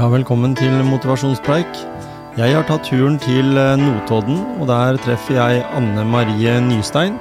Ja, 0.00 0.06
velkommen 0.08 0.54
til 0.56 0.72
motivasjonspreik. 0.88 1.80
Jeg 2.38 2.54
har 2.56 2.62
tatt 2.64 2.86
turen 2.88 3.18
til 3.20 3.58
eh, 3.60 3.74
Notodden, 3.76 4.38
og 4.56 4.70
der 4.70 4.96
treffer 5.04 5.36
jeg 5.36 5.58
Anne 5.76 6.06
Marie 6.08 6.54
Nystein, 6.64 7.18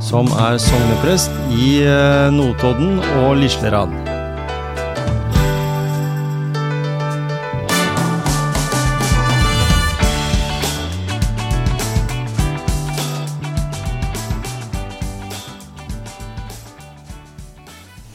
som 0.00 0.30
er 0.32 0.56
sogneprest 0.56 1.36
i 1.52 1.82
eh, 1.84 2.32
Notodden 2.32 3.02
og 3.20 3.36
Lislerad. 3.36 3.92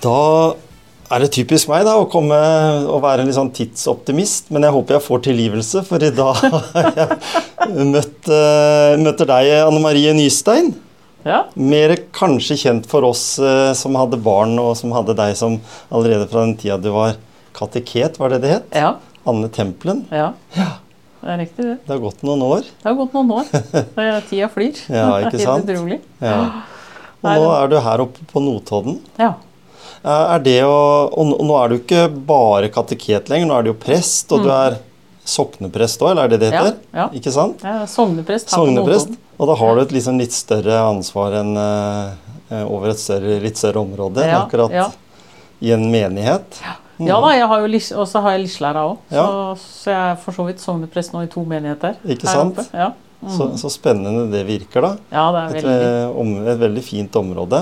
Da 0.01 0.17
er 1.11 1.23
det 1.25 1.31
typisk 1.35 1.67
meg 1.71 1.83
da, 1.87 1.93
å 1.99 2.05
komme 2.11 2.37
og 2.87 3.01
være 3.03 3.23
en 3.23 3.27
litt 3.29 3.35
sånn 3.37 3.51
tidsoptimist, 3.55 4.49
men 4.53 4.63
jeg 4.67 4.73
håper 4.75 4.97
jeg 4.97 5.05
får 5.07 5.23
tilgivelse, 5.27 5.83
for 5.87 6.03
i 6.07 6.11
dag 6.15 6.39
har 6.45 6.93
jeg 6.97 7.87
møtt, 7.91 8.29
uh, 8.31 8.95
møter 9.01 9.29
deg, 9.33 9.51
Anne 9.65 9.81
Marie 9.83 10.13
Nystein. 10.17 10.71
Ja. 11.27 11.43
Mer 11.53 11.93
kanskje 12.17 12.55
kjent 12.57 12.87
for 12.89 13.05
oss 13.05 13.23
uh, 13.43 13.73
som 13.77 13.93
hadde 13.99 14.17
barn, 14.25 14.55
og 14.61 14.71
som 14.79 14.93
hadde 14.95 15.13
deg 15.19 15.35
som 15.37 15.59
allerede 15.93 16.25
fra 16.31 16.45
den 16.47 16.55
tida 16.57 16.79
du 16.81 16.89
var 16.95 17.19
kateket, 17.57 18.17
var 18.21 18.33
det 18.33 18.41
det 18.45 18.55
het? 18.55 18.71
Ja. 18.73 18.95
Anne 19.29 19.51
Tempelen. 19.53 20.05
ja. 20.09 20.31
Ja. 20.57 20.71
Det 21.21 21.29
er 21.29 21.37
riktig, 21.37 21.63
det. 21.67 21.73
Det 21.85 21.91
har 21.93 21.99
gått 22.01 22.23
noen 22.25 22.41
år. 22.41 22.63
Det 22.65 22.87
har 22.87 22.95
gått 22.97 23.11
noen 23.13 23.27
år. 23.35 23.49
Det 23.53 23.81
er- 24.07 24.23
Tida 24.25 24.47
flyr. 24.49 24.79
Ja, 24.89 25.09
ikke 25.21 25.37
sant? 25.43 25.67
Helt 25.69 25.75
utrolig. 25.75 25.99
Ja. 26.17 26.39
Og 27.21 27.29
nå 27.37 27.51
er 27.53 27.67
du 27.69 27.75
her 27.85 28.01
oppe 28.07 28.25
på 28.31 28.41
Notodden. 28.41 28.95
Ja. 29.21 29.35
Er 30.03 30.39
det 30.41 30.59
å, 30.65 30.77
og 31.13 31.43
nå- 31.45 31.57
er 31.61 31.69
du 31.69 31.75
ikke 31.77 32.05
bare 32.25 32.71
kateket 32.73 33.29
lenger, 33.29 33.47
nå 33.47 33.57
er 33.59 33.63
du 33.67 33.69
jo 33.69 33.77
prest, 33.77 34.31
og 34.33 34.47
du 34.47 34.49
er 34.49 34.79
sokneprest 35.25 36.01
òg, 36.01 36.11
eller 36.11 36.23
er 36.25 36.33
det 36.33 36.39
det 36.41 36.51
heter? 36.55 36.75
Ja, 36.89 37.03
ja. 37.03 37.07
Ikke 37.13 37.31
sant? 37.33 37.61
Er 37.63 37.85
sogneprest 37.89 38.49
Sogneprest. 38.49 39.13
Og 39.37 39.49
da 39.49 39.55
har 39.57 39.75
du 39.77 39.81
et 39.83 39.93
liksom 39.93 40.17
litt 40.21 40.33
større 40.33 40.81
ansvar 40.89 41.37
enn 41.41 41.53
uh, 41.57 42.65
over 42.65 42.91
et 42.93 43.01
større, 43.01 43.37
litt 43.41 43.57
større 43.61 43.81
område 43.81 44.25
Ja, 44.25 44.43
akkurat 44.43 44.73
ja. 44.73 44.89
i 45.61 45.71
en 45.75 45.85
menighet. 45.93 46.61
Ja 46.61 46.77
da, 47.01 47.31
jeg 47.33 47.47
har 47.49 47.63
jo 47.63 47.79
og 48.01 48.07
så 48.09 48.21
har 48.21 48.35
jeg 48.35 48.43
lislæra 48.45 48.83
òg. 48.91 48.97
Ja. 49.09 49.23
Så, 49.25 49.69
så 49.83 49.93
jeg 49.93 50.01
er 50.11 50.19
for 50.21 50.37
så 50.37 50.45
vidt 50.45 50.61
sogneprest 50.61 51.15
nå 51.15 51.23
i 51.25 51.29
to 51.31 51.43
menigheter. 51.47 51.97
Ikke 52.05 52.29
sant? 52.29 52.61
Ja. 52.73 52.91
Så, 53.21 53.51
så 53.61 53.69
spennende 53.69 54.25
det 54.31 54.41
virker, 54.47 54.81
da. 54.81 54.91
ja, 55.13 55.23
det 55.33 55.41
er 55.41 55.51
veldig 55.55 55.73
Et, 56.41 56.53
et 56.55 56.61
veldig 56.63 56.83
fint 56.85 57.17
område. 57.19 57.59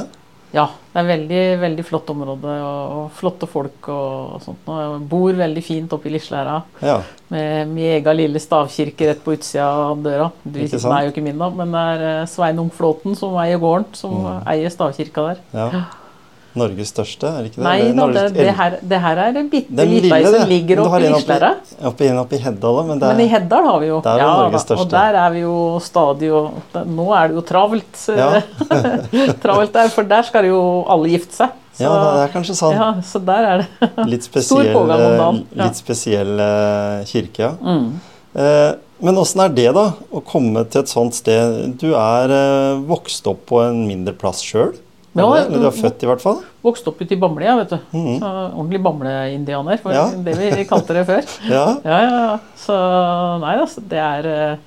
Ja, 0.52 0.64
det 0.94 0.98
er 1.04 1.06
veldig, 1.06 1.42
veldig 1.62 1.84
flott 1.86 2.08
område 2.10 2.54
og, 2.66 2.94
og 2.98 3.12
flotte 3.20 3.46
folk 3.50 3.90
og 3.94 4.40
sånt. 4.42 4.64
Og 4.66 4.80
jeg 4.82 5.04
bor 5.12 5.38
veldig 5.38 5.62
fint 5.64 5.94
oppe 5.94 6.10
i 6.10 6.14
Lislæra 6.16 6.56
Ja. 6.82 6.96
med 7.30 7.68
min 7.76 7.92
egen 8.00 8.18
lille 8.18 8.42
stavkirke 8.42 9.12
rett 9.12 9.22
på 9.24 9.36
utsida 9.38 9.68
av 9.70 10.02
døra. 10.02 10.32
Den 10.44 10.66
er 10.66 11.06
jo 11.06 11.12
ikke 11.14 11.22
min, 11.24 11.38
da, 11.38 11.50
men 11.54 11.72
det 11.78 11.84
er 11.94 12.06
eh, 12.24 12.26
Sveinung 12.32 12.72
Flåten 12.74 13.16
som 13.16 13.38
eier 13.38 13.62
gården, 13.62 13.86
som 13.94 14.18
Mm. 14.24 14.42
eier 14.48 14.70
stavkirka 14.74 15.28
der. 15.30 15.38
ja. 15.54 15.70
Norges 16.60 16.92
største, 16.94 17.30
er 17.32 17.46
det 17.46 17.52
ikke 17.52 17.62
det? 17.62 17.66
Nei 17.66 17.78
da, 17.98 18.08
det, 18.16 18.24
det, 18.36 18.54
her, 18.60 18.76
det 18.92 19.00
her 19.06 19.22
er 19.26 19.40
en 19.42 19.50
bitte 19.52 19.86
lita 19.90 20.20
som 20.36 20.50
ligger 20.52 20.82
oppi 20.84 21.02
Islæra. 21.10 21.52
oppi- 21.56 21.88
Oppi 21.92 22.10
en 22.12 22.20
oppe 22.22 22.36
i 22.38 22.42
Heddal, 22.44 22.80
men 22.90 23.00
Men 23.04 23.24
i 23.24 23.28
Heddal 23.32 23.66
har 23.72 23.80
vi 23.84 23.88
jo 23.90 24.02
Der 24.06 24.16
er 24.20 24.24
ja, 24.26 24.30
Norges 24.44 24.66
største. 24.68 24.84
Og 24.86 24.92
der 24.94 25.18
er 25.24 25.32
vi 25.38 25.46
jo 25.46 25.56
stadig 25.84 26.32
og 26.36 26.86
Nå 27.00 27.08
er 27.18 27.32
det 27.32 27.40
jo 27.40 27.46
travelt. 27.54 28.04
Ja. 28.20 28.30
travelt 29.44 29.74
der, 29.74 29.90
for 29.94 30.04
der 30.10 30.28
skal 30.28 30.46
jo 30.50 30.60
alle 30.92 31.10
gifte 31.16 31.36
seg. 31.44 31.56
Så, 31.80 31.86
Ja, 31.86 31.94
det 31.96 32.24
er 32.26 32.32
kanskje 32.34 32.56
sånn. 32.60 32.74
ja, 32.76 32.88
så 33.08 33.22
der 33.24 33.46
er 33.54 33.62
det. 33.64 33.90
Litt 34.12 34.26
Stor 34.28 34.42
spesiell, 34.42 34.74
pågang 34.76 35.00
om 35.06 35.18
dagen, 35.22 35.38
eh, 35.46 35.56
ja. 35.56 35.64
litt 35.70 35.80
spesiell 35.80 36.34
eh, 36.44 37.06
kirke, 37.08 37.40
ja. 37.46 37.52
Mm. 37.64 37.90
Eh, 38.36 38.72
Men 39.00 39.16
åssen 39.16 39.40
er 39.46 39.54
det, 39.56 39.70
da? 39.78 39.86
Å 40.12 40.20
komme 40.28 40.66
til 40.68 40.82
et 40.82 40.90
sånt 40.92 41.16
sted? 41.16 41.78
Du 41.80 41.94
er 41.96 42.34
eh, 42.36 42.82
vokst 42.90 43.30
opp 43.32 43.46
på 43.48 43.62
en 43.64 43.86
mindre 43.88 44.12
plass 44.20 44.42
sjøl? 44.44 44.74
Ja, 45.18 45.26
Eller 45.26 45.50
du 45.50 45.66
er 45.66 45.72
mm, 45.74 45.78
født, 45.82 46.04
i 46.04 46.08
hvert 46.10 46.22
fall? 46.22 46.42
Vokste 46.64 46.92
opp 46.92 47.00
ute 47.02 47.16
i 47.16 47.20
Bamble, 47.20 47.54
vet 47.64 47.72
du. 47.74 47.78
Mhm. 47.98 48.20
Så, 48.22 48.30
ordentlig 48.54 48.82
Bamble-indianer, 48.86 49.80
for 49.82 49.92
Ja. 49.96 50.04
det 50.14 50.36
vi 50.38 50.66
kalte 50.70 50.94
det 50.94 51.06
før. 51.08 51.24
Ja. 51.50 51.64
Ja, 51.84 51.98
ja, 52.06 52.20
ja. 52.28 52.36
Så 52.56 52.76
nei 53.42 53.56
altså, 53.58 53.82
det 53.90 53.98
er 54.04 54.30
eh, 54.30 54.58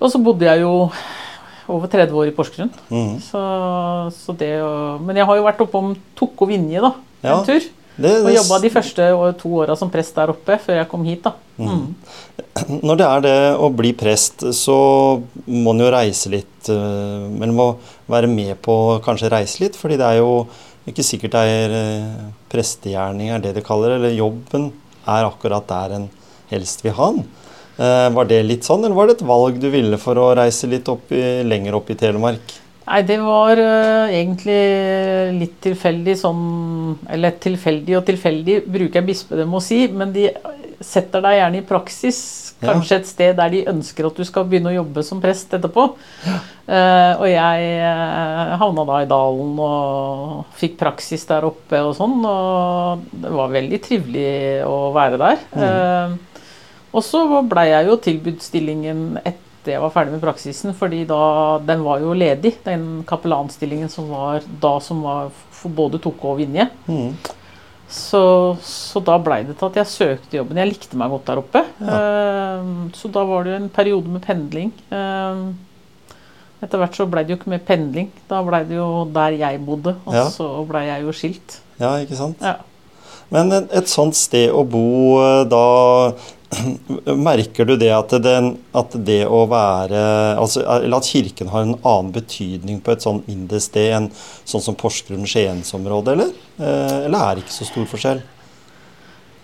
Og 0.00 0.10
så 0.12 0.20
bodde 0.22 0.44
jeg 0.44 0.60
jo 0.60 0.90
over 1.68 1.88
30 1.90 2.12
år 2.14 2.28
i 2.28 2.34
Porsgrunn. 2.36 2.70
Mhm. 2.90 3.16
Så, 3.24 3.40
så 4.12 4.36
det 4.36 4.52
Men 5.02 5.16
jeg 5.16 5.26
har 5.26 5.36
jo 5.40 5.46
vært 5.48 5.64
oppom 5.64 5.94
Tokko 6.14 6.46
Vinje, 6.46 6.80
da. 6.84 6.92
En 7.26 7.44
tur. 7.48 7.64
Det, 7.96 8.12
Og 8.26 8.34
jobba 8.34 8.58
de 8.60 8.70
første 8.74 9.04
to 9.40 9.50
åra 9.62 9.76
som 9.78 9.90
prest 9.92 10.16
der 10.18 10.32
oppe, 10.34 10.58
før 10.60 10.80
jeg 10.82 10.88
kom 10.90 11.04
hit, 11.08 11.22
da. 11.24 11.32
Mm. 11.56 11.94
når 12.86 12.98
det 13.00 13.06
er 13.06 13.24
det 13.24 13.36
å 13.56 13.70
bli 13.72 13.92
prest, 13.96 14.44
så 14.52 14.76
må 15.46 15.72
en 15.72 15.80
jo 15.86 15.92
reise 15.94 16.32
litt. 16.32 16.68
eh, 16.68 17.24
Men 17.40 17.54
må 17.56 17.70
være 18.12 18.28
med 18.28 18.58
på 18.64 18.74
å 18.74 18.98
kanskje 19.04 19.32
reise 19.32 19.62
litt, 19.64 19.78
fordi 19.80 19.96
det 20.00 20.10
er 20.10 20.20
jo 20.20 20.46
ikke 20.86 21.06
sikkert 21.06 21.34
det 21.38 21.46
er 21.54 21.76
eh, 21.80 22.28
prestegjerning 22.52 23.32
er 23.32 23.40
det 23.42 23.56
det 23.56 23.64
kaller 23.66 23.94
det, 23.94 23.96
eller 24.02 24.20
jobben 24.20 24.68
er 25.06 25.26
akkurat 25.26 25.66
der 25.70 25.96
en 25.96 26.06
helst 26.52 26.84
vil 26.84 26.94
ha 26.98 27.10
den. 27.16 27.24
Eh, 27.80 28.08
Var 28.12 28.28
det 28.28 28.42
litt 28.46 28.68
sånn, 28.68 28.84
eller 28.84 28.96
var 28.96 29.08
det 29.08 29.18
et 29.18 29.26
valg 29.26 29.58
du 29.60 29.70
ville 29.72 29.98
for 30.00 30.20
å 30.20 30.34
reise 30.36 30.68
litt 30.70 30.88
opp 30.92 31.10
i, 31.16 31.24
lenger 31.48 31.80
opp 31.80 31.90
i 31.90 31.98
Telemark? 31.98 32.54
Nei, 32.86 33.00
det 33.02 33.16
var 33.18 33.58
uh, 33.58 34.06
egentlig 34.14 34.60
litt 35.40 35.56
tilfeldig 35.64 36.12
sånn 36.20 36.44
Eller 37.10 37.34
tilfeldig 37.42 37.96
og 37.98 38.04
tilfeldig 38.06 38.60
bruker 38.62 39.00
jeg 39.00 39.08
bispedømme 39.08 39.58
å 39.58 39.64
si, 39.64 39.80
men 39.90 40.14
de 40.14 40.28
setter 40.84 41.22
deg 41.24 41.38
gjerne 41.38 41.60
i 41.62 41.64
praksis. 41.66 42.18
Ja. 42.60 42.70
Kanskje 42.70 42.98
et 43.00 43.08
sted 43.08 43.36
der 43.38 43.52
de 43.52 43.62
ønsker 43.72 44.08
at 44.08 44.18
du 44.18 44.24
skal 44.28 44.46
begynne 44.48 44.70
å 44.70 44.76
jobbe 44.78 45.04
som 45.04 45.20
prest 45.22 45.52
etterpå. 45.56 45.86
Eh, 46.66 47.12
og 47.20 47.26
jeg 47.28 47.66
uh, 47.80 48.54
havna 48.60 48.84
da 48.88 49.00
i 49.02 49.08
dalen 49.10 49.60
og 49.62 50.54
fikk 50.58 50.78
praksis 50.80 51.26
der 51.28 51.46
oppe 51.48 51.82
og 51.84 51.94
sånn. 51.98 52.16
Og 52.24 53.08
det 53.24 53.34
var 53.40 53.56
veldig 53.56 53.80
trivelig 53.84 54.30
å 54.68 54.78
være 54.96 55.20
der. 55.20 55.42
Eh, 55.56 56.16
og 56.96 57.04
så 57.04 57.24
blei 57.44 57.68
jeg 57.70 57.90
jo 57.90 57.98
tilbudt 58.08 58.44
stillingen 58.44 59.08
etter 59.20 59.45
jeg 59.72 59.80
var 59.82 59.90
ferdig 59.94 60.12
med 60.16 60.22
praksisen, 60.22 60.74
fordi 60.76 61.04
da 61.08 61.58
den 61.66 61.82
var 61.86 62.00
jo 62.04 62.12
ledig, 62.16 62.54
den 62.66 63.02
kapellanstillingen 63.08 63.88
som 63.92 64.08
var 64.12 64.44
da 64.62 64.76
som 64.84 65.02
var 65.06 65.30
for 65.50 65.72
både 65.74 65.98
Tokke 66.04 66.30
og 66.32 66.38
Vinje. 66.40 66.68
Mm. 66.86 67.12
Så, 67.88 68.20
så 68.66 69.00
da 69.06 69.14
blei 69.22 69.44
det 69.46 69.54
til 69.60 69.68
at 69.68 69.76
jeg 69.78 69.86
søkte 69.92 70.36
jobben. 70.40 70.58
Jeg 70.58 70.72
likte 70.72 70.98
meg 70.98 71.12
godt 71.12 71.28
der 71.30 71.38
oppe. 71.42 71.62
Eh, 71.86 72.70
så 72.98 73.10
da 73.14 73.22
var 73.28 73.44
det 73.46 73.52
jo 73.54 73.58
en 73.60 73.68
periode 73.70 74.10
med 74.10 74.24
pendling. 74.26 74.72
Eh, 74.90 75.44
etter 76.66 76.80
hvert 76.82 76.96
så 76.98 77.06
blei 77.10 77.22
det 77.26 77.36
jo 77.36 77.38
ikke 77.40 77.52
mer 77.52 77.62
pendling. 77.68 78.08
Da 78.30 78.40
blei 78.46 78.64
det 78.66 78.78
jo 78.78 78.88
der 79.14 79.36
jeg 79.38 79.60
bodde, 79.66 79.94
og 80.04 80.14
Ja. 80.18 80.24
så 80.34 80.48
blei 80.66 80.86
jeg 80.88 81.04
jo 81.06 81.12
skilt. 81.14 81.60
Ja, 81.78 81.92
ikke 82.02 82.16
sant? 82.18 82.42
Ja. 82.42 82.56
Men 83.30 83.50
et, 83.52 83.70
et 83.74 83.88
sånt 83.90 84.14
sted 84.18 84.50
å 84.54 84.62
bo, 84.66 85.18
eh, 85.22 85.44
da 85.50 85.62
merker 87.26 87.64
du 87.66 87.74
det 87.76 87.90
at, 87.90 88.12
den, 88.22 88.52
at 88.76 88.92
det 89.06 89.24
å 89.26 89.40
være 89.50 89.98
altså, 90.38 90.62
Eller 90.76 90.96
at 91.00 91.08
kirken 91.10 91.48
har 91.50 91.64
en 91.66 91.74
annen 91.80 92.12
betydning 92.14 92.78
på 92.86 92.92
et 92.94 93.02
sånn 93.02 93.22
mindre 93.26 93.58
sted 93.60 93.92
enn 93.96 94.06
sånn 94.46 94.62
som 94.62 94.76
Porsgrunn-Skiensområdet, 94.78 96.12
eller? 96.14 96.30
Eh, 96.60 96.96
Eller 97.08 97.18
er 97.18 97.34
det 97.40 97.44
ikke 97.46 97.56
så 97.56 97.66
stor 97.66 97.88
forskjell? 97.90 98.22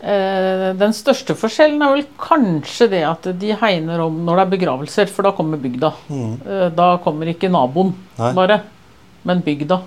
Eh, 0.02 0.68
den 0.78 0.94
største 0.96 1.34
forskjellen 1.38 1.82
er 1.86 1.92
vel 1.96 2.04
kanskje 2.18 2.88
det 2.90 3.02
at 3.06 3.28
de 3.38 3.52
hegner 3.60 4.00
om 4.02 4.16
når 4.26 4.40
det 4.40 4.44
er 4.46 4.52
begravelser, 4.56 5.10
for 5.14 5.22
da 5.28 5.30
kommer 5.36 5.60
bygda. 5.62 5.92
Mhm. 6.10 6.32
Eh, 6.46 6.68
da 6.74 6.88
kommer 7.04 7.30
ikke 7.30 7.50
naboen, 7.52 7.92
Nei. 8.18 8.32
bare, 8.34 8.60
men 9.24 9.42
bygda. 9.46 9.78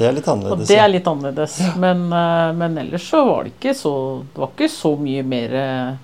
Det 0.00 0.06
er 0.08 0.12
litt 0.16 0.26
Og 0.26 0.38
annerledes. 0.38 0.68
det 0.70 0.78
er 0.80 0.88
litt 0.88 1.06
annerledes. 1.06 1.58
Men, 1.78 2.06
eh, 2.12 2.52
men 2.56 2.78
ellers 2.78 3.04
så 3.10 3.20
var 3.26 3.44
det 3.44 3.52
ikke 3.58 3.74
så 3.76 4.22
Det 4.34 4.40
var 4.40 4.48
ikke 4.56 4.70
så 4.72 4.94
mye 4.98 5.22
mer 5.22 5.98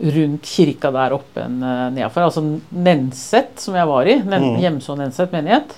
rundt 0.00 0.42
kirka 0.48 0.90
der 0.94 1.12
oppe 1.12 1.44
uh, 1.44 1.90
nedafor. 1.92 2.24
Altså 2.28 2.42
Nenset, 2.72 3.58
som 3.60 3.74
jeg 3.76 3.86
var 3.90 4.08
i, 4.08 4.18
Nen 4.24 4.46
Mm. 4.50 4.58
Hjemså 4.62 4.96
Nenset 4.98 5.32
menighet, 5.32 5.76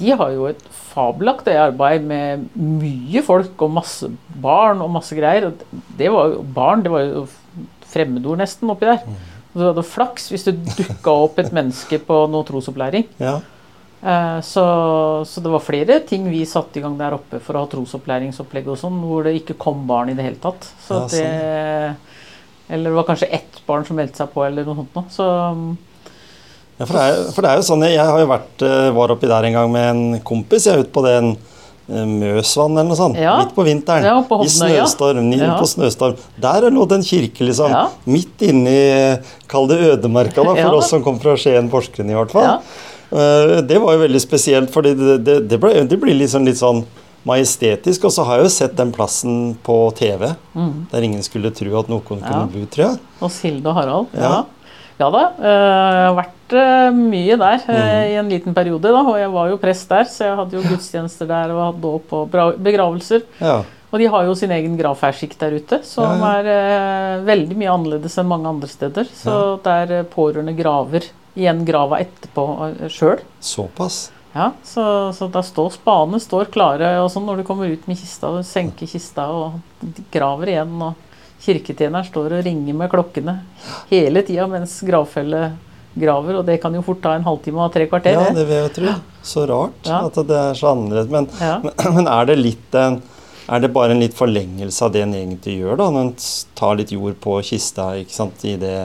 de 0.00 0.10
har 0.16 0.30
jo 0.32 0.46
et 0.48 0.60
fabelaktig 0.94 1.54
arbeid 1.60 2.02
med 2.08 2.46
mye 2.56 3.20
folk 3.22 3.60
og 3.62 3.70
masse 3.76 4.08
barn 4.40 4.80
og 4.80 4.90
masse 4.94 5.14
greier. 5.18 5.50
Det 5.98 6.08
var 6.10 6.32
jo 6.32 6.42
barn, 6.56 6.82
det 6.82 6.90
var 6.94 7.04
jo 7.04 7.26
fremmedord 7.90 8.38
nesten 8.40 8.70
oppi 8.72 8.86
der. 8.88 9.02
Og 9.50 9.58
du 9.60 9.66
hadde 9.66 9.82
flaks 9.84 10.30
hvis 10.30 10.46
det 10.46 10.54
dukka 10.78 11.10
opp 11.26 11.38
et 11.42 11.50
menneske 11.52 11.98
på 12.06 12.22
noe 12.30 12.46
trosopplæring. 12.48 13.08
Ja. 13.20 13.40
Eh, 14.00 14.40
Så, 14.46 14.64
så 15.26 15.42
det 15.44 15.50
var 15.52 15.60
flere 15.60 16.00
ting 16.06 16.30
vi 16.30 16.46
satte 16.48 16.78
i 16.78 16.82
gang 16.82 16.96
der 16.96 17.18
oppe 17.18 17.40
for 17.42 17.58
å 17.58 17.66
ha 17.66 17.68
trosopplæringsopplegg 17.68 18.70
og 18.72 18.78
sånn, 18.80 19.00
hvor 19.04 19.26
det 19.26 19.34
ikke 19.42 19.58
kom 19.60 19.82
barn 19.90 20.08
i 20.08 20.14
det 20.16 20.24
hele 20.24 20.40
tatt. 20.40 20.70
Så 20.86 20.94
Ja, 20.94 21.08
sånn. 21.08 21.18
det, 21.18 21.96
eller 22.70 22.90
det 22.90 22.96
var 22.96 23.06
kanskje 23.10 23.28
ett 23.40 23.60
barn 23.66 23.84
som 23.84 23.96
meldte 23.98 24.22
seg 24.22 24.30
på, 24.32 24.44
eller 24.46 24.64
noe 24.66 24.78
sånt 24.80 24.94
noe. 24.96 25.04
Så 25.12 25.26
Ja, 26.80 26.86
for, 26.86 26.96
det 26.96 27.02
er, 27.04 27.22
for 27.34 27.44
det 27.44 27.50
er 27.50 27.58
jo 27.60 27.64
sånn, 27.66 27.82
Jeg 27.90 28.04
har 28.08 28.18
jo 28.22 28.28
vært, 28.30 28.62
eh, 28.64 28.90
var 28.96 29.12
oppi 29.12 29.28
der 29.28 29.44
en 29.50 29.56
gang 29.58 29.72
med 29.72 29.88
en 29.90 30.20
kompis. 30.24 30.64
Jeg 30.64 30.78
er 30.78 30.84
ute 30.86 30.94
på 30.94 31.02
den 31.04 31.32
eh, 31.34 32.06
Møsvann 32.08 32.72
eller 32.78 32.88
noe 32.88 32.96
sånt. 32.96 33.18
Ja. 33.20 33.34
Midt 33.42 33.52
på 33.56 33.66
vinteren. 33.66 34.06
Ja, 34.08 34.14
på 34.24 34.38
I 34.46 34.48
snøstorm. 34.48 35.28
Ja. 35.36 35.58
På 35.60 35.68
snøstorm. 35.68 36.16
Der 36.40 36.70
lå 36.72 36.86
det 36.88 37.00
en 37.00 37.04
kirke, 37.04 37.44
liksom. 37.44 37.74
Ja. 37.74 37.82
Midt 38.08 38.46
inni 38.48 38.78
Kall 39.50 39.68
det 39.68 39.80
ødemarka, 39.90 40.40
da, 40.46 40.54
for 40.62 40.78
oss 40.78 40.88
som 40.94 41.04
kom 41.04 41.20
fra 41.20 41.36
Skien, 41.36 41.68
Porsgrunn 41.68 42.08
i 42.14 42.16
hvert 42.16 42.32
fall. 42.32 42.62
Eh, 43.12 43.60
Det 43.66 43.76
var 43.82 43.98
jo 43.98 44.04
veldig 44.06 44.22
spesielt, 44.22 44.72
for 44.72 44.86
det, 44.86 44.96
det, 45.26 45.36
det, 45.50 45.60
ble, 45.60 45.74
det 45.84 46.00
blir 46.00 46.16
liksom 46.16 46.46
litt 46.48 46.60
sånn 46.62 46.84
majestetisk. 47.26 48.04
Og 48.08 48.12
så 48.14 48.24
har 48.24 48.38
jeg 48.40 48.44
jo 48.48 48.54
sett 48.54 48.76
den 48.78 48.92
plassen 48.92 49.56
på 49.66 49.76
TV, 49.98 50.32
der 50.90 51.02
ingen 51.06 51.22
skulle 51.22 51.50
tro 51.54 51.78
at 51.80 51.88
noen 51.88 52.02
kunne 52.06 52.22
Mm. 52.22 52.30
Ja. 52.30 52.46
bo, 52.46 52.66
tror 52.66 52.84
jeg. 52.90 52.98
Hos 53.20 53.40
Hilde 53.42 53.66
og 53.68 53.74
Harald. 53.74 54.06
Ja, 54.14 54.20
Ja. 54.20 54.44
ja 55.00 55.10
da. 55.10 55.24
eh, 55.38 55.96
Jeg 56.00 56.06
har 56.06 56.16
vært 56.16 56.52
eh, 56.52 56.90
mye 56.92 57.36
der 57.36 57.60
eh, 57.68 57.74
Mm. 57.74 58.12
i 58.12 58.14
en 58.18 58.28
liten 58.28 58.54
periode. 58.54 58.82
da, 58.82 59.00
Og 59.02 59.16
jeg 59.16 59.30
var 59.32 59.48
jo 59.50 59.56
prest 59.58 59.88
der, 59.88 60.04
så 60.04 60.24
jeg 60.24 60.36
hadde 60.36 60.52
jo 60.52 60.62
gudstjenester 60.68 61.26
der 61.26 61.50
og 61.52 61.72
hadde 61.74 61.80
dåp 61.82 62.12
og 62.12 62.30
begravelser. 62.62 63.22
Ja. 63.40 63.62
Og 63.92 63.98
de 63.98 64.06
har 64.06 64.22
jo 64.24 64.34
sin 64.34 64.50
egen 64.50 64.76
gravferdskikk 64.78 65.36
der 65.38 65.50
ute, 65.58 65.80
som 65.84 66.20
Ja, 66.20 66.38
er 66.40 66.46
eh, 66.46 67.24
veldig 67.26 67.56
mye 67.56 67.70
annerledes 67.74 68.16
enn 68.18 68.28
mange 68.28 68.46
andre 68.46 68.68
steder. 68.68 69.04
Så 69.12 69.60
der 69.64 69.90
eh, 70.00 70.02
pårørende 70.04 70.56
graver 70.56 71.02
igjen 71.36 71.64
grava 71.66 71.98
etterpå 71.98 72.88
sjøl. 72.88 73.18
Såpass. 73.40 74.10
Ja, 74.32 74.52
så, 74.62 74.82
så 75.16 75.26
da 75.32 75.42
står 75.42 75.72
spadene 75.74 76.20
står 76.22 76.50
klare 76.54 76.92
og 77.02 77.08
sånn 77.10 77.24
når 77.26 77.40
du 77.40 77.46
kommer 77.48 77.66
ut 77.72 77.86
med 77.90 77.98
kista 77.98 78.28
Du 78.36 78.44
senker 78.46 78.86
kista 78.86 79.24
og 79.34 79.56
graver 80.14 80.52
igjen. 80.52 80.76
og 80.86 80.94
Kirketjeneren 81.40 82.04
står 82.06 82.36
og 82.38 82.44
ringer 82.46 82.76
med 82.76 82.90
klokkene 82.92 83.38
hele 83.90 84.22
tida 84.28 84.44
mens 84.46 84.76
gravfellet 84.86 85.56
graver, 86.00 86.36
og 86.38 86.44
det 86.46 86.58
kan 86.62 86.74
jo 86.76 86.82
fort 86.86 87.00
ta 87.02 87.16
en 87.16 87.24
halvtime 87.26 87.58
og 87.64 87.72
tre 87.74 87.88
kvarter. 87.90 88.14
Ja, 88.14 88.28
det. 88.36 88.44
vil 88.46 88.60
jeg 88.60 88.72
tro. 88.76 88.92
Så 89.26 89.42
rart 89.50 89.88
Ja. 89.88 90.04
at 90.06 90.14
det 90.28 90.36
er 90.38 90.54
så 90.54 90.68
annerledes. 90.70 91.08
Men, 91.10 91.26
Ja. 91.40 91.56
men, 91.64 91.72
men 91.96 92.06
er 92.12 92.28
det 92.30 92.38
litt 92.38 92.74
en 92.78 93.00
er 93.50 93.58
det 93.64 93.72
bare 93.74 93.90
en 93.96 93.98
litt 94.04 94.14
forlengelse 94.14 94.84
av 94.86 94.92
det 94.94 95.00
en 95.02 95.14
egentlig 95.16 95.56
gjør, 95.58 95.76
da, 95.80 95.88
når 95.90 96.04
en 96.04 96.14
tar 96.54 96.76
litt 96.78 96.92
jord 96.94 97.16
på 97.24 97.40
kista? 97.42 97.88
ikke 97.98 98.14
sant, 98.14 98.44
i 98.46 98.54
det 98.60 98.76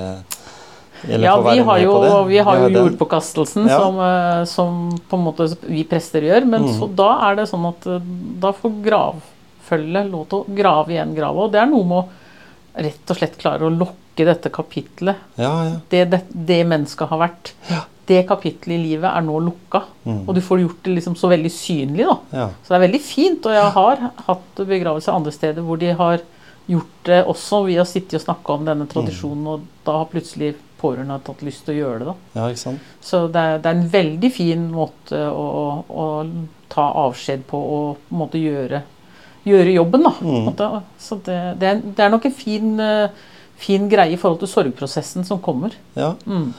Eller 1.07 1.27
Ja, 1.27 1.35
vi 1.41 1.59
har 1.59 1.79
jo, 1.79 1.95
vi 2.27 2.37
har 2.37 2.59
jo 2.63 2.69
jordpåkastelsen 2.73 3.67
Ja. 3.69 3.79
som, 3.79 3.99
eh, 3.99 4.43
som 4.45 4.99
på 5.09 5.17
en 5.17 5.25
måte 5.25 5.49
vi 5.61 5.83
prester 5.83 6.21
gjør, 6.21 6.45
men 6.45 6.67
mm. 6.67 6.75
så 6.79 6.89
da 6.89 7.09
er 7.29 7.41
det 7.41 7.49
sånn 7.51 7.65
at 7.69 7.87
eh, 7.87 8.13
da 8.41 8.51
får 8.55 8.77
gravfølget 8.85 10.11
lov 10.11 10.27
til 10.29 10.39
å 10.41 10.55
grave 10.61 10.95
igjen 10.95 11.15
grava. 11.17 11.47
Og 11.47 11.51
det 11.53 11.61
er 11.61 11.71
noe 11.71 11.89
med 11.89 11.97
å 12.03 12.05
rett 12.75 13.11
og 13.11 13.19
slett 13.19 13.37
klare 13.39 13.67
å 13.67 13.73
lokke 13.73 14.27
dette 14.27 14.51
kapitlet. 14.53 15.15
Ja, 15.39 15.51
ja. 15.67 15.75
Det, 15.89 16.05
det, 16.11 16.21
det 16.29 16.61
mennesket 16.67 17.11
har 17.11 17.21
vært. 17.21 17.53
Det 18.05 18.21
kapitlet 18.29 18.75
i 18.75 18.81
livet 18.81 19.09
er 19.09 19.23
nå 19.25 19.39
lukka. 19.41 19.81
Mm. 20.03 20.21
Og 20.27 20.35
du 20.37 20.41
får 20.45 20.61
gjort 20.61 20.83
det 20.85 20.95
liksom 20.99 21.15
så 21.19 21.31
veldig 21.31 21.51
synlig, 21.51 22.05
da. 22.05 22.17
ja. 22.35 22.47
Så 22.61 22.73
det 22.73 22.77
er 22.77 22.85
veldig 22.87 23.01
fint. 23.01 23.47
Og 23.47 23.57
jeg 23.57 23.73
har 23.79 24.05
hatt 24.27 24.61
begravelser 24.61 25.15
andre 25.15 25.33
steder 25.35 25.65
hvor 25.65 25.81
de 25.81 25.93
har 25.97 26.21
gjort 26.69 27.09
det 27.09 27.23
også. 27.31 27.63
Vi 27.69 27.79
har 27.79 27.89
sittet 27.89 28.19
og 28.19 28.25
snakka 28.25 28.57
om 28.57 28.67
denne 28.67 28.87
tradisjonen, 28.89 29.47
og 29.55 29.65
da 29.87 29.99
har 30.01 30.11
plutselig 30.11 30.55
pårørende 30.85 31.19
tatt 31.25 31.41
lyst 31.45 31.65
til 31.65 31.75
å 31.75 31.79
gjøre 31.81 31.99
det. 31.99 32.07
da. 32.13 32.15
ja, 32.39 32.49
ikke 32.53 32.63
sant? 32.67 32.89
Så 33.01 33.25
det 33.33 33.41
er, 33.49 33.57
det 33.63 33.71
er 33.71 33.79
en 33.81 33.87
veldig 33.99 34.31
fin 34.33 34.67
måte 34.71 35.21
å, 35.29 35.45
å, 35.61 35.65
å 35.89 36.05
ta 36.71 36.87
avskjed 37.05 37.43
på 37.49 37.57
og 37.77 38.03
på 38.09 38.19
måte 38.21 38.41
gjøre, 38.41 38.83
gjøre 39.45 39.73
jobben, 39.75 40.05
da. 40.07 40.13
Mm. 40.21 40.47
Så 41.01 41.19
det, 41.25 41.39
det, 41.61 41.73
er, 41.73 41.81
det 41.97 42.05
er 42.07 42.13
nok 42.13 42.25
en 42.29 42.33
fin, 42.37 42.71
eh, 42.81 43.25
fin 43.61 43.85
greie 43.91 44.13
i 44.15 44.21
forhold 44.21 44.41
til 44.41 44.49
sorgprosessen 44.53 45.25
som 45.27 45.41
kommer. 45.45 45.75
Ja. 45.97 46.13
Mm. 46.25 46.49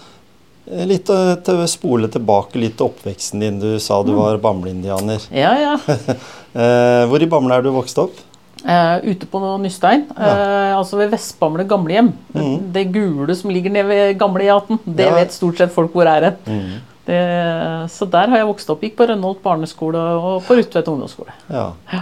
Litt 0.90 1.06
til 1.06 1.60
å 1.62 1.66
spole 1.70 2.08
tilbake 2.10 2.58
litt 2.58 2.74
til 2.78 2.88
oppveksten 2.88 3.42
din. 3.44 3.60
Du 3.62 3.68
sa 3.78 4.00
Mm. 4.00 4.06
du 4.08 4.16
var 4.18 4.38
bamleindianer. 4.42 5.28
Ja, 5.30 5.52
ja. 5.62 5.76
Eh, 6.56 7.02
hvor 7.10 7.20
i 7.20 7.26
Bamble 7.28 7.52
er 7.52 7.60
du 7.66 7.68
vokst 7.74 7.98
opp? 8.00 8.16
Eh, 8.64 9.10
ute 9.12 9.26
på 9.28 9.38
Nystein, 9.60 10.06
Nystein, 10.06 10.06
uh, 10.16 10.78
altså 10.78 10.96
ved 10.96 11.10
Vestbamble 11.12 11.66
gamlehjem. 11.68 12.08
Mm. 12.34 12.54
Det 12.72 12.86
gule 12.94 13.34
som 13.36 13.50
ligger 13.52 13.70
nede 13.74 13.88
ved 13.88 14.18
Gamlejaten, 14.18 14.78
det 14.86 15.06
Ja. 15.06 15.14
vet 15.14 15.32
stort 15.34 15.58
sett 15.60 15.74
folk 15.74 15.92
hvor 15.92 16.08
er 16.08 16.24
hen. 16.24 16.36
Mm. 16.46 16.80
Det- 17.06 17.90
Så 17.90 18.10
der 18.10 18.26
har 18.28 18.38
jeg 18.38 18.46
vokst 18.46 18.70
opp. 18.70 18.80
Gikk 18.80 18.96
på 18.96 19.06
Rønholt 19.06 19.42
barneskole 19.42 19.98
og 19.98 20.42
på 20.42 20.56
Rutvedt 20.56 20.88
ungdomsskole. 20.88 21.32
Ja. 21.50 21.72
Ja. 21.92 22.00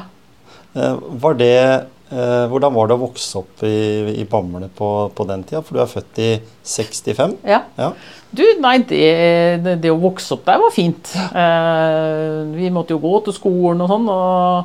Uh, 0.76 0.96
var 1.20 1.34
det 1.34 1.86
Hvordan 2.14 2.72
var 2.74 2.86
det 2.86 2.94
å 2.94 3.00
vokse 3.10 3.38
opp 3.38 3.62
i, 3.64 4.20
i 4.20 4.24
Bamble 4.24 4.68
på, 4.76 5.10
på 5.16 5.26
den 5.26 5.42
tida? 5.42 5.62
For 5.62 5.74
du 5.74 5.80
er 5.80 5.86
født 5.86 6.18
i 6.18 6.40
65? 6.62 7.36
Ja. 7.44 7.62
Ja. 7.76 7.90
Du, 8.30 8.44
nei, 8.60 8.78
det, 8.78 9.80
det, 9.82 9.90
å 9.90 9.98
vokse 9.98 10.32
opp 10.36 10.44
der 10.44 10.58
var 10.58 10.70
fint. 10.70 11.10
Vi 12.54 12.70
måtte 12.70 12.90
jo 12.94 13.00
gå 13.02 13.24
til 13.24 13.32
skolen 13.32 13.80
og 13.80 13.88
sånn. 13.90 14.08
og 14.08 14.64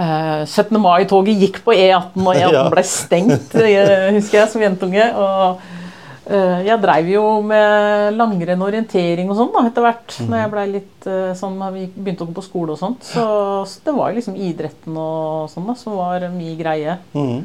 17. 0.00 0.78
mai-toget 0.80 1.42
gikk 1.44 1.60
på 1.66 1.74
E18, 1.74 2.22
og 2.24 2.32
E18 2.32 2.72
ble 2.72 2.84
stengt, 2.88 3.54
eh, 3.60 4.08
husker 4.16 4.40
jeg, 4.40 4.48
som 4.52 4.62
jentunge. 4.64 5.06
Og 5.20 5.60
eh, 6.30 6.62
jeg 6.68 6.80
dreiv 6.80 7.10
jo 7.12 7.24
med 7.44 8.16
langrenn 8.16 8.62
og 8.62 8.70
orientering 8.70 9.28
og 9.28 9.36
sånn 9.38 9.52
da, 9.56 9.66
etter 9.68 9.84
hvert. 9.84 10.16
Når 10.24 10.42
jeg 10.42 10.52
ble 10.54 10.64
litt 10.76 11.10
eh, 11.10 11.34
sånn, 11.38 11.60
vi 11.76 11.84
begynte 11.92 12.24
å 12.24 12.30
gå 12.30 12.38
på 12.38 12.46
skole 12.46 12.76
og 12.76 12.80
sånt. 12.80 13.04
Så, 13.10 13.26
så 13.68 13.84
det 13.90 13.96
var 13.98 14.16
liksom 14.16 14.40
idretten 14.40 14.96
og 14.96 15.52
sånn 15.52 15.68
da, 15.68 15.76
som 15.80 15.98
var 16.00 16.24
mye 16.32 16.56
greie. 16.60 16.96
Mm. 17.12 17.38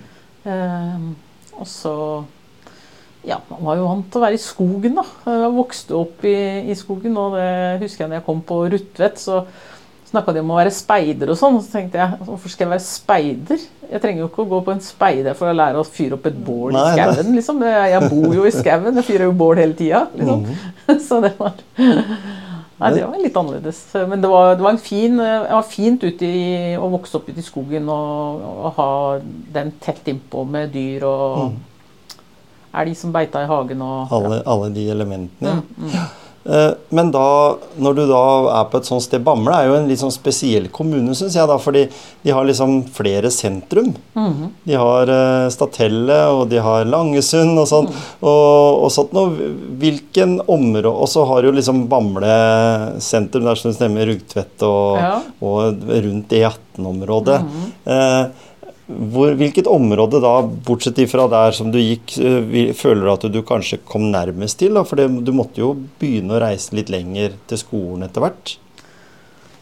Eh, 0.46 1.06
og 1.60 1.70
så 1.72 1.94
Ja, 3.26 3.40
man 3.50 3.64
var 3.66 3.80
jo 3.80 3.86
vant 3.90 4.10
til 4.14 4.22
å 4.22 4.22
være 4.22 4.38
i 4.38 4.42
skogen, 4.44 5.00
da. 5.00 5.04
Jeg 5.34 5.54
vokste 5.56 5.96
opp 5.98 6.28
i, 6.30 6.36
i 6.70 6.76
skogen, 6.78 7.16
og 7.18 7.34
det 7.34 7.80
husker 7.82 8.04
jeg 8.04 8.12
når 8.12 8.20
jeg 8.20 8.26
kom 8.28 8.44
på 8.46 8.60
Rutvet. 8.70 9.18
så 9.18 9.40
snakka 10.16 10.34
de 10.34 10.42
om 10.42 10.54
å 10.56 10.58
være 10.58 10.74
speider 10.74 11.32
og 11.32 11.38
sånn. 11.40 11.60
Så 11.62 11.76
tenkte 11.76 12.02
jeg 12.02 12.20
hvorfor 12.24 12.54
skal 12.54 12.66
jeg 12.66 12.74
være 12.74 12.86
speider? 12.88 13.68
Jeg 13.86 14.02
trenger 14.02 14.24
jo 14.24 14.30
ikke 14.32 14.46
å 14.46 14.50
gå 14.56 14.62
på 14.66 14.74
en 14.74 14.82
speider 14.82 15.38
for 15.38 15.52
å 15.52 15.56
lære 15.56 15.82
å 15.82 15.86
fyre 15.86 16.18
opp 16.18 16.26
et 16.32 16.40
bål 16.48 16.74
i 16.74 16.88
skauen, 16.96 17.36
liksom. 17.38 17.62
Jeg 17.68 17.92
jeg 17.96 18.10
bor 18.16 18.34
jo 18.40 18.48
i 18.48 18.56
skauen, 18.56 18.98
jeg 19.02 19.08
fyrer 19.12 19.28
jo 19.28 19.38
bål 19.38 19.62
hele 19.62 19.78
tida, 19.78 20.08
liksom. 20.16 20.48
Mm. 20.48 21.00
Så 21.08 21.22
det 21.26 21.36
var 21.38 21.60
Nei, 22.76 22.90
det 22.92 23.06
var 23.06 23.22
litt 23.24 23.38
annerledes. 23.40 23.78
Men 24.10 24.20
det 24.20 24.28
var, 24.28 24.50
det 24.58 24.66
var, 24.66 24.74
en 24.76 24.82
fin, 24.84 25.14
det 25.16 25.54
var 25.54 25.68
fint 25.70 26.02
ute 26.04 26.28
i, 26.28 26.50
å 26.76 26.90
vokse 26.92 27.16
opp 27.16 27.30
ute 27.30 27.40
i 27.40 27.46
skogen 27.46 27.88
og, 27.92 28.42
og 28.44 28.74
ha 28.82 28.90
den 29.56 29.72
tett 29.84 30.12
innpå 30.12 30.44
med 30.50 30.74
dyr 30.76 31.06
og 31.08 31.56
elg 32.76 32.98
som 33.00 33.14
beita 33.16 33.46
i 33.46 33.48
hagen 33.48 33.80
og 33.86 34.12
alle, 34.18 34.42
alle 34.44 34.70
de 34.76 34.90
elementene. 34.92 35.54
Mm, 35.62 35.88
mm. 35.88 36.25
Eh, 36.46 36.72
Men 36.94 37.10
da, 37.12 37.56
når 37.82 37.96
du 37.98 38.02
da 38.08 38.20
er 38.62 38.66
på 38.70 38.78
et 38.78 38.86
sånt 38.86 39.02
sted 39.02 39.24
Bamble 39.26 39.52
er 39.56 39.66
jo 39.68 39.78
en 39.80 39.88
litt 39.90 40.00
sånn 40.00 40.14
spesiell 40.14 40.68
kommune, 40.70 41.16
syns 41.18 41.34
jeg. 41.36 41.48
da, 41.50 41.58
Fordi 41.58 41.88
de 42.24 42.32
har 42.32 42.46
liksom 42.46 42.84
flere 42.94 43.32
sentrum. 43.34 43.94
Mhm. 44.16 44.52
De 44.64 44.74
har 44.78 45.10
uh, 45.10 45.50
Statelle, 45.50 46.20
og 46.38 46.48
de 46.50 46.62
har 46.62 46.86
Langesund 46.86 47.58
og 47.58 47.68
sånn. 47.68 47.90
Og, 48.22 48.84
og 48.86 48.92
sånt 48.94 49.14
noe. 49.18 49.34
Hvilken 49.82 50.38
område 50.48 50.86
Og 50.94 51.08
så 51.10 51.26
har 51.28 51.44
jo 51.44 51.52
liksom 51.52 51.88
Bamble 51.90 52.30
sentrum, 53.02 53.46
der 53.50 53.56
som 53.60 53.74
stemmer, 53.74 54.06
Rugtvedt 54.06 54.62
og, 54.64 54.98
Ja. 55.02 55.22
og 55.42 55.82
rundt 55.90 56.30
E18-området. 56.30 57.42
Mhm. 57.42 57.72
Eh, 57.86 58.26
hvor, 58.86 59.32
hvilket 59.40 59.68
område 59.72 60.20
da, 60.22 60.36
bortsett 60.68 61.00
ifra 61.02 61.26
der 61.32 61.56
som 61.58 61.72
du 61.74 61.80
gikk, 61.82 62.18
eh, 62.22 62.74
føler 62.78 63.08
du 63.08 63.14
at 63.16 63.26
du 63.34 63.40
kanskje 63.46 63.80
kom 63.86 64.12
nærmest 64.14 64.60
til? 64.62 64.76
da, 64.78 64.84
For 64.86 65.00
det, 65.02 65.10
du 65.26 65.32
måtte 65.34 65.64
jo 65.64 65.74
begynne 66.02 66.38
å 66.38 66.44
reise 66.44 66.76
litt 66.78 66.92
lenger 66.94 67.34
til 67.50 67.62
skolen 67.62 68.06
etter 68.06 68.22
hvert. 68.26 68.58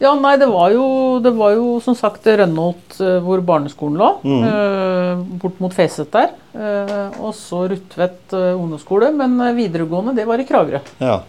Ja, 0.02 0.10
nei, 0.18 0.34
det 0.36 0.48
var 0.50 0.72
jo, 0.74 0.84
det 1.22 1.30
var 1.38 1.54
jo 1.54 1.78
som 1.80 1.94
sagt 1.96 2.26
Rønholt 2.26 2.98
eh, 3.00 3.20
hvor 3.24 3.40
barneskolen 3.46 3.96
lå. 4.00 4.10
Mm. 4.26 4.42
eh, 4.50 5.22
bort 5.40 5.62
mot 5.62 5.72
Feset 5.72 6.10
der. 6.12 6.34
eh, 6.52 7.14
og 7.22 7.32
så 7.38 7.62
Rutvet 7.70 8.34
eh, 8.36 8.50
ungdomsskole. 8.58 9.12
Men 9.16 9.38
videregående, 9.56 10.16
det 10.18 10.26
var 10.28 10.42
i 10.42 10.46
Kragerø. 10.48 10.82
Ja. 11.00 11.22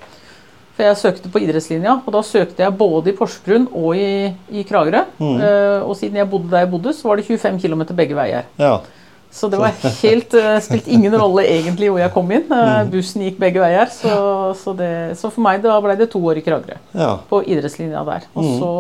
For 0.76 0.84
jeg 0.84 1.00
søkte 1.00 1.32
på 1.32 1.40
idrettslinja, 1.40 2.02
og 2.04 2.12
da 2.12 2.22
søkte 2.26 2.66
jeg 2.66 2.76
både 2.76 3.14
i 3.14 3.16
Porsgrunn 3.16 3.70
og 3.72 3.96
i, 3.96 4.28
i 4.52 4.66
Kragerø. 4.68 5.06
Mm. 5.22 5.38
Uh, 5.40 5.88
og 5.88 5.96
siden 5.96 6.20
jeg 6.20 6.28
bodde 6.30 6.52
der 6.52 6.66
jeg 6.66 6.72
bodde, 6.74 6.92
så 6.98 7.08
var 7.08 7.22
det 7.22 7.28
25 7.30 7.62
km 7.64 7.88
begge 7.96 8.18
veier. 8.18 8.52
ja. 8.60 8.78
Så 9.36 9.50
det 9.52 9.58
var 9.60 9.74
helt, 10.00 10.32
uh, 10.40 10.54
spilte 10.64 10.94
ingen 10.96 11.12
rolle 11.20 11.44
egentlig 11.44 11.90
hvor 11.92 12.00
jeg 12.00 12.12
kom 12.14 12.30
inn. 12.32 12.46
Uh, 12.48 12.86
bussen 12.88 13.26
gikk 13.26 13.36
begge 13.42 13.60
veier. 13.60 13.90
Så, 13.92 14.14
så, 14.62 14.72
det, 14.80 14.92
så 15.20 15.28
for 15.28 15.44
meg 15.44 15.60
da 15.64 15.76
ble 15.84 15.98
det 16.00 16.08
to 16.14 16.22
år 16.24 16.40
i 16.40 16.44
Kragerø, 16.46 16.78
ja. 16.96 17.10
på 17.28 17.42
idrettslinja 17.44 18.04
der. 18.08 18.30
Og 18.36 18.46
mm. 18.46 18.54
så 18.62 18.72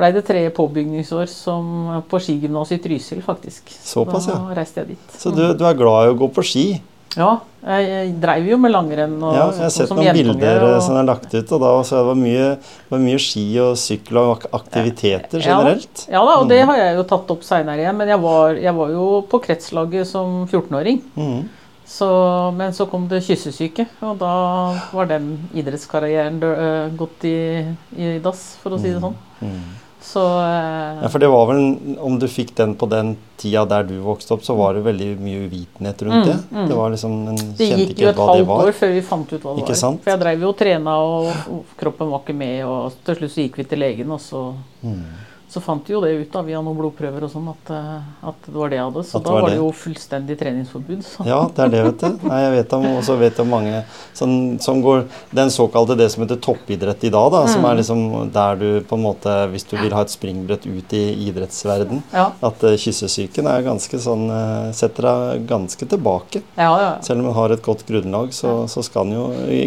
ble 0.00 0.12
det 0.16 0.24
tre 0.28 0.46
påbygningsår 0.56 1.28
som 1.32 2.00
på 2.08 2.22
skigymnaset 2.24 2.78
i 2.78 2.82
Trysil, 2.86 3.20
faktisk. 3.24 3.68
Så 3.76 4.00
Såpass, 4.00 4.30
ja. 4.32 4.38
Da 4.40 4.56
reiste 4.56 4.80
jeg 4.80 4.94
dit. 4.94 5.18
Så 5.20 5.32
du, 5.34 5.42
du 5.52 5.66
er 5.68 5.76
glad 5.76 6.08
i 6.08 6.14
å 6.14 6.18
gå 6.22 6.30
på 6.32 6.44
ski? 6.46 6.66
Ja, 7.16 7.40
jeg, 7.66 8.12
dreiv 8.22 8.46
jo 8.52 8.56
med 8.62 8.70
langrenn 8.70 9.16
og 9.22 9.34
Ja, 9.34 9.46
jeg 9.50 9.64
har 9.66 9.70
sett 9.74 9.90
noen 9.90 10.12
bilder 10.14 10.62
eh, 10.62 10.74
og- 10.76 10.82
som 10.86 10.96
er 10.96 11.02
lagt 11.08 11.34
ut, 11.34 11.52
og 11.52 11.60
da 11.60 11.70
så 11.82 11.96
det 11.98 12.06
var 12.06 12.14
mye, 12.14 12.58
var 12.88 12.98
mye 13.02 13.18
ski 13.18 13.58
og 13.58 13.72
sykkel 13.76 14.16
og 14.20 14.44
aktiviteter 14.52 15.40
generelt. 15.42 16.06
Ja 16.08 16.22
da, 16.24 16.36
og 16.38 16.48
det 16.48 16.60
Mhm. 16.60 16.66
har 16.68 16.76
jeg 16.76 16.96
jo 16.96 17.02
tatt 17.02 17.30
opp 17.30 17.42
seinere 17.42 17.78
igjen. 17.82 17.96
Men 17.96 18.08
jeg 18.08 18.20
var, 18.22 18.54
jeg 18.54 18.74
var 18.76 18.88
jo 18.90 19.22
på 19.28 19.42
kretslaget 19.42 20.06
som 20.06 20.46
14-åring. 20.46 21.02
Mm. 21.16 21.48
Så, 21.84 22.54
men 22.54 22.70
så 22.72 22.86
kom 22.88 23.08
det 23.08 23.24
kyssesyke, 23.26 23.88
og 24.02 24.16
da 24.20 24.78
var 24.92 25.06
den 25.06 25.48
idrettskarrieren 25.52 26.40
øh, 26.40 26.90
gått 26.96 27.24
i, 27.24 27.66
i 27.98 28.18
dass, 28.20 28.56
for 28.62 28.70
å 28.70 28.78
si 28.80 28.92
det 28.92 29.00
sånn. 29.02 29.16
Mhm. 29.42 29.79
Så 30.02 30.22
eh, 30.40 31.02
Ja, 31.02 31.08
For 31.12 31.18
det 31.22 31.28
var 31.30 31.46
vel, 31.50 31.60
om 32.00 32.18
du 32.18 32.26
fikk 32.28 32.54
den 32.56 32.74
på 32.80 32.88
den 32.90 33.14
tida 33.40 33.64
der 33.68 33.84
du 33.88 33.94
vokste 34.04 34.34
opp, 34.36 34.42
så 34.44 34.56
var 34.56 34.74
det 34.76 34.82
veldig 34.84 35.08
mye 35.20 35.46
uvitenhet 35.46 36.02
rundt 36.06 36.26
det. 36.26 36.36
Mm, 36.50 36.58
det. 36.60 36.66
Det 36.70 36.76
var 36.80 36.90
liksom, 36.94 37.14
En 37.28 37.40
det 37.56 37.68
gikk 37.70 37.98
jo 38.04 38.08
et 38.08 38.16
halvt 38.16 38.54
år 38.56 38.72
før 38.80 38.94
vi 38.96 39.00
fant 39.06 39.32
ut 39.32 39.40
hva 39.44 39.56
det 39.56 39.64
var. 39.68 39.74
sant? 39.82 40.02
For 40.04 40.10
jeg 40.14 40.20
drev 40.24 40.40
jo 40.46 40.52
og 40.52 40.56
trena, 40.60 40.96
og 41.00 41.32
og 41.50 41.64
kroppen 41.80 42.10
var 42.10 42.22
ikke 42.24 42.36
med, 42.36 42.64
og 42.64 42.92
til 43.04 43.16
slutt 43.20 43.34
så 43.36 43.44
gikk 43.44 43.60
vi 43.60 43.64
til 43.74 43.78
legen, 43.84 44.10
og 44.16 44.20
så, 44.20 44.54
Mm. 44.82 45.02
Så 45.50 45.60
fant 45.60 45.82
vi 45.88 45.92
jo 45.96 46.00
det 46.04 46.12
ut 46.20 46.30
da, 46.32 46.42
via 46.46 46.60
noen 46.62 46.76
blodprøver 46.78 47.24
og 47.26 47.30
sånn, 47.32 47.48
at, 47.50 47.70
eh, 47.74 48.28
at 48.30 48.44
det 48.46 48.54
var 48.54 48.70
det 48.70 48.76
jeg 48.78 48.84
hadde. 48.86 49.02
Så 49.08 49.18
da 49.24 49.32
var 49.34 49.48
det 49.48 49.56
det. 49.56 49.60
jo 49.60 49.70
fullstendig 49.74 50.36
treningsforbud. 50.38 51.02
Så. 51.02 51.26
Ja, 51.26 51.40
det 51.56 51.64
er 51.64 51.72
det, 51.74 51.80
vet 51.88 52.04
du. 52.04 52.28
Nei, 52.30 52.38
jeg 52.44 52.52
vet 52.56 52.76
om, 52.78 52.86
og 52.96 53.02
så 53.06 53.16
vet 53.18 53.40
om 53.42 53.50
mange 53.50 53.80
som, 54.14 54.34
som 54.62 54.78
går 54.84 55.04
Den 55.34 55.50
såkalte 55.50 55.96
det 55.98 56.06
som 56.14 56.22
heter 56.22 56.38
toppidrett 56.42 57.02
i 57.04 57.10
dag, 57.10 57.30
da, 57.34 57.44
som 57.50 57.60
Mm. 57.60 57.66
er 57.70 57.76
liksom 57.82 58.02
der 58.32 58.56
du 58.56 58.68
på 58.88 58.96
en 58.96 59.02
måte 59.04 59.32
Hvis 59.52 59.66
du 59.68 59.74
vil 59.76 59.92
ha 59.92 60.00
et 60.06 60.12
springbrett 60.12 60.64
ut 60.70 60.92
i 60.96 61.02
idrettsverden, 61.28 62.02
Ja, 62.14 62.30
at 62.40 62.62
uh, 62.64 62.76
kyssesyken 62.78 63.46
er 63.50 63.62
ganske 63.66 63.98
sånn 64.00 64.28
uh, 64.30 64.70
Setter 64.72 65.02
deg 65.08 65.44
ganske 65.50 65.86
tilbake. 65.90 66.42
ja, 66.56 66.70
ja. 66.80 66.92
Selv 67.02 67.20
om 67.20 67.26
du 67.28 67.32
har 67.36 67.50
et 67.52 67.62
godt 67.62 67.84
grunnlag, 67.88 68.32
så, 68.32 68.66
så 68.70 68.82
skal 68.86 69.06
en 69.10 69.16
jo 69.18 69.24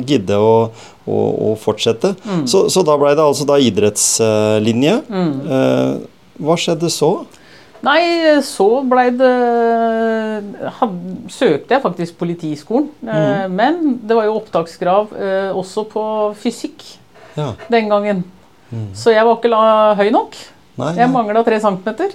gidde 0.07 0.37
å, 0.39 0.71
å, 1.05 1.19
å 1.51 1.53
fortsette. 1.60 2.13
Mm. 2.24 2.43
Så, 2.48 2.65
så 2.74 2.83
da 2.88 2.95
ble 3.00 3.13
det 3.17 3.24
altså 3.24 3.48
da 3.48 3.60
idrettslinje. 3.60 4.98
Mm. 5.10 5.33
Eh, 5.48 5.95
hva 6.43 6.57
skjedde 6.60 6.89
så? 6.93 7.13
Nei, 7.83 8.39
så 8.48 8.67
blei 8.88 9.10
det 9.12 9.31
had, 10.79 10.93
Søkte 11.33 11.75
jeg 11.75 11.83
faktisk 11.83 12.15
Politiskolen. 12.22 12.88
Eh, 13.03 13.45
men 13.51 13.98
det 14.00 14.15
var 14.15 14.29
jo 14.29 14.38
opptakskrav 14.39 15.12
eh, 15.19 15.50
også 15.51 15.83
på 15.91 16.03
fysikk 16.39 16.86
Ja. 17.36 17.51
den 17.67 17.89
gangen. 17.91 18.24
Mm. 18.72 18.91
Så 18.98 19.12
jeg 19.13 19.25
var 19.25 19.36
ikke 19.38 19.51
la, 19.51 19.63
høy 20.00 20.10
nok. 20.13 20.38
Nei, 20.79 20.93
Jeg 20.98 21.12
mangla 21.12 21.43
tre 21.45 21.60
centimeter. 21.62 22.13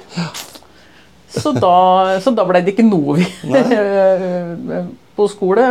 Så 1.28 1.52
da, 1.52 2.18
så 2.24 2.32
da 2.34 2.46
blei 2.48 2.62
det 2.64 2.72
ikke 2.72 2.86
noe 2.88 3.18
vi 3.18 3.26
på 5.18 5.26
skole. 5.30 5.66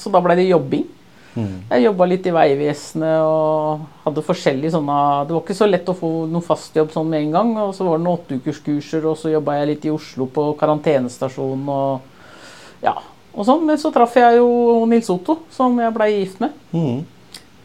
Så 0.00 0.10
da 0.10 0.22
blei 0.24 0.38
det 0.40 0.48
jobbing. 0.48 0.86
Mm. 1.34 1.62
Jeg 1.70 1.84
jobba 1.86 2.06
litt 2.10 2.26
i 2.28 2.32
Vegvesenet 2.34 3.22
og 3.24 3.86
hadde 4.04 4.24
forskjellige 4.26 4.74
sånne 4.74 4.96
Det 5.28 5.32
var 5.32 5.40
ikke 5.40 5.56
så 5.56 5.68
lett 5.70 5.88
å 5.88 5.94
få 5.96 6.10
noen 6.28 6.44
fast 6.44 6.76
jobb 6.76 6.90
sånn 6.92 7.08
med 7.08 7.22
en 7.24 7.32
gang. 7.38 7.52
Og 7.64 7.72
så 7.76 7.86
var 7.86 7.96
det 7.98 8.04
noen 8.04 8.18
åtteukerskurser, 8.20 9.06
og 9.08 9.16
så 9.16 9.32
jobba 9.32 9.56
jeg 9.60 9.70
litt 9.72 9.86
i 9.88 9.94
Oslo 9.94 10.26
på 10.28 10.50
karantenestasjonen 10.60 11.68
og 11.72 12.84
ja, 12.84 12.96
og 13.32 13.46
sånn. 13.48 13.64
Men 13.66 13.80
så 13.80 13.92
traff 13.94 14.16
jeg 14.20 14.40
jo 14.40 14.84
Nils 14.90 15.08
Otto, 15.12 15.38
som 15.54 15.78
jeg 15.80 15.94
blei 15.96 16.10
gift 16.18 16.42
med. 16.42 16.56
Mm. 16.72 17.04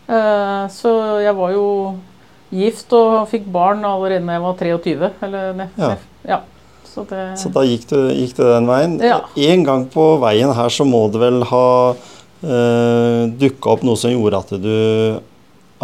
Eh, 0.08 0.68
Så 0.72 0.92
jeg 1.24 1.36
var 1.36 1.52
jo 1.52 1.66
gift 2.56 2.94
og 2.96 3.26
fikk 3.28 3.50
barn 3.52 3.84
allerede 3.84 4.24
da 4.26 4.38
jeg 4.38 4.46
var 4.46 4.62
23. 4.62 5.12
Eller 5.28 5.54
ne, 5.54 5.70
Ja. 5.78 5.96
ja. 6.24 6.40
Så 6.88 7.04
det 7.10 7.38
Så 7.38 7.52
da 7.54 7.62
gikk 7.62 7.88
du, 7.90 7.98
gikk 8.16 8.36
du 8.38 8.44
den 8.44 8.66
veien. 8.66 9.00
Ja. 9.04 9.20
En 9.36 9.64
gang 9.64 9.86
på 9.92 10.18
veien 10.22 10.54
her 10.56 10.70
så 10.70 10.86
må 10.88 11.12
det 11.12 11.20
vel 11.20 11.44
ha 11.44 11.94
uh, 12.48 13.28
dukka 13.38 13.74
opp 13.76 13.84
noe 13.84 14.00
som 14.00 14.12
gjorde 14.14 14.40
at 14.40 14.56
du 14.64 15.20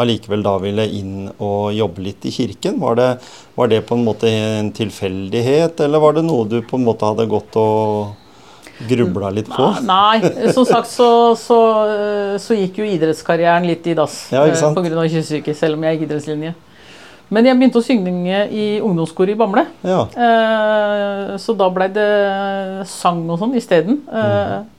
allikevel 0.02 0.42
da 0.42 0.56
ville 0.58 0.88
inn 0.90 1.28
og 1.38 1.74
jobbe 1.78 2.02
litt 2.02 2.26
i 2.26 2.32
kirken. 2.34 2.80
Var 2.82 2.96
det, 2.98 3.10
var 3.60 3.70
det 3.70 3.84
på 3.86 3.94
en 3.94 4.06
måte 4.08 4.26
en 4.32 4.72
tilfeldighet, 4.74 5.84
eller 5.86 6.02
var 6.02 6.16
det 6.18 6.24
noe 6.26 6.48
du 6.50 6.62
på 6.66 6.80
en 6.80 6.88
måte 6.88 7.06
hadde 7.06 7.28
gått 7.30 7.54
og 7.62 8.16
grubla 8.90 9.30
litt 9.30 9.52
på? 9.54 9.68
Nei, 9.86 10.50
som 10.56 10.66
sagt 10.66 10.90
så, 10.90 11.08
så, 11.38 11.60
eh, 11.94 12.36
så 12.42 12.58
gikk 12.58 12.82
jo 12.82 12.88
idrettskarrieren 12.90 13.68
litt 13.70 13.86
i 13.86 13.94
dass 14.00 14.32
Ja, 14.34 14.48
sant? 14.58 14.80
pga. 14.82 15.06
kyssesyke, 15.06 15.54
selv 15.56 15.78
om 15.78 15.86
jeg 15.86 16.00
gikk 16.00 16.08
idrettslinje. 16.10 16.56
Men 17.34 17.46
jeg 17.48 17.58
begynte 17.58 17.80
å 17.80 17.86
synge 17.86 18.42
i 18.54 18.66
ungdomskoret 18.84 19.34
i 19.34 19.38
Bamble. 19.40 19.64
Ja. 19.86 20.02
Eh, 20.10 21.38
så 21.42 21.54
da 21.58 21.70
blei 21.74 21.88
det 21.94 22.10
sang 22.90 23.24
og 23.30 23.40
sånn 23.42 23.54
isteden. 23.58 24.02
Eh, 24.10 24.58
Mhm. 24.58 24.70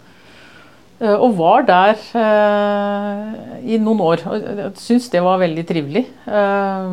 Eh, 1.00 1.14
og 1.14 1.36
var 1.38 1.64
der 1.68 2.00
eh, 2.20 3.30
i 3.74 3.78
noen 3.82 4.02
år. 4.04 4.24
Og 4.30 4.80
syns 4.80 5.08
det 5.12 5.22
var 5.24 5.40
veldig 5.42 5.64
trivelig. 5.68 6.04
Eh, 6.26 6.90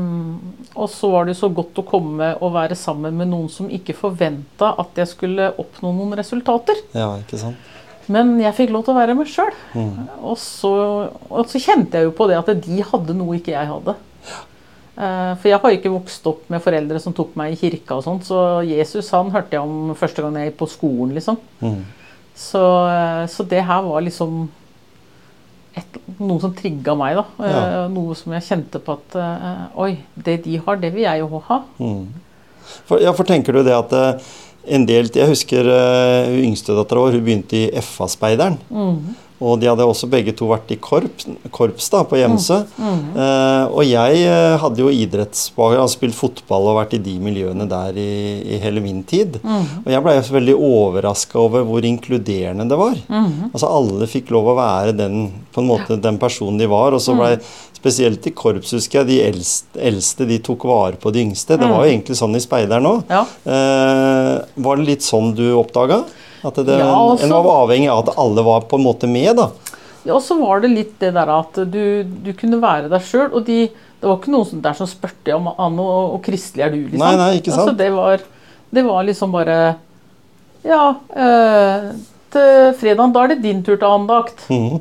og 0.72 0.88
så 0.92 1.12
var 1.14 1.28
det 1.28 1.38
så 1.40 1.52
godt 1.52 1.82
å 1.82 1.88
komme 1.88 2.34
og 2.40 2.56
være 2.56 2.78
sammen 2.80 3.18
med 3.20 3.32
noen 3.32 3.50
som 3.52 3.70
ikke 3.72 3.98
forventa 3.98 4.74
at 4.82 5.04
jeg 5.04 5.14
skulle 5.14 5.52
oppnå 5.62 5.94
noen 5.98 6.16
resultater. 6.20 6.80
ja, 6.96 7.14
ikke 7.22 7.42
sant. 7.42 7.70
Men 8.12 8.34
jeg 8.42 8.56
fikk 8.58 8.72
lov 8.74 8.82
til 8.84 8.92
å 8.96 8.98
være 8.98 9.14
meg 9.16 9.30
sjøl. 9.30 9.54
Mm. 9.78 10.08
Og, 10.26 10.34
så, 10.42 10.72
og 11.30 11.46
så 11.48 11.62
kjente 11.62 12.00
jeg 12.00 12.10
jo 12.10 12.16
på 12.18 12.26
det 12.28 12.40
at 12.40 12.50
de 12.66 12.80
hadde 12.84 13.14
noe 13.16 13.38
ikke 13.38 13.54
jeg 13.54 13.70
hadde. 13.70 13.94
For 14.98 15.48
jeg 15.48 15.62
har 15.64 15.76
ikke 15.78 15.94
vokst 15.94 16.26
opp 16.28 16.50
med 16.52 16.60
foreldre 16.66 17.00
som 17.00 17.14
tok 17.16 17.38
meg 17.40 17.54
i 17.54 17.60
kirka 17.62 17.96
og 17.96 18.04
sånt, 18.04 18.26
så 18.28 18.60
Jesus 18.68 19.08
han 19.16 19.32
hørte 19.32 19.56
jeg 19.56 19.64
om 19.64 19.94
første 19.98 20.26
gang 20.26 20.36
jeg 20.42 20.50
gikk 20.50 20.60
på 20.60 20.68
skolen, 20.74 21.14
liksom. 21.16 21.40
Mm. 21.62 21.80
Så, 22.42 22.64
eh, 22.90 23.24
så 23.30 23.46
det 23.48 23.62
her 23.68 23.86
var 23.86 24.04
liksom 24.06 24.44
et, 25.78 25.98
noe 26.20 26.42
som 26.42 26.54
trigga 26.58 26.96
meg, 26.98 27.20
da. 27.20 27.26
Eh, 27.40 27.56
Ja. 27.56 27.88
Noe 27.92 28.18
som 28.18 28.34
jeg 28.36 28.48
kjente 28.48 28.82
på 28.84 28.98
at 28.98 29.18
eh, 29.20 29.66
Oi, 29.86 29.92
det 30.16 30.42
de 30.46 30.58
har, 30.58 30.80
det 30.82 30.94
vil 30.96 31.06
jeg 31.06 31.24
jo 31.24 31.44
ha. 31.48 31.62
Mm. 31.80 32.08
For, 32.88 33.02
ja, 33.04 33.14
for 33.16 33.28
tenker 33.28 33.54
du 33.54 33.64
det 33.68 33.76
at 33.76 33.94
en 34.62 34.86
del 34.86 35.10
Jeg 35.10 35.28
husker 35.28 35.66
uh, 35.66 36.30
yngstedattera 36.38 37.02
vår, 37.02 37.18
hun 37.18 37.26
begynte 37.26 37.58
i 37.58 37.82
FA-speideren. 37.82 38.60
Mm. 38.70 39.16
Og 39.42 39.58
de 39.62 39.70
hadde 39.72 39.86
også 39.88 40.10
begge 40.12 40.36
to 40.38 40.48
vært 40.52 40.70
i 40.74 40.78
korps, 40.78 41.26
korps 41.54 41.90
da, 41.90 42.04
på 42.06 42.20
Gjemse. 42.20 42.60
Mm. 42.78 43.00
Eh, 43.18 43.64
og 43.74 43.82
jeg 43.88 44.20
eh, 44.30 44.58
hadde 44.62 44.84
jo 44.84 44.92
idrettsbakgrunn, 44.94 45.82
altså 45.82 45.98
spilt 45.98 46.18
fotball 46.18 46.70
og 46.70 46.78
vært 46.78 46.94
i 46.98 47.02
de 47.02 47.16
miljøene 47.24 47.66
der 47.70 47.98
i, 47.98 48.12
i 48.54 48.62
hele 48.62 48.84
min 48.86 49.02
tid. 49.08 49.40
Mm. 49.42 49.82
Og 49.82 49.90
jeg 49.96 50.06
blei 50.06 50.16
veldig 50.38 50.58
overraska 50.70 51.42
over 51.42 51.66
hvor 51.66 51.90
inkluderende 51.90 52.70
det 52.70 52.80
var. 52.80 53.02
Mm. 53.10 53.50
Altså 53.50 53.72
Alle 53.72 54.10
fikk 54.12 54.30
lov 54.36 54.54
å 54.54 54.58
være 54.62 54.96
den, 54.98 55.26
på 55.52 55.64
en 55.64 55.70
måte, 55.74 55.98
den 55.98 56.22
personen 56.22 56.62
de 56.62 56.70
var. 56.70 56.94
Og 56.94 57.02
så 57.02 57.18
blei 57.18 57.34
spesielt 57.82 58.28
i 58.30 58.34
korps, 58.38 58.76
husker 58.78 59.02
jeg, 59.02 59.10
de 59.10 59.20
eldste, 59.26 59.80
eldste 59.82 60.28
de 60.30 60.38
tok 60.46 60.68
vare 60.70 61.02
på 61.02 61.10
de 61.14 61.26
yngste. 61.26 61.58
Det 61.58 61.66
var 61.66 61.82
jo 61.82 61.96
egentlig 61.96 62.18
sånn 62.20 62.38
i 62.38 62.44
speideren 62.44 62.86
òg. 62.86 63.10
Ja. 63.10 63.24
Eh, 63.26 64.36
var 64.62 64.78
det 64.78 64.90
litt 64.92 65.06
sånn 65.06 65.34
du 65.38 65.48
oppdaga? 65.58 66.04
At 66.44 66.56
det, 66.56 66.80
Ja, 66.80 66.88
altså- 66.96 67.26
en 67.26 67.34
var 67.36 67.68
avhengig 67.68 67.90
av 67.92 68.08
at 68.10 68.18
alle 68.18 68.44
var 68.44 68.62
på 68.62 68.78
en 68.80 68.84
måte 68.86 69.08
med, 69.08 69.36
da? 69.38 69.50
Ja, 70.06 70.16
og 70.16 70.22
så 70.26 70.38
var 70.40 70.62
det 70.64 70.72
litt 70.72 71.00
det 71.00 71.14
der 71.14 71.30
at 71.30 71.54
du, 71.70 72.04
du 72.04 72.32
kunne 72.34 72.58
være 72.62 72.90
deg 72.90 73.02
sjøl, 73.06 73.30
og 73.38 73.46
de, 73.46 73.68
det 74.02 74.08
var 74.10 74.18
ikke 74.18 74.32
noen 74.34 74.62
der 74.64 74.74
som 74.74 74.88
spurte 74.90 75.36
om 75.36 75.52
Anno 75.58 75.84
og, 75.86 76.14
og 76.16 76.24
kristelig 76.26 76.64
er 76.66 76.72
du, 76.74 76.80
liksom. 76.88 77.04
Nei, 77.04 77.16
nei, 77.20 77.32
ikke 77.38 77.52
sant. 77.54 77.68
Altså, 77.70 77.78
det, 77.78 77.92
var, 77.94 78.24
det 78.74 78.86
var 78.88 79.04
liksom 79.06 79.32
bare 79.32 79.60
Ja, 80.66 80.96
Øh, 81.18 81.92
til 82.32 82.74
fredag, 82.80 83.14
da 83.14 83.24
er 83.24 83.28
det 83.36 83.42
din 83.44 83.62
tur 83.64 83.76
til 83.76 83.86
andakt. 83.88 84.46
Mm. 84.50 84.80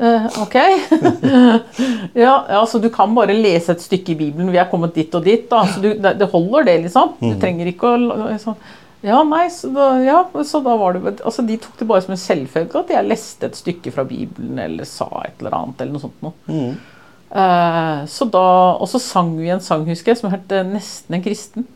uh, 0.00 0.26
ok. 0.44 0.54
ja, 2.14 2.34
ja, 2.48 2.62
så 2.66 2.78
du 2.80 2.88
kan 2.92 3.14
bare 3.16 3.34
lese 3.36 3.72
et 3.74 3.82
stykke 3.84 4.12
i 4.14 4.18
Bibelen. 4.18 4.50
Vi 4.52 4.58
er 4.60 4.68
kommet 4.70 4.94
dit 4.96 5.14
og 5.14 5.24
dit. 5.26 5.46
Da. 5.50 5.64
Så 5.66 5.82
du, 5.82 5.90
det, 5.94 6.14
det 6.20 6.28
holder, 6.32 6.64
det, 6.68 6.76
liksom. 6.86 7.14
Du 7.20 7.26
Mhm. 7.32 7.40
trenger 7.42 7.66
ikke 7.72 7.92
å 7.92 7.96
liksom, 8.32 8.56
Ja, 9.04 9.20
nei, 9.28 9.44
så 9.52 9.68
da, 9.74 9.90
ja, 10.00 10.22
så 10.44 10.60
da 10.64 10.72
var 10.80 10.96
det 10.96 11.18
altså 11.20 11.44
De 11.44 11.58
tok 11.60 11.76
det 11.78 11.86
bare 11.88 12.02
som 12.02 12.14
en 12.14 12.20
selvfølge 12.20 12.80
at 12.80 12.92
jeg 12.94 13.06
leste 13.06 13.46
et 13.50 13.58
stykke 13.58 13.92
fra 13.92 14.06
Bibelen 14.08 14.58
eller 14.62 14.88
sa 14.88 15.08
et 15.26 15.42
eller 15.42 15.56
annet. 15.58 15.80
eller 15.80 15.92
noe 15.92 16.04
sånt 16.06 16.22
noe. 16.24 16.32
Mm. 16.48 16.96
Eh, 17.42 18.06
så 18.08 18.28
da, 18.30 18.46
Og 18.80 18.88
så 18.90 19.02
sang 19.02 19.34
vi 19.38 19.50
en 19.52 19.60
sang, 19.60 19.84
husker 19.88 20.14
jeg, 20.14 20.22
som 20.22 20.30
het 20.30 20.48
'Nesten 20.48 21.14
en 21.14 21.22
kristen'. 21.22 21.66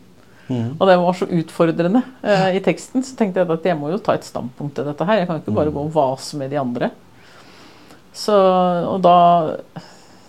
Mm. 0.51 0.77
Og 0.81 0.89
det 0.89 0.97
var 0.99 1.13
så 1.15 1.27
utfordrende 1.31 2.03
eh, 2.25 2.57
i 2.57 2.61
teksten, 2.61 3.05
så 3.07 3.15
tenkte 3.17 3.39
jeg 3.41 3.51
at 3.51 3.65
jeg 3.65 3.79
må 3.79 3.91
jo 3.93 3.99
ta 4.03 4.15
et 4.15 4.27
standpunkt 4.27 4.75
til 4.75 4.85
dette 4.85 5.07
her. 5.07 5.21
Jeg 5.21 5.29
kan 5.29 5.39
ikke 5.39 5.55
bare 5.55 5.71
gå 5.71 5.85
og 5.85 5.95
vase 5.95 6.37
med 6.37 6.51
de 6.51 6.59
andre. 6.59 6.91
Så, 8.13 8.35
og 8.91 9.01
da 9.03 9.55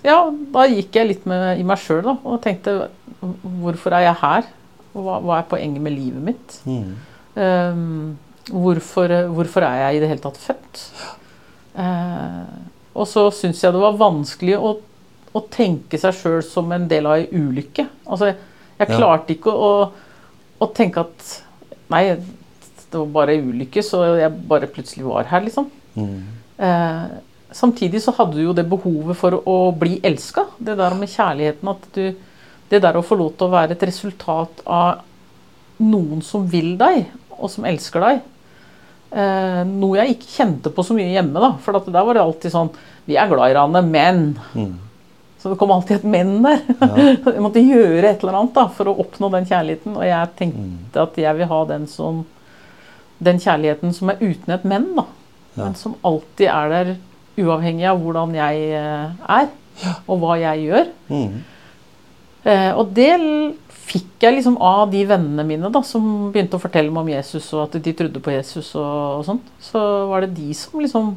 Ja, 0.04 0.32
da 0.54 0.66
gikk 0.66 0.96
jeg 0.96 1.08
litt 1.08 1.26
med, 1.26 1.60
i 1.60 1.64
meg 1.64 1.78
sjøl 1.78 2.08
og 2.10 2.42
tenkte 2.42 2.90
hvorfor 3.22 3.94
er 3.94 4.08
jeg 4.08 4.16
her? 4.22 4.44
Hva, 4.92 5.20
hva 5.24 5.40
er 5.40 5.48
poenget 5.50 5.84
med 5.84 5.96
livet 5.96 6.26
mitt? 6.32 6.58
Mm. 6.68 6.94
Um, 7.36 8.18
hvorfor, 8.52 9.14
hvorfor 9.32 9.66
er 9.68 9.86
jeg 9.86 9.98
i 9.98 10.04
det 10.04 10.12
hele 10.12 10.24
tatt 10.24 10.40
født? 10.42 10.84
Uh, 11.78 12.48
og 12.92 13.08
så 13.08 13.30
syns 13.36 13.62
jeg 13.64 13.72
det 13.72 13.82
var 13.82 14.00
vanskelig 14.00 14.58
å, 14.60 14.76
å 15.32 15.44
tenke 15.54 16.00
seg 16.02 16.18
sjøl 16.18 16.42
som 16.44 16.72
en 16.76 16.90
del 16.92 17.08
av 17.08 17.22
ei 17.22 17.30
ulykke. 17.32 17.88
Altså, 18.06 18.34
jeg, 18.82 18.90
klarte 18.92 19.36
ikke 19.36 19.54
å, 19.54 19.72
å 20.60 20.70
tenke 20.76 21.06
at 21.06 21.32
Nei, 21.92 22.06
det 22.16 22.96
var 22.96 23.10
bare 23.12 23.34
ei 23.36 23.42
ulykke, 23.44 23.82
så 23.84 24.06
jeg 24.16 24.32
bare 24.48 24.70
plutselig 24.72 25.04
var 25.04 25.26
her, 25.28 25.42
liksom. 25.44 25.66
Mm. 26.00 26.22
Eh, 26.64 27.02
samtidig 27.52 28.00
så 28.04 28.14
hadde 28.16 28.38
du 28.38 28.46
jo 28.46 28.54
det 28.56 28.64
behovet 28.72 29.18
for 29.20 29.36
å 29.44 29.56
bli 29.76 29.98
elska. 30.08 30.46
Det 30.56 30.78
der 30.80 30.96
med 30.96 31.12
kjærligheten 31.12 31.72
at 31.72 31.88
du 31.98 32.06
Det 32.72 32.80
der 32.84 32.98
å 32.98 33.06
få 33.06 33.18
lov 33.20 33.34
til 33.36 33.50
å 33.50 33.54
være 33.54 33.76
et 33.76 33.88
resultat 33.90 34.62
av 34.66 35.02
noen 35.82 36.22
som 36.24 36.46
vil 36.48 36.76
deg, 36.80 37.10
og 37.36 37.50
som 37.52 37.66
elsker 37.68 38.06
deg. 38.06 38.22
Eh, 39.12 39.64
noe 39.68 39.98
jeg 40.00 40.16
ikke 40.16 40.36
kjente 40.38 40.72
på 40.72 40.86
så 40.88 40.96
mye 40.96 41.12
hjemme, 41.12 41.42
da. 41.44 41.52
For 41.64 41.76
at 41.78 41.90
der 41.92 42.08
var 42.08 42.16
det 42.16 42.24
alltid 42.24 42.54
sånn 42.54 42.70
Vi 43.10 43.18
er 43.20 43.28
glad 43.28 43.50
i 43.50 43.56
hverandre, 43.56 43.82
men 43.84 44.22
mm. 44.56 44.76
Så 45.42 45.50
det 45.50 45.58
kom 45.58 45.72
alltid 45.74 45.98
et 45.98 46.04
men 46.06 46.36
der. 46.46 46.60
jeg 46.70 47.42
måtte 47.46 47.64
gjøre 47.66 48.12
et 48.12 48.22
eller 48.22 48.36
annet 48.38 48.54
da, 48.54 48.68
for 48.78 48.92
å 48.92 48.98
oppnå 49.02 49.32
den 49.34 49.48
kjærligheten. 49.50 49.96
Og 49.98 50.06
jeg 50.06 50.30
tenkte 50.38 51.02
at 51.02 51.18
jeg 51.18 51.38
vil 51.40 51.50
ha 51.50 51.62
den, 51.72 51.88
som, 51.90 52.20
den 53.18 53.42
kjærligheten 53.42 53.96
som 53.98 54.14
er 54.14 54.22
uten 54.22 54.54
et 54.54 54.68
men. 54.70 54.92
da. 55.00 55.08
Ja. 55.56 55.64
Men 55.64 55.80
som 55.80 55.96
alltid 56.06 56.46
er 56.46 56.70
der 56.76 56.92
uavhengig 57.42 57.88
av 57.90 58.04
hvordan 58.04 58.38
jeg 58.38 58.70
eh, 58.78 59.26
er, 59.40 59.50
og 60.06 60.22
hva 60.22 60.38
jeg 60.44 60.68
gjør. 60.68 60.94
Mm. 61.10 61.42
Eh, 62.44 62.72
og 62.74 62.94
det 62.96 63.12
fikk 63.92 64.24
jeg 64.24 64.38
liksom 64.38 64.56
av 64.64 64.86
de 64.92 65.02
vennene 65.08 65.46
mine 65.46 65.72
da, 65.74 65.82
som 65.86 66.32
begynte 66.32 66.58
å 66.58 66.64
fortelle 66.64 66.94
meg 66.94 67.04
om 67.04 67.12
Jesus, 67.12 67.50
og 67.56 67.66
at 67.66 67.78
de 67.84 67.94
trodde 67.98 68.24
på 68.24 68.34
Jesus 68.34 68.72
og, 68.80 69.20
og 69.20 69.28
sånn. 69.28 69.42
Så 69.62 69.82
var 70.10 70.24
det 70.24 70.36
de 70.38 70.54
som 70.58 70.82
liksom 70.82 71.14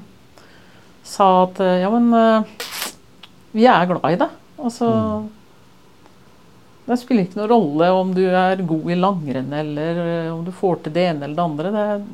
sa 1.05 1.31
at 1.45 1.63
eh, 1.63 1.81
ja, 1.85 1.93
men 1.93 2.11
eh, 2.19 2.69
vi 3.55 3.69
er 3.71 3.89
glad 3.91 4.11
i 4.11 4.21
deg. 4.21 4.37
Altså 4.65 4.91
Det 6.85 6.97
spiller 7.01 7.27
ikke 7.27 7.41
noen 7.41 7.51
rolle 7.53 7.89
om 7.97 8.13
du 8.17 8.23
er 8.27 8.63
god 8.65 8.93
i 8.93 8.99
langrenn, 8.99 9.53
eller 9.57 10.01
om 10.35 10.45
du 10.45 10.53
får 10.55 10.85
til 10.85 10.95
det 10.97 11.09
ene 11.11 11.29
eller 11.29 11.37
det 11.39 11.45
andre. 11.45 11.75
Det 11.75 11.85
er 11.95 12.07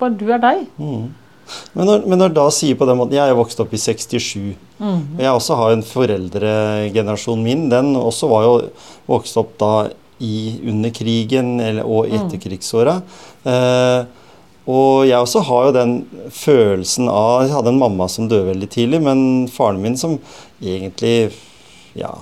bare 0.00 0.16
du 0.16 0.26
er 0.32 0.42
deg. 0.42 0.64
Mm. 0.80 1.10
Men, 1.74 1.86
når, 1.86 2.04
men 2.06 2.18
når 2.24 2.34
da 2.36 2.44
sier 2.54 2.76
på 2.78 2.86
den 2.88 2.98
måten 3.00 3.16
Jeg 3.18 3.30
er 3.32 3.38
vokst 3.38 3.60
opp 3.62 3.72
i 3.74 3.80
67. 3.80 4.54
Mm. 4.80 5.00
Jeg 5.18 5.30
også 5.32 5.56
har 5.60 5.72
en 5.74 5.82
foreldregenerasjon 5.86 7.42
min. 7.44 7.68
Den 7.72 7.94
også 7.98 8.28
var 8.30 8.46
jo 8.46 8.54
vokst 9.10 9.36
opp 9.40 9.56
da 9.60 9.72
i, 10.20 10.60
under 10.68 10.90
krigen 10.92 11.58
eller, 11.60 11.84
og 11.88 12.08
Mm. 12.10 12.16
etterkrigsåra. 12.18 12.98
Eh, 13.48 14.04
og 14.70 15.06
jeg 15.08 15.16
også 15.18 15.40
har 15.48 15.64
jo 15.66 15.72
den 15.72 15.94
følelsen 16.30 17.08
av 17.08 17.46
Jeg 17.46 17.54
hadde 17.56 17.68
en 17.72 17.78
mamma 17.80 18.06
som 18.08 18.28
døde 18.28 18.52
veldig 18.52 18.68
tidlig, 18.70 19.00
men 19.02 19.48
faren 19.48 19.80
min 19.82 19.96
som 19.96 20.18
egentlig 20.62 21.32
Ja, 21.96 22.12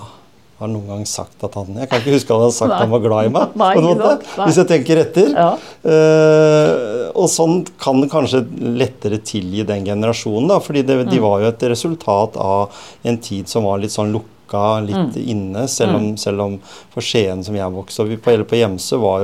har 0.59 0.67
noen 0.71 0.87
gang 0.91 1.05
sagt 1.07 1.43
at 1.47 1.53
han 1.55 1.75
Jeg 1.79 1.89
kan 1.89 2.01
ikke 2.01 2.15
huske 2.17 2.29
at 2.31 2.35
han 2.35 2.43
hadde 2.45 2.57
sagt 2.57 2.69
Nei. 2.69 2.75
at 2.75 2.81
han 2.83 2.93
var 2.95 3.03
glad 3.05 3.25
i 3.25 3.33
meg. 3.35 3.53
Nei. 3.63 4.45
Hvis 4.45 4.59
jeg 4.59 4.67
tenker 4.73 5.03
etter. 5.05 5.29
Ja. 5.35 5.51
Uh, 5.83 7.11
og 7.19 7.29
sånn 7.31 7.61
kan 7.81 8.01
kanskje 8.11 8.43
lettere 8.79 9.19
tilgi 9.25 9.63
den 9.67 9.85
generasjonen, 9.87 10.49
da, 10.51 10.59
fordi 10.63 10.83
det, 10.85 10.97
Mm. 10.99 11.09
de 11.11 11.19
var 11.23 11.39
jo 11.41 11.47
et 11.47 11.63
resultat 11.71 12.35
av 12.37 12.69
en 13.07 13.17
tid 13.17 13.47
som 13.49 13.63
var 13.63 13.79
litt 13.79 13.91
sånn 13.93 14.11
lukka, 14.13 14.81
litt 14.85 15.15
Mm. 15.15 15.27
inne. 15.31 15.67
Selv 15.69 15.95
om, 15.95 16.17
selv 16.17 16.41
om 16.41 16.57
for 16.91 17.01
Skien, 17.01 17.43
som 17.43 17.55
jeg 17.55 17.71
vokste 17.71 18.01
opp 18.03 18.21
på, 18.23 18.31
eller 18.33 18.43
på 18.43 18.57
Gjemse, 18.59 18.97
var 18.99 19.21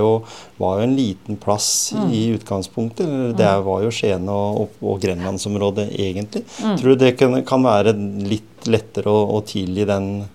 var 0.58 0.77
jo 0.80 0.84
en 0.84 0.96
liten 0.96 1.36
plass 1.38 1.94
Mm. 1.96 2.12
i 2.13 2.38
utgangspunktet. 2.38 3.36
Det 3.38 3.63
var 3.65 3.82
jo 3.84 3.89
Skien 3.92 4.27
og, 4.30 4.62
og, 4.62 4.70
og 4.82 5.01
Grenlandsområdet, 5.01 5.89
egentlig. 6.00 6.44
Mm. 6.63 6.77
Tror 6.77 6.89
du 6.89 6.96
det 6.96 7.18
kan, 7.18 7.44
kan 7.44 7.62
være 7.63 7.94
litt 8.24 8.65
lettere 8.68 9.06
å, 9.12 9.36
å 9.36 9.44
tilgi 9.46 9.86
den 9.86 10.27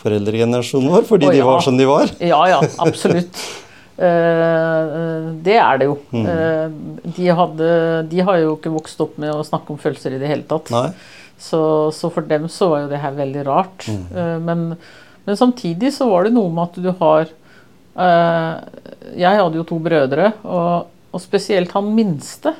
foreldregenerasjonen 0.00 0.92
vår, 0.92 1.08
fordi 1.08 1.28
Å, 1.28 1.34
de 1.34 1.42
var 1.46 1.64
som 1.64 1.76
de 1.78 1.88
var? 1.88 2.12
Ja, 2.22 2.40
ja, 2.50 2.62
absolutt. 2.86 3.42
Eh, 4.00 5.24
det 5.44 5.56
er 5.60 5.80
det 5.80 5.88
jo. 5.90 5.96
Mm. 6.14 6.22
Eh, 6.24 7.10
de, 7.18 7.26
hadde, 7.36 7.66
de 8.08 8.22
har 8.24 8.38
jo 8.40 8.54
ikke 8.56 8.72
vokst 8.72 9.02
opp 9.04 9.18
med 9.20 9.28
å 9.34 9.44
snakke 9.44 9.74
om 9.74 9.80
følelser 9.82 10.14
i 10.16 10.20
det 10.22 10.30
hele 10.30 10.46
tatt. 10.48 10.70
Så, 11.40 11.60
så 11.92 12.08
for 12.12 12.24
dem 12.28 12.46
så 12.52 12.70
var 12.72 12.86
jo 12.86 12.88
det 12.94 13.00
her 13.02 13.18
veldig 13.18 13.42
rart. 13.44 13.84
Mm. 13.92 14.06
Eh, 14.08 14.38
men, 14.46 14.62
men 15.26 15.36
samtidig 15.36 15.92
så 15.96 16.08
var 16.08 16.24
det 16.24 16.32
noe 16.32 16.48
med 16.48 16.70
at 16.70 16.80
du 16.80 16.88
har 17.02 17.28
eh, 17.28 18.80
Jeg 19.20 19.42
hadde 19.42 19.60
jo 19.60 19.66
to 19.68 19.80
brødre, 19.84 20.32
og, 20.48 20.88
og 21.12 21.20
spesielt 21.20 21.76
han 21.76 21.92
minste. 21.96 22.54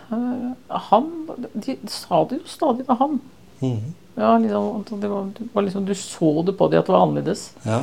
han 0.90 1.08
De 1.56 1.78
sa 1.88 2.20
det 2.28 2.42
jo 2.42 2.52
stadig 2.52 2.84
til 2.84 3.00
han. 3.00 3.16
Mhm. 3.64 3.96
Ja, 4.20 4.34
liksom, 4.38 5.00
det 5.00 5.08
var, 5.10 5.26
det 5.38 5.48
var 5.54 5.64
liksom, 5.66 5.84
du 5.88 5.94
så 5.96 6.30
det 6.44 6.56
på 6.58 6.68
dem 6.70 6.82
at 6.82 6.86
det 6.90 6.94
var 6.94 7.06
annerledes. 7.06 7.46
Ja. 7.64 7.80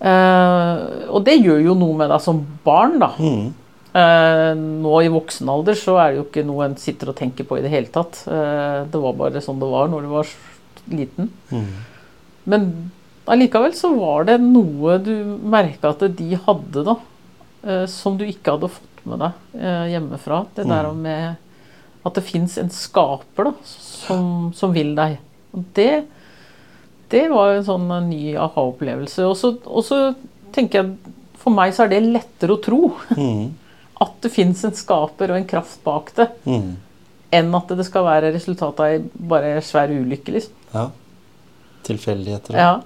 Eh, 0.00 0.76
og 1.12 1.24
det 1.26 1.38
gjør 1.42 1.60
jo 1.70 1.74
noe 1.78 1.96
med 2.00 2.10
deg 2.12 2.22
som 2.24 2.40
barn, 2.64 2.98
da. 3.02 3.10
Mm. 3.20 3.50
Eh, 3.90 4.52
nå 4.56 4.94
i 5.02 5.10
voksen 5.12 5.48
alder 5.50 5.74
så 5.78 5.96
er 5.98 6.12
det 6.12 6.20
jo 6.20 6.26
ikke 6.28 6.44
noe 6.46 6.68
en 6.68 6.76
sitter 6.80 7.10
og 7.10 7.18
tenker 7.18 7.46
på 7.48 7.58
i 7.58 7.64
det 7.64 7.72
hele 7.72 7.90
tatt. 7.92 8.22
Eh, 8.30 8.78
det 8.90 9.02
var 9.02 9.16
bare 9.18 9.42
sånn 9.44 9.60
det 9.60 9.68
var 9.70 9.90
når 9.92 10.06
du 10.06 10.10
var 10.14 10.32
liten. 10.90 11.30
Mm. 11.50 11.68
Men 12.50 12.66
allikevel 13.30 13.74
så 13.76 13.92
var 13.98 14.24
det 14.30 14.38
noe 14.42 14.96
du 15.04 15.12
merka 15.52 15.92
at 15.92 16.06
de 16.18 16.30
hadde, 16.46 16.84
da. 16.86 16.96
eh, 17.66 17.84
som 17.90 18.16
du 18.18 18.24
ikke 18.24 18.56
hadde 18.56 18.70
fått 18.72 19.04
med 19.10 19.20
deg 19.22 19.60
eh, 19.60 19.86
hjemmefra. 19.94 20.44
Det 20.56 20.66
der 20.68 20.88
Mm. 20.90 21.02
med 21.02 21.36
at 22.06 22.14
det 22.16 22.24
fins 22.24 22.56
en 22.58 22.70
skaper 22.72 23.50
da, 23.50 23.52
som, 23.68 24.52
som 24.56 24.72
vil 24.72 24.94
deg. 24.96 25.18
Og 25.54 25.64
det, 25.74 26.04
det 27.10 27.24
var 27.30 27.54
en 27.56 27.64
sånn 27.66 27.88
eh, 27.90 28.04
ny 28.08 28.34
aha-opplevelse. 28.36 29.24
Og 29.28 29.36
så- 29.36 29.58
Og 29.66 29.84
så 29.84 30.14
tenker 30.52 30.82
jeg 30.82 30.96
for 31.40 31.50
meg 31.50 31.72
så 31.72 31.84
er 31.84 31.88
det 31.88 32.02
lettere 32.04 32.56
å 32.56 32.62
tro 32.62 32.92
Mm. 33.16 33.50
at 34.00 34.20
det 34.22 34.30
fins 34.32 34.64
en 34.64 34.72
skaper 34.72 35.30
og 35.30 35.36
en 35.36 35.44
kraft 35.48 35.82
bak 35.84 36.14
det, 36.14 36.28
Mm. 36.46 36.76
enn 37.32 37.54
at 37.54 37.68
det 37.68 37.84
skal 37.86 38.04
være 38.04 38.32
resultatet 38.34 38.80
av 38.80 39.10
bare 39.28 39.60
svær 39.60 39.88
ulykke, 39.88 40.32
liksom. 40.32 40.52
Ja. 40.74 40.90
Tilfeldigheter. 41.84 42.54
Ja. 42.56 42.80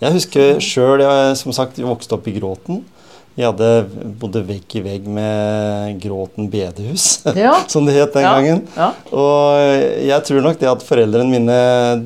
Jeg 0.00 0.12
husker 0.12 0.58
sjøl, 0.60 1.00
jeg 1.00 1.36
som 1.40 1.52
sagt 1.56 1.76
vokste 1.80 2.12
opp 2.18 2.26
i 2.28 2.34
Gråten. 2.38 2.82
Jeg 3.36 3.50
hadde, 3.50 3.66
bodde 4.16 4.40
vegg 4.48 4.76
i 4.78 4.80
vegg 4.80 5.06
med 5.12 5.98
Gråten 6.00 6.46
bedehus, 6.48 7.20
Ja. 7.36 7.52
som 7.68 7.84
det 7.84 7.92
het 7.98 8.14
den 8.16 8.22
Ja. 8.24 8.32
gangen. 8.32 8.62
Ja. 8.76 8.86
Og 9.12 10.06
jeg 10.08 10.24
tror 10.24 10.40
nok 10.46 10.58
det 10.62 10.70
at 10.70 10.82
foreldrene 10.86 11.28
mine 11.28 11.58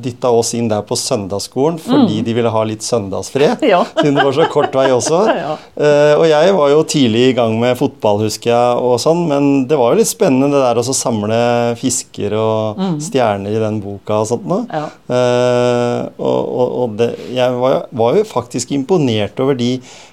dytta 0.03 0.31
oss 0.35 0.51
inn 0.59 0.66
der 0.73 0.83
på 0.83 0.99
søndagsskolen 0.99 1.79
fordi 1.79 2.19
de 2.27 2.35
ville 2.35 2.51
ha 2.51 2.62
litt 2.66 2.83
søndagsfred. 2.83 3.62
Mm. 3.62 3.87
Siden 4.01 4.19
det 4.19 4.25
var 4.27 4.33
så 4.40 4.49
kort 4.51 4.75
vei 4.75 4.88
også. 4.90 5.23
Eh, 5.81 6.12
og 6.19 6.27
jeg 6.29 6.53
var 6.53 6.69
jo 6.73 6.81
tidlig 6.85 7.21
i 7.31 7.35
gang 7.37 7.55
med 7.61 7.77
fotball, 7.79 8.19
husker 8.27 8.51
jeg, 8.51 8.81
og 8.85 8.99
sånn, 9.01 9.23
men 9.31 9.47
det 9.71 9.79
var 9.81 9.95
jo 9.95 10.01
litt 10.01 10.11
spennende 10.11 10.51
det 10.53 10.61
der 10.61 10.81
å 10.83 10.95
samle 10.95 11.38
fisker 11.81 12.35
og 12.37 12.83
stjerner 13.01 13.55
i 13.57 13.62
den 13.62 13.79
boka 13.81 14.19
og 14.21 14.29
sånt 14.29 14.45
noe. 14.51 14.66
Ja. 14.69 14.83
Eh, 15.09 16.03
og 16.21 16.38
og, 16.61 16.69
og 16.83 16.95
det, 17.01 17.09
jeg 17.33 17.57
var, 17.62 17.87
var 17.97 18.19
jo 18.19 18.27
faktisk 18.29 18.73
imponert 18.77 19.40
over 19.40 19.57
de 19.59 19.71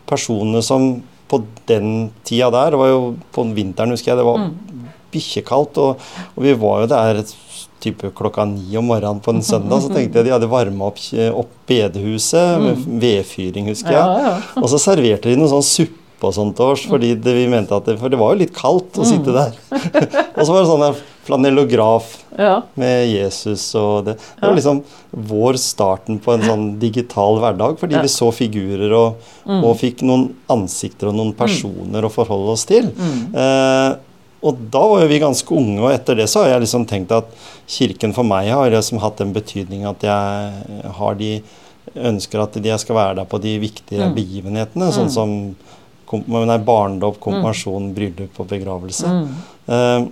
personene 0.10 0.64
som 0.66 0.90
på 1.28 1.42
den 1.68 2.10
tida 2.28 2.50
der, 2.54 2.72
det 2.74 2.80
var 2.80 2.92
jo 2.94 3.02
på 3.36 3.44
vinteren, 3.56 3.92
husker 3.92 4.14
jeg, 4.14 4.22
det 4.22 4.28
var 4.28 4.48
bikkjekaldt, 5.12 5.80
og, 5.84 6.08
og 6.36 6.46
vi 6.46 6.56
var 6.60 6.84
jo 6.84 6.90
der 6.92 7.22
type 7.84 8.10
klokka 8.18 8.46
ni 8.50 8.78
om 8.80 8.88
morgenen 8.90 9.22
på 9.24 9.36
en 9.36 9.44
søndag, 9.46 9.84
så 9.84 9.92
tenkte 9.92 10.20
jeg 10.20 10.28
de 10.28 10.34
hadde 10.34 10.50
varma 10.50 10.90
opp, 10.90 11.02
opp 11.38 11.52
bedehuset 11.70 12.64
med 12.64 12.88
vedfyring, 13.04 13.70
husker 13.70 13.94
jeg. 13.94 14.02
Ja, 14.02 14.32
ja. 14.32 14.62
Og 14.64 14.72
så 14.72 14.82
serverte 14.82 15.30
de 15.30 15.38
noe 15.40 15.52
sånn 15.52 15.66
suppe 15.66 16.26
og 16.28 16.34
sånt 16.34 16.60
års, 16.64 16.88
fordi 16.90 17.14
det, 17.22 17.36
vi 17.38 17.46
mente 17.52 17.78
at 17.78 17.86
det, 17.86 18.00
for 18.02 18.10
det 18.10 18.20
var 18.20 18.34
jo 18.34 18.42
litt 18.42 18.56
kaldt 18.56 18.98
å 18.98 19.06
sitte 19.06 19.36
der. 19.36 19.54
og 20.38 20.42
så 20.42 20.50
var 20.50 20.64
det 20.64 20.70
sånn 20.72 20.86
der 20.88 21.04
flanellograf 21.28 22.10
ja. 22.40 22.62
med 22.80 23.08
Jesus 23.12 23.68
og 23.78 24.08
det. 24.08 24.18
Det 24.40 24.48
var 24.48 24.58
liksom 24.58 24.82
vår 25.12 25.60
starten 25.62 26.20
på 26.24 26.34
en 26.34 26.46
sånn 26.48 26.66
digital 26.82 27.42
hverdag, 27.44 27.78
fordi 27.82 28.00
Ja. 28.00 28.04
vi 28.06 28.12
så 28.12 28.32
figurer 28.36 28.96
og, 28.96 29.30
og 29.60 29.72
fikk 29.80 30.04
noen 30.08 30.30
ansikter 30.54 31.12
og 31.12 31.18
noen 31.20 31.34
personer 31.38 32.08
å 32.08 32.14
forholde 32.14 32.56
oss 32.56 32.66
til. 32.70 32.92
Eh, 32.92 33.90
og 34.48 34.60
da 34.72 34.82
var 34.86 35.02
jo 35.02 35.10
vi 35.10 35.20
ganske 35.20 35.56
unge, 35.56 35.80
og 35.82 35.92
etter 35.92 36.20
det 36.20 36.28
så 36.30 36.44
har 36.44 36.56
jeg 36.56 36.68
liksom 36.68 36.86
tenkt 36.90 37.12
at 37.16 37.32
kirken 37.68 38.14
for 38.14 38.28
meg 38.28 38.52
har 38.54 38.70
liksom 38.72 39.02
hatt 39.02 39.18
den 39.18 39.34
betydning 39.36 39.88
at 39.90 40.06
jeg 40.06 40.92
har 41.00 41.18
de 41.18 41.32
ønsker 41.96 42.44
at 42.44 42.60
de 42.62 42.76
skal 42.78 43.00
være 43.00 43.18
der 43.22 43.28
på 43.30 43.40
de 43.42 43.56
viktige 43.64 44.12
begivenhetene, 44.14 44.92
sånn 44.94 45.10
som 45.12 45.34
kom, 46.08 46.24
nei, 46.28 46.60
barndom, 46.64 47.18
konfirmasjon, 47.24 47.92
bryllup 47.96 48.40
og 48.44 48.50
begravelse. 48.54 49.14
Eh, 49.68 50.08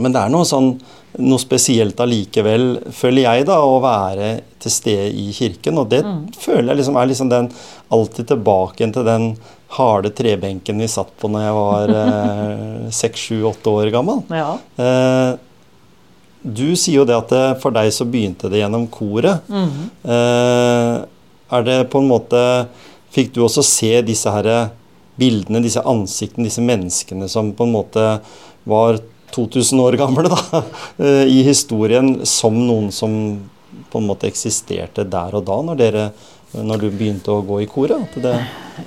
men 0.00 0.14
det 0.14 0.22
er 0.22 0.32
noe 0.32 0.46
sånn 0.48 0.74
noe 1.22 1.38
spesielt 1.38 2.00
allikevel, 2.02 2.64
føler 2.90 3.22
jeg, 3.22 3.44
da, 3.46 3.60
å 3.62 3.78
være 3.82 4.30
til 4.62 4.72
stede 4.72 5.12
i 5.14 5.28
kirken. 5.34 5.78
Og 5.78 5.92
det 5.92 6.00
føler 6.40 6.72
jeg 6.72 6.80
liksom 6.80 6.98
er 6.98 7.10
liksom 7.10 7.30
den 7.30 7.50
alltid 7.94 8.32
tilbake 8.32 8.88
til 8.96 9.06
den 9.06 9.28
harde 9.76 10.10
trebenken 10.14 10.82
vi 10.82 10.90
satt 10.90 11.12
på 11.18 11.30
når 11.30 11.44
jeg 11.44 11.56
var 11.58 11.92
seks, 13.02 13.28
sju, 13.28 13.36
åtte 13.50 13.74
år 13.78 13.92
gammel. 13.94 14.24
ja. 14.34 14.54
Eh, 14.82 15.34
du 16.44 16.74
sier 16.76 16.98
jo 16.98 17.06
det 17.08 17.14
at 17.16 17.30
det, 17.32 17.44
for 17.62 17.72
deg 17.72 17.86
så 17.94 18.04
begynte 18.04 18.50
det 18.52 18.58
gjennom 18.60 18.82
koret. 18.92 19.46
Mm. 19.48 19.86
Eh, 20.04 20.96
er 21.56 21.64
det 21.64 21.78
på 21.92 22.02
en 22.02 22.10
måte 22.10 22.42
Fikk 23.14 23.30
du 23.30 23.44
også 23.44 23.62
se 23.62 23.92
disse 24.02 24.26
her 24.34 24.48
bildene, 25.14 25.60
disse 25.62 25.78
ansiktene, 25.86 26.48
disse 26.48 26.64
menneskene 26.66 27.28
som 27.30 27.52
på 27.54 27.62
en 27.62 27.74
måte 27.76 28.06
var 28.66 28.98
2000 29.34 29.82
år 29.84 29.98
gamle 30.00 30.30
da, 30.32 30.40
eh, 31.04 31.24
i 31.30 31.42
historien, 31.46 32.20
som 32.28 32.54
noen 32.66 32.90
som 32.94 33.14
på 33.90 34.00
en 34.00 34.06
måte 34.08 34.26
eksisterte 34.30 35.04
der 35.06 35.34
og 35.38 35.44
da, 35.46 35.56
når, 35.66 35.78
dere, 35.78 36.04
når 36.54 36.84
du 36.84 36.90
begynte 36.90 37.30
å 37.34 37.42
gå 37.46 37.60
i 37.64 37.66
koret? 37.70 38.04
At 38.08 38.20
det, 38.22 38.34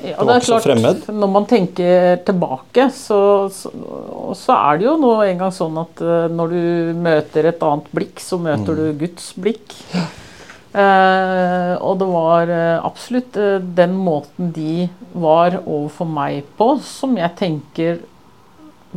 Ja, 0.03 0.19
Det 0.19 0.33
ikke 0.41 0.47
så 0.49 0.57
fremmed. 0.59 1.05
Når 1.15 1.29
man 1.31 1.45
tenker 1.47 2.17
tilbake, 2.27 2.89
så, 2.91 3.19
så, 3.55 3.71
så 4.35 4.55
er 4.57 4.81
det 4.81 4.87
jo 4.89 4.95
nå 4.99 5.13
en 5.23 5.39
gang 5.45 5.53
sånn 5.55 5.77
at 5.79 6.01
eh, 6.03 6.25
når 6.35 6.55
du 6.55 6.63
møter 7.07 7.47
et 7.53 7.63
annet 7.63 7.87
blikk, 7.95 8.19
så 8.23 8.39
møter 8.39 8.75
Mm. 8.75 8.81
du 8.81 9.05
Guds 9.05 9.29
blikk. 9.39 9.77
Eh, 10.77 11.73
og 11.79 11.95
det 12.01 12.07
var 12.11 12.51
eh, 12.51 12.83
absolutt 12.85 13.37
den 13.77 13.95
måten 13.95 14.51
de 14.53 14.89
var 15.15 15.55
overfor 15.63 16.09
meg 16.11 16.43
på, 16.59 16.73
som 16.83 17.15
jeg 17.17 17.31
tenker 17.39 18.01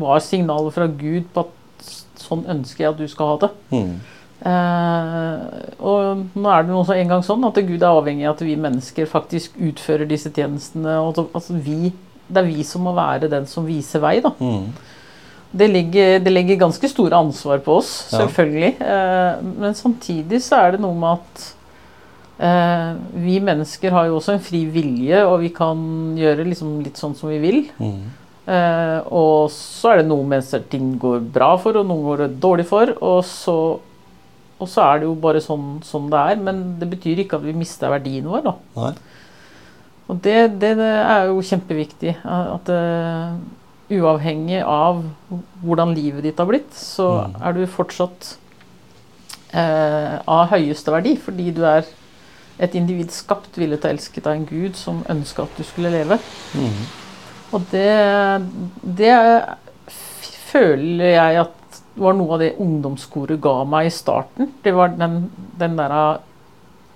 var 0.00 0.22
signalet 0.24 0.74
fra 0.76 0.86
Gud 0.86 1.28
på 1.34 1.46
at 1.46 1.90
sånn 2.20 2.44
ønsker 2.52 2.84
jeg 2.84 2.92
at 2.92 2.98
du 3.00 3.06
skal 3.08 3.32
ha 3.34 3.36
det. 3.46 3.50
Mm. 3.72 3.94
Eh, 4.40 5.40
og 5.84 6.22
nå 6.40 6.52
er 6.52 6.62
det 6.64 6.72
jo 6.72 6.78
også 6.80 6.96
en 6.96 7.10
gang 7.12 7.24
sånn 7.24 7.44
at 7.48 7.58
Gud 7.60 7.82
er 7.82 7.90
avhengig 7.90 8.24
av 8.28 8.38
at 8.38 8.44
vi 8.46 8.56
mennesker 8.60 9.08
faktisk 9.10 9.58
utfører 9.60 10.08
disse 10.08 10.32
tjenestene. 10.32 10.96
Og 11.02 11.12
at, 11.14 11.34
altså 11.36 11.58
vi, 11.60 11.92
det 12.28 12.42
er 12.42 12.48
vi 12.48 12.64
som 12.66 12.86
må 12.88 12.94
være 12.96 13.28
den 13.32 13.48
som 13.50 13.68
viser 13.68 14.02
vei. 14.04 14.18
da. 14.24 14.32
Mm. 14.40 14.70
Det 15.50 15.66
ligger, 15.66 16.20
det 16.22 16.30
legger 16.32 16.60
ganske 16.60 16.88
store 16.92 17.18
ansvar 17.18 17.58
på 17.64 17.80
oss, 17.80 17.94
Ja. 18.12 18.20
selvfølgelig. 18.22 18.74
Eh, 18.80 19.40
men 19.64 19.74
samtidig 19.74 20.38
så 20.46 20.60
er 20.62 20.76
det 20.76 20.80
noe 20.84 20.94
med 20.94 21.18
at 21.18 21.48
eh, 22.38 22.92
vi 23.24 23.40
mennesker 23.42 23.90
har 23.90 24.06
jo 24.06 24.20
også 24.20 24.36
en 24.36 24.44
fri 24.46 24.64
vilje, 24.70 25.24
og 25.26 25.40
vi 25.42 25.50
kan 25.56 25.82
gjøre 26.20 26.46
liksom 26.46 26.78
litt 26.84 27.00
sånn 27.02 27.16
som 27.18 27.32
vi 27.32 27.40
vil. 27.42 27.64
Mm. 27.82 27.98
Eh, 28.50 28.98
og 29.14 29.50
så 29.54 29.92
er 29.92 30.00
det 30.00 30.08
noe 30.10 30.24
mens 30.26 30.48
ting 30.72 30.94
går 30.98 31.20
bra 31.34 31.52
for, 31.60 31.76
og 31.78 31.86
noe 31.86 32.02
går 32.08 32.24
det 32.24 32.40
dårlig 32.42 32.66
for. 32.70 32.90
Og 32.98 33.20
så, 33.28 33.54
og 34.58 34.68
så 34.68 34.82
er 34.88 35.00
det 35.02 35.06
jo 35.10 35.14
bare 35.22 35.42
sånn, 35.44 35.76
sånn 35.86 36.08
det 36.10 36.24
er. 36.32 36.42
Men 36.48 36.64
det 36.80 36.88
betyr 36.90 37.22
ikke 37.22 37.38
at 37.38 37.46
vi 37.46 37.54
mister 37.56 37.92
verdien 37.92 38.26
vår. 38.30 38.42
da. 38.48 38.56
Nei. 38.80 38.92
Og 40.10 40.18
det, 40.24 40.36
det, 40.58 40.72
det 40.80 40.90
er 41.06 41.28
jo 41.30 41.38
kjempeviktig. 41.46 42.16
At 42.26 42.70
uh, 42.74 43.38
uavhengig 43.94 44.58
av 44.66 45.04
hvordan 45.62 45.94
livet 45.94 46.26
ditt 46.26 46.40
har 46.42 46.48
blitt, 46.50 46.72
så 46.74 47.06
Mm. 47.28 47.36
er 47.46 47.52
du 47.54 47.66
fortsatt 47.70 48.32
uh, 49.54 50.18
av 50.26 50.48
høyeste 50.50 50.90
verdi. 50.94 51.14
Fordi 51.22 51.50
du 51.54 51.62
er 51.68 51.86
et 52.60 52.74
individ 52.76 53.12
skapt, 53.14 53.54
villet 53.56 53.84
og 53.86 53.92
elsket 53.94 54.26
av 54.26 54.34
en 54.34 54.48
gud 54.50 54.74
som 54.76 55.04
ønska 55.08 55.46
at 55.46 55.54
du 55.56 55.62
skulle 55.64 55.94
leve. 55.94 56.18
Mm. 56.58 56.82
Og 57.52 57.64
det, 57.72 57.86
det 59.00 59.14
føler 60.50 61.14
jeg 61.16 61.40
at 61.44 61.56
var 62.00 62.14
noe 62.16 62.36
av 62.36 62.40
det 62.44 62.52
ungdomskoret 62.62 63.40
ga 63.42 63.56
meg 63.68 63.88
i 63.88 63.92
starten. 63.94 64.52
Det 64.64 64.72
var 64.76 64.92
den, 64.96 65.16
den 65.58 65.74
derre 65.78 66.04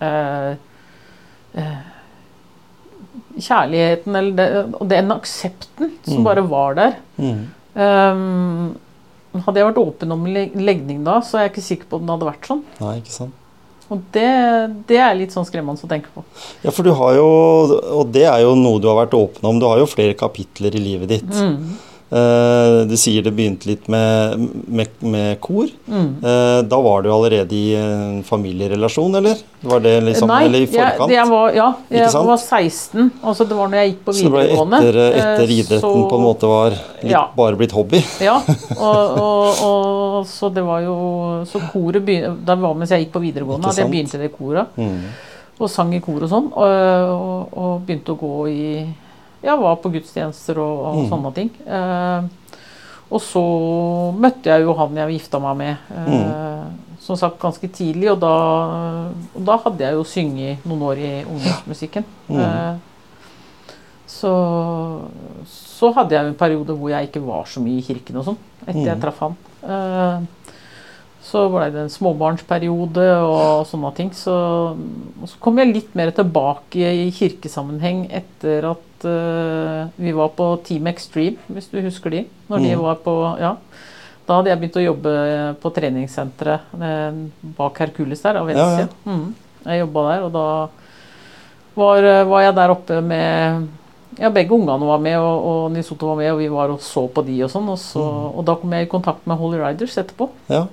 eh, 0.00 0.54
eh, 1.58 1.82
Kjærligheten 3.34 4.14
eller 4.14 4.34
det, 4.38 4.48
og 4.78 4.86
den 4.90 5.10
aksepten 5.10 5.88
som 6.06 6.20
Mm. 6.20 6.24
bare 6.28 6.42
var 6.48 6.74
der. 6.78 6.92
Mm. 7.18 7.40
Um, 7.74 9.40
hadde 9.42 9.58
jeg 9.58 9.66
vært 9.66 9.80
åpen 9.82 10.12
om 10.14 10.22
leg- 10.30 10.54
legning 10.54 11.00
da, 11.04 11.16
så 11.20 11.38
er 11.40 11.48
jeg 11.48 11.52
ikke 11.56 11.64
sikker 11.66 11.88
på 11.90 11.98
om 11.98 12.04
det 12.06 12.14
hadde 12.14 12.28
vært 12.28 12.46
sånn. 12.46 12.60
Nei, 12.78 12.92
ikke 13.00 13.10
sant. 13.16 13.34
Og 13.92 14.00
det, 14.14 14.28
det 14.88 14.98
er 15.02 15.16
litt 15.18 15.34
sånn 15.34 15.44
skremmende 15.44 15.84
å 15.84 15.90
tenke 15.90 16.12
på. 16.14 16.24
Ja, 16.64 16.72
for 16.72 16.86
du 16.86 16.92
har 16.96 17.16
jo, 17.18 17.26
og 18.00 18.12
det 18.14 18.24
er 18.30 18.44
jo 18.44 18.54
noe 18.56 18.80
du 18.80 18.88
har 18.88 19.02
vært 19.02 19.16
åpen 19.18 19.48
om, 19.50 19.58
du 19.60 19.66
har 19.68 19.82
jo 19.82 19.90
flere 19.90 20.16
kapitler 20.18 20.76
i 20.76 20.82
livet 20.82 21.12
ditt. 21.12 21.34
Mm. 21.34 21.74
Eh, 22.14 22.84
du 22.86 22.94
sier 23.00 23.24
det 23.26 23.32
begynte 23.34 23.66
litt 23.66 23.88
med, 23.90 24.38
med, 24.70 24.90
med 25.02 25.40
kor. 25.42 25.66
Mm. 25.90 26.10
Eh, 26.22 26.60
da 26.70 26.78
var 26.84 27.02
du 27.02 27.08
allerede 27.10 27.56
i 27.58 27.72
en 27.74 28.20
familierelasjon, 28.26 29.16
eller? 29.18 29.40
Var 29.64 29.82
det 29.82 29.94
liksom, 30.06 30.30
Nei, 30.30 30.44
eller 30.46 30.62
i 30.62 30.68
forkant? 30.70 31.10
Jeg, 31.10 31.16
jeg 31.18 31.30
var, 31.32 31.56
ja, 31.58 31.66
jeg 31.90 32.12
var 32.28 32.38
16. 32.38 33.10
Altså 33.24 33.48
det 33.50 33.58
var 33.58 33.72
når 33.72 33.80
jeg 33.80 33.90
gikk 33.92 34.04
på 34.06 34.14
videregående. 34.20 34.78
så 34.78 34.86
det 34.86 34.94
ble 34.94 35.08
etter, 35.10 35.28
etter 35.34 35.54
idretten 35.58 35.84
så- 35.88 36.08
på 36.14 36.20
en 36.20 36.26
måte 36.28 36.50
var 36.54 36.70
litt, 36.76 37.10
Ja. 37.10 37.24
bare 37.36 37.58
blitt 37.58 37.72
hobby? 37.74 38.04
Ja, 38.22 38.36
og, 38.78 39.18
og, 39.26 39.62
og 39.66 40.26
så 40.30 40.52
det 40.54 40.62
var 40.64 40.80
jo 40.86 40.94
Så 41.50 41.60
koret 41.72 42.04
begynte 42.04 42.36
Det 42.46 42.56
var 42.62 42.74
mens 42.78 42.90
jeg 42.94 43.04
gikk 43.04 43.12
på 43.16 43.20
videregående 43.26 43.66
det 43.66 43.72
at 43.74 43.82
jeg 43.82 43.90
begynte 43.90 44.20
det 44.22 44.30
koret. 44.38 44.76
Mm. 44.78 45.00
Og 45.58 45.70
sang 45.70 45.92
i 45.94 46.00
kor 46.02 46.22
og 46.22 46.30
sånn. 46.30 46.48
Og, 46.54 47.54
og 47.58 47.82
begynte 47.86 48.14
å 48.14 48.18
gå 48.18 48.32
i 48.50 48.64
Ja, 49.44 49.56
var 49.60 49.76
på 49.82 49.90
gudstjenester 49.92 50.58
og, 50.58 50.78
og 50.88 50.96
Mm. 51.02 51.08
sånne 51.12 51.34
ting. 51.36 51.50
Eh, 51.66 52.22
og 53.14 53.20
så 53.20 53.42
møtte 54.16 54.48
jeg 54.50 54.64
jo 54.64 54.72
han 54.78 54.96
jeg 54.96 55.18
gifta 55.18 55.38
meg 55.44 55.56
med, 55.56 55.76
eh, 55.92 56.64
som 57.04 57.16
sagt 57.20 57.38
ganske 57.42 57.68
tidlig. 57.68 58.08
Og 58.14 58.18
da, 58.22 58.32
og 59.36 59.44
da 59.44 59.56
hadde 59.66 59.84
jeg 59.84 59.94
jo 59.98 60.04
synget 60.08 60.64
noen 60.66 60.82
år 60.88 61.02
i 61.04 61.12
ungdomsmusikken. 61.28 62.04
Mm. 62.30 62.40
Eh, 62.40 62.74
så, 64.06 64.30
så 65.50 65.90
hadde 65.96 66.14
jeg 66.16 66.28
en 66.30 66.38
periode 66.38 66.76
hvor 66.76 66.92
jeg 66.92 67.08
ikke 67.10 67.22
var 67.26 67.44
så 67.50 67.60
mye 67.64 67.80
i 67.80 67.84
kirken 67.86 68.20
og 68.20 68.26
sånn, 68.30 68.40
etter 68.66 68.84
jeg 68.86 68.96
Mm. 68.96 69.02
traff 69.04 69.18
han. 69.24 69.36
Eh, 69.64 70.16
så 71.24 71.48
ble 71.50 71.70
det 71.72 71.80
en 71.86 71.88
småbarnsperiode 71.92 73.04
og 73.24 73.64
sånne 73.66 73.90
ting. 73.96 74.10
Så, 74.12 74.32
og 74.76 75.28
så 75.28 75.38
kom 75.40 75.56
jeg 75.58 75.72
litt 75.72 75.94
mer 75.96 76.10
tilbake 76.12 76.84
i 77.04 77.10
kirkesammenheng 77.16 78.06
etter 78.12 78.70
at 78.74 78.82
eh, 79.04 79.88
vi 79.96 80.12
var 80.12 80.28
på 80.36 80.48
Team 80.64 80.86
Extreme, 80.86 81.36
hvis 81.48 81.68
du 81.70 81.80
husker 81.82 82.10
de. 82.10 82.24
Når 82.48 82.58
de 82.64 82.74
Mm. 82.74 82.82
var 82.82 82.94
på, 83.04 83.14
ja. 83.40 83.56
Da 84.26 84.36
hadde 84.38 84.48
jeg 84.50 84.60
begynt 84.60 84.76
å 84.80 84.84
jobbe 84.84 85.56
på 85.60 85.70
treningssenteret 85.74 86.60
eh, 86.80 87.12
bak 87.58 87.78
Hercules 87.78 88.22
der, 88.22 88.36
av 88.40 88.48
Ja, 88.50 88.68
ja. 88.80 88.86
Mm. 89.04 89.34
Jeg 89.66 89.80
jobba 89.80 90.04
der, 90.10 90.22
og 90.24 90.32
da 90.32 90.44
var, 91.76 92.04
eh, 92.04 92.24
var 92.24 92.40
jeg 92.42 92.54
der 92.54 92.70
oppe 92.70 93.00
med 93.02 93.68
ja, 94.18 94.30
begge 94.30 94.54
ungene 94.54 94.86
var 94.86 94.98
med, 95.02 95.18
og, 95.18 95.44
og 95.44 95.72
Nils 95.74 95.90
Otto 95.90 96.06
var 96.06 96.16
med, 96.16 96.30
og 96.32 96.38
vi 96.38 96.48
var 96.48 96.70
og 96.70 96.80
så 96.80 97.08
på 97.10 97.24
de 97.26 97.42
og 97.42 97.50
sånn. 97.50 97.68
Og, 97.68 97.78
så, 97.78 97.98
Mm. 98.04 98.38
og 98.38 98.44
da 98.46 98.54
kom 98.54 98.70
jeg 98.72 98.86
i 98.86 98.90
kontakt 98.90 99.26
med 99.26 99.36
Holy 99.38 99.58
Riders 99.58 99.96
etterpå. 99.98 100.28
Ja. 100.48 100.66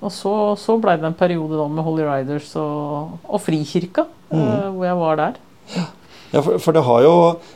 Og 0.00 0.12
så, 0.14 0.32
så 0.56 0.76
blei 0.80 0.94
det 0.96 1.04
en 1.08 1.14
periode 1.18 1.56
da 1.58 1.66
med 1.66 1.82
Holy 1.84 2.04
Riders 2.06 2.54
og, 2.56 3.18
og 3.28 3.40
Frikirka, 3.42 4.06
Mm. 4.30 4.40
eh, 4.40 4.68
hvor 4.76 4.84
jeg 4.84 4.96
var 4.96 5.16
der. 5.16 5.34
ja 5.74 5.84
for, 6.32 6.58
for 6.60 6.76
det 6.76 6.82
har 6.84 7.02
jo 7.06 7.12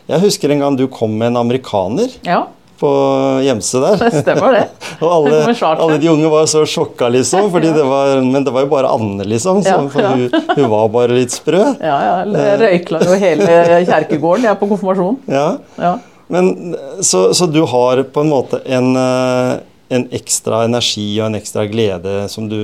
Jeg 0.09 0.21
husker 0.25 0.51
en 0.55 0.63
gang 0.65 0.77
du 0.81 0.87
kom 0.89 1.13
med 1.19 1.33
en 1.33 1.41
amerikaner 1.43 2.13
Ja, 2.27 2.45
på 2.83 2.91
Gjemse 3.45 3.79
der. 3.79 4.01
det 4.01 4.23
stemmer 4.25 4.57
det. 4.57 4.63
Og 5.05 5.11
alle, 5.15 5.43
Det 5.47 5.53
svart, 5.59 5.79
alle 5.85 5.99
de 6.03 6.09
unge 6.11 6.31
var 6.33 6.49
så 6.51 6.65
sjokka, 6.67 7.07
liksom. 7.15 7.47
Fordi 7.53 7.71
det 7.77 7.85
var, 7.87 8.17
men 8.27 8.43
det 8.43 8.51
var 8.55 8.65
jo 8.65 8.71
bare 8.73 8.91
Anne, 8.91 9.23
liksom. 9.31 9.61
Så, 9.63 9.71
Ja, 9.71 10.03
ja. 10.03 10.09
Hun, 10.17 10.55
hun 10.57 10.71
var 10.73 10.89
bare 10.91 11.15
litt 11.15 11.31
sprø. 11.31 11.61
Ja, 11.79 11.99
ja, 12.09 12.17
jeg 12.27 12.59
røykla 12.65 13.03
jo 13.07 13.19
hele 13.23 13.47
kjerkegården 13.87 14.49
jeg 14.49 14.59
på 14.59 14.69
konfirmasjon. 14.73 15.21
Ja. 15.31 15.47
Ja. 15.79 15.93
Men, 16.33 16.51
så, 17.07 17.29
så 17.37 17.47
du 17.47 17.61
har 17.71 18.03
på 18.15 18.25
en 18.25 18.31
måte 18.33 18.59
en, 18.67 18.91
eh, 18.99 19.53
en 19.93 20.07
ekstra 20.15 20.63
energi 20.65 21.05
og 21.21 21.27
en 21.29 21.37
ekstra 21.39 21.67
glede 21.71 22.15
som 22.33 22.47
du 22.49 22.57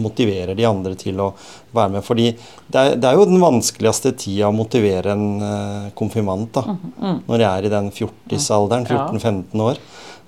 motiverer 0.00 0.56
de 0.58 0.66
andre 0.66 0.94
til 0.98 1.20
å 1.22 1.30
være 1.76 1.94
med. 1.96 2.04
Fordi 2.06 2.28
det 2.34 2.80
er, 2.82 2.96
det 2.98 3.08
er 3.10 3.18
jo 3.18 3.26
den 3.30 3.42
vanskeligste 3.42 4.12
tida 4.18 4.48
å 4.48 4.54
motivere 4.56 5.14
en 5.14 5.26
eh, 5.46 5.90
konfirmant. 5.98 6.52
da, 6.56 6.64
Mm. 7.00 7.22
Når 7.28 7.38
jeg 7.38 7.50
er 7.50 7.64
i 7.68 7.72
den 7.76 7.90
40-alderen, 7.96 8.86
14-15 8.86 9.60
år. 9.64 9.78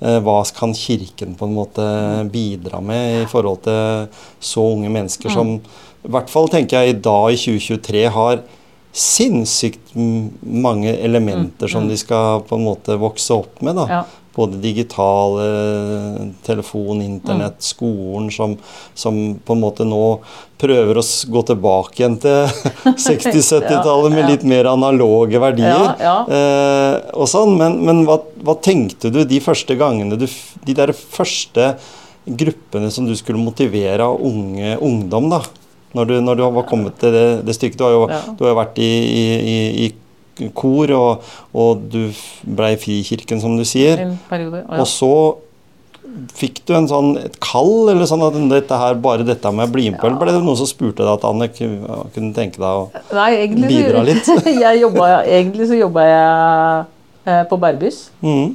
Eh, 0.03 0.18
Hva 0.25 0.38
kan 0.57 0.73
Kirken 0.75 1.35
på 1.38 1.47
en 1.47 1.55
måte 1.55 1.85
bidra 2.33 2.81
med 2.83 3.23
i 3.23 3.27
forhold 3.31 3.62
til 3.66 4.09
så 4.40 4.64
unge 4.77 4.90
mennesker 4.90 5.31
Mm. 5.31 5.35
som 5.35 5.61
i 6.05 6.09
hvert 6.11 6.31
fall 6.31 6.49
tenker 6.49 6.83
jeg 6.83 6.88
i 6.97 7.01
dag 7.01 7.31
i 7.33 7.37
2023 7.37 8.09
har 8.11 8.40
sinnssykt 8.92 9.95
mange 10.42 10.90
elementer 11.01 11.66
Mm, 11.68 11.73
som 11.73 11.83
mm. 11.85 11.88
de 11.88 11.97
skal 11.97 12.40
på 12.49 12.57
en 12.59 12.64
måte 12.66 12.99
vokse 13.01 13.31
opp 13.33 13.62
med. 13.62 13.77
da. 13.77 13.87
Både 14.33 14.57
digitale, 14.62 15.45
telefon, 16.47 17.03
internett, 17.05 17.59
Mm. 17.59 17.66
skolen 17.66 18.31
som, 18.33 18.55
som 18.95 19.18
på 19.45 19.53
en 19.53 19.61
måte 19.61 19.85
nå 19.85 20.21
prøver 20.62 20.97
å 20.97 21.05
gå 21.35 21.42
tilbake 21.51 22.01
igjen 22.01 22.16
til 22.23 22.47
60-70-tallet 23.07 24.14
med 24.14 24.31
litt 24.31 24.45
mer 24.49 24.68
analoge 24.73 25.40
verdier. 25.42 25.75
Ja, 25.75 25.97
ja. 26.01 26.14
Eh, 26.33 26.99
og 27.12 27.29
sånn, 27.29 27.57
Men, 27.61 27.81
men 27.85 28.05
hva, 28.09 28.21
hva 28.42 28.57
tenkte 28.64 29.11
du 29.12 29.21
de 29.29 29.40
første 29.45 29.77
gangene 29.77 30.16
du 30.16 30.27
De 30.64 30.75
der 30.79 30.92
første 30.97 31.75
gruppene 32.25 32.88
som 32.95 33.05
du 33.09 33.16
skulle 33.18 33.42
motivere 33.42 34.05
av 34.07 34.21
unge 34.23 34.77
ungdom, 34.81 35.29
da? 35.33 35.42
Når 35.92 36.07
du, 36.09 36.14
når 36.25 36.38
du 36.38 36.42
var 36.55 36.64
kommet 36.71 36.95
til 37.03 37.12
det, 37.12 37.25
det 37.45 37.53
stykket. 37.59 37.77
Du 37.77 37.85
har 37.85 37.90
jo, 37.92 38.05
Ja. 38.09 38.21
du 38.38 38.45
har 38.47 38.55
vært 38.57 38.79
i, 38.81 38.87
i, 38.88 39.57
i 39.85 39.88
kor, 40.57 40.92
og, 40.97 41.33
og 41.55 41.83
du 41.92 42.05
i 42.09 42.77
Frikirken, 42.81 43.40
som 43.42 43.57
du 43.59 43.64
sier. 43.68 44.01
En 44.07 44.18
periode. 44.31 44.64
Og 44.68 44.87
så 44.88 45.12
fikk 46.37 46.61
du 46.68 46.75
en 46.77 46.88
sånn, 46.90 47.12
et 47.23 47.37
kall, 47.42 47.88
eller 47.92 48.09
sånn 48.09 48.23
at 48.27 48.37
dette 48.51 48.79
her, 48.79 48.97
bare 49.01 49.25
dette 49.27 49.53
med 49.55 49.68
å 49.68 49.73
bli 49.73 49.87
med 49.90 50.01
på? 50.01 50.07
Ja. 50.07 50.11
Eller 50.11 50.21
ble 50.21 50.35
det 50.35 50.42
noen 50.45 50.59
som 50.61 50.68
spurte 50.68 51.05
deg 51.05 51.12
at 51.14 51.25
Anne 51.29 51.49
kunne, 51.55 52.33
tenke 52.37 52.61
deg 52.61 52.66
å 52.66 53.14
Nei, 53.16 53.31
egentlig, 53.45 53.71
bidra 53.71 54.03
litt? 54.07 54.29
jobba, 54.85 55.09
egentlig 55.25 55.71
så 55.71 55.79
jobba 55.79 56.05
jeg 56.09 56.85
eh, 57.33 57.45
på 57.49 57.61
Bærbys. 57.62 58.03
Mhm. 58.25 58.51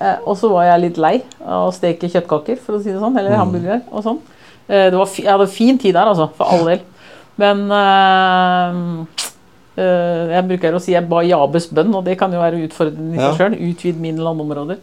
Eh, 0.00 0.20
og 0.24 0.36
så 0.38 0.48
var 0.52 0.68
jeg 0.68 0.84
litt 0.84 1.00
lei 1.02 1.16
av 1.42 1.66
å 1.68 1.72
steke 1.74 2.08
kjøttkaker, 2.08 2.60
for 2.62 2.78
å 2.78 2.82
si 2.82 2.92
det 2.92 3.00
sånn. 3.02 3.18
Eller 3.18 3.34
Mm. 3.34 3.40
hamburgere 3.42 3.80
og 3.90 4.04
sånn. 4.06 4.20
Eh, 4.68 4.86
det 4.92 4.96
var 4.96 5.10
jeg 5.16 5.26
hadde 5.32 5.48
fin 5.50 5.78
tid 5.78 5.94
der, 5.98 6.06
altså. 6.06 6.30
For 6.38 6.46
all 6.46 6.64
del. 6.70 6.80
Men 7.40 7.66
eh, 7.74 9.26
jeg 10.30 10.46
bruker 10.48 10.74
å 10.76 10.80
si 10.82 10.92
jeg 10.94 11.08
ba 11.10 11.22
Jabes 11.26 11.66
bønn, 11.74 11.94
og 11.94 12.04
det 12.06 12.16
kan 12.20 12.32
jo 12.32 12.40
være 12.42 12.60
utfordrende 12.66 13.16
i 13.16 13.20
seg 13.20 13.36
sjøl. 13.38 13.56
Utvid 13.70 14.00
mine 14.00 14.22
landområder. 14.24 14.78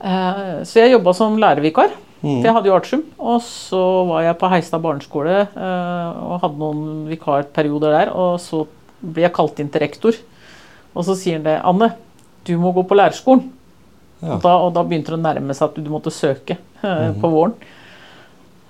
Eh, 0.00 0.64
så 0.68 0.82
jeg 0.82 0.92
jobba 0.96 1.14
som 1.16 1.36
lærervikar. 1.40 1.94
Mm. 2.22 2.38
For 2.40 2.46
jeg 2.48 2.54
hadde 2.56 2.70
jo 2.70 2.74
artium, 2.76 3.02
og 3.20 3.42
så 3.44 3.80
var 4.08 4.22
jeg 4.24 4.38
på 4.40 4.48
Heistad 4.50 4.80
barneskole 4.82 5.34
eh, 5.46 6.22
og 6.26 6.40
hadde 6.42 6.58
noen 6.62 6.86
vikarperioder 7.10 7.92
der. 7.92 8.10
Og 8.16 8.40
så 8.42 8.64
ble 9.02 9.26
jeg 9.26 9.34
kalt 9.36 9.60
inn 9.62 9.68
til 9.70 9.84
rektor, 9.84 10.16
og 10.96 11.04
så 11.06 11.14
sier 11.18 11.36
han 11.38 11.44
det 11.46 11.58
Anne, 11.62 11.90
du 12.48 12.54
må 12.58 12.72
gå 12.72 12.82
på 12.88 12.96
lærerskolen. 12.96 13.50
Ja. 14.22 14.32
Og, 14.32 14.40
da, 14.42 14.54
og 14.64 14.70
da 14.72 14.82
begynte 14.88 15.12
det 15.12 15.18
å 15.18 15.22
nærme 15.26 15.54
seg 15.54 15.68
at 15.68 15.76
du 15.84 15.90
måtte 15.92 16.10
søke 16.14 16.56
eh, 16.56 17.10
Mhm. 17.12 17.20
på 17.20 17.28
våren. 17.30 17.52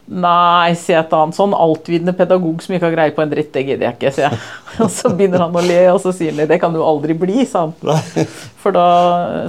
Nei, 0.07 0.71
sier 0.79 1.01
jeg 1.01 1.09
til 1.11 1.19
han. 1.19 1.33
Sånn 1.35 1.55
altvitende 1.57 2.13
pedagog 2.15 2.61
som 2.63 2.77
ikke 2.77 2.87
har 2.87 2.95
greie 2.95 3.15
på 3.17 3.23
en 3.25 3.31
dritt, 3.33 3.49
det 3.57 3.65
gidder 3.67 3.89
jeg 3.89 3.97
ikke, 3.97 4.13
sier 4.15 4.29
jeg. 4.29 4.39
Og 4.85 4.91
så 4.95 5.11
begynner 5.11 5.43
han 5.43 5.57
å 5.59 5.63
le, 5.67 5.79
og 5.91 5.99
så 6.05 6.13
sier 6.15 6.31
han 6.37 6.47
det 6.51 6.61
kan 6.63 6.75
du 6.75 6.79
aldri 6.85 7.17
bli, 7.19 7.43
sa 7.49 7.65
han. 7.67 7.73
For 8.63 8.75
da 8.77 8.85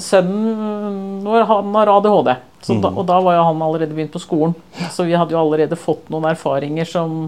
sønnen 0.02 1.22
vår 1.28 1.46
han 1.50 1.76
har 1.78 1.92
ADHD, 1.98 2.32
så 2.64 2.78
da, 2.82 2.90
Mhm. 2.90 2.98
og 2.98 3.06
da 3.10 3.20
var 3.22 3.36
jo 3.38 3.44
han 3.52 3.62
allerede 3.62 3.94
begynt 3.94 4.12
på 4.16 4.22
skolen. 4.24 4.56
Så 4.92 5.06
vi 5.06 5.14
hadde 5.14 5.36
jo 5.36 5.40
allerede 5.44 5.78
fått 5.78 6.10
noen 6.10 6.26
erfaringer 6.32 6.88
som 6.90 7.20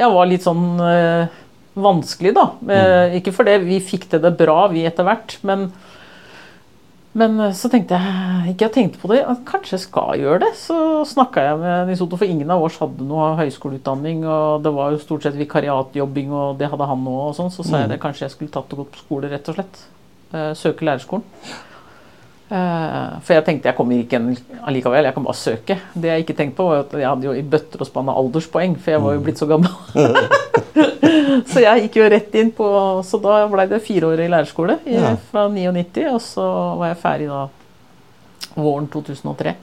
ja, 0.00 0.08
var 0.10 0.26
litt 0.26 0.42
sånn 0.42 0.80
øh, 0.80 1.26
vanskelig, 1.78 2.32
da. 2.34 2.48
Eh, 2.66 3.18
Ikke 3.20 3.32
fordi 3.36 3.58
vi 3.62 3.78
fikk 3.84 4.08
til 4.10 4.20
det 4.24 4.34
bra, 4.40 4.66
vi 4.72 4.82
etter 4.88 5.04
hvert, 5.06 5.36
men 5.46 5.68
men 7.18 7.40
eh, 7.40 7.54
så 7.56 7.68
tenkte 7.72 7.98
jeg 7.98 8.52
ikke 8.54 8.66
jeg 8.66 8.74
tenkte 8.76 9.00
på 9.02 9.10
det, 9.12 9.20
at 9.28 9.42
kanskje 9.48 9.76
jeg 9.76 9.84
skal 9.86 10.20
gjøre 10.20 10.42
det. 10.44 10.52
Så 10.60 10.76
snakka 11.08 11.44
jeg 11.44 11.58
med 11.60 11.90
Nils 11.90 12.04
Otto, 12.04 12.20
for 12.20 12.28
ingen 12.28 12.52
av 12.52 12.64
oss 12.64 12.78
hadde 12.80 13.08
noe 13.08 13.32
høyskoleutdanning. 13.40 14.24
Og 14.24 14.62
det 14.64 14.72
var 14.76 14.94
jo 14.94 15.02
stort 15.02 15.26
sett 15.26 15.36
vikariatjobbing, 15.40 16.32
og 16.32 16.62
det 16.62 16.70
hadde 16.72 16.88
han 16.92 17.10
òg. 17.12 17.34
Sånn, 17.38 17.52
så 17.52 17.66
sa 17.66 17.82
jeg 17.84 17.92
det 17.92 18.00
kanskje 18.02 18.26
jeg 18.26 18.36
skulle 18.36 18.54
tatt 18.54 18.72
og 18.72 18.84
gått 18.84 18.96
på 18.96 19.04
skole, 19.04 19.32
rett 19.32 19.52
og 19.52 19.58
slett. 19.58 19.84
Eh, 20.32 20.50
søke 20.56 20.88
lærerskolen. 20.88 21.26
Eh, 22.52 23.12
for 23.24 23.36
jeg 23.36 23.44
tenkte 23.46 23.70
jeg 23.70 23.76
kommer 23.78 23.96
ikke 23.96 24.18
inn 24.20 24.32
allikevel, 24.68 25.06
jeg 25.08 25.16
kan 25.16 25.24
bare 25.28 25.40
søke. 25.40 25.76
Det 25.92 26.10
jeg 26.10 26.24
ikke 26.24 26.36
tenkte 26.40 26.58
på, 26.60 26.68
var 26.68 26.86
at 26.86 26.96
jeg 26.96 27.08
hadde 27.08 27.28
jo 27.28 27.36
i 27.36 27.44
bøtter 27.54 27.80
og 27.84 27.88
spann 27.88 28.12
av 28.12 28.20
alderspoeng, 28.20 28.78
for 28.80 28.96
jeg 28.96 29.04
var 29.04 29.16
jo 29.16 29.22
blitt 29.24 29.40
så 29.40 29.48
gammel. 29.48 29.72
så 31.50 31.62
jeg 31.62 31.86
gikk 31.86 31.96
jo 32.00 32.08
rett 32.12 32.34
inn 32.36 32.50
på 32.52 32.66
Så 33.06 33.16
da 33.22 33.38
blei 33.48 33.64
det 33.70 33.78
fireårig 33.84 34.28
lærerskole 34.30 34.78
i, 34.84 34.98
Ja. 34.98 35.14
fra 35.30 35.46
99, 35.48 36.08
og 36.12 36.20
så 36.24 36.44
var 36.80 36.92
jeg 36.92 37.00
ferdig 37.02 37.30
da 37.30 37.46
våren 38.54 38.88
2003. 38.92 39.54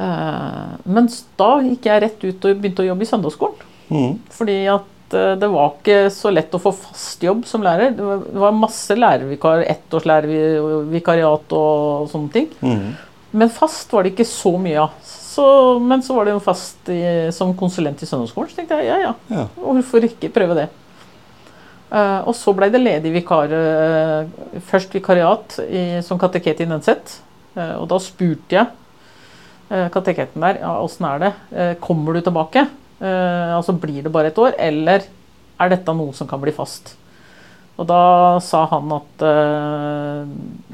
Eh, 0.00 0.70
men 0.84 1.10
da 1.40 1.50
gikk 1.64 1.90
jeg 1.90 2.02
rett 2.04 2.24
ut 2.24 2.46
og 2.46 2.62
begynte 2.62 2.84
å 2.84 2.88
jobbe 2.90 3.06
i 3.06 3.10
søndagsskolen. 3.10 3.68
Mm. 3.90 4.18
Fordi 4.30 4.56
at 4.70 5.14
uh, 5.16 5.32
det 5.34 5.48
var 5.50 5.72
ikke 5.72 5.96
så 6.14 6.30
lett 6.30 6.52
å 6.54 6.60
få 6.62 6.70
fast 6.76 7.24
jobb 7.26 7.42
som 7.48 7.64
lærer. 7.66 7.96
Det 7.96 8.04
var, 8.06 8.20
det 8.22 8.42
var 8.44 8.54
masse 8.54 8.94
lærervikar, 8.94 9.64
ettårslærervikariat 9.72 11.56
og 11.58 12.06
sånne 12.12 12.30
ting. 12.36 12.46
Mm. 12.62 12.92
Men 13.42 13.50
fast 13.50 13.90
var 13.90 14.06
det 14.06 14.14
ikke 14.14 14.28
så 14.30 14.54
mye 14.62 14.86
av. 14.86 15.10
Så, 15.30 15.44
men 15.78 16.02
så 16.02 16.16
var 16.16 16.26
det 16.26 16.32
jo 16.34 16.42
fast 16.42 16.88
i, 16.90 17.00
som 17.34 17.52
konsulent 17.54 18.00
i 18.02 18.08
søndagsskolen, 18.08 18.50
så 18.50 18.58
tenkte 18.58 18.80
jeg 18.80 18.88
ja 18.90 18.96
ja, 19.04 19.12
Ja. 19.30 19.44
hvorfor 19.60 20.02
ikke 20.08 20.32
prøve 20.34 20.56
det. 20.58 20.68
Uh, 21.90 22.22
og 22.30 22.34
så 22.38 22.52
ble 22.54 22.68
det 22.70 22.80
ledig 22.82 23.12
vikar, 23.14 23.50
Uh, 23.50 24.60
først 24.66 24.92
vikariat 24.94 25.56
i, 25.66 25.84
som 26.06 26.18
kateket 26.18 26.60
i 26.62 26.66
Nenset. 26.70 27.16
Uh, 27.56 27.76
og 27.82 27.88
da 27.90 27.98
spurte 28.02 28.54
jeg 28.58 28.66
uh, 29.70 29.88
kateketen 29.94 30.42
der 30.42 30.60
ja, 30.62 30.74
åssen 30.82 31.06
er 31.08 31.18
det, 31.24 31.32
Eh, 31.50 31.74
kommer 31.82 32.14
du 32.14 32.20
tilbake? 32.22 32.66
Eh, 33.00 33.56
altså 33.56 33.72
blir 33.72 34.02
det 34.04 34.12
bare 34.12 34.30
et 34.30 34.38
år, 34.38 34.54
eller 34.58 35.06
er 35.60 35.70
dette 35.72 35.94
noe 35.96 36.12
som 36.14 36.28
kan 36.30 36.40
bli 36.42 36.52
fast? 36.54 36.94
Og 37.80 37.86
da 37.88 38.00
sa 38.44 38.66
han 38.68 38.90
at 38.92 39.22
uh, 39.24 40.28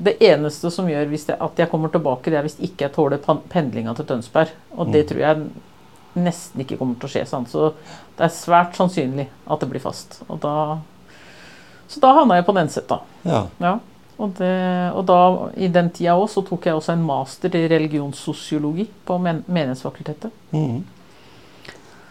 det 0.07 0.17
eneste 0.27 0.73
som 0.75 0.89
gjør 0.91 1.07
hvis 1.13 1.29
jeg, 1.31 1.39
at 1.39 1.61
jeg 1.63 1.71
kommer 1.71 1.93
tilbake, 1.95 2.33
det 2.33 2.41
er 2.41 2.47
hvis 2.49 2.59
ikke 2.67 2.89
jeg 2.89 2.95
tåler 2.97 3.23
pendlinga 3.53 3.95
til 3.95 4.09
Tønsberg. 4.09 4.51
Og 4.75 4.91
det 4.91 5.05
Mm. 5.05 5.09
tror 5.13 5.21
jeg 5.23 5.45
nesten 6.27 6.65
ikke 6.65 6.79
kommer 6.81 6.97
til 6.99 7.07
å 7.07 7.13
skje. 7.13 7.27
Sant? 7.31 7.53
Så 7.53 7.69
det 8.17 8.25
er 8.27 8.33
svært 8.35 8.75
sannsynlig 8.79 9.29
at 9.47 9.61
det 9.63 9.69
blir 9.71 9.85
fast. 9.85 10.23
Og 10.27 10.41
da, 10.43 10.79
så 11.87 12.01
da 12.03 12.15
havna 12.17 12.41
jeg 12.41 12.47
på 12.49 12.55
Nenset, 12.57 12.89
da. 12.91 13.01
ja. 13.29 13.45
Ja. 13.61 13.77
Og, 14.17 14.31
det, 14.39 14.49
og 14.97 15.03
da, 15.05 15.17
i 15.61 15.69
den 15.69 15.91
tida 15.93 16.15
òg, 16.17 16.31
så 16.33 16.41
tok 16.43 16.65
jeg 16.65 16.75
også 16.79 16.95
en 16.95 17.03
master 17.05 17.53
i 17.55 17.67
religionssosiologi 17.69 18.87
på 19.05 19.19
men 19.21 19.43
Menighetsfakultetet. 19.45 20.33
Mm. 20.57 20.79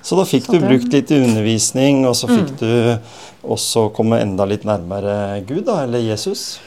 Så 0.05 0.17
da 0.19 0.23
fikk 0.29 0.45
Så 0.45 0.53
du 0.53 0.65
brukt 0.67 0.91
litt 0.93 1.09
undervisning, 1.15 2.03
og 2.05 2.13
så 2.13 2.27
fikk 2.29 2.51
Mm. 2.51 2.57
du 2.59 2.99
også 3.55 3.87
komme 3.93 4.19
enda 4.21 4.45
litt 4.45 4.63
nærmere 4.65 5.41
Gud, 5.47 5.63
da, 5.65 5.79
eller 5.83 5.99
Jesus. 5.99 6.59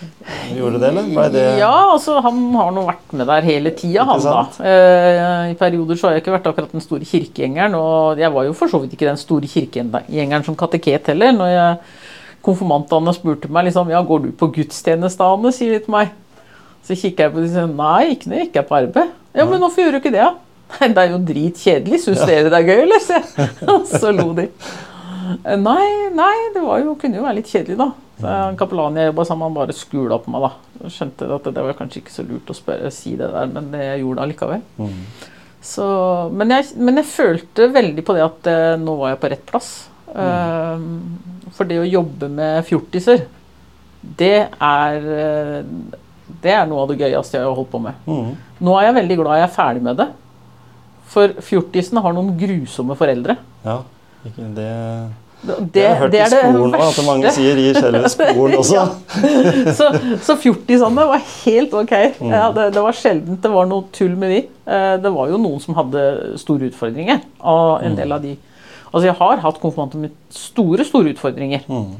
Gjorde 0.54 0.80
det, 0.82 0.88
eller? 0.88 1.06
Ble 1.14 1.26
det 1.34 1.44
Ja, 1.60 1.92
altså 1.92 2.20
han 2.22 2.40
har 2.54 2.72
nå 2.74 2.84
vært 2.86 3.12
med 3.12 3.26
der 3.30 3.46
hele 3.46 3.70
tida, 3.70 4.04
han 4.04 4.20
da. 4.20 4.42
Eh, 4.58 5.52
I 5.52 5.54
perioder 5.54 5.94
så 5.94 6.08
har 6.08 6.16
jeg 6.16 6.24
ikke 6.24 6.34
vært 6.34 6.50
akkurat 6.50 6.72
den 6.74 6.82
store 6.82 7.06
kirkegjengeren, 7.06 7.74
og 7.78 8.18
jeg 8.18 8.32
var 8.34 8.44
jo 8.44 8.52
for 8.58 8.66
så 8.68 8.80
vidt 8.82 8.94
ikke 8.98 9.10
den 9.10 9.16
store 9.20 9.46
kirkegjengeren 9.46 10.44
som 10.44 10.56
kateket 10.58 11.06
heller. 11.06 11.32
Når 11.32 11.46
jeg 11.54 11.78
konfirmantene 12.42 13.14
spurte 13.14 13.50
meg 13.50 13.68
liksom, 13.68 13.90
ja, 13.90 14.02
går 14.02 14.22
du 14.26 14.32
på 14.32 14.50
gudstjeneste, 14.54 15.22
Anne, 15.22 15.52
sier 15.54 15.78
de 15.78 15.84
til 15.84 15.94
meg. 15.94 16.10
Så 16.86 16.94
kikker 16.98 17.26
jeg 17.26 17.32
på 17.32 17.42
dem 17.42 17.48
og 17.48 17.54
sier 17.54 17.70
nei, 17.70 18.02
ikke 18.14 18.30
når 18.30 18.38
jeg 18.38 18.50
ikke 18.50 18.62
er 18.62 18.68
på 18.68 18.78
arbeid. 18.82 19.16
Ja, 19.34 19.44
men 19.44 19.60
hvorfor 19.60 19.82
gjør 19.82 19.94
du 19.94 20.00
ikke 20.02 20.14
det, 20.14 20.26
da? 20.26 20.34
Nei, 20.68 20.90
det 20.92 21.02
er 21.02 21.14
jo 21.14 21.22
dritkjedelig. 21.30 22.02
Syns 22.04 22.26
dere 22.28 22.50
det 22.52 22.60
er 22.60 22.68
gøy, 22.68 22.84
eller? 22.84 23.48
Og 23.72 23.86
så 24.02 24.12
lo 24.14 24.30
de. 24.36 24.48
Nei, 25.58 25.88
nei, 26.16 26.34
det 26.54 26.62
var 26.64 26.82
jo, 26.82 26.94
kunne 27.00 27.20
jo 27.20 27.24
være 27.24 27.40
litt 27.40 27.50
kjedelig, 27.50 27.78
da. 27.80 27.90
Så 28.18 28.28
en 28.32 28.58
kapellan 28.58 28.96
jeg 28.98 29.10
jobba 29.10 29.24
sammen 29.28 29.44
med, 29.44 29.50
han 29.50 29.58
bare 29.60 29.76
skula 29.76 30.18
på 30.22 30.32
meg, 30.34 30.46
da. 30.46 30.84
Jeg 30.84 30.94
skjønte 30.96 31.28
at 31.36 31.50
det 31.54 31.64
var 31.66 31.76
kanskje 31.78 32.02
ikke 32.02 32.14
så 32.14 32.24
lurt 32.26 32.50
å 32.50 32.56
spørre, 32.56 32.92
si 32.94 33.14
det 33.18 33.28
der, 33.34 33.50
men 33.52 33.68
jeg 33.76 34.02
gjorde 34.02 34.18
det 34.18 34.24
allikevel. 34.24 34.64
Mm. 34.78 35.02
Så, 35.68 35.86
men, 36.32 36.54
jeg, 36.54 36.68
men 36.78 37.00
jeg 37.00 37.10
følte 37.10 37.68
veldig 37.74 38.04
på 38.06 38.14
det 38.16 38.24
at 38.24 38.50
eh, 38.50 38.74
nå 38.80 38.94
var 39.00 39.12
jeg 39.12 39.22
på 39.22 39.32
rett 39.34 39.46
plass. 39.48 39.70
Mm. 40.08 41.50
for 41.52 41.68
det 41.68 41.76
å 41.82 41.84
jobbe 41.84 42.30
med 42.32 42.62
fjortiser, 42.64 43.26
det 44.00 44.46
er 44.48 45.08
eh, 45.12 45.58
Det 46.40 46.52
er 46.54 46.64
noe 46.70 46.86
av 46.86 46.88
det 46.88 46.96
gøyeste 47.02 47.36
jeg 47.36 47.44
har 47.44 47.56
holdt 47.56 47.70
på 47.72 47.80
med. 47.82 47.98
Mm. 48.08 48.32
Nå 48.64 48.74
er 48.78 48.88
jeg 48.88 48.96
veldig 48.98 49.18
glad 49.20 49.38
jeg 49.40 49.46
er 49.48 49.54
ferdig 49.54 49.84
med 49.84 50.00
det. 50.00 50.08
For 51.08 51.32
fjortisene 51.40 52.02
har 52.04 52.12
noen 52.16 52.34
grusomme 52.40 52.94
foreldre. 52.98 53.38
Ja. 53.64 53.78
Ikke 54.28 54.48
det 54.56 54.68
Det, 55.38 55.82
Jeg 55.84 55.88
har 55.94 56.00
hørt 56.02 56.14
i 56.18 56.22
skolen 56.26 56.72
òg, 56.74 56.80
at 56.82 56.96
mange 57.06 57.30
sier 57.30 57.56
i 57.62 57.68
selve 57.76 58.08
skolen 58.10 58.56
også. 58.62 58.74
Ja. 58.74 59.72
så 59.78 59.86
så 60.26 60.34
fjortisene 60.42 61.04
var 61.12 61.22
helt 61.44 61.72
ok. 61.78 61.92
Mm. 62.18 62.32
Ja, 62.34 62.48
det, 62.56 62.64
det 62.74 62.82
var 62.82 62.92
sjeldent 62.98 63.40
det 63.46 63.52
var 63.54 63.68
noe 63.70 63.86
tull 63.94 64.16
med 64.18 64.34
de. 64.34 64.40
Eh, 64.66 64.96
Det 65.04 65.12
var 65.14 65.30
jo 65.30 65.38
noen 65.38 65.60
som 65.62 65.74
hadde 65.78 66.02
store 66.42 66.68
utfordringer. 66.72 67.22
Og 67.40 67.82
en 67.86 67.92
Mm. 67.94 67.96
del 68.02 68.12
av 68.12 68.22
de. 68.26 68.34
Altså 68.92 69.04
Jeg 69.06 69.14
har 69.20 69.36
hatt 69.46 69.60
konfirmanter 69.62 69.98
med 70.02 70.10
store, 70.34 70.84
store 70.84 71.14
utfordringer. 71.14 71.62
Mm. 71.68 71.94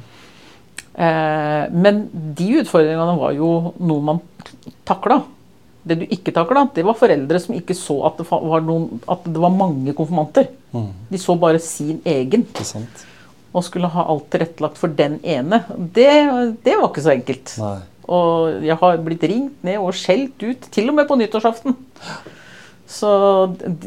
Eh, 0.99 1.65
Men 1.71 2.09
de 2.35 2.49
utfordringene 2.63 3.17
var 3.19 3.33
jo 3.39 3.73
noe 3.79 4.03
man 4.03 4.21
takla. 4.85 5.23
Det 5.89 5.99
du 6.03 6.07
ikke 6.07 6.35
takla, 6.37 6.67
det 6.75 6.85
var 6.87 6.99
foreldre 6.99 7.41
som 7.43 7.57
ikke 7.57 7.77
så 7.77 8.01
at 8.09 8.19
det 8.21 8.27
var, 8.31 8.65
noen, 8.65 9.03
at 9.09 9.27
det 9.27 9.43
var 9.43 9.55
mange 9.55 9.95
konfirmanter. 9.97 10.51
Mm. 10.75 10.91
De 11.11 11.21
så 11.21 11.37
bare 11.41 11.63
sin 11.63 12.03
egen 12.09 12.45
sant? 12.63 13.07
og 13.57 13.65
skulle 13.65 13.89
ha 13.91 14.05
alt 14.13 14.27
tilrettelagt 14.33 14.79
for 14.81 14.93
den 14.93 15.17
ene. 15.25 15.63
Det, 15.73 16.09
det 16.65 16.75
var 16.77 16.91
ikke 16.91 17.05
så 17.05 17.15
enkelt. 17.15 17.55
Nei. 17.63 17.79
Og 18.09 18.65
jeg 18.65 18.77
har 18.81 19.01
blitt 19.05 19.25
ringt 19.29 19.65
ned 19.67 19.81
og 19.83 19.97
skjelt 19.97 20.41
ut, 20.41 20.69
til 20.73 20.93
og 20.93 20.97
med 20.97 21.09
på 21.09 21.17
nyttårsaften. 21.21 21.77
Så, 22.89 23.09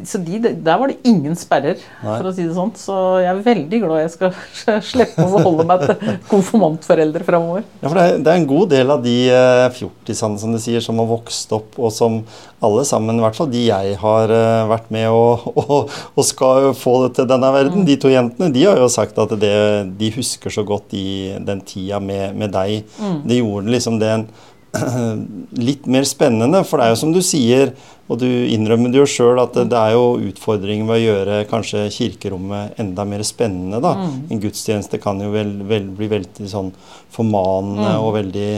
så 0.06 0.20
de, 0.22 0.38
der 0.62 0.78
var 0.78 0.92
det 0.92 1.00
ingen 1.10 1.34
sperrer, 1.34 1.80
Nei. 2.04 2.18
for 2.20 2.30
å 2.30 2.34
si 2.36 2.44
det 2.46 2.54
sånn. 2.54 2.70
Så 2.78 2.96
jeg 3.24 3.32
er 3.32 3.40
veldig 3.48 3.80
glad 3.82 4.04
jeg 4.04 4.12
skal 4.14 4.36
slippe 4.92 5.26
å 5.26 5.32
forholde 5.32 5.66
meg 5.66 5.86
til 5.88 6.12
konfirmantforeldre 6.32 7.26
framover. 7.26 7.66
Ja, 7.82 7.88
for 7.88 7.98
det 7.98 8.04
er, 8.06 8.20
det 8.22 8.34
er 8.34 8.42
en 8.44 8.46
god 8.52 8.70
del 8.76 8.94
av 8.94 9.02
de 9.02 9.16
eh, 9.34 9.66
fjortisene 9.74 10.38
som 10.42 10.54
du 10.54 10.60
sier, 10.62 10.86
som 10.86 11.02
har 11.02 11.10
vokst 11.10 11.56
opp, 11.58 11.80
og 11.82 11.90
som 11.96 12.20
alle 12.62 12.86
sammen, 12.86 13.18
i 13.18 13.26
hvert 13.26 13.40
fall 13.40 13.50
de 13.50 13.64
jeg 13.72 13.98
har 14.04 14.36
eh, 14.38 14.70
vært 14.70 14.94
med 14.94 15.10
og, 15.10 15.50
og, 15.58 15.90
og 16.14 16.28
skal 16.28 16.70
få 16.78 16.96
det 17.08 17.16
til 17.18 17.32
denne 17.34 17.50
verden, 17.58 17.88
de 17.90 17.98
to 17.98 18.14
jentene, 18.14 18.52
de 18.54 18.68
har 18.70 18.78
jo 18.78 18.92
sagt 18.92 19.18
at 19.18 19.34
det, 19.42 19.56
de 19.98 20.14
husker 20.14 20.54
så 20.54 20.62
godt 20.68 20.92
de, 20.94 21.40
den 21.42 21.66
tida 21.66 21.98
med, 21.98 22.38
med 22.38 22.54
deg. 22.54 22.86
Det 23.26 23.42
gjorde 23.42 23.74
liksom 23.74 23.98
den 24.02 24.30
litt 25.68 25.88
mer 25.92 26.06
spennende, 26.08 26.64
for 26.68 26.80
det 26.80 26.86
er 26.86 26.94
jo 26.94 27.00
som 27.02 27.12
du 27.16 27.22
sier, 27.26 27.74
og 28.12 28.20
du 28.20 28.28
innrømmer 28.28 28.92
det 28.92 29.02
jo 29.02 29.08
sjøl, 29.08 29.40
at 29.40 29.56
det, 29.56 29.78
er 29.78 29.96
jo 29.96 30.20
utfordringer 30.32 30.88
med 30.88 30.98
å 30.98 31.02
gjøre 31.02 31.42
kanskje 31.52 31.86
kirkerommet 31.96 32.80
enda 32.82 33.06
mer 33.08 33.24
spennende. 33.28 33.80
da. 33.84 33.94
En 34.32 34.42
gudstjeneste 34.44 35.00
kan 35.04 35.20
jo 35.24 35.32
vel, 35.36 35.54
vel, 35.68 35.88
bli 35.96 36.10
veldig 36.12 36.50
sånn 36.52 36.74
formanende 37.12 37.94
og 38.04 38.16
veldig 38.20 38.50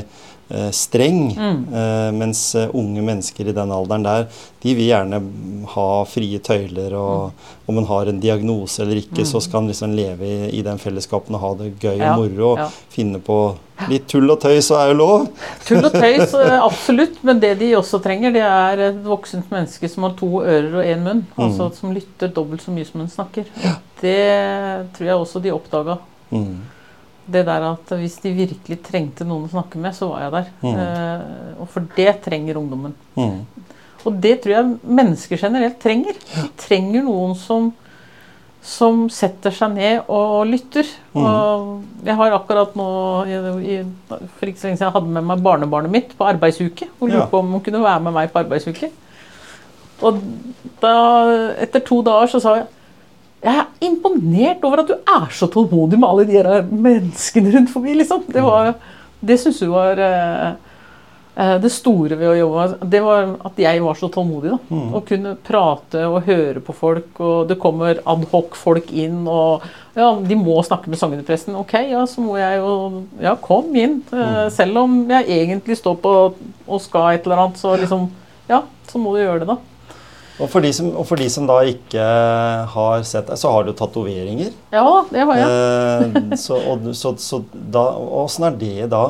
streng. 0.71 1.31
Eh, 1.33 2.11
mens 2.13 2.55
eh, 2.55 2.69
unge 2.73 3.01
mennesker 3.01 3.47
i 3.47 3.55
den 3.55 3.71
alderen 3.71 4.05
der, 4.05 4.25
de 4.63 4.75
vil 4.77 4.89
gjerne 4.89 5.19
ha 5.73 5.87
frie 6.09 6.39
tøyler. 6.43 6.95
Og 6.97 7.69
om 7.69 7.79
en 7.79 7.87
har 7.89 8.09
en 8.09 8.21
diagnose 8.21 8.83
eller 8.83 9.01
ikke, 9.01 9.25
så 9.25 9.41
skal 9.43 9.63
en 9.63 9.71
liksom 9.71 9.95
leve 9.97 10.27
i, 10.27 10.49
i 10.59 10.63
den 10.65 10.81
fellesskapen 10.81 11.35
og 11.37 11.43
ha 11.43 11.53
det 11.63 11.73
gøy 11.81 11.97
Ja, 11.97 12.13
og 12.13 12.23
moro. 12.23 12.53
Og 12.53 12.63
ja. 12.63 12.67
finne 12.93 13.21
på 13.23 13.39
litt 13.89 14.05
tull 14.11 14.29
og 14.29 14.39
tøys, 14.43 14.67
så 14.69 14.77
er 14.79 14.91
jo 14.91 14.99
lov. 14.99 15.25
Tull 15.67 15.81
og 15.83 15.95
tøys, 15.95 16.35
eh, 16.43 16.57
absolutt. 16.59 17.17
Men 17.25 17.41
det 17.43 17.55
de 17.61 17.73
også 17.79 17.99
trenger, 18.03 18.35
det 18.35 18.45
er 18.47 18.85
et 18.91 19.01
voksent 19.07 19.49
menneske 19.53 19.89
som 19.91 20.07
har 20.07 20.17
to 20.19 20.29
ører 20.43 20.69
og 20.77 20.83
én 20.85 21.03
munn. 21.07 21.25
Altså 21.37 21.71
som 21.79 21.95
lytter 21.95 22.31
dobbelt 22.35 22.63
så 22.63 22.75
mye 22.75 22.87
som 22.87 23.03
hun 23.03 23.11
snakker. 23.11 23.49
Det 24.03 24.21
tror 24.95 25.09
jeg 25.09 25.25
også 25.25 25.43
de 25.43 25.55
oppdaga. 25.55 25.97
Mm. 26.33 26.72
Det 27.25 27.45
der 27.47 27.63
at 27.69 27.91
hvis 27.95 28.17
de 28.19 28.33
virkelig 28.35 28.81
trengte 28.83 29.23
noen 29.23 29.45
å 29.47 29.51
snakke 29.53 29.79
med, 29.79 29.95
så 29.95 30.09
var 30.11 30.25
jeg 30.25 30.31
der. 30.33 30.49
Mm. 30.63 30.73
Eh, 30.83 31.61
og 31.63 31.69
for 31.71 31.85
det 31.95 32.09
trenger 32.25 32.59
ungdommen. 32.59 32.95
Mm. 33.15 33.37
Og 34.03 34.17
det 34.19 34.41
tror 34.43 34.57
jeg 34.57 34.73
mennesker 34.99 35.39
generelt 35.39 35.77
trenger. 35.79 36.17
De 36.35 36.49
trenger 36.59 37.05
noen 37.05 37.37
som, 37.39 37.69
som 38.59 39.05
setter 39.07 39.55
seg 39.55 39.71
ned 39.77 40.11
og 40.11 40.43
lytter. 40.51 40.89
Mm. 41.13 41.23
Og 41.23 42.03
jeg 42.09 42.17
har 42.19 42.35
akkurat 42.35 42.75
nå, 42.75 42.89
i, 43.63 43.79
for 44.09 44.51
ikke 44.51 44.59
så 44.59 44.67
lenge 44.67 44.81
siden, 44.81 44.89
jeg 44.89 44.95
hadde 44.97 45.15
med 45.15 45.29
meg 45.31 45.45
barnebarnet 45.47 45.95
mitt 45.95 46.11
på 46.19 46.27
arbeidsuke. 46.27 46.89
Og 46.99 47.07
lurte 47.07 47.23
Ja. 47.23 47.31
på 47.31 47.39
om 47.39 47.55
hun 47.55 47.63
kunne 47.63 47.83
være 47.85 48.03
med 48.09 48.17
meg 48.19 48.33
på 48.35 48.43
arbeidsuke. 48.43 48.91
Og 50.03 50.19
da, 50.83 50.93
etter 51.63 51.79
to 51.87 52.01
dager 52.03 52.27
så 52.35 52.43
sa 52.43 52.57
jeg 52.59 52.67
jeg 53.43 53.59
er 53.59 53.87
imponert 53.89 54.63
over 54.63 54.83
at 54.83 54.91
du 54.91 54.93
er 54.95 55.31
så 55.35 55.49
tålmodig 55.51 55.97
med 55.99 56.07
alle 56.09 56.23
de 56.29 56.37
her 56.39 56.67
menneskene 56.71 57.51
rundt 57.57 57.71
forbi. 57.73 57.95
liksom. 57.99 58.23
Det, 58.31 58.43
var, 58.43 58.69
det 59.19 59.35
syns 59.41 59.59
du 59.59 59.65
var 59.73 59.99
eh, 59.99 60.53
eh, 61.35 61.55
det 61.59 61.71
store 61.75 62.15
ved 62.21 62.29
å 62.31 62.37
jobbe. 62.37 62.67
Det 62.93 63.01
var 63.03 63.33
at 63.49 63.59
jeg 63.59 63.81
var 63.83 63.99
så 63.99 64.07
tålmodig. 64.13 64.53
da. 64.53 64.59
Mm. 64.71 64.93
Å 64.95 65.01
kunne 65.09 65.33
prate 65.43 66.05
og 66.07 66.21
høre 66.29 66.63
på 66.63 66.75
folk. 66.77 67.11
Og 67.19 67.49
det 67.51 67.59
kommer 67.59 67.99
adhoc-folk 68.15 68.93
inn. 68.95 69.25
og 69.27 69.67
ja, 69.99 70.07
De 70.23 70.39
må 70.39 70.55
snakke 70.63 70.87
med 70.93 71.01
sognepresten. 71.03 71.59
Ok, 71.59 71.75
ja, 71.91 72.05
så 72.07 72.23
må 72.23 72.39
jeg 72.39 72.61
jo 72.63 72.71
Ja, 73.21 73.35
kom 73.35 73.75
inn. 73.75 73.99
Eh, 74.15 74.47
Selv 74.55 74.85
om 74.85 75.01
jeg 75.11 75.27
egentlig 75.41 75.81
står 75.81 75.99
på 75.99 76.15
og 76.31 76.81
skal 76.87 77.17
et 77.17 77.27
eller 77.27 77.43
annet, 77.43 77.59
så 77.59 77.75
liksom 77.75 78.07
Ja, 78.47 78.63
så 78.87 79.03
må 79.03 79.17
du 79.17 79.21
gjøre 79.25 79.43
det, 79.43 79.51
da. 79.51 79.59
Og, 80.41 80.47
for 80.49 80.65
de 80.65 80.71
som, 80.73 80.87
og 80.97 81.05
for 81.05 81.19
de 81.21 81.27
som 81.29 81.45
da 81.45 81.59
ikke 81.69 82.03
har 82.73 83.03
sett 83.05 83.27
deg, 83.29 83.37
så 83.37 83.51
har 83.53 83.67
du 83.67 83.73
tatoveringer. 83.77 84.49
Ja, 84.73 84.85
det 85.11 85.25
har 85.29 85.37
jeg. 85.37 85.49
Eh, 85.53 86.37
så, 86.41 86.57
og, 86.73 86.87
så, 86.97 87.11
så 87.21 87.43
da, 87.53 87.83
Åssen 88.23 88.47
er 88.49 88.57
det 88.57 88.87
da 88.93 89.03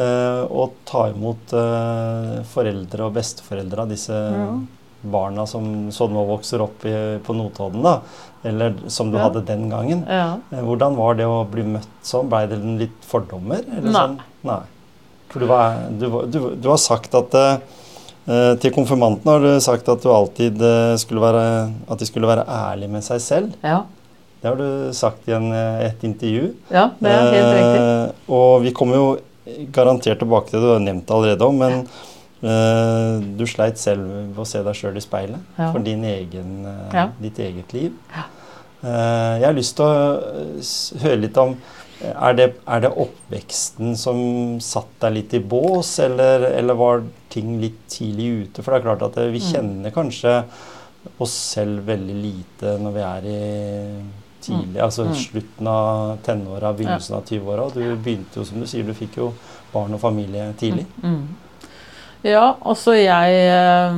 eh, 0.00 0.42
å 0.48 0.70
ta 0.88 1.08
imot 1.12 1.52
eh, 1.60 2.38
foreldre 2.54 3.08
og 3.10 3.18
besteforeldre 3.18 3.84
av 3.84 3.92
disse 3.92 4.16
Ja. 4.16 4.46
barna 5.02 5.44
som, 5.50 5.66
sånn 5.92 6.12
nå 6.14 6.22
vokser 6.28 6.62
opp 6.62 6.84
i, 6.88 6.94
på 7.26 7.34
Notodden, 7.36 7.82
da? 7.84 7.98
Eller 8.46 8.72
som 8.90 9.10
du 9.12 9.18
Ja. 9.18 9.24
hadde 9.28 9.44
den 9.46 9.68
gangen. 9.68 10.04
Ja. 10.08 10.38
Eh, 10.54 10.62
hvordan 10.64 10.96
var 10.96 11.20
det 11.20 11.26
å 11.28 11.42
bli 11.52 11.64
møtt 11.76 11.88
sånn? 12.06 12.30
Blei 12.32 12.46
det 12.48 12.62
litt 12.80 13.04
fordommer? 13.04 13.60
Eller 13.76 13.90
Nei. 13.90 14.00
Sånn? 14.06 14.18
Nei. 14.48 14.60
For 15.32 15.40
du, 15.44 15.46
var, 15.52 15.76
du, 16.00 16.08
du, 16.32 16.40
du 16.60 16.68
har 16.72 16.80
sagt 16.80 17.14
at 17.18 17.34
eh, 17.34 17.58
til 18.62 18.70
konfirmanten 18.74 19.26
har 19.26 19.40
du 19.42 19.50
sagt 19.60 19.88
at 19.90 20.02
du 20.04 20.08
alltid 20.14 20.60
eh, 20.62 20.94
skulle 21.00 21.20
være 21.24 21.72
At 21.90 21.98
de 21.98 22.06
skulle 22.06 22.28
være 22.30 22.44
ærlige 22.46 22.88
med 22.92 23.02
seg 23.02 23.20
selv. 23.20 23.52
Ja. 23.66 23.80
Det 24.42 24.50
har 24.50 24.56
du 24.58 24.92
sagt 24.94 25.26
i 25.28 25.32
en, 25.36 25.52
eh, 25.52 25.86
et 25.88 26.02
intervju. 26.06 26.52
ja, 26.70 26.88
det 27.00 27.10
er 27.10 27.32
helt 27.34 27.52
riktig. 27.58 27.82
Eh, 27.82 28.32
og 28.38 28.62
vi 28.62 28.70
kommer 28.74 28.96
jo 28.96 29.06
garantert 29.74 30.18
tilbake 30.22 30.50
til 30.50 30.60
det, 30.60 30.66
du 30.68 30.72
har 30.72 30.80
nevnt 30.82 31.10
allerede 31.10 31.42
om, 31.46 31.58
men 31.58 31.80
eh, 32.42 33.22
du 33.38 33.44
sleit 33.46 33.78
selv 33.78 34.06
ved 34.06 34.38
å 34.42 34.46
se 34.46 34.62
deg 34.62 34.74
sjøl 34.74 34.96
i 34.98 35.02
speilet 35.02 35.58
Ja. 35.58 35.72
for 35.72 35.78
din 35.82 36.02
egen, 36.04 36.64
eh, 36.66 36.94
Ja. 36.94 37.08
ditt 37.22 37.38
eget 37.38 37.72
liv. 37.74 37.92
Eh, 38.82 39.38
jeg 39.38 39.46
har 39.46 39.54
lyst 39.54 39.76
til 39.76 39.84
å 39.84 40.18
eh, 40.18 41.02
høre 41.02 41.20
litt 41.22 41.36
om 41.38 41.54
eh, 41.54 41.81
er 42.10 42.34
det, 42.38 42.46
er 42.66 42.80
det 42.84 42.90
oppveksten 43.04 43.96
som 43.96 44.18
satte 44.60 45.06
deg 45.06 45.14
litt 45.20 45.34
i 45.34 45.40
bås, 45.40 45.98
eller, 46.04 46.48
eller 46.58 46.74
var 46.78 47.02
ting 47.32 47.60
litt 47.62 47.84
tidlig 47.92 48.28
ute? 48.48 48.62
For 48.62 48.72
det 48.74 48.80
er 48.80 48.86
klart 48.88 49.02
at 49.10 49.18
eh, 49.22 49.30
vi 49.32 49.38
Mm. 49.42 49.48
kjenner 49.52 49.90
kanskje 49.94 50.34
oss 51.22 51.32
selv 51.54 51.86
veldig 51.86 52.14
lite 52.22 52.76
når 52.78 52.92
vi 52.94 53.00
er 53.06 53.22
i 53.26 54.02
tidlig, 54.42 54.80
altså 54.82 55.04
Mm. 55.06 55.14
slutten 55.14 55.66
av 55.70 56.18
tenåra, 56.26 56.72
begynnelsen 56.74 57.16
av 57.16 57.24
20-åra. 57.24 57.68
Du 57.74 57.96
begynte 57.96 58.36
jo, 58.40 58.44
som 58.44 58.60
du 58.60 58.66
sier, 58.66 58.82
du 58.84 58.92
fikk 58.94 59.16
jo 59.16 59.32
barn 59.72 59.94
og 59.94 60.00
familie 60.00 60.52
tidlig. 60.58 60.86
Mm. 61.02 61.28
Ja, 62.24 62.54
altså 62.62 62.92
jeg 62.94 63.34
eh, 63.50 63.94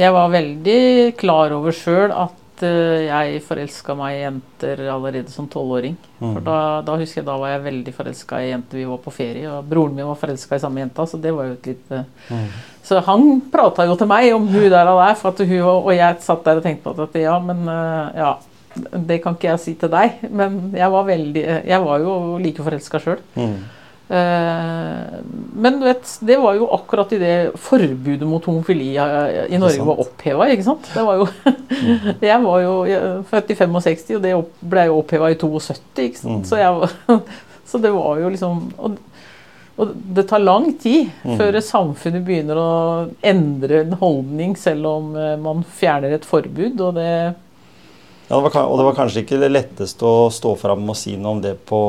Jeg 0.00 0.12
var 0.12 0.28
veldig 0.32 1.16
klar 1.16 1.52
over 1.52 1.72
sjøl 1.72 2.10
at 2.12 2.32
eh, 2.66 3.06
jeg 3.08 3.42
forelska 3.46 3.94
meg 3.98 4.16
i 4.16 4.22
jenter 4.22 4.82
allerede 4.92 5.30
som 5.30 5.48
tolvåring. 5.48 5.96
For 6.18 6.40
Mm. 6.40 6.44
da, 6.44 6.56
da 6.82 6.96
husker 6.96 7.20
jeg 7.20 7.26
da 7.26 7.36
var 7.38 7.48
jeg 7.54 7.62
veldig 7.66 7.94
forelska 7.94 8.40
i 8.42 8.50
jenter. 8.50 8.78
Vi 8.78 8.84
var 8.88 8.98
på 8.98 9.12
ferie, 9.14 9.46
og 9.50 9.64
broren 9.68 9.94
min 9.94 10.06
var 10.06 10.18
forelska 10.18 10.56
i 10.56 10.58
samme 10.64 10.80
jenta, 10.82 11.06
så 11.06 11.20
det 11.20 11.32
var 11.34 11.44
jo 11.50 11.52
et 11.52 11.66
lite 11.66 12.04
Mm. 12.30 12.48
Så 12.88 13.02
han 13.04 13.40
prata 13.52 13.84
jo 13.84 13.94
til 13.96 14.06
meg 14.08 14.32
om 14.34 14.46
hun 14.48 14.70
der 14.70 14.88
og 14.88 14.98
der, 15.06 15.14
for 15.14 15.28
at 15.28 15.38
hun, 15.38 15.60
og 15.60 15.90
jeg 15.92 16.16
satt 16.24 16.44
der 16.44 16.56
og 16.56 16.62
tenkte 16.62 16.82
på 16.94 17.02
at 17.02 17.14
ja, 17.20 17.38
men 17.38 17.68
eh, 17.68 18.16
ja, 18.16 18.36
det 18.92 19.22
kan 19.22 19.34
ikke 19.34 19.50
jeg 19.50 19.60
si 19.60 19.74
til 19.74 19.90
deg. 19.92 20.22
Men 20.30 20.72
jeg 20.74 20.90
var 20.90 21.04
veldig 21.04 21.42
Jeg 21.66 21.80
var 21.84 21.98
jo 21.98 22.38
like 22.38 22.62
forelska 22.62 22.98
sjøl. 22.98 23.18
Mm. 23.36 23.58
Eh, 24.08 25.18
men 25.58 25.80
du 25.80 25.84
vet, 25.84 26.12
det 26.24 26.36
var 26.40 26.54
jo 26.56 26.68
akkurat 26.72 27.10
i 27.12 27.18
det 27.20 27.32
forbudet 27.60 28.28
mot 28.28 28.44
homofili 28.48 28.94
eh, 28.96 29.42
i 29.52 29.58
Norge 29.60 29.84
var 29.84 30.00
oppheva, 30.04 30.46
ikke 30.52 30.64
sant? 30.64 30.88
Det 30.94 31.04
var 31.04 31.20
jo 31.20 31.26
Jeg 32.30 32.40
var 32.44 32.62
jo 32.62 32.72
født 33.28 33.52
i 33.52 33.58
65, 33.58 34.14
og 34.16 34.24
det 34.24 34.32
ble 34.72 34.86
jo 34.88 34.96
oppheva 35.02 35.28
i 35.34 35.36
72, 35.36 36.06
ikke 36.06 36.22
sant? 36.22 36.48
Så, 36.48 36.56
jeg, 36.62 37.20
så 37.68 37.82
det 37.84 37.92
var 37.92 38.22
jo 38.22 38.30
liksom 38.32 38.62
og, 38.78 38.96
og 39.78 39.92
det 40.16 40.24
tar 40.30 40.40
lang 40.42 40.72
tid 40.80 41.10
Mm. 41.28 41.36
før 41.36 41.58
samfunnet 41.62 42.24
begynner 42.24 42.58
å 42.58 42.70
endre 43.22 43.82
en 43.84 43.92
holdning, 44.00 44.56
selv 44.58 44.88
om 44.88 45.12
eh, 45.18 45.36
man 45.42 45.60
fjerner 45.78 46.16
et 46.16 46.24
forbud. 46.26 46.80
Og 46.80 46.96
det 46.96 47.10
Ja, 48.28 48.36
det 48.36 48.42
var, 48.44 48.58
og 48.68 48.76
det 48.76 48.84
var 48.90 48.98
kanskje 48.98 49.22
ikke 49.24 49.40
det 49.40 49.48
letteste 49.52 50.04
å 50.04 50.28
stå 50.32 50.52
fram 50.60 50.84
og 50.84 50.98
si 51.00 51.14
noe 51.16 51.38
om 51.38 51.40
det 51.44 51.54
på 51.68 51.80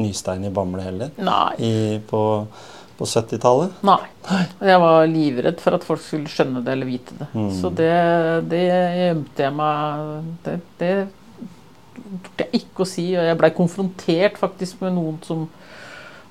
Nystein 0.00 0.48
i 0.48 0.52
Bamble 0.54 0.86
heller, 0.86 1.12
Nei. 1.20 1.50
i, 1.60 1.74
på, 2.08 2.22
på 2.96 3.08
70-tallet. 3.10 3.82
Nei. 3.84 4.00
Jeg 4.64 4.80
var 4.82 5.04
livredd 5.10 5.60
for 5.60 5.76
at 5.76 5.84
folk 5.84 6.00
skulle 6.02 6.32
skjønne 6.32 6.64
det 6.64 6.72
eller 6.72 6.88
vite 6.88 7.18
det. 7.18 7.28
Mm. 7.36 7.52
Så 7.60 7.70
det, 7.76 7.92
det 8.48 8.64
gjemte 8.64 9.44
jeg 9.44 9.56
meg 9.58 10.32
Det, 10.46 10.56
det 10.80 10.94
turte 11.96 12.46
jeg 12.46 12.62
ikke 12.62 12.84
å 12.84 12.88
si. 12.88 13.06
Og 13.16 13.28
jeg 13.28 13.38
blei 13.40 13.52
konfrontert 13.56 14.40
faktisk 14.40 14.82
med 14.84 14.96
noen 14.96 15.20
som 15.26 15.46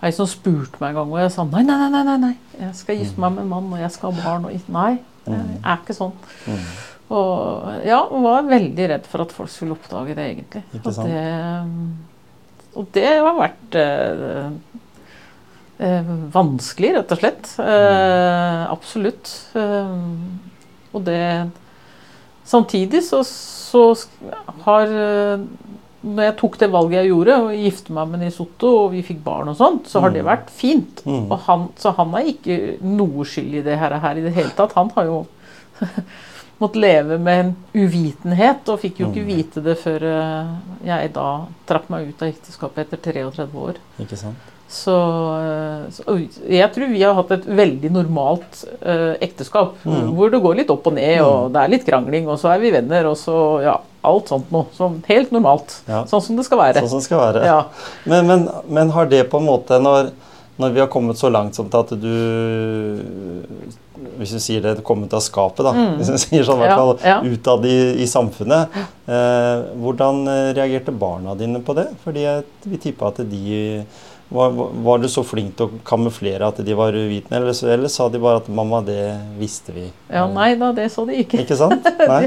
Ei 0.04 0.12
som 0.14 0.28
spurte 0.30 0.78
meg 0.82 0.92
en 0.92 0.98
gang, 1.00 1.12
og 1.16 1.22
jeg 1.22 1.30
sa 1.34 1.46
nei, 1.48 1.62
nei, 1.66 1.76
nei, 1.80 1.88
nei, 1.90 2.02
nei, 2.06 2.16
nei. 2.22 2.58
jeg 2.60 2.74
skal 2.78 2.98
gifte 3.00 3.22
meg 3.24 3.32
med 3.32 3.46
en 3.46 3.48
mann, 3.50 3.70
og 3.74 3.80
jeg 3.80 3.94
skal 3.96 4.12
ha 4.12 4.26
barn. 4.26 4.44
Og 4.46 4.68
nei, 4.76 4.90
det 5.24 5.38
er 5.56 5.80
ikke 5.80 5.96
sånn. 5.98 6.12
Mm. 6.46 6.66
Og 7.14 7.86
ja, 7.86 8.00
var 8.10 8.48
veldig 8.50 8.86
redd 8.90 9.06
for 9.06 9.22
at 9.26 9.32
folk 9.36 9.50
skulle 9.54 9.76
oppdage 9.78 10.16
det, 10.18 10.24
egentlig. 10.32 10.64
Ikke 10.80 10.94
sant? 10.96 11.12
det, 11.12 12.00
og 12.76 12.88
det 12.96 13.06
har 13.14 13.36
vært 13.38 13.76
eh, 13.78 14.48
eh, 15.86 16.10
vanskelig, 16.34 16.96
rett 16.98 17.14
og 17.14 17.22
slett. 17.22 17.52
Eh, 17.62 18.64
absolutt. 18.74 19.36
Eh, 19.54 19.94
og 20.96 21.06
det 21.06 21.22
Samtidig 22.46 23.00
så, 23.02 23.24
så 23.26 23.80
har 24.68 24.86
eh, 24.94 25.46
Når 26.06 26.28
jeg 26.28 26.36
tok 26.38 26.58
det 26.62 26.68
valget 26.70 27.00
jeg 27.00 27.10
gjorde, 27.10 27.38
og 27.42 27.56
gifte 27.58 27.94
meg 27.98 28.12
med 28.12 28.22
Nisotto, 28.22 28.70
og 28.84 28.92
vi 28.94 29.00
fikk 29.08 29.24
barn 29.26 29.50
og 29.50 29.58
sånt, 29.58 29.88
så 29.90 30.04
har 30.04 30.12
det 30.14 30.22
Mm. 30.22 30.28
vært 30.30 30.52
fint. 30.54 31.02
Mm. 31.06 31.24
Og 31.34 31.40
han, 31.48 31.64
så 31.82 31.96
han 31.98 32.14
er 32.20 32.28
ikke 32.30 32.58
noe 32.86 33.26
skyld 33.26 33.56
i 33.58 33.64
det 33.66 33.78
her, 33.82 33.96
her 34.04 34.20
i 34.22 34.26
det 34.28 34.34
hele 34.36 34.54
tatt. 34.54 34.74
Han 34.78 34.92
har 34.94 35.06
jo 35.10 35.24
måttet 36.62 36.82
leve 36.82 37.18
med 37.20 37.40
en 37.46 37.54
uvitenhet, 37.76 38.68
og 38.70 38.80
fikk 38.80 39.00
jo 39.02 39.10
ikke 39.12 39.24
Mm. 39.26 39.30
vite 39.36 39.64
det 39.64 39.78
før 39.82 40.04
eh, 40.04 40.52
jeg 40.88 41.14
da 41.14 41.30
trakk 41.68 41.90
meg 41.90 42.10
ut 42.10 42.22
av 42.22 42.30
ekteskapet 42.30 42.86
etter 42.86 42.98
33 43.12 43.48
år. 43.56 43.80
Ikke 44.00 44.18
sant? 44.18 44.52
Så, 44.68 44.96
eh, 45.46 45.92
så 45.94 46.16
jeg 46.50 46.70
tror 46.74 46.88
vi 46.90 47.04
har 47.04 47.14
hatt 47.14 47.32
et 47.36 47.44
veldig 47.46 47.92
normalt 47.94 48.64
uh, 48.82 49.14
ekteskap. 49.22 49.76
Mm. 49.86 50.16
Hvor 50.18 50.32
det 50.34 50.42
går 50.42 50.56
litt 50.58 50.72
opp 50.74 50.88
og 50.90 50.96
ned, 50.98 51.20
og 51.22 51.54
det 51.54 51.62
er 51.62 51.70
litt 51.76 51.86
krangling, 51.86 52.26
og 52.28 52.40
så 52.42 52.50
er 52.56 52.64
vi 52.64 52.72
venner, 52.74 53.06
og 53.12 53.18
så 53.20 53.36
ja, 53.62 53.76
alt 54.06 54.32
sånt 54.34 54.50
noe. 54.52 54.66
Sånn 54.74 54.98
helt 55.08 55.32
normalt. 55.36 55.78
Ja. 55.88 56.02
Sånn 56.10 56.24
som 56.26 56.40
det 56.40 56.48
skal 56.48 56.64
være. 56.64 56.82
Sånn 56.82 56.96
som 56.96 57.04
det 57.04 57.08
skal 57.08 57.22
være. 57.22 57.46
Ja. 57.46 57.60
Men, 58.10 58.26
men, 58.32 58.48
men 58.68 58.94
har 58.96 59.06
det 59.12 59.28
på 59.30 59.38
en 59.38 59.48
måte 59.52 59.78
når, 59.82 60.10
når 60.56 60.72
vi 60.72 60.80
har 60.80 60.88
kommet 60.88 61.20
så 61.20 61.30
langt 61.32 61.56
som 61.58 61.68
til 61.72 61.84
at 61.84 61.94
du 62.00 62.16
Hvis 64.20 64.32
du 64.36 64.40
sier 64.40 64.64
det, 64.64 64.78
kommet 64.88 65.14
av 65.16 65.24
skapet, 65.24 65.66
da. 65.66 65.74
Mm. 65.76 65.94
Hvis 66.00 66.12
du 66.14 66.18
sier 66.22 66.48
sånn, 66.48 66.62
i 66.62 66.64
hvert 66.64 66.72
Ja, 66.72 66.80
fall 66.80 66.98
ja. 67.04 67.20
utad 67.36 67.66
i, 67.68 67.78
i 68.04 68.08
samfunnet. 68.08 68.76
Eh, 69.08 69.64
hvordan 69.82 70.22
eh, 70.32 70.50
reagerte 70.56 70.94
barna 70.96 71.36
dine 71.36 71.60
på 71.64 71.76
det? 71.76 71.90
Fordi 72.04 72.24
jeg 72.24 72.46
vil 72.70 72.84
tippe 72.90 73.08
at 73.08 73.24
de 73.32 73.82
Var, 74.36 74.54
var, 74.58 74.98
du 74.98 75.06
så 75.08 75.22
flink 75.22 75.52
til 75.54 75.68
å 75.68 75.82
kamuflere 75.86 76.48
at 76.50 76.58
de 76.66 76.74
var 76.74 76.96
uvitende, 76.98 77.38
eller, 77.38 77.54
eller, 77.76 77.92
sa 77.94 78.08
de 78.10 78.18
bare 78.18 78.40
at 78.42 78.48
'mamma, 78.50 78.80
det 78.82 79.04
visste 79.38 79.70
vi'? 79.72 79.92
Ja, 80.10 80.26
Nei 80.26 80.56
da, 80.58 80.72
det 80.74 80.88
så 80.92 81.06
de 81.06 81.20
ikke. 81.22 81.44
Ikke 81.44 81.56
sant? 81.56 81.86
Nei. 82.14 82.24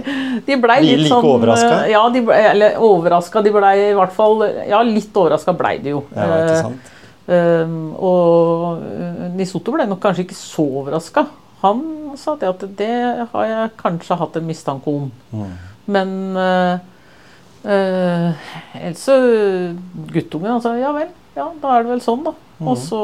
de 0.46 0.56
blei 0.62 0.78
litt 0.84 1.02
like 1.02 1.10
sånn 1.10 1.26
overraska? 1.26 1.88
Ja, 1.90 2.04
de 2.14 2.22
ble, 2.22 2.36
eller 2.52 2.78
overraska. 2.78 3.42
De 3.42 3.50
blei 3.50 3.74
i 3.88 3.96
hvert 3.98 4.14
fall 4.14 4.46
Ja, 4.68 4.78
litt 4.86 5.10
overraska 5.10 5.56
blei 5.58 5.80
de 5.82 5.96
jo. 5.96 6.04
Ja, 6.14 6.30
ikke 6.44 6.62
sant? 6.68 6.94
Uh, 7.28 7.92
og 8.00 9.34
Nisoto 9.36 9.74
ble 9.74 9.84
nok 9.88 10.00
kanskje 10.00 10.24
ikke 10.24 10.38
så 10.38 10.64
overraska. 10.80 11.26
Han 11.62 11.82
sa 12.18 12.36
det 12.40 12.48
at 12.48 12.64
det 12.78 12.94
har 13.32 13.48
jeg 13.50 13.74
kanskje 13.80 14.18
hatt 14.20 14.38
en 14.38 14.48
mistanke 14.48 14.94
om. 14.94 15.08
Mm. 15.34 15.54
Men 15.92 16.16
uh, 16.38 16.80
uh, 17.66 18.50
ellers 18.78 19.04
så 19.04 19.16
Guttungen 20.12 20.54
han 20.54 20.64
sa 20.64 20.76
ja 20.78 20.92
vel, 20.96 21.10
ja 21.36 21.48
da 21.60 21.74
er 21.74 21.84
det 21.86 21.94
vel 21.96 22.04
sånn, 22.04 22.26
da. 22.26 22.34
Mm. 22.58 22.68
Og, 22.72 22.76
så, 22.80 22.98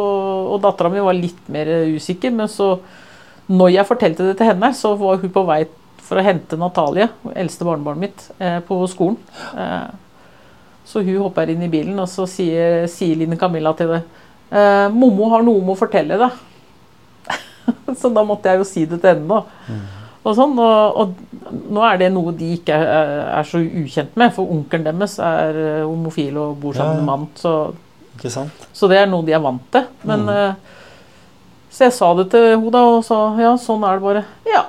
og 0.50 0.60
dattera 0.64 0.90
mi 0.90 1.02
var 1.04 1.18
litt 1.18 1.48
mer 1.52 1.70
usikker, 1.94 2.32
men 2.34 2.50
så 2.50 2.76
når 3.46 3.74
jeg 3.74 3.88
fortalte 3.88 4.28
det 4.30 4.38
til 4.38 4.48
henne, 4.48 4.70
så 4.76 4.94
var 4.98 5.20
hun 5.20 5.32
på 5.32 5.44
vei 5.46 5.64
for 6.04 6.20
å 6.20 6.24
hente 6.24 6.56
Natalie, 6.60 7.08
eldste 7.36 7.66
barnebarnet 7.66 8.02
mitt, 8.02 8.24
eh, 8.38 8.58
på 8.64 8.78
skolen. 8.90 9.18
Eh, 10.84 10.88
så 10.88 11.00
hun 11.02 11.22
hopper 11.22 11.48
inn 11.50 11.62
i 11.62 11.68
bilen, 11.68 11.98
og 11.98 12.08
så 12.08 12.26
sier, 12.28 12.86
sier 12.92 13.16
Line 13.16 13.36
Camilla 13.40 13.72
til 13.74 13.88
det 13.88 14.02
eh, 14.52 14.88
'Mommo 14.92 15.30
har 15.30 15.42
noe 15.42 15.58
om 15.62 15.70
å 15.72 15.76
fortelle 15.78 16.18
deg'. 16.20 16.32
så 18.00 18.10
da 18.12 18.22
måtte 18.24 18.50
jeg 18.52 18.58
jo 18.60 18.64
si 18.68 18.84
det 18.84 19.00
til 19.00 19.14
henne, 19.14 19.28
da. 19.28 19.42
Mm. 19.68 19.84
Og, 20.24 20.34
sånn, 20.36 20.54
og, 20.58 20.96
og, 20.96 21.14
nå 21.72 21.82
er 21.84 21.98
det 22.00 22.12
noe 22.12 22.32
de 22.32 22.54
ikke 22.56 22.72
er, 22.76 23.10
er 23.40 23.42
så 23.48 23.58
ukjent 23.60 24.14
med, 24.16 24.32
for 24.32 24.48
onkelen 24.50 24.84
deres 24.86 25.18
er 25.20 25.58
eh, 25.80 25.82
homofil 25.84 26.36
og 26.40 26.56
bor 26.62 26.72
sammen 26.76 26.94
Ja, 26.94 27.00
ja. 27.00 27.04
med 27.04 27.10
mann. 27.10 27.26
Så, 27.36 27.74
så 28.72 28.88
det 28.88 28.98
er 29.02 29.06
noe 29.10 29.24
de 29.26 29.32
er 29.36 29.42
vant 29.44 29.66
til. 29.72 29.84
Men, 30.04 30.24
Mm. 30.24 30.28
eh, 30.28 30.54
så 31.74 31.84
jeg 31.88 31.92
sa 31.92 32.14
det 32.14 32.30
til 32.30 32.44
henne 32.54 32.80
og 32.86 33.04
sa 33.04 33.34
ja, 33.40 33.56
sånn 33.58 33.82
er 33.84 33.98
det 33.98 34.04
bare. 34.04 34.24
Ja, 34.46 34.64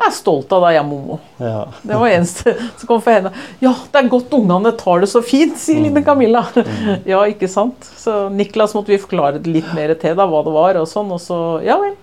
jeg 0.00 0.08
er 0.08 0.16
stolt 0.16 0.52
av 0.56 0.62
deg, 0.64 0.74
ja, 0.78 0.82
Momo. 0.82 1.18
Ja. 1.38 1.64
Det 1.84 1.98
var 2.00 2.08
eneste 2.08 2.54
som 2.78 2.86
kom 2.88 3.00
for 3.04 3.12
henne. 3.12 3.32
Ja, 3.60 3.72
det 3.92 4.00
er 4.02 4.08
godt 4.12 4.30
ungene 4.36 4.72
tar 4.80 5.00
det 5.04 5.08
så 5.12 5.22
fint, 5.24 5.56
sier 5.60 5.76
Mm. 5.80 5.84
lille 5.88 6.02
Camilla. 6.04 6.44
Ja, 7.06 7.20
ikke 7.28 7.48
sant? 7.48 7.84
Så 7.96 8.28
Niklas 8.32 8.74
måtte 8.74 8.86
vi 8.94 8.98
forklare 8.98 9.38
det 9.42 9.46
litt 9.52 9.72
mer 9.76 9.92
til, 9.94 10.14
da, 10.16 10.26
hva 10.26 10.42
det 10.44 10.52
var, 10.56 10.76
og 10.80 10.88
sånn. 10.88 11.10
Og 11.12 11.20
så, 11.20 11.40
ja 11.64 11.76
vel. 11.78 11.94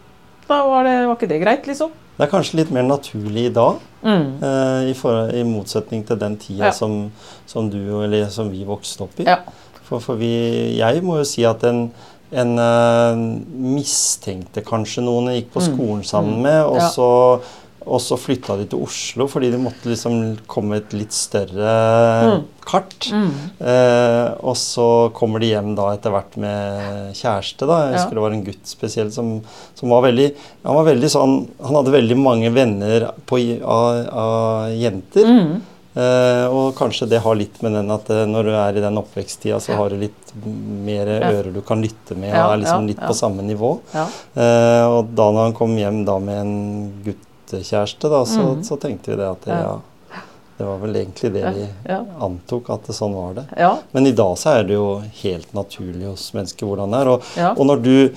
Da 0.47 0.61
var, 0.67 0.83
det, 0.87 1.07
var 1.07 1.15
ikke 1.17 1.27
det 1.29 1.41
greit, 1.41 1.65
liksom. 1.67 1.91
Det 2.17 2.25
er 2.25 2.31
kanskje 2.31 2.55
litt 2.57 2.71
mer 2.73 2.83
naturlig 2.83 3.45
i 3.51 3.53
dag, 3.53 3.79
Mm. 4.03 4.27
eh, 4.41 4.89
i, 4.91 4.93
for, 4.93 5.27
i 5.33 5.41
motsetning 5.43 6.05
til 6.07 6.17
den 6.17 6.37
tida 6.37 6.65
Ja. 6.65 6.71
som, 6.71 7.11
som 7.45 7.69
du 7.69 8.03
eller 8.03 8.29
som 8.29 8.49
vi 8.49 8.63
vokste 8.65 9.01
opp 9.03 9.19
i. 9.19 9.25
Ja. 9.25 9.39
For, 9.83 9.99
for 9.99 10.15
vi, 10.15 10.77
jeg 10.77 11.01
må 11.03 11.17
jo 11.17 11.23
si 11.25 11.43
at 11.45 11.63
en, 11.63 11.91
en 12.31 12.57
uh, 12.59 13.15
mistenkte 13.77 14.63
kanskje 14.65 15.03
noen 15.05 15.29
jeg 15.31 15.43
gikk 15.43 15.53
på 15.53 15.61
Mm. 15.63 15.67
skolen 15.67 16.03
sammen 16.03 16.35
Mm. 16.37 16.41
med, 16.43 16.65
og 16.65 16.77
Ja. 16.77 16.89
Og 17.87 18.01
så 18.03 18.17
flytta 18.19 18.57
de 18.59 18.65
til 18.71 18.81
Oslo 18.83 19.27
fordi 19.31 19.49
de 19.53 19.57
måtte 19.63 19.87
liksom 19.89 20.37
komme 20.47 20.77
et 20.81 20.91
litt 20.93 21.13
større 21.15 21.75
Mm. 22.27 22.43
kart. 22.67 23.07
Mm. 23.13 23.29
Eh, 23.63 24.33
og 24.43 24.55
så 24.59 24.87
kommer 25.15 25.39
de 25.39 25.51
hjem 25.53 25.73
da 25.77 25.93
etter 25.95 26.11
hvert 26.11 26.35
med 26.37 27.13
kjæreste. 27.15 27.65
da, 27.67 27.77
Jeg 27.87 27.93
Ja. 27.93 27.97
husker 28.01 28.15
det 28.15 28.25
var 28.25 28.31
en 28.35 28.43
gutt 28.43 28.65
spesielt 28.67 29.13
som, 29.13 29.41
som 29.75 29.89
var 29.89 30.01
veldig 30.03 30.33
Han 30.65 30.75
var 30.75 30.85
veldig 30.93 31.09
sånn, 31.09 31.47
han 31.63 31.75
hadde 31.75 31.91
veldig 31.95 32.17
mange 32.17 32.51
venner 32.53 33.11
på, 33.25 33.39
av, 33.63 34.07
av 34.11 34.71
jenter. 34.75 35.23
Mm. 35.25 35.61
Eh, 35.97 36.45
og 36.53 36.75
kanskje 36.77 37.07
det 37.09 37.21
har 37.23 37.33
litt 37.35 37.55
med 37.63 37.71
den 37.73 37.89
at 37.89 38.07
eh, 38.13 38.25
når 38.29 38.43
du 38.43 38.51
er 38.53 38.77
i 38.77 38.81
den 38.83 38.99
oppveksttida, 38.99 39.57
så 39.63 39.73
har 39.79 39.89
du 39.89 39.95
litt 39.97 40.33
mer 40.45 41.07
Ja. 41.07 41.31
ører 41.31 41.53
du 41.55 41.61
kan 41.65 41.81
lytte 41.81 42.15
med, 42.15 42.29
Ja, 42.35 42.47
og 42.47 42.53
er 42.53 42.61
liksom 42.65 42.83
ja, 42.83 42.87
litt 42.91 42.99
ja. 43.01 43.07
på 43.07 43.15
samme 43.17 43.41
nivå. 43.41 43.79
Ja. 43.95 44.03
Eh, 44.35 44.85
og 44.91 45.15
da 45.15 45.31
når 45.31 45.43
han 45.47 45.53
kom 45.57 45.73
hjem 45.75 46.03
da 46.05 46.19
med 46.19 46.37
en 46.37 46.93
guttekjæreste, 47.51 48.09
da, 48.09 48.23
så, 48.25 48.41
Mhm. 48.55 48.63
så 48.63 48.77
tenkte 48.79 49.11
vi 49.11 49.15
det 49.17 49.29
at 49.31 49.41
det, 49.45 49.53
Ja. 49.53 49.79
det 50.57 50.65
var 50.65 50.77
vel 50.77 50.93
egentlig 50.95 51.33
det 51.33 51.53
vi 51.55 51.67
ja. 51.89 52.03
antok, 52.19 52.69
at 52.69 52.83
det 52.87 52.95
sånn 52.95 53.13
var 53.13 53.33
det. 53.33 53.45
Ja. 53.57 53.77
Men 53.93 54.07
i 54.07 54.11
dag 54.11 54.35
så 54.37 54.59
er 54.59 54.63
det 54.63 54.73
jo 54.73 55.01
helt 55.23 55.53
naturlig 55.53 56.07
hos 56.07 56.31
mennesker 56.33 56.65
hvordan 56.67 56.91
det 56.91 56.99
er. 57.01 57.07
Og, 57.09 57.21
Ja. 57.37 57.51
og 57.51 57.65
når 57.65 57.81
du 57.83 58.09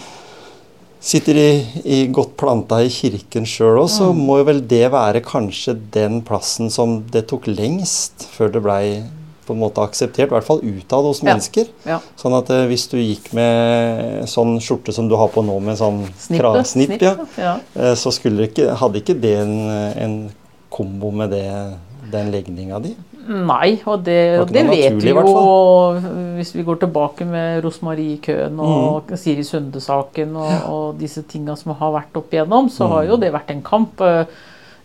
sitter 1.00 1.34
i, 1.34 1.66
i 1.84 2.06
godt 2.12 2.36
planta 2.36 2.76
i 2.82 2.88
kirken 2.88 3.44
sjøl 3.46 3.78
òg, 3.80 3.88
så 3.88 4.12
Mm. 4.12 4.26
må 4.26 4.38
jo 4.38 4.44
vel 4.44 4.60
det 4.60 4.90
være 4.92 5.22
kanskje 5.22 5.78
den 5.90 6.20
plassen 6.22 6.70
som 6.70 7.02
det 7.10 7.26
tok 7.28 7.44
lengst 7.46 8.26
før 8.36 8.52
det 8.52 8.62
blei 8.62 9.02
på 9.50 9.56
en 9.56 9.62
måte 9.66 9.82
akseptert, 9.82 10.30
i 10.30 10.34
hvert 10.36 10.46
fall 10.46 10.62
utad 10.62 11.04
hos 11.10 11.20
mennesker. 11.26 11.68
ja. 11.90 11.98
Sånn 12.22 12.38
at 12.38 12.50
eh, 12.54 12.64
hvis 12.70 12.86
du 12.92 12.96
gikk 13.02 13.32
med 13.36 14.24
sånn 14.30 14.56
skjorte 14.62 14.94
som 14.96 15.10
du 15.10 15.16
har 15.18 15.28
på 15.34 15.42
nå, 15.44 15.58
med 15.60 15.78
sånn 15.80 16.04
Snippet. 16.14 16.40
kra- 16.40 16.64
snipp, 16.64 16.96
ja, 17.02 17.14
ja. 17.40 17.54
eh, 17.76 17.94
så 17.98 18.12
skulle 18.14 18.46
ikke, 18.48 18.70
hadde 18.80 19.02
ikke 19.02 19.18
det 19.20 19.34
en, 19.42 19.54
en 20.06 20.18
kombo 20.70 21.10
med 21.10 21.34
det, 21.34 21.46
den 22.12 22.30
legninga 22.34 22.78
di. 22.82 22.94
Nei, 23.30 23.76
og 23.86 24.00
det, 24.06 24.16
og 24.40 24.48
det 24.50 24.62
vet 24.66 24.94
naturlig, 24.96 25.12
vi 25.12 25.32
jo 25.34 26.36
hvis 26.38 26.54
vi 26.56 26.62
går 26.66 26.78
tilbake 26.82 27.26
med 27.28 27.60
Rosmarie-køen 27.66 28.56
og 28.64 29.10
Mm. 29.12 29.18
Siri 29.20 29.44
Sunde-saken 29.46 30.32
og, 30.40 30.54
og 30.72 30.86
disse 30.98 31.22
tinga 31.28 31.54
som 31.60 31.74
har 31.78 31.92
vært 31.94 32.16
opp 32.18 32.32
igjennom, 32.34 32.70
så 32.72 32.88
har 32.90 33.04
Mm. 33.04 33.10
jo 33.12 33.16
det 33.22 33.30
vært 33.34 33.50
en 33.54 33.62
kamp. 33.62 34.00
Eh, 34.00 34.24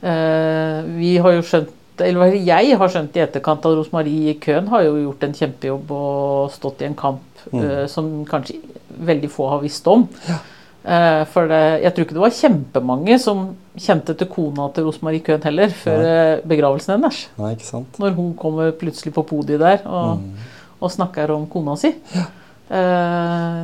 eh, 0.04 0.82
vi 1.00 1.16
har 1.18 1.32
jo 1.38 1.42
skjønt 1.48 1.72
eller 2.02 2.20
hva 2.20 2.28
jeg 2.46 2.78
har 2.78 2.90
skjønt 2.90 3.16
i 3.16 3.24
etterkant 3.24 3.66
at 3.66 3.78
Rosmarie 3.78 4.34
Köhn 4.44 4.68
har 4.72 4.84
jo 4.84 4.96
gjort 5.04 5.24
en 5.24 5.34
kjempejobb 5.34 5.92
og 5.92 6.52
stått 6.52 6.82
i 6.82 6.86
en 6.92 6.96
kamp 7.00 7.22
Mm. 7.54 7.62
uh, 7.62 7.86
som 7.88 8.08
kanskje 8.26 8.56
veldig 9.06 9.28
få 9.30 9.46
har 9.52 9.60
visst 9.62 9.86
om. 9.88 10.08
Eh, 10.86 11.24
for 11.30 11.46
det, 11.48 11.60
jeg 11.84 11.94
tror 11.94 12.06
ikke 12.06 12.16
det 12.16 12.24
var 12.24 12.34
kjempemange 12.34 13.20
som 13.22 13.44
kjente 13.78 14.16
til 14.18 14.28
kona 14.34 14.66
til 14.74 14.86
Rosmarie 14.88 15.22
Köhn 15.22 15.44
heller, 15.46 15.68
før 15.70 16.02
Nei. 16.02 16.42
begravelsen 16.50 16.96
hennes. 16.96 17.20
Nei, 17.38 17.52
ikke 17.54 17.66
sant? 17.70 18.00
Når 18.02 18.16
hun 18.18 18.34
kommer 18.38 18.72
plutselig 18.72 19.14
på 19.14 19.24
podiet 19.30 19.60
der 19.62 19.86
og, 19.86 20.18
Mm. 20.18 20.34
og 20.82 20.92
snakker 20.92 21.30
om 21.36 21.46
kona 21.48 21.76
si. 21.78 21.94
Eh, 22.70 23.64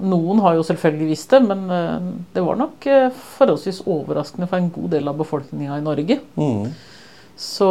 noen 0.00 0.40
har 0.40 0.54
jo 0.56 0.62
selvfølgelig 0.64 1.08
visst 1.12 1.30
det, 1.34 1.42
men 1.46 1.66
eh, 1.70 2.08
det 2.34 2.42
var 2.46 2.56
nok 2.60 2.86
eh, 2.88 3.10
forholdsvis 3.38 3.82
overraskende 3.86 4.48
for 4.48 4.56
en 4.56 4.70
god 4.74 4.90
del 4.96 5.08
av 5.12 5.18
befolkninga 5.20 5.76
i 5.76 5.84
Norge. 5.84 6.16
Mm. 6.40 6.70
Så, 7.40 7.68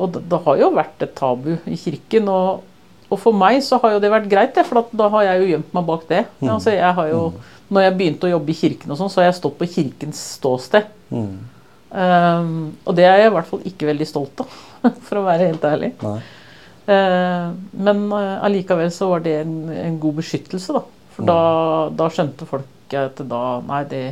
og 0.00 0.16
det, 0.16 0.40
har 0.46 0.60
jo 0.62 0.70
vært 0.72 1.04
et 1.04 1.12
tabu 1.18 1.50
i 1.68 1.76
kirken. 1.76 2.30
Og, 2.32 2.64
og 3.08 3.20
for 3.20 3.36
meg 3.36 3.60
så 3.64 3.80
har 3.82 3.96
jo 3.96 4.00
det 4.00 4.12
vært 4.12 4.30
greit, 4.32 4.56
for 4.64 4.88
da 4.96 5.10
har 5.12 5.26
jeg 5.26 5.42
jo 5.42 5.50
gjemt 5.52 5.76
meg 5.76 5.86
bak 5.90 6.08
det. 6.08 6.24
Mm. 6.40 6.54
Altså 6.54 6.72
jeg 6.72 6.96
har 6.96 7.10
jo, 7.12 7.20
når 7.68 7.84
jeg 7.84 7.98
begynte 7.98 8.30
å 8.30 8.32
jobbe 8.32 8.54
i 8.54 8.58
kirken, 8.62 8.94
og 8.94 9.00
sånn, 9.00 9.12
så 9.12 9.20
har 9.20 9.28
jeg 9.28 9.38
stått 9.42 9.60
på 9.60 9.68
kirkens 9.74 10.24
ståsted. 10.38 10.88
Mm. 11.12 11.36
Um, 11.88 12.56
og 12.84 12.96
det 12.96 13.06
er 13.08 13.22
jeg 13.22 13.30
i 13.30 13.36
hvert 13.36 13.48
fall 13.48 13.62
ikke 13.68 13.88
veldig 13.88 14.08
stolt 14.08 14.42
av, 14.44 14.56
for 15.06 15.20
å 15.20 15.28
være 15.28 15.52
helt 15.52 15.68
ærlig. 15.68 15.92
Nei. 16.04 16.18
Eh, 16.88 17.48
men 17.84 17.98
eh, 18.16 18.44
allikevel 18.44 18.88
så 18.92 19.10
var 19.10 19.20
det 19.20 19.34
en, 19.42 19.56
en 19.68 19.98
god 20.00 20.22
beskyttelse, 20.22 20.72
da. 20.72 20.80
For 21.12 21.28
da, 21.28 21.40
da 21.92 22.06
skjønte 22.14 22.46
folk 22.48 22.94
at 22.96 23.20
da 23.28 23.40
Nei, 23.66 23.82
det 23.90 24.02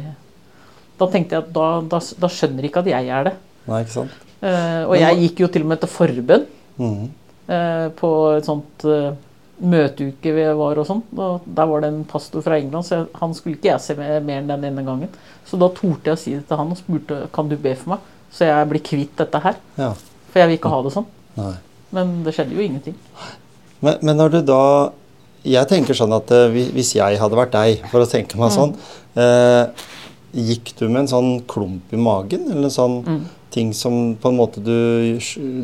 Da 0.98 1.06
tenkte 1.08 1.36
jeg 1.36 1.44
at 1.44 1.52
da, 1.54 1.68
da, 1.86 2.00
da 2.20 2.28
skjønner 2.28 2.66
ikke 2.68 2.82
at 2.82 2.90
jeg 2.90 3.08
er 3.08 3.30
det. 3.30 3.32
Nei, 3.64 3.80
ikke 3.84 3.94
sant? 3.94 4.25
Eh, 4.42 4.82
og 4.84 4.96
jeg 4.98 5.16
gikk 5.22 5.40
jo 5.40 5.48
til 5.48 5.62
og 5.62 5.68
med 5.68 5.80
til 5.80 5.88
forbønn 5.88 6.46
Mm. 6.78 7.08
på 7.96 8.08
et 8.36 8.44
sånt 8.44 8.84
eh, 8.84 9.12
møteuke 9.62 10.32
vi 10.34 10.42
var 10.58 10.76
og 10.76 10.86
sånn. 10.88 11.02
Og 11.16 11.40
der 11.46 11.66
var 11.70 11.80
det 11.80 11.88
en 11.92 12.02
pastor 12.04 12.42
fra 12.44 12.58
England, 12.58 12.84
så 12.84 13.06
han 13.16 13.32
skulle 13.34 13.56
ikke 13.56 13.70
jeg 13.70 13.80
se 13.80 13.94
mer, 13.96 14.20
mer 14.20 14.42
enn 14.42 14.48
den 14.50 14.64
ene 14.68 14.84
gangen. 14.84 15.08
Så 15.46 15.56
da 15.58 15.68
torde 15.72 16.04
jeg 16.04 16.12
å 16.18 16.20
si 16.20 16.34
det 16.34 16.46
til 16.48 16.56
han 16.60 16.74
og 16.74 16.76
spurte 16.76 17.22
kan 17.32 17.48
du 17.48 17.56
be 17.56 17.74
for 17.74 17.94
meg, 17.94 17.98
så 18.34 18.44
jeg 18.50 18.68
blir 18.68 18.80
kvitt 18.84 19.16
dette 19.16 19.40
her. 19.40 19.56
Ja. 19.78 19.92
For 20.32 20.40
jeg 20.42 20.48
vil 20.50 20.58
ikke 20.58 20.72
ha 20.74 20.82
det 20.82 20.92
sånn. 20.92 21.06
Nei. 21.38 21.54
Men 21.96 22.12
det 22.26 22.34
skjedde 22.34 22.56
jo 22.58 22.60
ingenting. 22.66 22.96
Men, 23.80 23.98
men 24.02 24.16
når 24.16 24.30
du 24.36 24.40
da 24.42 24.62
Jeg 25.46 25.68
tenker 25.70 25.94
sånn 25.94 26.10
at 26.16 26.26
hvis 26.50 26.94
jeg 26.96 27.18
hadde 27.20 27.36
vært 27.38 27.52
deg, 27.54 27.84
for 27.92 28.00
å 28.02 28.08
tenke 28.10 28.34
meg 28.36 28.50
Mm. 28.50 28.56
sånn 28.56 28.72
eh, 29.14 29.68
Gikk 30.34 30.72
du 30.80 30.88
med 30.88 31.04
en 31.04 31.06
sånn 31.12 31.28
klump 31.46 31.92
i 31.94 31.96
magen, 31.96 32.50
eller 32.50 32.64
en 32.66 32.70
sånn 32.74 32.96
Mm. 33.06 33.20
Ting 33.56 33.72
som 33.74 34.12
på 34.20 34.28
en 34.30 34.36
måte 34.38 34.60
du 34.62 35.16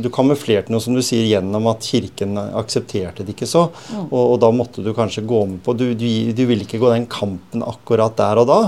Du 0.03 0.09
kamuflerte 0.13 0.73
noe, 0.73 0.81
som 0.81 0.97
du 0.97 1.03
sier, 1.05 1.27
gjennom 1.29 1.69
at 1.71 1.85
kirken 1.87 2.35
aksepterte 2.41 3.23
det 3.27 3.37
ikke 3.37 3.47
så, 3.51 3.69
Mm. 3.93 4.09
og, 4.09 4.23
og 4.33 4.37
da 4.43 4.51
måtte 4.57 4.83
du 4.85 4.91
kanskje 4.97 5.23
gå 5.29 5.45
med 5.53 5.61
på 5.67 5.77
Du, 5.77 5.87
du, 5.95 6.09
du 6.33 6.45
ville 6.49 6.65
ikke 6.65 6.81
gå 6.83 6.91
den 6.95 7.07
kampen 7.13 7.63
akkurat 7.63 8.17
der 8.17 8.41
og 8.43 8.49
da. 8.51 8.61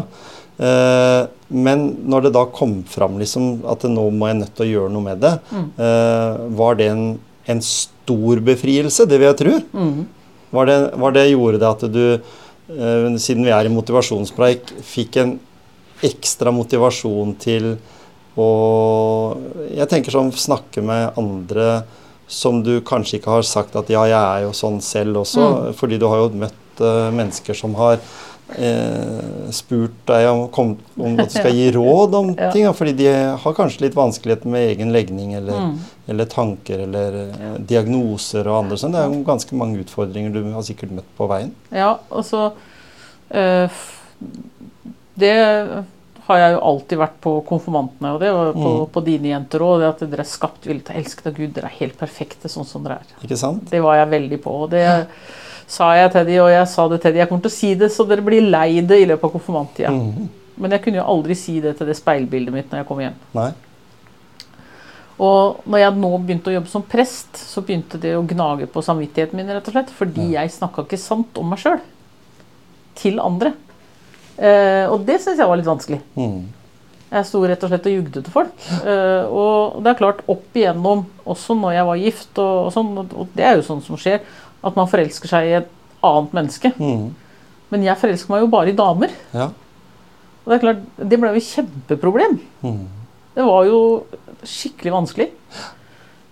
Eh, 0.54 1.26
men 1.50 1.86
når 2.06 2.28
det 2.28 2.32
da 2.36 2.44
kom 2.54 2.76
fram 2.86 3.16
liksom, 3.18 3.64
at 3.70 3.82
nå 3.90 4.04
må 4.14 4.28
jeg 4.30 4.38
nødt 4.42 4.54
til 4.54 4.66
å 4.66 4.72
gjøre 4.74 4.92
noe 4.94 5.06
med 5.08 5.20
det, 5.24 5.32
Mm. 5.50 5.66
eh, 5.78 6.44
var 6.60 6.74
det 6.78 6.88
en, 6.92 7.04
en 7.50 7.60
stor 7.64 8.40
befrielse? 8.44 9.06
Det 9.08 9.18
vil 9.18 9.30
jeg 9.32 9.40
tro. 9.40 9.56
Mm. 9.74 10.04
Var 10.54 10.66
det, 10.70 10.78
var 11.02 11.12
det 11.16 11.24
gjorde 11.32 11.58
det 11.58 11.70
at 11.72 11.82
du, 11.92 12.04
eh, 12.14 13.08
siden 13.18 13.42
vi 13.48 13.50
er 13.50 13.66
i 13.66 13.74
motivasjonspreik, 13.74 14.70
fikk 14.94 15.16
en 15.24 15.34
ekstra 16.04 16.52
motivasjon 16.54 17.34
til 17.42 17.76
å 18.36 18.48
Jeg 19.74 19.88
tenker 19.90 20.10
sånn 20.14 20.32
snakke 20.32 20.82
med 20.82 21.16
andre 21.20 21.84
som 22.26 22.62
du 22.64 22.78
kanskje 22.80 23.18
ikke 23.20 23.30
har 23.30 23.42
sagt 23.46 23.74
at 23.76 23.90
ja, 23.92 24.04
jeg 24.08 24.16
er 24.18 24.44
jo 24.46 24.52
sånn 24.56 24.80
selv 24.82 25.20
også, 25.22 25.72
fordi 25.76 25.98
du 26.00 26.06
har 26.08 26.22
jo 26.22 26.30
møtt 26.40 26.80
eh, 26.80 27.10
mennesker 27.14 27.54
som 27.58 27.74
har 27.78 27.98
eh, 28.56 29.50
spurt 29.54 29.94
deg 30.08 30.26
om, 30.30 30.46
kom, 30.54 30.72
om 30.98 31.18
at 31.20 31.30
du 31.30 31.36
skal 31.38 31.52
gi 31.54 31.68
råd 31.76 32.14
om 32.18 32.32
Ja. 32.38 32.50
ting. 32.54 32.66
Fordi 32.74 32.94
de 32.96 33.08
har 33.44 33.54
kanskje 33.56 33.84
litt 33.86 33.94
vanskeligheter 33.98 34.48
med 34.50 34.70
egen 34.72 34.92
legning 34.92 35.34
eller, 35.34 35.60
Mm. 35.68 35.78
eller 36.08 36.24
tanker 36.32 36.78
eller 36.88 37.18
ja. 37.28 37.52
diagnoser 37.58 38.48
og 38.48 38.64
andre 38.64 38.76
sånn. 38.80 38.92
Det 38.96 39.00
er 39.04 39.12
jo 39.12 39.22
ganske 39.24 39.52
mange 39.60 39.84
utfordringer 39.84 40.32
du 40.32 40.42
har 40.52 40.62
sikkert 40.66 40.90
møtt 40.96 41.10
på 41.18 41.28
veien. 41.30 41.52
Ja, 41.70 41.98
og 42.10 42.24
så 42.24 42.52
eh, 43.30 43.64
f- 43.68 44.00
Det 45.14 45.34
har 46.26 46.38
jeg 46.40 46.52
jo 46.54 46.60
alltid 46.70 46.98
vært 46.98 47.16
på 47.20 47.32
konfirmantene, 47.44 48.14
og 48.14 48.20
det 48.20 48.30
var 48.32 48.52
på, 48.56 48.70
Mm. 48.80 48.90
på 48.92 49.04
dine 49.04 49.28
jenter 49.28 49.58
òg. 49.60 49.80
Det 49.80 49.88
at 49.88 50.10
dere 50.10 50.20
er 50.24 50.30
skapt 50.30 50.64
villet 50.64 50.88
og 50.90 50.96
elsket 50.96 51.26
av 51.26 51.34
Gud. 51.36 51.52
Dere 51.52 51.64
er 51.68 51.78
helt 51.80 51.98
perfekte 51.98 52.48
sånn 52.48 52.64
som 52.64 52.82
dere 52.82 53.00
er. 53.02 53.10
Ikke 53.26 53.36
sant? 53.36 53.68
Det 53.70 53.82
var 53.82 53.96
jeg 53.96 54.08
veldig 54.08 54.38
på. 54.42 54.50
Og 54.64 54.70
det 54.70 54.86
sa 55.66 55.90
jeg 55.94 56.12
til 56.12 56.24
de, 56.26 56.38
og 56.40 56.48
jeg 56.50 56.68
sa 56.68 56.88
det 56.88 57.00
til 57.02 57.12
de. 57.12 57.18
Jeg 57.18 57.28
kommer 57.28 57.42
til 57.42 57.50
å 57.50 57.58
si 57.58 57.74
det 57.74 57.90
så 57.92 58.06
dere 58.08 58.24
blir 58.24 58.40
lei 58.48 58.80
det 58.80 59.02
i 59.02 59.06
løpet 59.06 59.24
av 59.24 59.32
konfirmanttida. 59.36 59.90
Mm. 59.92 60.28
Men 60.56 60.70
jeg 60.70 60.82
kunne 60.82 60.96
jo 61.02 61.04
aldri 61.04 61.34
si 61.36 61.60
det 61.60 61.76
til 61.78 61.86
det 61.86 61.96
speilbildet 61.98 62.52
mitt 62.54 62.70
når 62.70 62.78
jeg 62.82 62.86
kom 62.88 62.98
hjem. 63.04 63.14
Nei. 63.34 63.52
Og 65.24 65.60
når 65.70 65.78
jeg 65.78 65.94
nå 66.02 66.10
begynte 66.26 66.50
å 66.50 66.54
jobbe 66.56 66.70
som 66.72 66.82
prest, 66.82 67.36
så 67.38 67.62
begynte 67.62 68.00
det 68.02 68.16
å 68.18 68.24
gnage 68.26 68.66
på 68.72 68.82
samvittigheten 68.82 69.38
min, 69.38 69.46
rett 69.52 69.68
og 69.70 69.76
slett. 69.76 69.92
Fordi 69.94 70.32
jeg 70.32 70.50
snakka 70.50 70.82
ikke 70.86 70.98
sant 70.98 71.38
om 71.38 71.52
meg 71.52 71.60
sjøl. 71.62 71.80
Til 72.98 73.20
andre. 73.22 73.52
Eh, 74.38 74.84
og 74.90 75.04
det 75.06 75.20
syns 75.22 75.40
jeg 75.40 75.48
var 75.48 75.60
litt 75.60 75.68
vanskelig. 75.68 76.00
Mm. 76.18 76.44
Jeg 77.14 77.28
sto 77.28 77.42
rett 77.46 77.62
og 77.62 77.70
slett 77.70 77.84
og 77.86 77.94
jugde 77.94 78.22
til 78.24 78.34
folk. 78.34 78.54
Eh, 78.80 79.26
og 79.28 79.82
det 79.84 79.92
er 79.92 80.00
klart, 80.00 80.24
opp 80.30 80.58
igjennom, 80.58 81.04
også 81.30 81.54
når 81.58 81.76
jeg 81.76 81.88
var 81.90 82.00
gift, 82.02 82.32
og, 82.42 82.54
og 82.64 82.72
sånn, 82.74 82.90
og 83.04 83.36
det 83.36 83.46
er 83.46 83.58
jo 83.58 83.66
sånn 83.68 83.84
som 83.84 84.00
skjer, 84.00 84.24
at 84.64 84.78
man 84.78 84.90
forelsker 84.90 85.30
seg 85.30 85.50
i 85.50 85.54
et 85.60 85.70
annet 86.04 86.34
menneske. 86.36 86.72
Mm. 86.80 87.12
Men 87.72 87.86
jeg 87.86 88.00
forelsker 88.00 88.34
meg 88.34 88.44
jo 88.44 88.50
bare 88.52 88.72
i 88.72 88.76
damer. 88.78 89.14
Ja. 89.34 89.48
Og 90.44 90.50
det 90.50 90.58
er 90.58 90.64
klart, 90.66 90.82
det 90.98 91.18
ble 91.20 91.32
jo 91.32 91.40
et 91.40 91.52
kjempeproblem. 91.52 92.36
Mm. 92.64 92.82
Det 93.34 93.46
var 93.46 93.64
jo 93.68 93.80
skikkelig 94.46 94.92
vanskelig. 94.94 95.30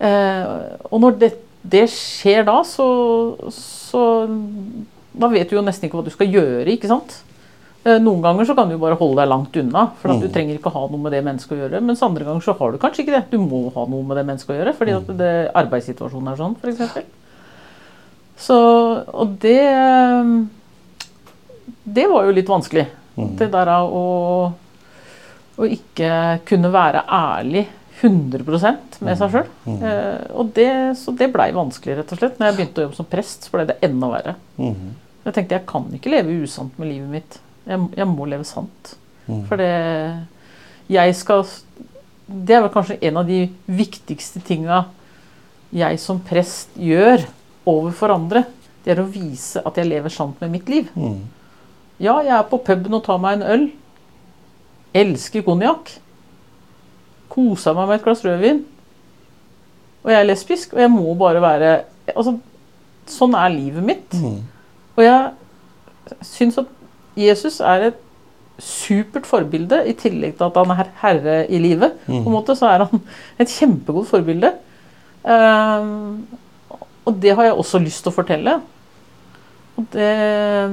Eh, 0.02 0.52
og 0.90 1.02
når 1.02 1.18
det, 1.20 1.30
det 1.62 1.86
skjer 1.94 2.44
da, 2.48 2.58
så, 2.66 2.86
så 3.54 4.00
Da 5.14 5.28
vet 5.30 5.50
du 5.50 5.54
jo 5.54 5.62
nesten 5.62 5.86
ikke 5.86 6.00
hva 6.00 6.06
du 6.06 6.10
skal 6.14 6.30
gjøre, 6.32 6.66
ikke 6.74 6.90
sant? 6.90 7.20
Eh, 7.84 7.98
noen 7.98 8.22
ganger 8.22 8.46
så 8.46 8.54
kan 8.54 8.68
du 8.70 8.76
bare 8.78 8.94
holde 8.94 9.18
deg 9.18 9.28
langt 9.28 9.56
unna, 9.58 9.88
for 9.98 10.12
at 10.12 10.20
du 10.22 10.28
Mm. 10.28 10.32
trenger 10.32 10.58
ikke 10.58 10.70
ha 10.72 10.86
noe 10.86 10.98
med 11.02 11.12
det 11.12 11.24
mennesket 11.24 11.56
å 11.56 11.60
gjøre. 11.68 11.80
Mens 11.82 12.02
andre 12.02 12.24
ganger 12.24 12.40
så 12.40 12.56
har 12.58 12.70
du 12.72 12.78
kanskje 12.78 13.02
ikke 13.04 13.16
det. 13.16 13.30
Du 13.30 13.38
må 13.38 13.72
ha 13.74 13.86
noe 13.86 14.02
med 14.06 14.16
det 14.16 14.26
mennesket 14.26 14.54
å 14.54 14.58
gjøre, 14.60 14.74
fordi 14.78 14.96
at 14.96 15.06
det, 15.18 15.52
arbeidssituasjonen 15.54 16.28
er 16.32 16.36
sånn, 16.36 16.56
f.eks. 16.62 17.04
Så 18.38 18.56
Og 19.14 19.38
det 19.40 19.58
eh, 19.60 20.44
Det 21.84 22.06
var 22.08 22.24
jo 22.24 22.32
litt 22.32 22.46
vanskelig. 22.48 22.86
Mhm. 23.16 23.36
Det 23.38 23.50
der 23.50 23.68
av 23.68 23.90
å 23.92 24.52
å 25.58 25.66
ikke 25.68 26.40
kunne 26.48 26.70
være 26.72 27.02
ærlig 27.06 27.66
100% 28.00 29.00
med 29.04 29.18
seg 29.18 29.30
sjøl. 29.30 29.46
Mm. 29.66 29.82
Eh, 29.84 30.44
det, 30.54 30.96
så 30.96 31.12
det 31.16 31.28
blei 31.32 31.50
vanskelig, 31.52 31.98
rett 31.98 32.12
og 32.14 32.18
slett. 32.18 32.38
Når 32.40 32.46
jeg 32.48 32.56
begynte 32.56 32.80
å 32.80 32.86
jobbe 32.86 32.96
som 32.96 33.06
prest, 33.06 33.44
så 33.44 33.50
ble 33.52 33.66
det 33.68 33.76
enda 33.84 34.08
verre. 34.08 34.34
Mm. 34.58 34.94
Jeg 35.26 35.34
tenkte 35.36 35.58
jeg 35.58 35.66
kan 35.66 35.84
ikke 35.92 36.10
leve 36.10 36.34
usant 36.42 36.78
med 36.80 36.88
livet 36.88 37.08
mitt. 37.12 37.38
Jeg, 37.66 37.84
jeg 37.96 38.08
må 38.10 38.26
leve 38.26 38.46
sant. 38.48 38.94
Mm. 39.26 39.44
For 39.46 39.60
det 39.60 39.70
Jeg 40.90 41.14
skal 41.14 41.44
Det 42.26 42.56
er 42.56 42.64
vel 42.64 42.72
kanskje 42.74 42.98
en 43.06 43.20
av 43.20 43.28
de 43.28 43.44
viktigste 43.66 44.42
tinga 44.42 44.86
jeg 45.72 45.96
som 46.02 46.18
prest 46.20 46.74
gjør 46.76 47.22
overfor 47.64 48.12
andre. 48.12 48.42
Det 48.84 48.92
er 48.92 49.00
å 49.00 49.08
vise 49.08 49.62
at 49.64 49.78
jeg 49.80 49.88
lever 49.88 50.12
sant 50.12 50.40
med 50.42 50.50
mitt 50.52 50.68
liv. 50.68 50.90
Mm. 50.92 51.22
Ja, 52.02 52.18
jeg 52.20 52.34
er 52.36 52.48
på 52.50 52.58
puben 52.60 52.92
og 52.98 53.04
tar 53.06 53.20
meg 53.22 53.38
en 53.38 53.46
øl. 53.54 53.64
Elsker 54.92 55.44
konjakk. 55.46 55.94
Koser 57.32 57.76
meg 57.78 57.88
med 57.88 58.00
et 58.00 58.04
glass 58.04 58.24
rødvin. 58.26 58.60
Og 60.02 60.10
jeg 60.12 60.18
er 60.18 60.28
lesbisk, 60.28 60.74
og 60.74 60.82
jeg 60.82 60.92
må 60.92 61.14
bare 61.14 61.42
være 61.42 61.72
Altså, 62.12 62.34
sånn 63.06 63.34
er 63.38 63.52
livet 63.54 63.84
mitt. 63.86 64.14
Mm. 64.18 64.40
Og 64.98 65.04
jeg 65.04 66.16
syns 66.26 66.58
at 66.58 66.70
Jesus 67.16 67.60
er 67.60 67.88
et 67.90 67.94
supert 68.62 69.26
forbilde, 69.26 69.80
i 69.88 69.92
tillegg 69.98 70.36
til 70.38 70.44
at 70.46 70.56
han 70.60 70.70
er 70.70 70.90
herre 71.02 71.36
i 71.50 71.58
livet. 71.58 71.96
På 72.06 72.12
en 72.12 72.22
Mhm. 72.24 72.32
måte 72.32 72.54
så 72.56 72.66
er 72.70 72.84
han 72.84 73.00
et 73.40 73.48
kjempegodt 73.48 74.06
forbilde. 74.08 74.52
Um, 75.24 76.26
og 77.06 77.16
det 77.22 77.34
har 77.34 77.44
jeg 77.44 77.54
også 77.58 77.78
lyst 77.82 78.02
til 78.04 78.12
å 78.12 78.14
fortelle. 78.14 78.60
Det, 79.92 80.68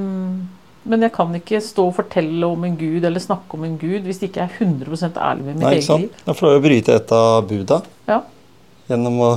men 0.84 1.02
jeg 1.04 1.12
kan 1.12 1.32
ikke 1.34 1.60
stå 1.64 1.86
og 1.90 1.94
fortelle 1.96 2.46
om 2.46 2.64
en 2.64 2.76
gud 2.78 3.04
eller 3.04 3.20
snakke 3.22 3.56
om 3.56 3.64
en 3.64 3.78
gud 3.80 4.04
hvis 4.06 4.20
ikke 4.26 4.42
er 4.44 4.52
100% 4.58 5.16
ærlig 5.20 5.44
med 5.46 5.54
mitt 5.56 5.64
Nei, 5.64 5.72
eget 5.78 5.88
liv. 6.04 6.10
Da 6.26 6.32
får 6.36 6.54
du 6.56 6.60
bryte 6.68 6.94
et 7.00 7.12
av 7.16 7.46
buda 7.48 7.80
Ja. 8.08 8.20
gjennom 8.90 9.18
å 9.20 9.30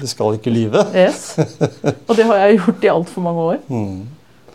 Du 0.00 0.06
skal 0.06 0.34
ikke 0.36 0.52
lyve. 0.52 0.82
Yes. 0.94 1.38
Og 2.08 2.16
det 2.16 2.24
har 2.26 2.36
jeg 2.42 2.58
gjort 2.58 2.82
i 2.84 2.88
altfor 2.92 3.22
mange 3.24 3.44
år. 3.54 3.58
Mhm. 3.68 4.08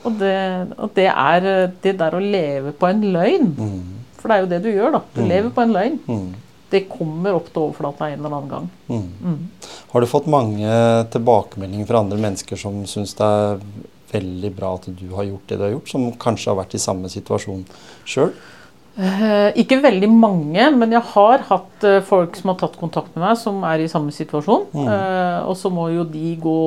Og, 0.04 0.18
det, 0.20 0.34
og 0.78 0.90
det 0.96 1.08
er 1.10 1.46
det 1.84 1.94
der 2.00 2.16
å 2.18 2.20
leve 2.22 2.74
på 2.76 2.90
en 2.90 3.02
løgn. 3.14 3.54
Mm. 3.58 3.84
For 4.20 4.28
det 4.32 4.36
er 4.38 4.42
jo 4.46 4.50
det 4.52 4.62
du 4.64 4.70
gjør, 4.72 4.92
da. 4.98 5.02
Du 5.16 5.22
Mm. 5.22 5.30
lever 5.30 5.50
på 5.56 5.62
en 5.64 5.74
løgn. 5.74 6.00
Mm. 6.08 6.34
Det 6.74 6.82
kommer 6.90 7.36
opp 7.38 7.52
til 7.54 7.62
overflata 7.62 8.08
en 8.12 8.20
eller 8.20 8.36
annen 8.38 8.50
gang. 8.50 8.70
Mhm. 8.90 9.10
Mm. 9.24 9.50
Har 9.94 10.02
du 10.02 10.08
fått 10.08 10.26
mange 10.28 10.70
tilbakemeldinger 11.14 11.86
fra 11.88 12.00
andre 12.00 12.18
mennesker 12.18 12.58
som 12.58 12.84
syns 12.90 13.14
det 13.16 13.28
er 13.28 13.60
veldig 14.14 14.56
bra 14.56 14.74
at 14.76 14.88
du 14.90 15.08
har 15.16 15.24
gjort 15.26 15.48
det 15.48 15.58
du 15.58 15.64
har 15.64 15.72
gjort, 15.76 15.90
som 15.90 16.12
kanskje 16.14 16.50
har 16.52 16.58
vært 16.64 16.74
i 16.76 16.82
samme 16.82 17.10
situasjon 17.10 17.64
sjøl? 18.06 18.32
Eh, 18.94 19.50
ikke 19.58 19.80
veldig 19.82 20.08
mange, 20.14 20.68
men 20.78 20.92
jeg 20.94 21.02
har 21.16 21.42
hatt 21.48 21.86
eh, 21.88 22.02
folk 22.06 22.36
som 22.38 22.52
har 22.52 22.60
tatt 22.62 22.76
kontakt 22.78 23.16
med 23.16 23.24
meg, 23.26 23.38
som 23.42 23.64
er 23.66 23.82
i 23.82 23.90
samme 23.90 24.14
situasjon. 24.14 24.68
Mm. 24.70 24.86
Eh, 24.86 25.40
og 25.50 25.58
så 25.58 25.72
må 25.74 25.88
jo 25.96 26.04
de 26.06 26.36
gå 26.42 26.60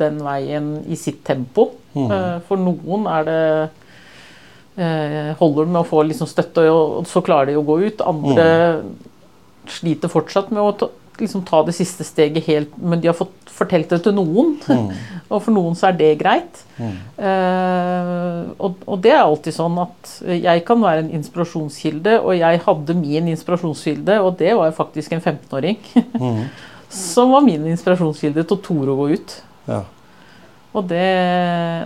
den 0.00 0.20
veien 0.24 0.74
i 0.84 0.98
sitt 1.00 1.22
tempo. 1.24 1.70
Mm. 1.96 2.12
For 2.48 2.60
noen 2.60 3.08
er 3.12 3.28
det 3.28 3.44
Holder 4.72 5.66
det 5.66 5.72
med 5.74 5.82
å 5.82 5.84
få 5.84 5.98
liksom 6.08 6.24
støtte, 6.30 6.62
og 6.72 7.04
så 7.04 7.20
klarer 7.20 7.50
de 7.50 7.58
å 7.60 7.64
gå 7.68 7.74
ut. 7.82 7.98
Andre 8.08 8.46
sliter 9.68 10.08
fortsatt 10.08 10.48
med 10.48 10.64
å 10.64 10.88
liksom 11.20 11.44
ta 11.46 11.60
det 11.66 11.74
siste 11.76 12.04
steget 12.06 12.46
helt, 12.48 12.74
men 12.78 13.00
de 13.02 13.10
har 13.10 13.16
fått 13.16 13.50
fortalt 13.52 13.92
det 13.92 14.00
til 14.04 14.14
noen. 14.16 14.56
Mm. 14.66 14.90
Og 15.32 15.38
for 15.44 15.54
noen 15.54 15.76
så 15.78 15.88
er 15.88 15.96
det 15.96 16.10
greit. 16.20 16.60
Mm. 16.76 16.96
Uh, 17.16 18.50
og, 18.60 18.82
og 18.84 18.98
det 19.00 19.14
er 19.14 19.22
alltid 19.22 19.54
sånn 19.56 19.78
at 19.80 20.10
jeg 20.28 20.64
kan 20.68 20.82
være 20.82 21.06
en 21.06 21.14
inspirasjonskilde, 21.16 22.18
og 22.20 22.36
jeg 22.36 22.60
hadde 22.66 22.96
min 22.98 23.30
inspirasjonskilde, 23.32 24.18
og 24.20 24.36
det 24.42 24.50
var 24.58 24.68
jo 24.68 24.76
faktisk 24.76 25.14
en 25.16 25.24
15-åring. 25.24 25.80
Mm. 26.20 26.44
som 26.92 27.32
var 27.32 27.46
min 27.46 27.64
inspirasjonskilde 27.72 28.44
til 28.44 28.58
å 28.58 28.64
tore 28.66 28.92
å 28.92 28.98
gå 29.00 29.08
ut. 29.16 29.36
Ja. 29.70 29.80
Og 30.72 30.88
det, 30.88 31.06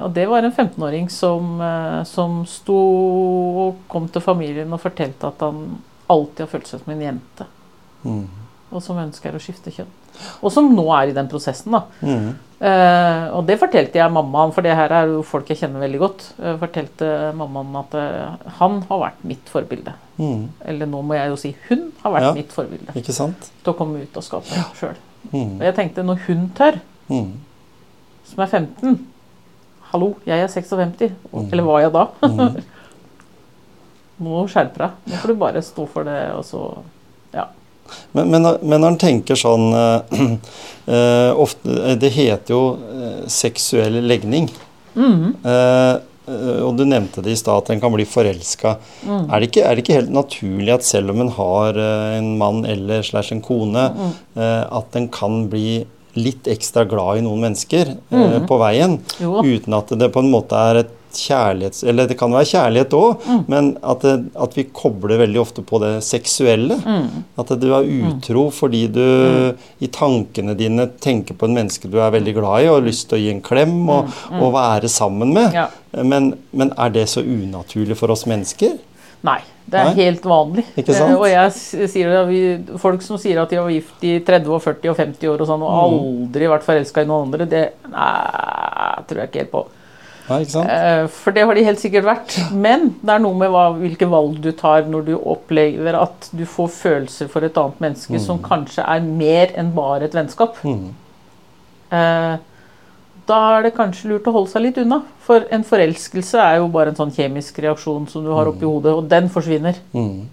og 0.03 0.11
det 0.15 0.27
var 0.31 0.47
en 0.47 0.55
15-åring 0.55 1.09
som, 1.11 1.61
eh, 1.63 2.01
som 2.07 2.41
sto 2.47 2.79
og 3.67 3.85
kom 3.91 4.07
til 4.11 4.23
familien 4.23 4.75
og 4.75 4.83
fortalte 4.83 5.31
at 5.31 5.43
han 5.43 5.79
alltid 6.11 6.45
har 6.45 6.51
følt 6.53 6.71
seg 6.71 6.83
som 6.83 6.93
en 6.95 7.03
jente. 7.03 7.47
Mm. 8.07 8.27
Og 8.77 8.83
som 8.85 8.99
ønsker 9.01 9.33
å 9.37 9.41
skifte 9.41 9.73
kjønn. 9.73 9.89
Og 10.45 10.51
som 10.53 10.67
nå 10.77 10.85
er 10.97 11.09
i 11.11 11.15
den 11.17 11.29
prosessen. 11.33 11.73
da. 11.73 11.81
Mm. 12.05 12.35
Eh, 12.57 13.25
og 13.37 13.43
det 13.49 13.57
fortalte 13.61 13.99
jeg 14.01 14.13
mammaen, 14.13 14.53
for 14.53 14.65
det 14.65 14.75
her 14.77 14.93
er 14.97 15.11
jo 15.13 15.23
folk 15.25 15.49
jeg 15.53 15.59
kjenner 15.63 15.81
veldig 15.85 15.99
godt. 16.03 16.27
Eh, 16.41 16.55
fortalte 16.61 17.09
mammaen 17.37 17.75
at 17.83 17.97
eh, 18.01 18.51
han 18.61 18.79
har 18.91 19.03
vært 19.03 19.25
mitt 19.29 19.49
forbilde. 19.53 19.93
Mm. 20.21 20.47
Eller 20.65 20.89
nå 20.93 21.01
må 21.05 21.17
jeg 21.19 21.33
jo 21.33 21.37
si 21.41 21.55
hun 21.69 21.91
har 22.03 22.15
vært 22.17 22.29
Ja. 22.29 22.33
mitt 22.37 22.53
forbilde. 22.57 22.95
Ikke 23.01 23.17
sant? 23.17 23.51
Til 23.65 23.73
å 23.73 23.77
komme 23.77 24.03
ut 24.05 24.17
og 24.17 24.25
skape 24.25 24.63
sjøl. 24.79 24.97
Mm. 25.33 25.57
Og 25.59 25.65
jeg 25.71 25.75
tenkte, 25.81 26.05
når 26.05 26.23
hun 26.29 26.49
tør, 26.57 26.81
Mm. 27.09 27.33
som 28.27 28.41
er 28.43 28.47
15 28.47 29.07
Hallo, 29.93 30.17
jeg 30.27 30.41
er 30.43 30.49
56. 30.51 31.13
Mm. 31.33 31.53
Eller 31.53 31.63
var 31.63 31.81
jeg 31.81 31.93
da? 31.95 32.07
Mm. 32.27 32.57
Nå 34.27 34.47
skjerper 34.51 34.83
deg. 34.87 34.91
Nå 35.13 35.21
får 35.23 35.29
du 35.29 35.35
bare 35.41 35.63
stå 35.63 35.85
for 35.93 36.05
det, 36.09 36.21
og 36.35 36.45
så 36.45 36.63
Ja. 36.75 36.83
Men, 38.13 38.31
men, 38.31 38.43
men 38.63 38.81
når 38.81 38.89
en 38.95 38.99
tenker 38.99 39.35
sånn 39.39 39.67
eh, 39.75 40.37
eh, 40.87 41.31
ofte, 41.37 41.97
Det 42.01 42.11
heter 42.17 42.55
jo 42.55 42.61
eh, 42.77 43.25
seksuell 43.31 44.01
legning. 44.07 44.49
Mhm. 44.97 45.35
Eh, 45.45 45.95
eh, 46.29 46.61
og 46.67 46.77
du 46.79 46.85
nevnte 46.89 47.23
det 47.23 47.35
i 47.35 47.39
stad, 47.39 47.63
at 47.65 47.71
en 47.75 47.81
kan 47.83 47.93
bli 47.95 48.07
forelska. 48.09 48.77
Mm. 49.07 49.27
Er, 49.31 49.45
er 49.63 49.75
det 49.77 49.85
ikke 49.85 49.99
helt 50.01 50.11
naturlig 50.15 50.73
at 50.75 50.87
selv 50.87 51.13
om 51.15 51.21
en 51.27 51.35
har 51.37 51.77
eh, 51.79 52.17
en 52.19 52.33
mann 52.41 52.65
eller 52.67 53.03
slash 53.07 53.33
en 53.37 53.43
kone, 53.45 53.91
Mm. 53.95 54.13
eh, 54.41 54.65
at 54.81 54.97
en 54.97 55.09
kan 55.09 55.45
bli 55.53 55.85
litt 56.17 56.47
ekstra 56.49 56.87
glad 56.89 57.19
i 57.19 57.25
noen 57.27 57.43
mennesker 57.45 57.91
eh, 57.93 58.17
Mhm. 58.17 58.47
på 58.49 58.57
veien, 58.59 58.99
Jo 59.21 59.43
uten 59.45 59.75
at 59.77 59.89
det 60.01 60.09
på 60.15 60.23
en 60.25 60.31
måte 60.33 60.57
er 60.57 60.81
et 60.81 60.96
kjærlighets... 61.21 61.83
Eller 61.89 62.09
det 62.11 62.17
kan 62.21 62.33
være 62.35 62.49
kjærlighet 62.51 62.97
òg, 62.99 63.27
men 63.51 63.73
at, 63.83 64.05
det, 64.05 64.15
at 64.47 64.57
vi 64.59 64.65
kobler 64.77 65.21
veldig 65.23 65.41
ofte 65.43 65.65
på 65.67 65.81
det 65.83 65.93
seksuelle. 66.07 66.79
At 67.39 67.53
du 67.61 67.69
er 67.77 67.89
utro 68.11 68.47
fordi 68.55 68.85
du 68.93 69.03
i 69.83 69.91
tankene 69.93 70.57
dine 70.59 70.89
tenker 71.03 71.37
på 71.39 71.49
en 71.49 71.57
menneske 71.57 71.91
du 71.91 71.99
er 72.03 72.15
veldig 72.15 72.37
glad 72.39 72.65
i 72.65 72.71
og 72.71 72.81
har 72.81 72.89
lyst 72.89 73.09
til 73.11 73.19
å 73.19 73.23
gi 73.25 73.31
en 73.35 73.43
klem 73.45 73.79
og, 73.93 74.13
og 74.37 74.53
være 74.57 74.91
sammen 74.93 75.33
med. 75.37 75.55
Ja. 75.57 75.69
Men, 76.05 76.35
men 76.53 76.75
er 76.77 76.93
det 76.93 77.09
så 77.13 77.23
unaturlig 77.25 77.97
for 77.97 78.13
oss 78.13 78.27
mennesker? 78.29 78.77
Nei, 79.27 79.41
det 79.67 79.79
er 79.81 79.89
Nei? 79.89 79.95
helt 80.05 80.27
vanlig. 80.29 80.63
Eh, 80.79 81.01
og 81.17 81.25
jeg 81.27 81.89
sier 81.91 82.11
det, 82.13 82.19
vi, 82.29 82.41
folk 82.79 83.03
som 83.03 83.19
sier 83.19 83.41
at 83.43 83.51
de 83.51 83.59
var 83.59 83.73
gift 83.73 84.05
i 84.07 84.19
30 84.23 84.53
og 84.55 84.61
40 84.63 84.93
og 84.93 84.99
50 85.01 85.31
år 85.33 85.43
og 85.43 85.49
sånn, 85.49 85.65
og 85.67 85.73
Mm. 85.73 85.97
aldri 86.29 86.51
vært 86.53 86.67
forelska 86.67 87.03
i 87.03 87.09
noen 87.09 87.27
andre, 87.27 87.49
det 87.51 87.63
nei, 87.91 89.03
tror 89.09 89.23
jeg 89.23 89.31
ikke 89.33 89.43
helt 89.43 89.55
på. 89.57 89.65
Ja? 90.29 90.63
Eh, 90.67 91.07
For 91.13 91.31
det 91.37 91.45
har 91.47 91.55
de 91.55 91.63
helt 91.65 91.79
sikkert 91.83 92.05
vært. 92.09 92.37
Men 92.53 92.89
det 93.03 93.15
er 93.15 93.23
noe 93.23 93.35
med 93.39 93.51
hva, 93.55 93.69
hvilke 93.79 94.09
valg 94.11 94.41
du 94.43 94.51
tar 94.59 94.83
når 94.91 95.05
du 95.07 95.15
opplever 95.19 95.95
at 96.01 96.29
du 96.35 96.45
får 96.51 96.69
følelser 96.75 97.29
for 97.31 97.47
et 97.47 97.57
annet 97.63 97.81
menneske 97.85 98.21
som 98.23 98.39
kanskje 98.43 98.83
er 98.87 99.01
mer 99.07 99.55
enn 99.57 99.73
bare 99.77 100.05
et 100.09 100.15
vennskap. 100.19 100.59
Mm. 100.67 100.89
Eh, 101.93 102.37
Da 103.27 103.37
er 103.59 103.63
det 103.67 103.73
kanskje 103.75 104.07
lurt 104.13 104.27
å 104.31 104.33
holde 104.37 104.51
seg 104.53 104.63
litt 104.63 104.77
unna. 104.79 105.01
For 105.27 105.43
en 105.51 105.65
forelskelse 105.67 106.39
er 106.39 106.61
jo 106.61 106.69
bare 106.71 106.93
en 106.93 106.99
sånn 106.99 107.11
kjemisk 107.11 107.57
reaksjon 107.59 108.05
som 108.09 108.23
du 108.23 108.31
har 108.31 108.47
oppi 108.47 108.63
hodet, 108.69 108.93
og 108.95 109.09
den 109.11 109.27
forsvinner. 109.29 109.75
Mm. 109.93 110.29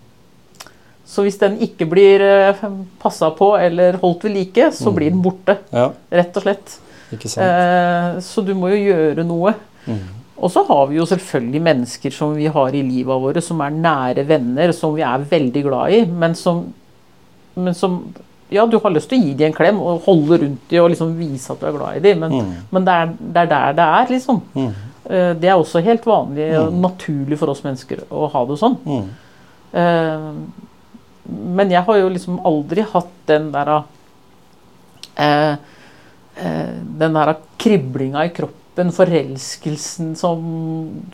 Så 1.10 1.26
hvis 1.26 1.40
den 1.42 1.58
ikke 1.66 1.88
blir 1.90 2.22
eh, 2.22 2.62
passa 3.02 3.32
på 3.34 3.50
eller 3.58 3.98
holdt 4.02 4.24
ved 4.28 4.36
like, 4.38 4.70
så 4.78 4.94
blir 4.94 5.10
den 5.10 5.24
borte. 5.26 5.58
Ja, 5.74 5.88
Rett 6.14 6.38
og 6.38 6.46
slett. 6.46 6.76
ikke 7.12 7.30
sant? 7.34 7.44
Eh, 7.48 8.22
så 8.22 8.46
du 8.46 8.54
må 8.54 8.70
jo 8.76 8.78
gjøre 8.94 9.26
noe. 9.26 9.56
Mm. 9.86 10.04
Og 10.44 10.52
så 10.52 10.64
har 10.68 10.88
vi 10.90 10.98
jo 10.98 11.08
selvfølgelig 11.08 11.62
mennesker 11.64 12.14
som 12.14 12.34
vi 12.36 12.50
har 12.52 12.76
i 12.76 12.84
livet 12.84 13.22
våre, 13.26 13.42
som 13.44 13.62
er 13.64 13.76
nære 13.76 14.26
venner, 14.28 14.74
som 14.76 14.96
vi 14.98 15.04
er 15.06 15.28
veldig 15.30 15.64
glad 15.68 15.94
i, 15.96 16.04
men 16.10 16.36
som, 16.36 16.66
men 17.56 17.78
som 17.78 18.04
Ja, 18.54 18.68
du 18.70 18.76
har 18.78 18.92
lyst 18.94 19.10
til 19.10 19.18
å 19.18 19.24
gi 19.24 19.32
dem 19.34 19.50
en 19.50 19.56
klem 19.56 19.80
og 19.82 20.04
holde 20.06 20.38
rundt 20.44 20.66
dem 20.70 20.84
og 20.84 20.92
liksom 20.92 21.14
vise 21.18 21.54
at 21.54 21.62
du 21.62 21.66
er 21.66 21.78
glad 21.78 21.96
i 21.98 22.02
dem, 22.04 22.20
men, 22.22 22.52
men 22.70 22.86
det, 22.86 22.94
er, 22.94 23.14
det 23.18 23.40
er 23.42 23.50
der 23.50 23.78
det 23.80 23.86
er, 24.00 24.12
liksom. 24.12 24.42
Mm. 24.54 24.74
Eh, 25.06 25.32
det 25.36 25.50
er 25.50 25.58
også 25.60 25.82
helt 25.84 26.06
vanlig 26.08 26.48
og 26.60 26.76
naturlig 26.80 27.40
for 27.40 27.52
oss 27.52 27.64
mennesker 27.66 28.06
å 28.14 28.30
ha 28.32 28.44
det 28.48 28.60
sånn. 28.62 28.78
Mm. 28.88 29.08
Eh, 29.82 30.28
men 31.58 31.72
jeg 31.72 31.84
har 31.88 32.00
jo 32.00 32.12
liksom 32.14 32.40
aldri 32.48 32.86
hatt 32.88 33.12
den 33.30 33.46
der 33.54 33.70
eh, 35.16 35.54
Den 37.00 37.14
der 37.16 37.36
kriblinga 37.62 38.26
i 38.26 38.32
kroppen, 38.34 38.63
forelskelsen 38.76 40.16
som, 40.18 40.46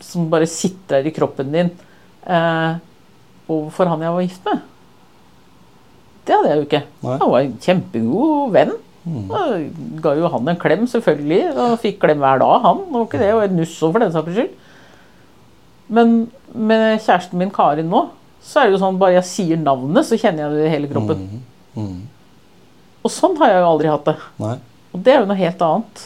som 0.00 0.28
bare 0.32 0.48
sitter 0.48 1.00
der 1.00 1.10
i 1.10 1.14
kroppen 1.14 1.52
din 1.52 1.70
eh, 2.24 2.78
overfor 3.50 3.90
han 3.90 4.04
jeg 4.04 4.14
var 4.14 4.24
gift 4.24 4.46
med. 4.46 4.62
Det 6.26 6.36
hadde 6.36 6.50
jeg 6.50 6.60
jo 6.60 6.68
ikke. 6.68 6.84
Nei. 7.02 7.18
Han 7.18 7.32
var 7.32 7.44
en 7.44 7.58
kjempegod 7.64 8.54
venn. 8.54 8.72
Jeg 9.10 9.70
ga 10.04 10.12
jo 10.18 10.28
han 10.30 10.50
en 10.52 10.60
klem, 10.60 10.86
selvfølgelig. 10.90 11.40
Og 11.56 11.78
fikk 11.82 12.00
klem 12.04 12.20
hver 12.22 12.42
dag, 12.42 12.56
han. 12.66 12.84
Det 12.86 12.94
var 12.94 13.06
ikke 13.08 13.22
det, 13.22 13.30
og 13.34 13.44
et 13.44 13.56
nuss 13.56 13.74
for 13.80 14.02
den 14.02 14.14
saks 14.14 14.36
skyld. 14.36 14.52
Men 15.90 16.16
med 16.54 17.00
kjæresten 17.02 17.40
min 17.40 17.50
Karin 17.50 17.90
nå, 17.90 18.04
så 18.44 18.60
er 18.60 18.68
det 18.68 18.76
jo 18.76 18.82
sånn 18.84 19.00
bare 19.00 19.18
jeg 19.18 19.28
sier 19.28 19.60
navnet, 19.60 20.06
så 20.06 20.18
kjenner 20.20 20.46
jeg 20.46 20.54
det 20.54 20.68
i 20.68 20.74
hele 20.76 20.90
kroppen. 20.92 21.24
Mm. 21.74 21.96
Og 23.00 23.12
sånn 23.12 23.34
har 23.40 23.54
jeg 23.54 23.64
jo 23.64 23.70
aldri 23.72 23.90
hatt 23.90 24.06
det. 24.06 24.16
Nei. 24.40 24.54
Og 24.90 25.02
det 25.06 25.14
er 25.14 25.20
jo 25.22 25.28
noe 25.30 25.40
helt 25.40 25.64
annet. 25.66 26.04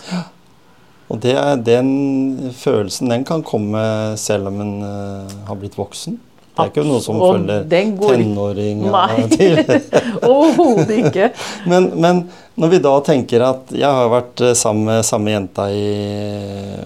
Og 1.13 1.21
det 1.23 1.35
den 1.67 2.53
følelsen 2.57 3.13
den 3.13 3.25
kan 3.29 3.43
komme 3.45 3.83
selv 4.21 4.49
om 4.49 4.61
en 4.65 4.77
uh, 4.83 5.35
har 5.49 5.59
blitt 5.61 5.77
voksen. 5.79 6.21
Det 6.55 6.63
er 6.63 6.71
ikke 6.71 6.85
noe 6.87 7.03
som 7.03 7.17
Og 7.19 7.33
følger 7.35 7.65
tenåring 7.99 8.85
Nei. 8.87 9.25
Overhodet 10.37 11.01
ikke. 11.01 11.33
Men, 11.67 11.89
men 11.99 12.21
når 12.57 12.71
vi 12.71 12.79
da 12.85 12.93
tenker 13.03 13.43
at 13.43 13.73
jeg 13.75 13.83
har 13.91 14.09
vært 14.13 14.41
eh, 14.47 14.53
sammen 14.55 14.85
med 14.87 15.05
samme 15.07 15.33
jenta 15.35 15.65
i 15.75 15.85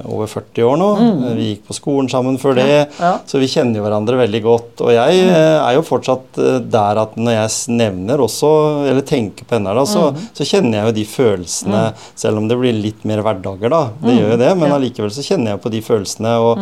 over 0.09 0.27
40 0.31 0.65
år 0.65 0.79
nå. 0.81 0.89
Vi 1.37 1.49
gikk 1.53 1.67
på 1.69 1.77
skolen 1.77 2.09
sammen 2.11 2.39
før 2.41 2.57
det, 2.57 2.67
Mm. 2.69 2.95
Ja. 3.01 3.11
så 3.27 3.39
vi 3.41 3.47
kjenner 3.51 3.79
jo 3.79 3.85
hverandre 3.85 4.17
veldig 4.19 4.41
godt. 4.45 4.81
Og 4.85 4.91
jeg 4.95 5.23
mm. 5.29 5.33
er 5.35 5.75
jo 5.77 5.83
fortsatt 5.87 6.39
eh, 6.41 6.59
der 6.73 7.01
at 7.03 7.17
når 7.21 7.35
jeg 7.37 7.77
nevner 7.79 8.23
også, 8.25 8.51
eller 8.89 9.05
tenker 9.07 9.45
på 9.49 9.57
henne, 9.59 9.75
da, 9.77 9.85
så, 9.89 10.09
Mm. 10.09 10.21
så 10.35 10.47
kjenner 10.49 10.79
jeg 10.79 10.87
jo 10.89 10.95
de 10.97 11.05
følelsene, 11.05 11.83
selv 12.17 12.39
om 12.41 12.49
det 12.49 12.57
blir 12.59 12.73
litt 12.77 13.05
mer 13.09 13.21
hverdager, 13.25 13.69
da. 13.73 13.83
Det 14.03 14.15
gjør 14.17 14.31
jo 14.33 14.39
det, 14.41 14.51
men 14.57 14.69
Mm. 14.71 14.75
Allikevel 14.79 15.11
så 15.13 15.23
kjenner 15.25 15.53
jeg 15.55 15.61
på 15.63 15.71
de 15.71 15.81
følelsene. 15.85 16.33
Og, 16.41 16.59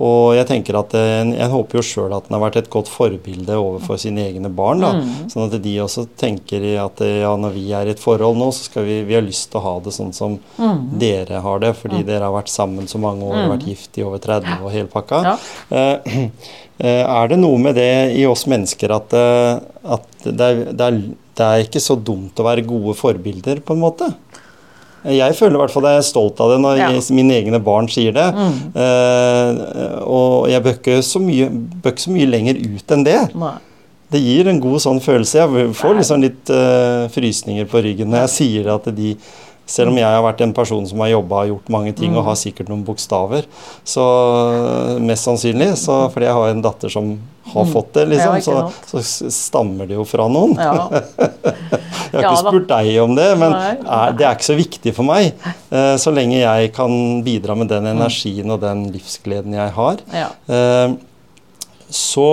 og 0.00 0.34
jeg 0.36 0.46
tenker 0.48 0.78
at 0.78 0.92
jeg, 0.96 1.32
jeg 1.38 1.50
håper 1.50 1.78
jo 1.80 1.82
sjøl 1.86 2.16
at 2.16 2.28
den 2.28 2.36
har 2.38 2.44
vært 2.50 2.56
et 2.62 2.70
godt 2.70 2.88
forbilde 2.88 3.56
overfor 3.56 3.98
sine 4.00 4.24
egne 4.28 4.48
barn. 4.52 4.80
da, 4.80 4.92
Sånn 5.30 5.46
at 5.48 5.56
de 5.62 5.74
også 5.80 6.06
tenker 6.18 6.64
at 6.84 7.00
eh, 7.00 7.20
ja, 7.22 7.32
når 7.36 7.52
vi 7.56 7.66
er 7.72 7.86
i 7.86 7.94
et 7.94 8.00
forhold 8.02 8.36
nå, 8.40 8.49
så 8.54 8.66
skal 8.68 8.84
vi, 8.86 8.98
vi 9.08 9.16
har 9.16 9.24
lyst 9.26 9.50
til 9.52 9.60
å 9.60 9.64
ha 9.64 9.74
det 9.84 9.92
sånn 9.96 10.12
som 10.16 10.38
dere 11.00 11.40
har 11.44 11.62
det, 11.62 11.74
fordi 11.78 12.02
dere 12.06 12.26
har 12.28 12.34
vært 12.34 12.52
sammen 12.52 12.88
så 12.90 13.00
mange 13.02 13.26
år, 13.28 13.48
vært 13.54 13.68
gift 13.70 13.98
i 14.00 14.04
over 14.06 14.18
30 14.22 14.64
og 14.64 14.70
hele 14.74 14.90
pakka. 14.92 15.22
Ja. 15.26 15.36
Eh, 15.70 16.18
eh, 16.84 17.04
er 17.04 17.32
det 17.32 17.40
noe 17.40 17.58
med 17.62 17.78
det 17.80 17.90
i 18.18 18.26
oss 18.28 18.46
mennesker 18.50 18.96
at, 18.96 19.14
eh, 19.16 19.60
at 19.96 20.08
det, 20.26 20.40
er, 20.50 20.64
det, 20.72 20.88
er, 20.90 21.00
det 21.40 21.46
er 21.50 21.66
ikke 21.66 21.82
så 21.84 21.96
dumt 21.96 22.38
å 22.40 22.46
være 22.46 22.66
gode 22.68 22.96
forbilder, 22.98 23.62
på 23.64 23.76
en 23.76 23.84
måte? 23.84 24.10
Jeg 25.00 25.32
føler 25.38 25.56
i 25.56 25.60
hvert 25.62 25.72
fall 25.72 25.86
jeg 25.88 25.96
er 26.02 26.04
stolt 26.04 26.40
av 26.44 26.50
det 26.52 26.58
når 26.60 26.76
Ja. 26.76 26.90
jeg, 26.92 27.06
mine 27.16 27.32
egne 27.32 27.56
barn 27.64 27.86
sier 27.88 28.12
det. 28.12 28.26
Eh, 28.76 29.60
og 30.04 30.50
jeg 30.52 30.60
bør 30.66 30.76
ikke, 30.76 30.98
så 31.06 31.22
mye, 31.24 31.48
bør 31.80 31.94
ikke 31.94 32.04
så 32.04 32.12
mye 32.12 32.28
lenger 32.28 32.60
ut 32.60 32.92
enn 32.96 33.06
det. 33.06 33.18
Nei. 33.40 33.54
Det 34.10 34.20
gir 34.22 34.50
en 34.50 34.58
god 34.62 34.82
sånn 34.82 34.98
følelse. 35.02 35.38
Jeg 35.38 35.70
får 35.78 36.00
liksom 36.00 36.24
litt 36.24 36.50
uh, 36.50 37.06
frysninger 37.14 37.68
på 37.70 37.84
ryggen 37.86 38.10
når 38.10 38.26
jeg 38.26 38.36
sier 38.38 38.74
at 38.74 38.90
de 38.96 39.14
selv 39.70 39.92
om 39.92 39.98
jeg 40.00 40.06
har 40.06 40.22
vært 40.24 40.40
en 40.42 40.54
person 40.54 40.86
som 40.88 41.02
har 41.04 41.12
jobba 41.12 41.44
og 41.44 41.50
gjort 41.52 41.68
mange 41.70 41.92
ting 41.94 42.16
og 42.18 42.24
har 42.26 42.38
sikkert 42.38 42.70
noen 42.72 42.82
bokstaver, 42.86 43.46
så 43.86 44.06
mest 44.98 45.28
sannsynlig, 45.28 45.68
så 45.78 46.02
fordi 46.10 46.26
jeg 46.26 46.38
har 46.40 46.54
en 46.54 46.64
datter 46.64 46.90
som 46.90 47.12
har 47.52 47.68
fått 47.70 47.92
det, 47.94 48.06
liksom, 48.12 48.40
så, 48.42 49.02
så 49.02 49.30
stammer 49.34 49.86
det 49.90 49.94
jo 49.94 50.06
fra 50.06 50.26
noen. 50.30 50.56
Ja. 50.58 50.88
Jeg 52.10 52.24
har 52.24 52.24
Ja 52.24 52.30
ikke 52.32 52.38
spurt 52.42 52.64
deg 52.66 52.88
om 53.04 53.12
det, 53.14 53.26
men 53.38 53.52
er, 53.54 54.14
det 54.18 54.24
er 54.26 54.34
ikke 54.34 54.46
så 54.48 54.56
viktig 54.58 54.92
for 54.96 55.06
meg. 55.06 55.28
Uh, 55.70 55.94
så 55.94 56.10
lenge 56.10 56.40
jeg 56.40 56.72
kan 56.74 56.90
bidra 57.22 57.54
med 57.54 57.70
den 57.70 57.86
energien 57.86 58.50
og 58.50 58.58
den 58.64 58.88
livsgleden 58.90 59.54
jeg 59.54 59.70
har. 59.76 60.02
ja. 60.10 60.32
Uh, 60.50 60.98
så 61.90 62.26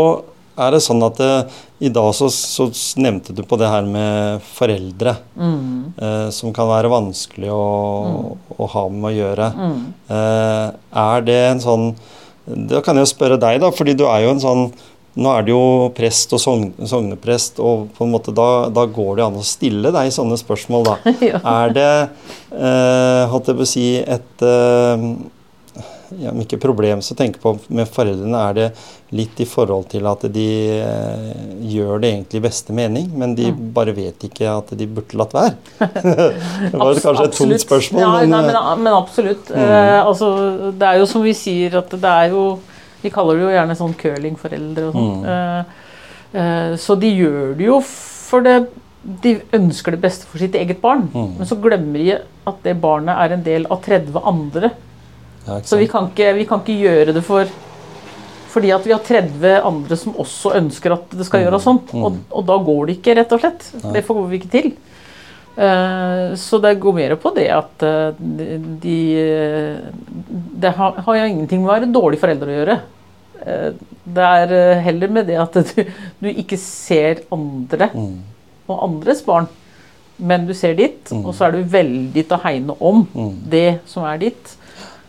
er 0.57 0.73
det 0.73 0.81
sånn 0.85 1.03
at 1.05 1.19
eh, 1.21 1.57
i 1.79 1.89
dag 1.93 2.09
så, 2.17 2.27
så 2.33 2.65
nevnte 2.97 3.35
du 3.37 3.43
på 3.45 3.57
det 3.61 3.67
her 3.69 3.85
med 3.85 4.41
foreldre, 4.55 5.15
Mm. 5.37 5.93
eh, 6.01 6.29
som 6.33 6.53
kan 6.53 6.67
være 6.71 6.89
vanskelig 6.89 7.51
å, 7.53 8.37
å 8.57 8.67
ha 8.73 8.83
med 8.89 9.11
å 9.11 9.15
gjøre. 9.15 9.49
Mm. 9.53 9.79
Eh, 10.09 10.67
er 11.05 11.21
det 11.27 11.39
en 11.51 11.59
sånn 11.63 11.89
Da 12.47 12.79
kan 12.81 12.95
jeg 12.95 13.03
jo 13.03 13.11
spørre 13.11 13.35
deg, 13.41 13.57
da, 13.59 13.69
fordi 13.75 13.93
du 13.99 14.05
er 14.07 14.21
jo 14.23 14.29
en 14.31 14.39
sånn 14.39 14.61
nå 15.17 15.31
er 15.33 15.41
det 15.47 15.49
jo 15.49 15.89
prest 15.97 16.31
og 16.37 16.39
sogn, 16.39 16.67
sogneprest, 16.85 17.57
og 17.59 17.87
på 17.97 18.05
en 18.05 18.11
måte 18.13 18.29
da, 18.37 18.69
da 18.69 18.83
går 18.85 19.15
det 19.17 19.23
an 19.25 19.39
å 19.39 19.43
stille 19.43 19.89
deg 19.91 20.11
sånne 20.13 20.37
spørsmål, 20.37 20.83
da. 20.85 20.95
Ja. 21.25 21.39
Er 21.41 21.73
det, 21.73 21.87
eh, 22.53 23.23
holdt 23.31 23.49
jeg 23.49 23.57
på 23.57 23.65
å 23.65 23.69
si, 23.71 23.85
et 23.97 24.45
eh, 24.45 25.07
ja, 26.19 26.31
Om 26.31 26.41
ikke 26.43 26.59
problem, 26.61 27.01
så 27.03 27.15
tenke 27.17 27.39
på 27.43 27.55
med 27.69 27.87
foreldrene, 27.91 28.39
er 28.49 28.53
det 28.57 28.67
litt 29.17 29.39
i 29.39 29.45
forhold 29.47 29.87
til 29.91 30.05
at 30.07 30.23
de 30.33 30.45
eh, 30.79 31.41
gjør 31.73 31.99
det 32.03 32.11
egentlig 32.13 32.39
i 32.41 32.45
beste 32.47 32.73
mening, 32.75 33.09
men 33.17 33.35
de 33.35 33.49
Mm. 33.51 33.73
bare 33.73 33.93
vet 33.95 34.23
ikke 34.27 34.47
at 34.51 34.71
de 34.77 34.87
burde 34.87 35.17
latt 35.19 35.33
være? 35.33 35.53
det 35.79 36.73
var 36.79 36.99
kanskje 37.03 37.25
et 37.27 37.37
tomt 37.37 37.61
spørsmål, 37.63 38.01
Ja, 38.01 38.11
men, 38.21 38.29
nei, 38.29 38.41
eh, 38.43 38.53
men, 38.53 38.83
men 38.83 38.93
absolutt. 38.93 39.51
Eh, 39.51 39.99
altså, 40.05 40.71
det 40.77 40.87
er 40.87 40.99
jo 41.01 41.05
som 41.09 41.23
vi 41.23 41.33
sier, 41.37 41.77
at 41.79 41.89
det 41.91 42.13
er 42.15 42.29
jo 42.35 42.59
Vi 43.03 43.11
kaller 43.13 43.37
det 43.37 43.43
jo 43.45 43.53
gjerne 43.53 43.75
sånn 43.77 43.93
curlingforeldre 43.93 44.87
og 44.89 44.95
sånn. 44.97 45.25
Eh, 45.29 45.63
eh, 46.41 46.71
så 46.81 46.95
de 46.99 47.11
gjør 47.13 47.55
det 47.59 47.67
jo 47.67 47.77
for 47.85 48.41
det 48.43 48.57
De 49.23 49.35
ønsker 49.55 49.93
det 49.95 50.01
beste 50.03 50.25
for 50.27 50.41
sitt 50.41 50.55
eget 50.57 50.81
barn. 50.81 51.05
Mm. 51.13 51.37
Men 51.37 51.47
så 51.47 51.55
glemmer 51.63 52.01
de 52.01 52.17
at 52.49 52.57
det 52.65 52.73
barnet 52.81 53.15
er 53.15 53.35
en 53.37 53.43
del 53.45 53.67
av 53.71 53.79
30 53.85 54.17
andre. 54.27 54.71
Ja, 55.47 55.61
Så 55.63 55.77
vi 55.79 55.87
kan 55.91 56.09
ikke, 56.11 56.33
vi 56.37 56.45
kan 56.49 56.61
ikke 56.63 56.75
gjøre 56.81 57.13
det 57.17 57.23
for 57.27 57.47
fordi 58.57 58.71
at 58.73 58.85
vi 58.87 58.93
har 58.95 59.01
30 59.05 59.51
andre 59.67 59.95
som 59.99 60.15
også 60.17 60.53
ønsker 60.57 60.93
at 60.95 61.11
det 61.13 61.25
skal 61.27 61.43
gjøres 61.43 61.65
sånn. 61.67 61.77
Og, 61.93 62.15
og 62.31 62.45
da 62.47 62.55
går 62.65 62.87
det 62.87 62.95
ikke, 62.97 63.13
rett 63.19 63.33
og 63.35 63.41
slett. 63.43 63.67
Det 63.93 64.01
får 64.07 64.21
vi 64.31 64.39
ikke 64.39 64.49
til. 64.53 64.69
Eh, 65.57 66.31
så 66.41 66.57
det 66.63 66.71
går 66.81 66.95
mer 66.97 67.13
på 67.21 67.31
det 67.35 67.45
at 67.53 67.83
eh, 67.85 68.17
de 68.81 68.95
Det 70.63 70.71
har, 70.77 70.97
har 71.05 71.19
jo 71.19 71.27
ingenting 71.29 71.61
med 71.61 71.69
å 71.69 71.75
være 71.75 71.91
dårlig 71.93 72.19
foreldre 72.21 72.49
å 72.49 72.57
gjøre. 72.59 72.75
Eh, 73.45 73.69
det 74.17 74.27
er 74.41 74.53
eh, 74.57 74.81
heller 74.87 75.13
med 75.19 75.29
det 75.29 75.37
at 75.43 75.57
du, 75.75 75.83
du 76.23 76.29
ikke 76.33 76.57
ser 76.61 77.23
andre 77.33 77.91
Mm. 77.93 78.17
og 78.67 78.81
andres 78.83 79.21
barn, 79.23 79.45
men 80.19 80.47
du 80.47 80.53
ser 80.57 80.73
ditt, 80.75 81.11
og 81.13 81.29
så 81.37 81.45
er 81.47 81.53
du 81.55 81.69
veldig 81.71 82.23
til 82.27 82.35
å 82.35 82.41
hegne 82.43 82.73
om 82.83 83.05
Mm. 83.13 83.35
det 83.53 83.67
som 83.87 84.03
er 84.09 84.17
ditt. 84.25 84.55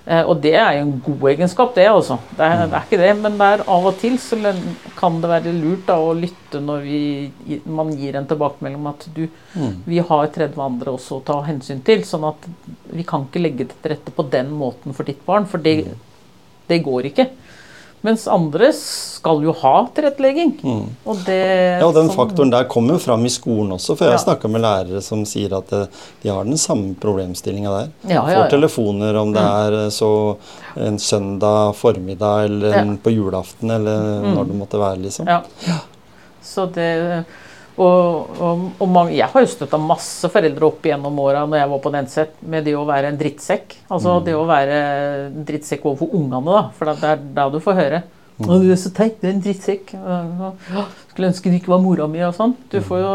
Eh, 0.09 0.25
og 0.25 0.39
det 0.41 0.55
er 0.57 0.79
jo 0.79 0.85
en 0.87 0.93
god 1.05 1.25
egenskap, 1.35 1.75
det, 1.77 1.85
altså. 1.93 2.17
Det 2.33 2.47
er, 2.47 2.63
det 2.65 2.77
er 2.79 2.87
ikke 2.87 3.01
det, 3.03 3.11
men 3.21 3.35
det 3.37 3.49
er 3.53 3.63
av 3.75 3.89
og 3.91 3.99
til 4.01 4.15
så 4.23 4.39
kan 4.97 5.19
det 5.21 5.29
være 5.29 5.53
lurt 5.53 5.83
da, 5.91 5.99
å 6.01 6.15
lytte 6.17 6.63
når 6.65 6.87
vi, 6.87 7.01
man 7.69 7.93
gir 7.93 8.17
en 8.17 8.29
tilbakemelding 8.31 8.81
om 8.81 8.89
at 8.89 9.05
du, 9.13 9.27
vi 9.85 10.01
har 10.01 10.31
30 10.33 10.63
andre 10.65 10.95
også 10.97 11.19
å 11.19 11.27
ta 11.29 11.43
hensyn 11.45 11.83
til. 11.85 12.07
Sånn 12.09 12.25
at 12.31 12.49
vi 12.89 13.05
kan 13.09 13.27
ikke 13.27 13.43
legge 13.43 13.69
det 13.69 13.77
til 13.83 13.93
rette 13.93 14.15
på 14.17 14.25
den 14.33 14.55
måten 14.57 14.97
for 14.97 15.09
ditt 15.09 15.21
barn, 15.29 15.45
for 15.51 15.61
det, 15.61 15.83
det 16.73 16.81
går 16.87 17.11
ikke. 17.13 17.29
Mens 18.07 18.29
andre 18.31 18.69
skal 18.77 19.43
jo 19.43 19.53
ha 19.59 19.73
tilrettelegging. 19.95 20.53
Mm. 20.63 20.85
Og 21.05 21.17
det, 21.27 21.39
Ja, 21.81 21.89
den 21.93 22.11
faktoren 22.15 22.51
der 22.53 22.69
kommer 22.71 22.95
jo 22.95 22.99
fram 23.03 23.25
i 23.27 23.33
skolen 23.35 23.73
også, 23.75 23.97
for 23.97 24.05
jeg 24.07 24.13
har 24.15 24.19
Ja. 24.21 24.25
snakka 24.35 24.49
med 24.49 24.63
lærere 24.63 25.03
som 25.03 25.25
sier 25.27 25.57
at 25.59 25.73
eh, 25.73 25.87
de 26.23 26.29
har 26.31 26.45
den 26.45 26.57
samme 26.57 26.95
problemstillinga 26.95 27.71
der. 27.75 27.91
Ja, 28.07 28.23
ja, 28.23 28.23
Får. 28.23 28.45
Mm. 28.45 28.51
telefoner 28.51 29.17
om 29.17 29.33
det 29.35 29.43
er 29.43 29.73
eh, 29.85 29.89
så 29.91 30.37
en 30.77 30.99
søndag 30.99 31.75
formiddag 31.75 32.45
eller. 32.45 32.83
Mm. 32.85 32.97
på 33.03 33.11
julaften 33.11 33.71
eller 33.71 34.23
når 34.35 34.47
det 34.47 34.55
måtte 34.57 34.79
være, 34.79 34.99
liksom. 35.03 35.27
Ja. 35.27 35.43
Så 36.43 36.67
det 36.73 37.25
og, 37.79 38.35
og, 38.43 38.67
og 38.83 38.91
mange, 38.91 39.17
Jeg 39.17 39.31
har 39.33 39.45
jo 39.45 39.51
støtta 39.51 39.79
masse 39.81 40.29
foreldre 40.33 40.69
opp 40.69 40.85
gjennom 40.87 41.19
åra 41.23 41.47
når 41.47 41.63
jeg 41.63 41.71
var 41.73 41.83
på 41.85 41.93
Nenset, 41.95 42.37
med 42.43 42.67
det 42.67 42.75
å 42.77 42.85
være 42.89 43.13
en 43.13 43.19
drittsekk. 43.21 43.79
Altså 43.89 44.19
det 44.27 44.37
å 44.37 44.47
være 44.49 44.79
en 45.31 45.43
drittsekk 45.49 45.87
overfor 45.87 46.15
ungene, 46.19 46.45
da. 46.51 46.63
For 46.79 46.91
det 46.91 47.13
er 47.13 47.27
da 47.39 47.49
du 47.53 47.61
får 47.63 47.79
høre. 47.79 48.03
Og 48.39 48.63
du 48.63 48.69
er 48.71 48.79
så 48.79 48.91
teit, 48.95 49.17
du 49.19 49.27
er 49.27 49.33
en 49.33 49.41
drittsekk. 49.43 49.91
Skulle 51.11 51.31
ønske 51.33 51.51
du 51.51 51.57
ikke 51.59 51.73
var 51.73 51.83
mora 51.83 52.07
mi 52.11 52.21
og 52.23 52.37
sånn. 52.37 52.55
Du 52.71 52.79
får 52.85 53.01
jo, 53.03 53.15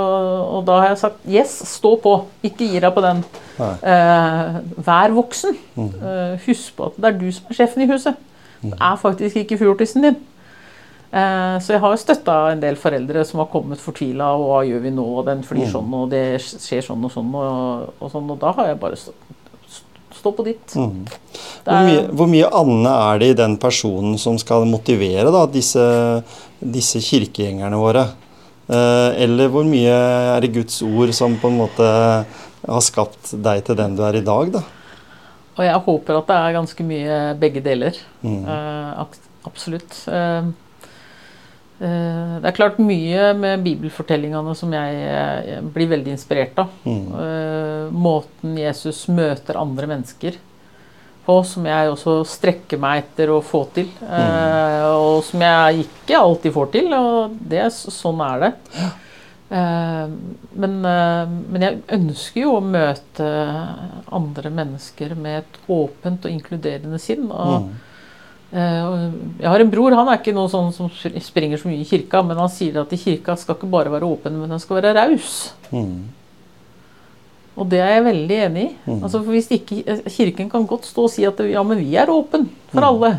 og 0.58 0.66
da 0.68 0.82
har 0.82 0.92
jeg 0.92 1.00
sagt 1.06 1.30
yes, 1.32 1.54
stå 1.78 1.94
på. 2.04 2.18
Ikke 2.44 2.68
gi 2.68 2.82
deg 2.84 2.92
på 2.96 3.04
den. 3.06 3.24
Eh, 3.62 4.60
vær 4.84 5.16
voksen. 5.16 5.56
Eh, 5.80 6.36
husk 6.48 6.76
på 6.76 6.90
at 6.92 7.00
det 7.00 7.12
er 7.12 7.18
du 7.22 7.30
som 7.32 7.48
er 7.52 7.60
sjefen 7.62 7.86
i 7.86 7.90
huset. 7.94 8.20
Det 8.64 8.76
er 8.80 9.00
faktisk 9.00 9.40
ikke 9.44 9.60
fjortisen 9.60 10.08
din. 10.10 10.20
Eh, 11.14 11.60
Så 11.62 11.76
jeg 11.76 11.82
har 11.84 11.94
jo 11.94 12.02
støtta 12.02 12.36
en 12.52 12.62
del 12.64 12.76
foreldre 12.80 13.22
som 13.26 13.44
har 13.44 13.52
kommet 13.52 13.82
fortvila, 13.82 14.32
og 14.34 14.48
hva 14.50 14.62
gjør 14.66 14.82
vi 14.82 14.94
nå, 14.96 15.06
og 15.20 15.28
den 15.30 15.44
flyr 15.46 15.70
sånn, 15.70 15.94
og 15.94 16.10
det 16.10 16.42
skjer 16.42 16.82
sånn 16.88 17.06
og 17.06 17.14
sånn, 17.14 17.30
og, 17.38 17.94
og 18.00 18.12
sånn, 18.12 18.32
og 18.34 18.40
da 18.42 18.54
har 18.58 18.72
jeg 18.72 18.80
bare 18.82 18.98
stå, 18.98 19.14
stå 20.18 20.32
på 20.34 20.46
ditt. 20.48 20.74
Mm. 20.74 21.04
Hvor 21.68 21.86
mye, 21.86 22.02
hvor 22.18 22.32
mye 22.32 22.50
Anne 22.64 22.96
er 23.12 23.22
det 23.22 23.30
i 23.34 23.38
den 23.44 23.58
personen 23.62 24.18
som 24.18 24.40
skal 24.42 24.66
motivere 24.70 25.30
da, 25.34 25.46
disse, 25.46 25.86
disse 26.60 27.02
kirkegjengerne 27.04 27.78
våre? 27.78 28.08
Eh, 28.64 29.10
eller 29.28 29.52
hvor 29.54 29.68
mye 29.68 29.94
er 29.94 30.42
det 30.42 30.54
Guds 30.56 30.82
ord 30.82 31.14
som 31.14 31.38
på 31.38 31.52
en 31.52 31.60
måte 31.62 31.86
har 32.64 32.84
skapt 32.86 33.36
deg 33.44 33.62
til 33.68 33.78
den 33.78 33.98
du 34.00 34.02
er 34.08 34.18
i 34.18 34.26
dag? 34.26 34.54
da? 34.56 34.64
Og 35.60 35.66
jeg 35.68 35.86
håper 35.86 36.18
at 36.18 36.30
det 36.32 36.42
er 36.42 36.58
ganske 36.58 36.90
mye 36.90 37.18
begge 37.38 37.62
deler. 37.62 37.98
Mm. 38.24 38.44
Eh, 38.50 39.20
absolutt. 39.46 40.00
Eh, 40.10 40.48
det 41.84 42.48
er 42.48 42.56
klart 42.56 42.80
mye 42.80 43.34
med 43.36 43.64
bibelfortellingene 43.66 44.56
som 44.56 44.72
jeg, 44.76 45.04
eh, 45.04 45.62
blir 45.76 45.90
veldig 45.92 46.14
inspirert 46.16 46.58
av. 46.64 46.72
Mm. 46.86 47.06
Eh, 47.20 47.92
måten 47.92 48.58
Jesus 48.58 49.06
møter 49.12 49.60
andre 49.60 49.90
mennesker 49.92 50.38
på, 51.26 51.38
som 51.48 51.66
jeg 51.66 51.92
også 51.92 52.18
strekker 52.28 52.80
meg 52.84 53.04
etter 53.04 53.32
å 53.32 53.42
få 53.44 53.66
til. 53.76 53.88
Mm. 54.02 54.84
og 54.94 55.24
som 55.24 55.40
jeg 55.42 55.86
ikke 55.86 56.20
alltid 56.20 56.54
får 56.54 56.72
til, 56.72 56.94
og 56.94 57.38
det, 57.50 57.64
sånn 57.72 58.20
er 58.26 58.40
det. 58.44 58.52
Eh, 59.54 60.08
men, 60.58 60.78
eh, 60.86 61.26
men 61.54 61.62
jeg 61.62 61.82
ønsker 62.00 62.42
jo 62.42 62.58
å 62.58 62.64
møte 62.66 63.28
andre 64.12 64.50
mennesker 64.50 65.16
med 65.16 65.44
et 65.44 65.60
åpent 65.70 66.26
og 66.26 66.32
inkluderende 66.32 67.00
sinn. 67.00 67.30
Og, 67.32 67.64
Mm. 67.68 67.74
Eh, 68.54 69.12
jeg 69.42 69.50
har 69.50 69.60
en 69.64 69.72
bror, 69.74 69.96
han 69.98 70.10
er 70.14 70.20
ikke 70.22 70.34
noen 70.36 70.52
sånn 70.52 70.72
som 70.76 70.90
springer 71.22 71.58
så 71.62 71.68
mye 71.70 71.82
i 71.82 71.88
kirka, 71.90 72.22
men 72.26 72.38
han 72.38 72.52
sier 72.54 72.82
at 72.84 72.94
i 72.94 73.00
kirka 73.02 73.36
skal 73.40 73.58
ikke 73.58 73.70
bare 73.74 73.92
være 73.94 74.08
åpen, 74.08 74.38
men 74.40 74.50
den 74.54 74.62
skal 74.62 74.80
være 74.82 74.94
raus. 75.00 75.54
Mm. 75.74 76.04
Og 77.54 77.68
det 77.70 77.80
er 77.86 77.92
jeg 78.00 78.06
veldig 78.08 78.38
enig 78.48 78.64
i. 78.66 78.72
Mm. 78.88 79.02
Altså, 79.04 79.20
for 79.22 79.30
hvis 79.36 79.52
ikke, 79.54 79.84
Kirken 80.10 80.48
kan 80.50 80.64
godt 80.66 80.88
stå 80.90 81.04
og 81.06 81.12
si 81.14 81.26
at 81.28 81.38
ja, 81.46 81.62
men 81.64 81.78
vi 81.84 81.92
er 82.02 82.10
åpen 82.10 82.48
for 82.72 82.82
Mm. 82.82 82.88
alle. 82.88 83.12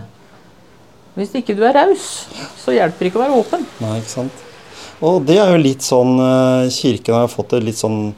Hvis 1.14 1.34
ikke 1.38 1.54
du 1.54 1.62
er 1.62 1.76
raus, 1.78 2.26
så 2.58 2.74
hjelper 2.74 2.98
det 2.98 3.12
ikke 3.12 3.20
å 3.20 3.22
være 3.22 3.38
åpen. 3.38 3.66
Nei, 3.80 3.98
ikke 4.00 4.10
sant. 4.10 4.40
Og 5.04 5.22
det 5.26 5.36
er 5.38 5.52
jo 5.52 5.60
litt 5.62 5.82
sånn 5.86 6.18
eh, 6.18 6.70
Kirken 6.74 7.14
har 7.14 7.28
fått 7.30 7.52
et 7.54 7.62
litt 7.62 7.78
sånn 7.78 8.12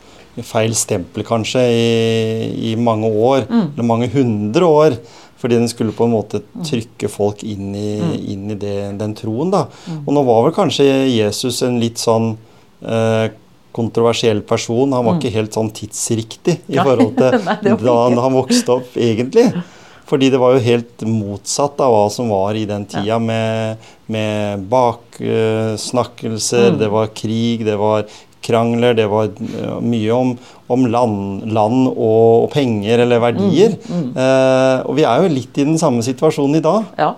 feil 0.45 0.73
stempel, 0.77 1.25
kanskje, 1.25 1.61
i, 1.61 2.73
i 2.73 2.75
mange 2.77 3.09
år. 3.13 3.45
Mm. 3.51 3.67
Eller 3.75 3.85
mange 3.89 4.09
hundre 4.13 4.65
år. 4.69 4.97
Fordi 5.39 5.55
den 5.59 5.69
skulle 5.69 5.93
på 5.93 6.05
en 6.07 6.13
måte 6.15 6.41
trykke 6.65 7.09
folk 7.13 7.43
inn 7.45 7.75
i, 7.77 7.99
Mm. 8.01 8.13
inn 8.33 8.51
i 8.51 8.55
det, 8.55 8.99
den 8.99 9.13
troen, 9.15 9.51
da. 9.53 9.67
Og 10.07 10.15
nå 10.15 10.23
var 10.25 10.43
vel 10.47 10.53
kanskje 10.57 10.87
Jesus 11.13 11.61
en 11.63 11.77
litt 11.81 11.99
sånn 12.01 12.37
eh, 12.83 13.29
kontroversiell 13.77 14.41
person. 14.49 14.93
Han 14.97 15.05
var 15.05 15.15
ikke 15.19 15.33
helt 15.35 15.53
sånn 15.53 15.69
tidsriktig 15.73 16.59
i 16.69 16.77
Mm. 16.79 16.85
Forhold 16.85 17.17
til 17.21 17.31
da 17.85 17.97
han, 18.09 18.17
han 18.17 18.33
vokste 18.33 18.69
opp, 18.79 18.97
egentlig. 18.97 19.53
Fordi 20.07 20.31
det 20.31 20.39
var 20.39 20.53
jo 20.55 20.61
helt 20.63 21.01
motsatt 21.03 21.81
av 21.83 21.91
hva 21.93 22.07
som 22.15 22.29
var 22.31 22.55
i 22.55 22.65
den 22.65 22.85
tida, 22.87 23.19
med, 23.19 23.77
med 24.09 24.61
baksnakkelser, 24.71 26.71
Mm. 26.73 26.79
det 26.79 26.89
var 26.91 27.07
krig, 27.09 27.65
det 27.65 27.77
var 27.79 28.05
krangler, 28.47 28.95
det 28.99 29.09
var 29.11 29.29
eh, 29.29 29.77
mye 29.83 30.15
om, 30.17 30.33
om 30.73 30.87
land, 30.91 31.45
land 31.53 31.87
og, 31.93 32.47
og 32.47 32.51
penger 32.55 33.05
eller 33.07 33.23
verdier. 33.27 33.77
Mm, 33.91 34.09
Eh, 34.17 34.79
og 34.87 34.97
vi 34.97 35.05
er 35.05 35.23
jo 35.27 35.33
litt 35.35 35.59
i 35.59 35.65
den 35.67 35.79
samme 35.81 36.03
situasjonen 36.07 36.57
i 36.61 36.65
dag. 36.65 36.85
Ja. 36.99 37.13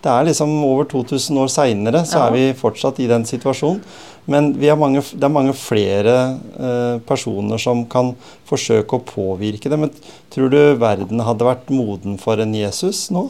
Det 0.00 0.08
er 0.08 0.24
liksom 0.30 0.52
over 0.64 0.86
2000 0.88 1.36
år 1.42 1.50
seinere, 1.52 2.00
så 2.08 2.16
Ja. 2.18 2.26
er 2.26 2.32
vi 2.32 2.44
fortsatt 2.56 2.98
i 3.04 3.06
den 3.10 3.26
situasjonen. 3.28 3.82
Men 4.30 4.52
vi 4.60 4.68
er 4.70 4.76
mange, 4.78 5.00
det 5.02 5.24
er 5.26 5.32
mange 5.32 5.52
flere 5.56 6.14
eh, 6.58 6.98
personer 7.08 7.58
som 7.60 7.84
kan 7.90 8.12
forsøke 8.48 8.96
å 8.98 9.04
påvirke 9.04 9.68
det. 9.72 9.78
Men 9.80 9.90
tror 10.32 10.50
du 10.52 10.58
verden 10.80 11.20
hadde 11.24 11.44
vært 11.48 11.70
moden 11.74 12.16
for 12.20 12.40
en 12.40 12.54
Jesus 12.54 13.08
nå? 13.10 13.26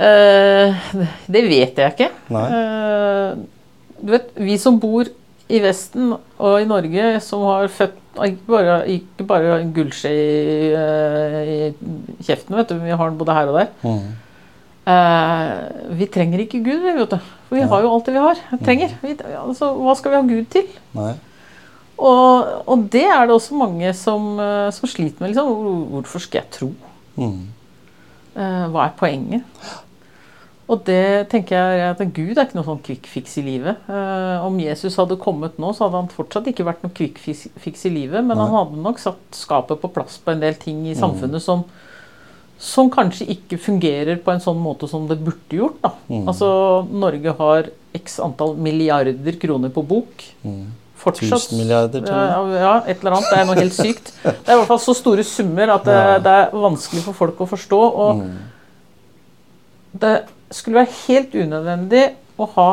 uh, 0.00 0.90
det 1.34 1.42
vet 1.48 1.80
jeg 1.80 1.94
ikke. 1.94 2.10
Nei. 2.32 2.46
Eh, 2.58 3.34
du 4.04 4.12
vet, 4.14 4.30
vi 4.36 4.56
som 4.58 4.78
bor 4.82 5.04
i 5.50 5.58
Vesten 5.64 6.12
og 6.38 6.60
i 6.62 6.66
Norge, 6.68 7.20
som 7.24 7.42
har 7.48 7.68
født 7.68 7.96
ikke 8.26 8.46
bare, 8.50 8.74
ikke 8.90 9.24
bare 9.26 9.60
en 9.60 9.72
gullskje 9.74 10.10
i, 10.10 10.72
eh, 10.74 11.50
i 11.54 12.24
kjeften, 12.26 12.56
vet 12.58 12.68
du, 12.72 12.76
vi 12.82 12.90
har 12.90 13.10
den 13.10 13.18
både 13.18 13.34
her 13.34 13.50
og 13.52 13.58
der. 13.60 13.70
Eh, 14.90 15.96
vi 15.98 16.06
trenger 16.10 16.42
ikke 16.44 16.62
Gud, 16.64 16.80
vi, 16.82 16.94
vet 16.98 17.10
du. 17.12 17.18
For 17.48 17.54
vi 17.56 17.60
Ja. 17.62 17.66
har 17.68 17.82
jo 17.82 17.90
alt 17.94 18.06
det 18.06 18.14
vi 18.14 18.22
har. 18.24 18.36
trenger. 18.64 18.94
Vi, 19.02 19.16
altså, 19.36 19.74
hva 19.76 19.94
skal 19.96 20.10
vi 20.10 20.16
ha 20.16 20.22
Gud 20.36 20.46
til? 20.50 20.66
Nei. 20.94 21.14
Og, 21.98 22.46
og 22.66 22.90
det 22.90 23.04
er 23.04 23.26
det 23.26 23.34
også 23.36 23.54
mange 23.58 23.92
som, 23.94 24.38
eh, 24.40 24.70
som 24.72 24.88
sliter 24.88 25.20
med. 25.20 25.34
Liksom. 25.34 25.90
Hvorfor 25.92 26.18
skal 26.20 26.40
jeg 26.42 26.50
tro? 26.50 26.70
Mm. 27.16 27.46
Eh, 28.36 28.66
hva 28.72 28.86
er 28.86 28.94
poenget? 28.96 29.42
Og 30.70 30.84
det 30.86 31.26
tenker 31.32 31.56
jeg 31.58 31.80
at 31.90 32.00
Gud 32.14 32.36
er 32.38 32.44
ikke 32.46 32.54
noe 32.60 32.66
sånn 32.68 32.82
quick 32.86 33.08
fix 33.10 33.32
i 33.40 33.42
livet. 33.42 33.80
Eh, 33.90 34.44
om 34.46 34.54
Jesus 34.62 34.94
hadde 35.00 35.16
kommet 35.18 35.56
nå, 35.58 35.72
så 35.74 35.88
hadde 35.88 35.98
han 36.04 36.10
fortsatt 36.14 36.46
ikke 36.52 36.66
vært 36.68 36.84
noe 36.86 36.94
quick 36.94 37.18
fix, 37.18 37.82
i 37.88 37.90
livet, 37.90 38.22
men 38.22 38.36
Nei. 38.38 38.44
han 38.44 38.54
hadde 38.54 38.82
nok 38.84 39.00
satt 39.02 39.18
skapet 39.34 39.80
på 39.82 39.90
plass 39.96 40.20
på 40.22 40.30
en 40.30 40.44
del 40.44 40.54
ting 40.62 40.84
i 40.86 40.94
samfunnet 40.94 41.42
som, 41.42 41.64
som 42.60 42.90
kanskje 42.94 43.26
ikke 43.34 43.58
fungerer 43.58 44.22
på 44.22 44.30
en 44.30 44.44
sånn 44.44 44.62
måte 44.62 44.86
som 44.92 45.08
det 45.10 45.18
burde 45.26 45.58
gjort. 45.58 45.80
Da. 45.82 45.90
Mm. 46.06 46.22
Altså, 46.30 46.52
Norge 47.02 47.34
har 47.42 47.72
x 47.98 48.20
antall 48.22 48.54
milliarder 48.62 49.40
kroner 49.42 49.74
på 49.74 49.82
bok. 49.90 50.22
Mm. 50.46 50.68
Fortsatt. 51.00 51.32
Tusen 51.34 51.58
milliarder, 51.58 52.04
tror 52.04 52.14
jeg. 52.14 52.30
Ja, 52.30 52.62
ja, 52.62 52.72
et 52.92 53.00
eller 53.02 53.16
annet. 53.18 53.30
Det 53.32 53.38
er 53.40 53.46
noe 53.48 53.58
helt 53.58 53.74
sykt. 53.74 54.12
Det 54.22 54.36
er 54.46 54.54
i 54.54 54.58
hvert 54.60 54.68
fall 54.70 54.84
så 54.86 54.94
store 54.94 55.24
summer 55.26 55.72
at 55.80 55.86
det, 55.88 55.94
Ja. 55.98 56.18
det 56.22 56.34
er 56.44 56.50
vanskelig 56.62 57.02
for 57.10 57.16
folk 57.26 57.40
å 57.42 57.48
forstå. 57.58 57.80
Og 58.06 58.20
Mm. 58.20 58.36
det 60.04 60.12
skulle 60.50 60.80
være 60.82 60.96
helt 61.06 61.34
unødvendig 61.34 62.04
å 62.40 62.46
ha 62.56 62.70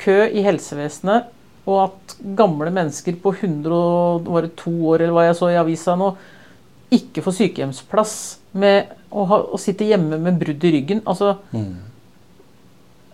kø 0.00 0.18
i 0.32 0.42
helsevesenet, 0.44 1.28
og 1.68 1.78
at 1.84 2.14
gamle 2.36 2.70
mennesker 2.74 3.18
på 3.22 3.32
100 3.36 3.72
og 3.76 4.28
var 4.32 4.46
det 4.46 4.54
to 4.58 4.72
år, 4.90 5.04
eller 5.04 5.14
hva 5.16 5.26
jeg 5.28 5.36
så 5.38 5.50
i 5.52 5.58
avisa 5.60 5.94
nå, 6.00 6.14
ikke 6.90 7.22
får 7.22 7.36
sykehjemsplass 7.36 8.14
med 8.58 8.88
å, 9.12 9.24
ha, 9.30 9.38
å 9.54 9.60
sitte 9.60 9.86
hjemme 9.86 10.18
med 10.18 10.40
brudd 10.40 10.64
i 10.66 10.72
ryggen. 10.74 11.02
Altså, 11.06 11.36
Mm. 11.52 11.76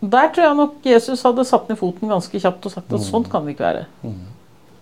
der 0.01 0.28
tror 0.32 0.45
jeg 0.47 0.57
nok 0.57 0.74
Jesus 0.84 1.22
hadde 1.26 1.45
satt 1.45 1.68
ned 1.68 1.78
foten 1.78 2.09
ganske 2.09 2.41
kjapt 2.41 2.66
og 2.66 2.72
sagt 2.72 2.93
at 2.93 3.01
sånn 3.05 3.24
kan 3.28 3.45
det 3.45 3.57
ikke 3.57 3.66
være. 3.66 3.87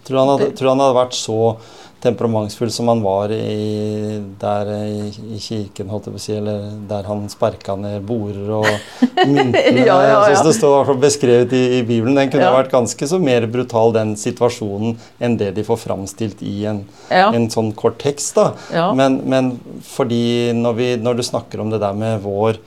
Tror 0.05 0.15
du 0.15 0.19
han 0.21 0.29
han 0.69 0.81
hadde 0.85 0.99
vært 0.99 1.17
så 1.17 1.57
temperamentsfull 2.05 2.71
som 2.71 2.89
han 2.93 3.01
var 3.03 3.33
i, 3.33 4.21
der 4.41 4.69
i, 4.77 5.09
i 5.35 5.39
kirken, 5.41 5.89
holdt 5.91 6.07
jeg 6.11 6.15
på 6.15 6.21
å 6.21 6.25
si, 6.27 6.35
eller 6.37 6.67
der 6.91 7.09
han 7.09 7.25
sparka 7.33 7.75
ned 7.81 8.05
border 8.07 8.53
og 8.61 8.69
myntene, 9.33 9.87
Ja, 9.87 9.97
ja, 10.05 10.21
ja. 10.29 10.37
som 10.37 10.47
det 10.51 10.55
står 10.59 10.93
beskrevet 11.03 11.53
i, 11.57 11.63
i 11.79 11.83
Bibelen. 11.89 12.15
Den 12.21 12.31
kunne 12.33 12.45
Ja. 12.51 12.53
vært 12.59 12.71
ganske 12.75 13.09
så 13.11 13.19
mer 13.23 13.47
brutal, 13.51 13.93
den 13.97 14.15
situasjonen, 14.21 14.97
enn 15.21 15.37
det 15.41 15.53
de 15.57 15.65
får 15.67 15.81
framstilt 15.87 16.43
i 16.45 16.65
en, 16.71 16.85
Ja. 17.11 17.31
en 17.33 17.49
sånn 17.51 17.73
kort 17.75 17.99
tekst. 18.05 18.35
da. 18.37 18.53
Men, 18.95 19.23
men 19.25 19.53
fordi 19.83 20.53
når, 20.55 20.75
vi, 20.79 20.89
når 21.01 21.17
du 21.17 21.23
snakker 21.27 21.61
om 21.65 21.71
det 21.73 21.81
der 21.83 21.93
med 21.97 22.21
vår 22.25 22.59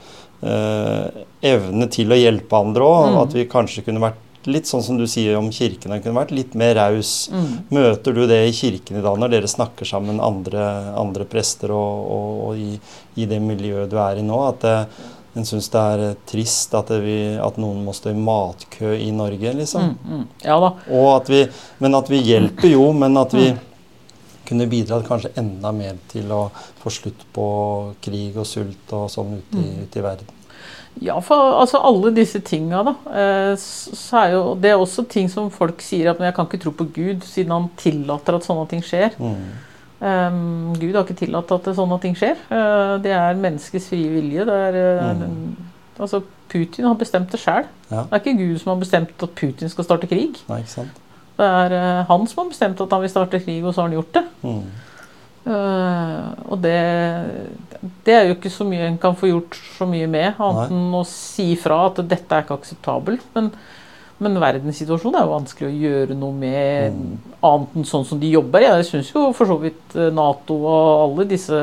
øh, 0.42 1.24
evne 1.42 1.88
til 1.90 2.10
å 2.14 2.18
hjelpe 2.18 2.58
andre 2.58 2.82
òg, 2.86 3.08
Mm. 3.12 3.22
at 3.22 3.32
vi 3.34 3.44
kanskje 3.50 3.84
kunne 3.86 4.00
vært 4.02 4.24
litt 4.48 4.68
sånn 4.70 4.82
som 4.84 4.98
du 4.98 5.06
sier 5.10 5.36
om 5.38 5.50
kirken, 5.54 5.92
den 5.92 6.02
kunne 6.04 6.18
vært 6.20 6.34
litt 6.36 6.56
mer 6.58 6.74
raus. 6.78 7.28
Mm. 7.32 7.52
Møter 7.74 8.16
du 8.16 8.24
det 8.30 8.40
i 8.48 8.56
kirken 8.56 8.98
i 8.98 9.04
dag 9.04 9.20
når 9.20 9.34
dere 9.34 9.50
snakker 9.50 9.88
sammen 9.88 10.22
andre, 10.24 10.64
andre 10.98 11.28
prester 11.28 11.72
og, 11.74 12.10
og, 12.16 12.42
og 12.48 12.64
i, 12.64 12.72
i 13.20 13.28
det 13.30 13.40
miljøet 13.44 13.92
du 13.92 13.98
er 14.02 14.20
i 14.20 14.26
nå? 14.26 14.40
At 14.48 14.64
det, 14.64 14.76
en 15.38 15.46
syns 15.46 15.68
det 15.70 15.84
er 15.92 16.04
eh, 16.08 16.18
trist 16.28 16.74
at, 16.74 16.90
det 16.90 17.00
vi, 17.04 17.18
at 17.38 17.58
noen 17.60 17.84
må 17.86 17.94
stå 17.96 18.12
i 18.12 18.18
matkø 18.18 18.94
i 18.96 19.10
Norge, 19.14 19.54
liksom. 19.60 19.92
Mm, 19.94 20.12
mm. 20.14 20.26
Ja 20.46 20.58
da. 20.64 20.72
At 21.14 21.30
vi, 21.30 21.44
men 21.84 21.98
at 21.98 22.10
vi 22.10 22.22
hjelper 22.24 22.72
jo, 22.72 22.88
men 22.96 23.20
at 23.20 23.36
vi 23.36 23.52
kunne 24.48 24.66
bidratt 24.70 25.04
kanskje 25.06 25.34
enda 25.36 25.70
mer 25.76 25.98
til 26.08 26.30
å 26.32 26.46
få 26.80 26.92
slutt 26.92 27.26
på 27.36 27.46
krig 28.04 28.38
og 28.40 28.48
sult 28.48 28.96
og 28.96 29.10
sånn 29.12 29.36
ute 29.36 29.60
i, 29.60 29.70
ute 29.84 30.00
i 30.00 30.04
verden. 30.04 30.37
Ja, 31.00 31.18
for 31.22 31.60
altså 31.60 31.78
alle 31.84 32.10
disse 32.16 32.40
tinga, 32.42 32.80
da. 32.82 32.94
eh, 33.14 33.52
Så 33.56 34.16
er 34.18 34.32
jo 34.34 34.54
det 34.58 34.70
er 34.72 34.80
også 34.82 35.04
ting 35.08 35.28
som 35.30 35.50
folk 35.50 35.80
sier 35.84 36.10
at 36.10 36.18
men 36.18 36.26
jeg 36.26 36.34
kan 36.34 36.46
ikke 36.48 36.60
tro 36.64 36.72
på 36.74 36.88
Gud, 36.94 37.22
siden 37.28 37.52
han 37.54 37.68
tillater 37.78 38.34
at 38.34 38.46
sånne 38.48 38.66
ting 38.70 38.82
skjer. 38.82 39.14
Mm. 39.18 39.48
Um, 40.00 40.74
Gud 40.78 40.94
har 40.94 41.02
ikke 41.04 41.18
tillatt 41.24 41.50
at 41.54 41.64
sånne 41.74 41.96
ting 42.02 42.14
skjer. 42.18 42.36
Uh, 42.50 42.98
det 43.02 43.10
er 43.14 43.38
menneskets 43.38 43.88
frie 43.90 44.10
vilje. 44.12 44.44
Det 44.46 44.58
er, 44.68 44.78
eh, 44.82 45.14
Mm. 45.14 45.56
altså 45.98 46.22
Putin 46.48 46.84
har 46.86 46.94
bestemt 46.94 47.30
det 47.30 47.40
sjøl. 47.40 47.66
Ja. 47.90 48.02
Det 48.04 48.12
er 48.12 48.20
ikke 48.22 48.38
Gud 48.38 48.58
som 48.62 48.70
har 48.72 48.80
bestemt 48.80 49.22
at 49.22 49.34
Putin 49.34 49.68
skal 49.68 49.84
starte 49.84 50.06
krig. 50.08 50.38
Nei? 50.48 50.62
Det 51.38 51.46
er 51.46 51.74
uh, 51.74 52.04
han 52.08 52.26
som 52.26 52.42
har 52.44 52.50
bestemt 52.50 52.80
at 52.80 52.90
han 52.90 53.00
vil 53.02 53.10
starte 53.10 53.40
krig, 53.44 53.62
og 53.64 53.74
så 53.74 53.82
har 53.82 53.88
han 53.88 53.98
gjort 53.98 54.12
det. 54.14 54.24
Mm. 54.42 54.62
Eh, 55.48 56.28
og 56.48 56.60
det, 56.60 56.76
det 58.04 58.14
er 58.14 58.28
jo 58.28 58.36
ikke 58.36 58.52
så 58.52 58.66
mye 58.68 58.88
en 58.90 59.00
kan 59.00 59.16
få 59.16 59.30
gjort 59.30 59.56
så 59.78 59.88
mye 59.88 60.08
med, 60.10 60.36
annet 60.36 60.74
enn 60.74 60.96
å 60.98 61.04
si 61.08 61.54
fra 61.60 61.86
at 61.88 62.02
dette 62.04 62.34
er 62.34 62.44
ikke 62.44 62.58
akseptabelt. 62.58 63.24
Men, 63.36 63.52
men 64.18 64.40
verdenssituasjonen 64.42 65.20
er 65.20 65.26
jo 65.26 65.36
vanskelig 65.36 65.70
å 65.70 65.78
gjøre 65.86 66.18
noe 66.18 66.36
med 66.36 66.98
annet 67.46 67.78
enn 67.78 67.88
sånn 67.88 68.06
som 68.08 68.20
de 68.20 68.34
jobber. 68.34 68.66
Jeg 68.66 68.90
syns 68.90 69.14
jo 69.14 69.30
for 69.36 69.48
så 69.50 69.58
vidt 69.62 69.96
eh, 69.96 70.12
Nato 70.14 70.58
og 70.60 71.06
alle 71.06 71.28
disse 71.30 71.62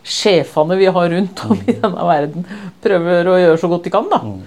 sjefene 0.00 0.78
vi 0.80 0.88
har 0.88 1.10
rundt 1.12 1.42
om 1.44 1.58
i 1.60 1.76
denne 1.76 2.06
verden, 2.08 2.46
prøver 2.80 3.28
å 3.28 3.36
gjøre 3.36 3.60
så 3.60 3.68
godt 3.68 3.86
de 3.86 3.92
kan, 3.92 4.08
da. 4.08 4.20
Mm. 4.24 4.40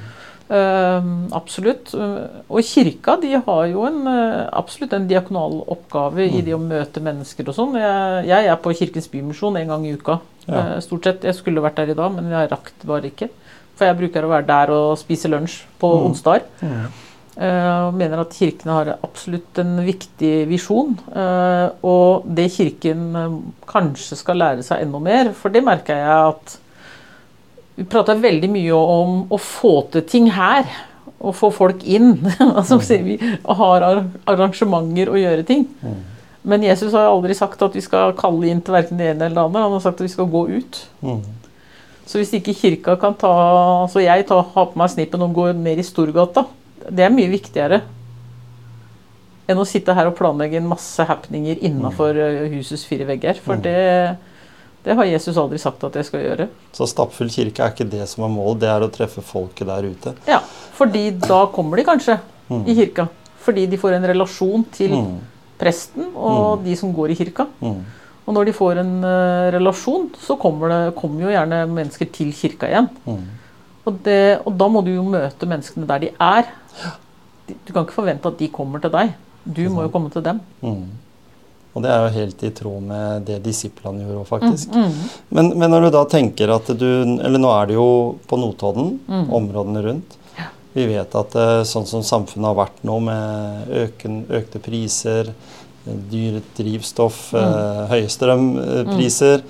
Eh, 0.50 1.04
absolutt. 1.32 1.94
Og 1.96 2.60
kirka 2.68 3.16
de 3.22 3.32
har 3.46 3.68
jo 3.72 3.86
en, 3.88 4.02
eh, 4.08 4.50
absolutt 4.52 4.94
en 4.94 5.08
diakonal 5.08 5.62
oppgave 5.72 6.28
i 6.28 6.42
det 6.42 6.54
å 6.54 6.60
møte 6.62 7.02
mennesker 7.02 7.48
og 7.48 7.56
sånn. 7.56 7.78
Jeg, 7.80 8.28
jeg 8.28 8.48
er 8.52 8.60
på 8.62 8.74
Kirkens 8.78 9.08
Bymisjon 9.10 9.58
en 9.58 9.68
gang 9.68 9.86
i 9.88 9.94
uka. 9.96 10.20
Ja. 10.48 10.76
Eh, 10.76 10.80
stort 10.84 11.04
sett. 11.08 11.24
Jeg 11.24 11.36
skulle 11.36 11.64
vært 11.64 11.76
der 11.80 11.94
i 11.94 11.98
dag, 11.98 12.12
men 12.12 12.30
jeg 12.30 12.52
rakk 12.52 12.72
det 12.82 12.90
bare 12.90 13.10
ikke. 13.10 13.30
For 13.76 13.86
jeg 13.88 13.98
bruker 13.98 14.28
å 14.28 14.30
være 14.30 14.46
der 14.52 14.74
og 14.76 14.98
spise 15.02 15.32
lunsj 15.32 15.64
på 15.80 15.90
Mm. 15.90 16.06
onsdager. 16.12 16.44
Mm. 16.62 16.92
Og 17.36 17.94
mener 17.96 18.20
at 18.22 18.30
kirkene 18.30 18.74
har 18.76 18.98
absolutt 19.04 19.58
en 19.58 19.78
viktig 19.84 20.48
visjon. 20.48 21.00
og 21.82 22.28
det 22.28 22.52
kirken 22.52 23.54
kanskje 23.66 24.16
skal 24.16 24.36
lære 24.38 24.62
seg 24.64 24.84
enda 24.84 25.00
mer, 25.00 25.32
for 25.34 25.50
det 25.50 25.64
merker 25.64 25.96
jeg 25.96 26.06
at 26.36 26.58
vi 27.76 27.86
prater 27.90 28.20
veldig 28.22 28.50
mye 28.54 28.74
om 28.78 29.22
å 29.34 29.40
få 29.42 29.76
til 29.94 30.04
ting 30.10 30.32
her. 30.36 30.68
Og 31.24 31.36
få 31.40 31.50
folk 31.56 31.84
inn. 31.88 32.18
altså, 32.58 32.78
vi 32.84 33.16
har 33.46 33.86
arrangementer 34.28 35.12
og 35.14 35.22
gjøre 35.22 35.46
ting. 35.48 35.68
Mm. 35.82 36.02
Men 36.44 36.66
Jesus 36.66 36.92
har 36.92 37.08
aldri 37.08 37.36
sagt 37.38 37.62
at 37.64 37.76
vi 37.78 37.82
skal 37.86 38.12
kalle 38.20 38.50
inn 38.52 38.60
til 38.62 38.76
verken 38.76 39.00
det 39.00 39.14
ene 39.14 39.30
eller 39.30 39.38
det 39.38 39.46
andre. 39.46 39.62
Han 39.64 39.78
har 39.78 39.84
sagt 39.86 40.02
at 40.02 40.08
vi 40.10 40.12
skal 40.12 40.28
gå 40.28 40.42
ut. 40.58 40.82
Mm. 41.00 41.22
Så 42.04 42.20
hvis 42.20 42.34
ikke 42.36 42.52
kirka 42.60 42.98
kan 43.00 43.16
ta 43.16 43.30
Altså 43.86 44.02
jeg 44.04 44.26
tar, 44.28 44.44
har 44.52 44.66
på 44.68 44.80
meg 44.82 44.92
snippen 44.92 45.24
og 45.24 45.32
går 45.38 45.54
mer 45.56 45.80
i 45.80 45.86
Storgata, 45.88 46.44
det 46.92 47.06
er 47.06 47.14
mye 47.16 47.32
viktigere 47.32 47.80
enn 49.48 49.60
å 49.60 49.66
sitte 49.68 49.96
her 49.96 50.08
og 50.08 50.16
planlegge 50.20 50.60
en 50.60 50.68
masse 50.72 51.04
happeninger 51.08 51.64
innafor 51.68 52.16
husets 52.52 52.84
fire 52.88 53.08
vegger. 53.08 53.40
For 53.44 53.56
Mm. 53.56 53.64
det, 53.64 54.18
det 54.84 54.96
har 55.00 55.06
Jesus 55.08 55.38
aldri 55.40 55.58
sagt 55.62 55.84
at 55.88 55.96
jeg 55.96 56.06
skal 56.06 56.24
gjøre. 56.26 56.48
Så 56.76 56.88
stappfull 56.92 57.30
kirke 57.32 57.64
er 57.64 57.72
ikke 57.72 57.90
det 57.90 58.08
som 58.12 58.26
er 58.26 58.32
målet, 58.34 58.60
det 58.66 58.70
er 58.70 58.84
å 58.86 58.92
treffe 58.92 59.22
folket 59.24 59.68
der 59.68 59.88
ute. 59.90 60.14
Ja, 60.28 60.42
Fordi 60.74 61.12
da 61.24 61.46
kommer 61.54 61.78
de 61.78 61.84
kanskje 61.88 62.20
Mm. 62.50 62.66
i 62.68 62.74
kirka. 62.76 63.08
Fordi 63.40 63.66
de 63.70 63.78
får 63.78 63.94
en 63.96 64.04
relasjon 64.12 64.66
til 64.72 64.92
Mm. 64.92 65.20
presten 65.58 66.10
og 66.16 66.64
de 66.66 66.76
som 66.76 66.92
går 66.94 67.12
i 67.12 67.16
kirka. 67.16 67.48
Mm. 67.62 67.84
Og 68.28 68.34
når 68.34 68.46
de 68.46 68.52
får 68.54 68.78
en 68.80 69.04
uh, 69.04 69.52
relasjon, 69.52 70.10
så 70.20 70.38
kommer, 70.40 70.70
det, 70.70 70.96
kommer 70.96 71.22
jo 71.22 71.30
gjerne 71.32 71.68
mennesker 71.72 72.12
til 72.12 72.32
kirka 72.34 72.68
igjen. 72.68 72.90
Mm. 73.08 73.24
Og, 73.86 74.04
det, 74.04 74.40
og 74.46 74.58
da 74.58 74.68
må 74.68 74.84
du 74.84 74.94
jo 74.96 75.04
møte 75.04 75.48
menneskene 75.48 75.88
der 75.88 76.00
de 76.00 76.10
er. 76.20 76.44
Du 77.66 77.74
kan 77.74 77.84
ikke 77.86 77.96
forvente 77.98 78.26
at 78.28 78.38
de 78.40 78.48
kommer 78.48 78.80
til 78.80 78.92
deg. 78.92 79.14
Du 79.46 79.70
må 79.70 79.84
jo 79.84 79.90
komme 79.90 80.10
til 80.12 80.24
dem. 80.24 80.40
Mm. 81.74 81.78
Og 81.78 81.82
det 81.82 81.90
er 81.90 82.04
jo 82.04 82.14
helt 82.20 82.44
i 82.44 82.50
tråd 82.54 82.82
med 82.86 83.24
det 83.26 83.40
disiplene 83.44 84.04
gjorde 84.06 84.20
òg, 84.22 84.28
faktisk. 84.30 84.70
Mm. 84.70 84.92
Men, 85.34 85.50
men 85.58 85.72
når 85.74 85.82
du 85.88 85.90
da 85.96 86.04
tenker 86.06 86.54
at 86.54 86.68
du 86.78 86.86
Eller 87.18 87.40
nå 87.42 87.50
er 87.50 87.66
det 87.68 87.74
jo 87.80 87.88
på 88.30 88.38
Notodden, 88.38 89.00
Mm. 89.10 89.30
områdene 89.34 89.82
rundt. 89.84 90.18
Vi 90.74 90.86
vet 90.90 91.14
at 91.16 91.36
eh, 91.36 91.64
sånn 91.64 91.86
som 91.86 92.02
samfunnet 92.02 92.46
har 92.50 92.56
vært 92.58 92.80
nå, 92.84 93.00
med 93.02 93.68
øken, 93.70 94.24
økte 94.30 94.60
priser, 94.62 95.30
eh, 95.86 95.98
dyrt 96.10 96.54
drivstoff, 96.58 97.32
Mm. 97.34 97.42
eh, 97.42 97.88
høye 97.90 98.10
strømpriser 98.10 99.44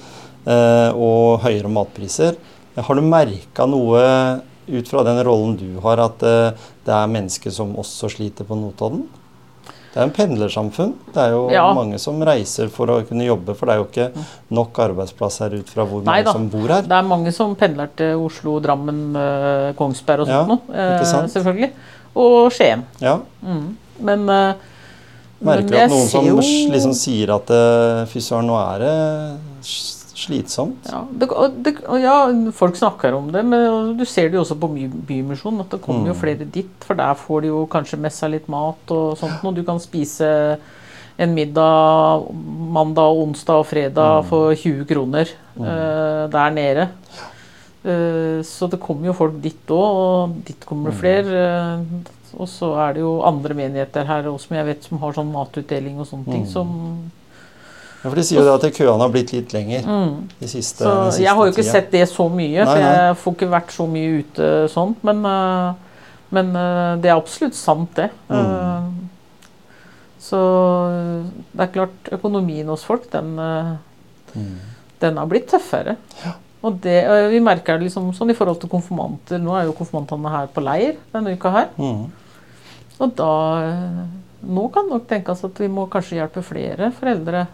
eh, 0.46 0.90
og 0.96 1.40
høyere 1.44 1.70
matpriser, 1.72 2.36
har 2.76 2.96
du 2.96 3.02
merka 3.02 3.66
noe 3.70 4.42
ut 4.68 4.88
fra 4.88 5.04
den 5.04 5.20
rollen 5.24 5.56
du 5.60 5.80
har, 5.84 6.00
at 6.00 6.24
eh, 6.24 6.52
det 6.86 6.92
er 6.94 7.08
mennesker 7.12 7.52
som 7.52 7.76
også 7.76 8.10
sliter 8.12 8.44
på 8.48 8.56
Notodden? 8.60 9.06
Det 9.94 10.00
er 10.02 10.08
en 10.08 10.12
pendlersamfunn. 10.12 10.94
Det 11.14 11.22
er 11.22 11.30
jo 11.36 11.50
Ja. 11.54 11.68
mange 11.74 12.00
som 12.00 12.20
reiser 12.26 12.68
for 12.74 12.88
å 12.88 13.06
kunne 13.06 13.26
jobbe, 13.28 13.54
for 13.56 13.68
det 13.68 13.76
er 13.76 13.78
jo 13.78 13.86
ikke 13.86 14.26
nok 14.50 14.74
arbeidsplass 14.74 15.38
her 15.40 15.50
ut 15.54 15.70
fra 15.70 15.86
hvor 15.86 16.02
Nei 16.04 16.24
mange 16.24 16.26
da. 16.26 16.32
som 16.34 16.50
bor 16.50 16.68
her. 16.68 16.82
Det 16.82 16.92
er 16.98 17.04
mange 17.04 17.32
som 17.32 17.56
pendler 17.56 17.90
til 17.96 18.16
Oslo, 18.26 18.60
Drammen, 18.60 19.16
eh, 19.16 19.74
Kongsberg 19.78 20.22
og 20.22 20.28
Ja, 20.28 20.46
sånt 20.46 20.68
noe. 20.68 20.76
eh? 20.76 21.28
Selvfølgelig. 21.30 21.72
Og 22.16 22.52
Skien. 22.52 22.84
Ja. 23.00 23.20
Mm. 23.46 23.76
Men, 24.00 24.30
eh, 24.30 24.54
men 25.42 25.62
Merker 25.64 25.76
jeg 25.76 25.84
at 25.84 25.90
noen 25.92 26.08
som 26.10 26.26
jo 26.26 26.36
liksom 26.38 26.94
sier 26.94 27.30
at 27.36 28.08
fy 28.10 28.20
søren, 28.20 28.48
nå 28.48 28.58
er 28.58 28.80
det 28.80 29.64
slitsomt? 30.26 30.88
ja, 30.92 31.02
det, 31.12 31.28
det, 31.64 31.74
ja, 32.02 32.16
folk 32.52 32.76
snakker 32.76 33.14
om 33.18 33.32
det, 33.32 33.44
men 33.46 33.98
du 33.98 34.06
ser 34.06 34.30
det 34.30 34.34
jo 34.40 34.42
også 34.44 34.58
på 34.60 34.70
by, 34.74 34.88
Bymisjonen, 35.08 35.62
at 35.62 35.70
det 35.76 35.82
kommer 35.82 36.08
jo 36.08 36.14
Mm. 36.14 36.20
flere 36.22 36.46
dit. 36.52 36.72
For 36.88 36.94
der 36.96 37.14
får 37.16 37.42
de 37.42 37.48
jo 37.48 37.66
kanskje 37.68 38.00
med 38.00 38.12
seg 38.12 38.32
litt 38.32 38.48
mat 38.50 38.92
og 38.92 39.18
sånt 39.18 39.44
noe. 39.44 39.54
Du 39.54 39.64
kan 39.64 39.80
spise 39.80 40.58
en 41.20 41.34
middag 41.36 42.24
mandag, 42.74 43.14
onsdag 43.22 43.60
og 43.60 43.68
fredag 43.70 44.24
Mm. 44.24 44.30
for 44.30 44.56
20 44.56 44.86
kroner 44.90 45.28
Mm. 45.56 45.64
uh, 45.66 46.28
der 46.30 46.50
nede. 46.50 46.90
Uh, 47.86 48.40
så 48.48 48.70
det 48.72 48.80
kommer 48.80 49.06
jo 49.12 49.14
folk 49.14 49.42
dit 49.44 49.68
òg, 49.68 49.98
og 50.00 50.36
dit 50.48 50.66
kommer 50.66 50.90
det 50.92 50.96
Mm. 50.96 51.02
flere. 51.02 51.28
eh, 51.28 52.40
og 52.40 52.48
så 52.48 52.74
er 52.80 52.94
det 52.94 53.02
jo 53.02 53.22
andre 53.22 53.54
menigheter 53.54 54.06
her 54.06 54.24
også, 54.24 54.48
som 54.48 54.56
jeg 54.58 54.66
vet 54.66 54.84
som 54.84 54.98
har 55.00 55.12
sånn 55.14 55.32
matutdeling 55.32 56.00
og 56.00 56.08
sånne 56.08 56.26
ting 56.32 56.44
Mm. 56.46 56.48
som 56.48 57.12
Ja, 58.04 58.10
for 58.10 58.16
De 58.20 58.24
sier 58.28 58.42
jo 58.42 58.46
det 58.46 58.54
at 58.68 58.76
køene 58.76 59.00
har 59.00 59.12
blitt 59.14 59.32
litt 59.32 59.54
lenger 59.56 59.86
mm. 59.88 60.16
de 60.42 60.48
siste, 60.52 60.84
Så 60.84 60.94
siste 61.08 61.24
jeg 61.24 61.34
har 61.38 61.46
jo 61.48 61.52
ikke 61.54 61.62
tida. 61.64 61.72
sett 61.72 61.92
det 61.94 62.04
så 62.12 62.26
mye, 62.30 62.66
for 62.66 62.76
Nei, 62.76 62.84
nei. 62.84 62.98
jeg 63.08 63.18
får 63.22 63.36
ikke 63.38 63.50
vært 63.54 63.72
så 63.72 63.86
mye 63.88 64.18
ute 64.20 64.50
sånn. 64.74 64.96
Men, 65.08 65.22
eh, 65.26 65.98
men 66.36 66.52
eh, 66.60 66.96
det 67.00 67.10
er 67.14 67.16
absolutt 67.16 67.56
sant, 67.56 67.94
det. 67.96 68.10
Mm. 68.28 68.38
Eh, 68.44 68.92
Så 70.24 70.40
det 71.52 71.60
er 71.66 71.72
klart, 71.74 72.12
økonomien 72.16 72.68
hos 72.72 72.84
folk, 72.88 73.10
den, 73.12 73.36
Mm. 74.34 74.54
den 75.00 75.18
har 75.18 75.28
blitt 75.28 75.48
tøffere. 75.52 75.98
Og 76.64 76.80
det, 76.82 77.30
vi 77.30 77.40
merker 77.44 77.78
det 77.78 77.90
liksom 77.90 78.14
sånn 78.16 78.32
i 78.32 78.34
forhold 78.34 78.60
til 78.62 78.70
konfirmanter. 78.72 79.38
Nå 79.38 79.52
er 79.60 79.66
jo 79.68 79.74
konfirmantene 79.78 80.32
her 80.32 80.48
på 80.48 80.64
leir 80.64 80.96
denne 81.14 81.36
uka 81.36 81.52
her. 81.52 81.68
Mm. 81.78 82.06
Og 83.00 83.16
da 83.20 83.28
Nå 84.44 84.64
kan 84.74 84.88
det 84.90 84.92
nok 84.96 85.06
tenkes 85.08 85.44
at 85.46 85.60
vi 85.60 85.68
må 85.72 85.86
kanskje 85.92 86.18
hjelpe 86.18 86.42
flere 86.44 86.90
foreldre 86.92 87.46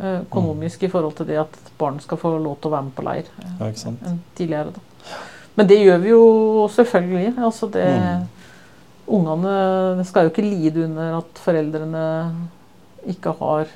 økonomisk 0.00 0.82
i 0.82 0.88
forhold 0.88 1.16
til 1.18 1.26
det 1.28 1.38
at 1.42 1.58
barn 1.78 2.00
skal 2.00 2.18
få 2.20 2.36
lov 2.38 2.56
til 2.60 2.70
å 2.70 2.74
være 2.76 2.86
med 2.88 2.94
på 2.96 3.04
leir 3.06 3.28
Ja, 3.60 3.68
enn 3.68 4.20
tidligere. 4.38 4.72
Da. 4.72 5.18
Men 5.56 5.68
det 5.68 5.82
gjør 5.82 5.98
vi 6.00 6.08
jo 6.14 6.22
selvfølgelig. 6.72 7.34
Altså 7.38 7.68
det, 7.72 7.88
Mm. 7.92 8.28
Ungene 9.12 10.04
skal 10.06 10.24
jo 10.24 10.30
ikke 10.30 10.44
lide 10.46 10.84
under 10.84 11.16
at 11.18 11.40
foreldrene 11.42 12.04
ikke 13.10 13.32
har 13.40 13.66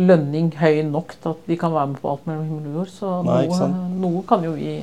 lønning 0.00 0.48
høy 0.56 0.80
nok 0.88 1.12
til 1.20 1.34
at 1.34 1.46
de 1.46 1.58
kan 1.60 1.74
være 1.74 1.90
med 1.92 2.00
på 2.00 2.10
alt 2.10 2.26
mellom 2.26 2.46
himmel 2.48 2.70
og 2.70 2.78
jord. 2.80 2.92
Så 2.94 3.10
Nei, 3.26 3.42
noe, 3.50 3.68
noe 4.00 4.22
kan 4.26 4.44
jo 4.46 4.54
vi 4.56 4.78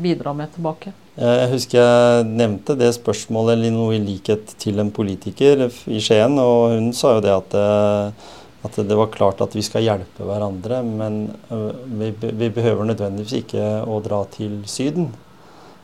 bidra 0.00 0.32
med 0.36 0.52
tilbake. 0.54 0.92
Jeg 1.20 1.48
husker 1.50 1.80
jeg 1.80 2.26
nevnte 2.28 2.76
det 2.78 2.92
spørsmålet 2.96 3.56
eller 3.58 3.74
noe 3.74 3.96
i 3.96 4.02
likhet 4.04 4.54
til 4.62 4.78
en 4.80 4.92
politiker 4.94 5.66
i 5.68 6.00
Skien, 6.00 6.38
og 6.38 6.76
hun 6.76 6.92
sa 6.96 7.16
jo 7.16 7.24
det 7.24 7.34
at, 7.34 7.56
eh, 7.58 8.28
at 8.64 8.76
det 8.76 8.96
var 8.98 9.08
klart 9.14 9.40
at 9.40 9.54
vi 9.56 9.62
skal 9.64 9.82
hjelpe 9.86 10.26
hverandre, 10.28 10.82
men 10.84 11.20
øh, 11.50 11.70
vi, 12.00 12.10
vi 12.20 12.48
behøver 12.52 12.84
nødvendigvis 12.90 13.38
ikke 13.40 13.68
å 13.88 14.00
dra 14.04 14.24
til 14.34 14.58
Syden. 14.68 15.08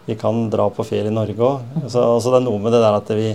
Vi 0.06 0.14
kan 0.20 0.50
dra 0.52 0.68
på 0.70 0.84
ferie 0.86 1.08
i 1.08 1.14
Norge 1.14 1.40
òg. 1.40 1.62
Så 1.90 2.02
altså 2.04 2.30
det 2.34 2.42
er 2.42 2.44
noe 2.50 2.60
med 2.62 2.76
det 2.76 2.82
der 2.84 2.98
at 3.00 3.08
vi, 3.16 3.30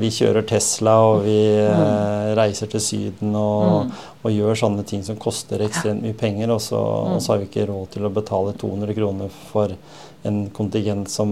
vi 0.00 0.08
kjører 0.14 0.46
Tesla 0.48 0.94
og 1.10 1.24
vi 1.26 1.34
eh, 1.60 2.30
reiser 2.38 2.70
til 2.72 2.80
Syden 2.80 3.34
og, 3.36 3.64
Mm. 3.86 3.90
og 4.24 4.32
gjør 4.32 4.56
sånne 4.62 4.82
ting 4.88 5.02
som 5.06 5.18
koster 5.20 5.60
ekstremt 5.66 6.02
mye 6.02 6.14
penger, 6.18 6.50
og 6.54 6.60
så, 6.64 6.78
og 6.78 7.20
så 7.22 7.34
har 7.34 7.42
vi 7.42 7.50
ikke 7.50 7.66
råd 7.68 7.90
til 7.94 8.06
å 8.08 8.10
betale 8.14 8.54
200 8.58 8.94
kroner 8.96 9.28
for 9.50 9.74
en 10.26 10.40
kontingent 10.50 11.10
som 11.12 11.28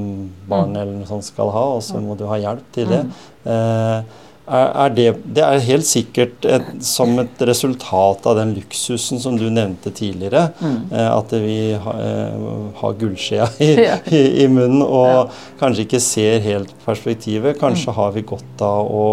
barn 0.51 0.75
Mm. 0.75 0.77
eller 0.83 0.93
noe 1.01 1.07
sånt 1.09 1.25
skal 1.27 1.51
ha, 1.55 1.65
og 1.79 1.83
så 1.83 1.99
må 2.03 2.15
du 2.19 2.27
ha 2.31 2.37
hjelp 2.39 2.67
til 2.77 2.87
det. 2.93 3.01
Eh, 3.47 4.03
er, 4.47 4.91
det, 4.93 5.07
det 5.37 5.43
er 5.47 5.63
helt 5.65 5.87
sikkert 5.89 6.45
et, 6.45 6.67
som 6.85 7.15
et 7.23 7.41
resultat 7.49 8.27
av 8.29 8.37
den 8.37 8.51
luksusen 8.59 9.21
som 9.23 9.39
du 9.41 9.47
nevnte 9.49 9.89
tidligere. 9.97 10.51
Mm. 10.61 10.77
Eh, 10.93 11.09
at 11.15 11.33
vi 11.41 11.57
ha, 11.81 11.95
eh, 12.05 12.45
har 12.83 12.99
gullskjea 13.01 13.49
i, 13.65 13.71
Ja. 13.89 13.97
i, 14.13 14.23
i 14.45 14.49
munnen 14.53 14.83
og 14.85 15.07
Ja. 15.09 15.23
Mm. 15.25 15.59
kanskje 15.63 15.87
ikke 15.87 16.03
ser 16.05 16.45
helt 16.45 16.75
perspektivet. 16.85 17.59
Kanskje 17.61 17.95
har 17.97 18.13
vi 18.13 18.23
godt 18.29 18.65
av 18.69 18.91
å 18.93 19.07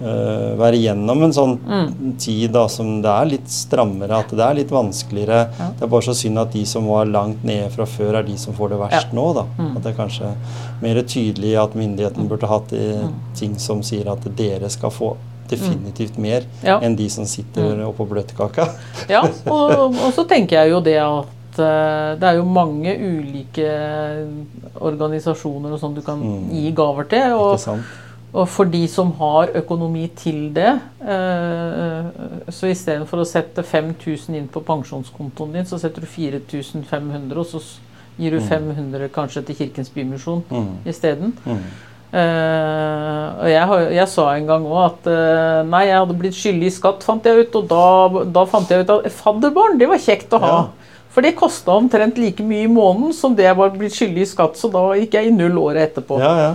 eh, 0.00 0.56
være 0.56 0.76
igjennom 0.80 1.22
en 1.24 1.32
sånn 1.32 1.58
Mm. 1.60 2.16
tid 2.18 2.52
da, 2.52 2.66
som 2.68 3.02
det 3.02 3.10
er 3.10 3.24
litt 3.26 3.48
strammere, 3.48 4.18
at 4.18 4.28
det 4.30 4.40
er 4.40 4.54
litt 4.54 4.70
vanskeligere. 4.70 5.40
Ja. 5.58 5.68
Det 5.78 5.82
er 5.82 5.86
bare 5.92 6.02
så 6.02 6.14
synd 6.14 6.38
at 6.38 6.52
de 6.52 6.64
som 6.64 6.86
var 6.86 7.04
langt 7.06 7.44
nede 7.44 7.70
fra 7.70 7.84
før, 7.84 8.14
er 8.18 8.22
de 8.22 8.36
som 8.38 8.54
får 8.54 8.70
det 8.70 8.78
verst 8.78 9.12
nå. 9.12 9.34
da. 9.34 9.44
Mm. 9.58 9.76
At 9.76 9.82
det 9.82 9.92
er 9.94 9.98
kanskje 10.02 10.34
mer 10.82 11.02
tydelig 11.02 11.56
at 11.62 11.74
myndigheten 11.74 12.28
burde 12.28 12.46
hatt 12.48 12.72
eh, 12.72 13.02
Mm. 13.04 13.12
ting 13.34 13.58
som 13.58 13.82
sier 13.82 14.08
at 14.10 14.24
dere 14.36 14.68
skal 14.70 14.90
få 14.90 15.16
definitivt 15.48 16.16
mer 16.18 16.42
Ja. 16.62 16.78
enn 16.80 16.94
de 16.96 17.08
som 17.08 17.24
sitter 17.26 17.74
Mm. 17.76 17.86
oppå 17.92 18.06
bløtkaka. 18.08 18.68
Ja, 19.08 19.22
og, 19.46 19.94
og 19.94 20.12
så 20.14 20.24
tenker 20.26 20.62
jeg 20.62 20.70
jo 20.70 20.80
det 20.80 20.96
at 20.96 21.58
eh, 21.58 22.14
det 22.16 22.22
er 22.22 22.36
jo 22.36 22.44
mange 22.44 22.94
ulike 22.96 23.66
organisasjoner 24.80 25.72
og 25.74 25.80
sånn 25.82 25.94
du 25.94 26.00
kan 26.02 26.20
Mm. 26.22 26.50
gi 26.50 26.70
gaver 26.72 27.04
til. 27.08 27.32
Og? 27.32 27.58
Og 28.32 28.48
for 28.48 28.64
de 28.70 28.84
som 28.88 29.10
har 29.18 29.50
økonomi 29.58 30.04
til 30.16 30.52
det, 30.54 30.72
eh, 31.02 32.50
så 32.50 32.70
istedenfor 32.70 33.22
å 33.22 33.26
sette 33.26 33.64
5000 33.66 34.36
inn 34.38 34.48
på 34.48 34.62
pensjonskontoen 34.62 35.52
din, 35.58 35.64
så 35.66 35.78
setter 35.82 36.00
du 36.04 36.06
4500, 36.06 37.38
og 37.38 37.46
så 37.46 37.60
gir 38.20 38.30
du 38.30 38.40
Mm. 38.40 38.48
500 38.48 39.08
kanskje 39.08 39.42
til 39.46 39.56
Kirkens 39.56 39.90
Bymisjon 39.90 40.44
Mm. 40.50 40.76
isteden. 40.86 41.32
Mm. 41.46 41.62
Eh, 42.12 43.26
og 43.40 43.48
jeg, 43.48 43.94
jeg 43.94 44.08
sa 44.08 44.24
en 44.34 44.46
gang 44.46 44.64
òg 44.66 44.80
at 44.84 45.06
uh, 45.06 45.62
nei, 45.70 45.84
jeg 45.86 45.98
hadde 46.00 46.16
blitt 46.18 46.34
skyldig 46.34 46.66
i 46.66 46.74
skatt, 46.74 47.04
fant 47.06 47.24
jeg 47.24 47.46
ut. 47.46 47.54
Og 47.60 47.68
da, 47.70 48.24
da 48.24 48.44
fant 48.50 48.68
jeg 48.70 48.82
ut 48.84 48.90
at 48.96 49.12
fadderbarn, 49.14 49.78
det 49.78 49.88
var 49.88 50.02
kjekt 50.02 50.34
å 50.34 50.40
ha. 50.42 50.54
Ja. 50.56 50.96
For 51.10 51.22
det 51.26 51.36
kosta 51.38 51.74
omtrent 51.74 52.18
like 52.18 52.42
mye 52.46 52.66
i 52.66 52.70
måneden 52.70 53.14
som 53.16 53.34
det 53.34 53.44
jeg 53.48 53.56
var 53.58 53.70
blitt 53.74 53.94
skyldig 53.96 54.22
i 54.22 54.30
skatt, 54.30 54.58
så 54.58 54.70
da 54.70 54.82
gikk 54.98 55.16
jeg 55.18 55.30
i 55.30 55.34
null 55.34 55.56
året 55.58 55.88
etterpå. 55.88 56.18
Ja, 56.22 56.34
ja. 56.38 56.50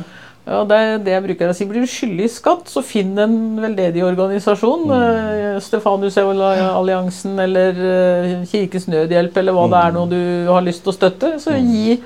Ja, 0.45 0.59
det 0.69 0.77
er 0.77 0.99
det 1.01 1.13
jeg 1.15 1.23
bruker 1.25 1.49
å 1.49 1.55
si. 1.57 1.65
Blir 1.65 1.81
du 1.81 1.89
skyldig 1.89 2.25
i 2.27 2.29
skatt, 2.29 2.67
så 2.69 2.83
finn 2.85 3.15
en 3.17 3.33
veldedig 3.57 4.03
organisasjon. 4.05 4.83
Mm. 4.85 4.91
Eh, 4.93 5.55
Stefanus-alliansen 5.65 7.39
eller 7.41 7.79
eh, 7.89 8.33
Kirkens 8.51 8.85
Nødhjelp 8.91 9.39
eller 9.41 9.55
hva 9.57 9.65
det 9.71 9.79
er 9.81 9.91
Mm. 9.91 9.97
noe 9.97 10.11
du 10.11 10.51
har 10.53 10.61
lyst 10.61 10.83
til 10.85 10.93
å 10.93 10.97
støtte. 10.99 11.31
Så 11.41 11.55
gi, 11.57 11.97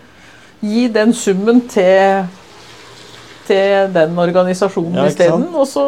gi 0.64 0.88
den 0.88 1.12
summen 1.14 1.60
til, 1.68 2.26
til 3.48 3.92
den 3.94 4.16
organisasjonen 4.18 4.96
Ja, 5.02 5.06
isteden. 5.12 5.48
Og 5.56 5.68
så 5.68 5.84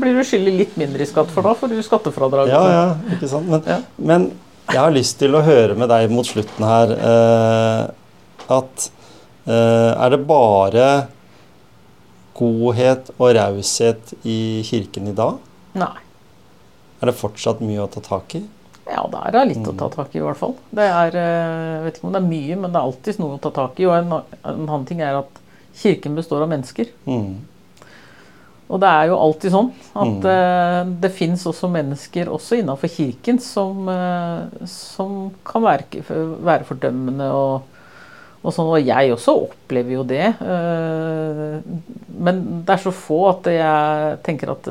blir 0.00 0.16
du 0.16 0.24
skyldig 0.24 0.56
litt 0.62 0.76
mindre 0.80 1.02
i 1.04 1.06
skatt, 1.12 1.28
for 1.34 1.42
da 1.44 1.52
får 1.54 1.68
du 1.76 1.82
skattefradrag. 1.84 2.48
Ja, 2.48 2.62
ja, 2.72 2.84
ikke 3.16 3.28
sant. 3.28 3.48
Men, 3.52 3.62
Ja. 3.68 3.78
men 3.98 4.30
jeg 4.70 4.78
har 4.80 4.90
lyst 4.96 5.18
til 5.18 5.34
å 5.36 5.42
høre 5.44 5.74
med 5.76 5.88
deg 5.92 6.08
mot 6.10 6.24
slutten 6.24 6.64
her 6.64 6.92
eh, 6.96 7.90
at 8.48 8.90
eh, 9.46 9.92
er 10.06 10.08
det 10.16 10.26
bare 10.26 10.86
godhet 12.34 13.10
og 13.18 13.34
raushet 13.36 14.14
i 14.24 14.62
kirken 14.64 15.08
i 15.08 15.12
dag? 15.16 15.38
Nei. 15.74 15.94
Er 17.02 17.06
det 17.10 17.16
fortsatt 17.18 17.60
mye 17.64 17.82
å 17.84 17.90
ta 17.90 18.00
tak 18.00 18.34
i? 18.38 18.42
Ja, 18.86 19.04
det 19.10 19.20
er 19.34 19.46
litt 19.46 19.66
å 19.66 19.72
ta 19.78 19.86
Mm. 19.88 19.94
tak 19.94 20.14
i, 20.14 20.18
i 20.18 20.22
hvert 20.22 20.36
fall. 20.36 20.54
Det 20.74 20.82
er, 20.88 21.14
eh, 21.16 21.76
Jeg 21.76 21.84
vet 21.84 21.96
ikke 21.98 22.04
om 22.08 22.12
det 22.12 22.22
er 22.22 22.28
mye, 22.28 22.56
men 22.56 22.72
det 22.72 22.76
er 22.80 22.88
alltid 22.88 23.18
noe 23.20 23.36
å 23.38 23.40
ta 23.40 23.50
tak 23.50 23.80
i. 23.80 23.86
Og 23.86 23.94
en, 23.94 24.12
en 24.44 24.66
annen 24.68 24.84
ting 24.86 25.00
er 25.00 25.18
at 25.18 25.40
kirken 25.74 26.14
består 26.14 26.42
av 26.42 26.48
mennesker. 26.50 26.86
Mm. 27.06 27.36
Og 28.72 28.80
det 28.80 28.88
er 28.88 29.06
jo 29.10 29.16
alltid 29.20 29.52
sånn 29.52 29.70
at 29.94 30.22
Mm. 30.22 30.26
eh, 30.26 30.84
det 31.00 31.12
fins 31.12 31.44
også 31.46 31.68
mennesker, 31.70 32.26
også 32.32 32.58
innafor 32.62 32.88
kirken, 32.88 33.38
som, 33.40 33.88
eh, 33.88 34.66
som 34.66 35.30
kan 35.44 35.62
være, 35.62 35.84
være 36.42 36.64
fordømmende 36.64 37.30
og, 37.32 37.62
og 38.42 38.54
sånn. 38.54 38.68
Og 38.74 38.82
jeg 38.82 39.12
også 39.14 39.34
opplever 39.46 39.96
jo 39.96 40.04
det. 40.08 40.26
eh, 40.42 41.56
men 42.22 42.42
det 42.66 42.74
er 42.76 42.82
så 42.84 42.92
få 42.94 43.22
at 43.30 43.48
jeg 43.54 44.20
tenker 44.26 44.52
at 44.54 44.68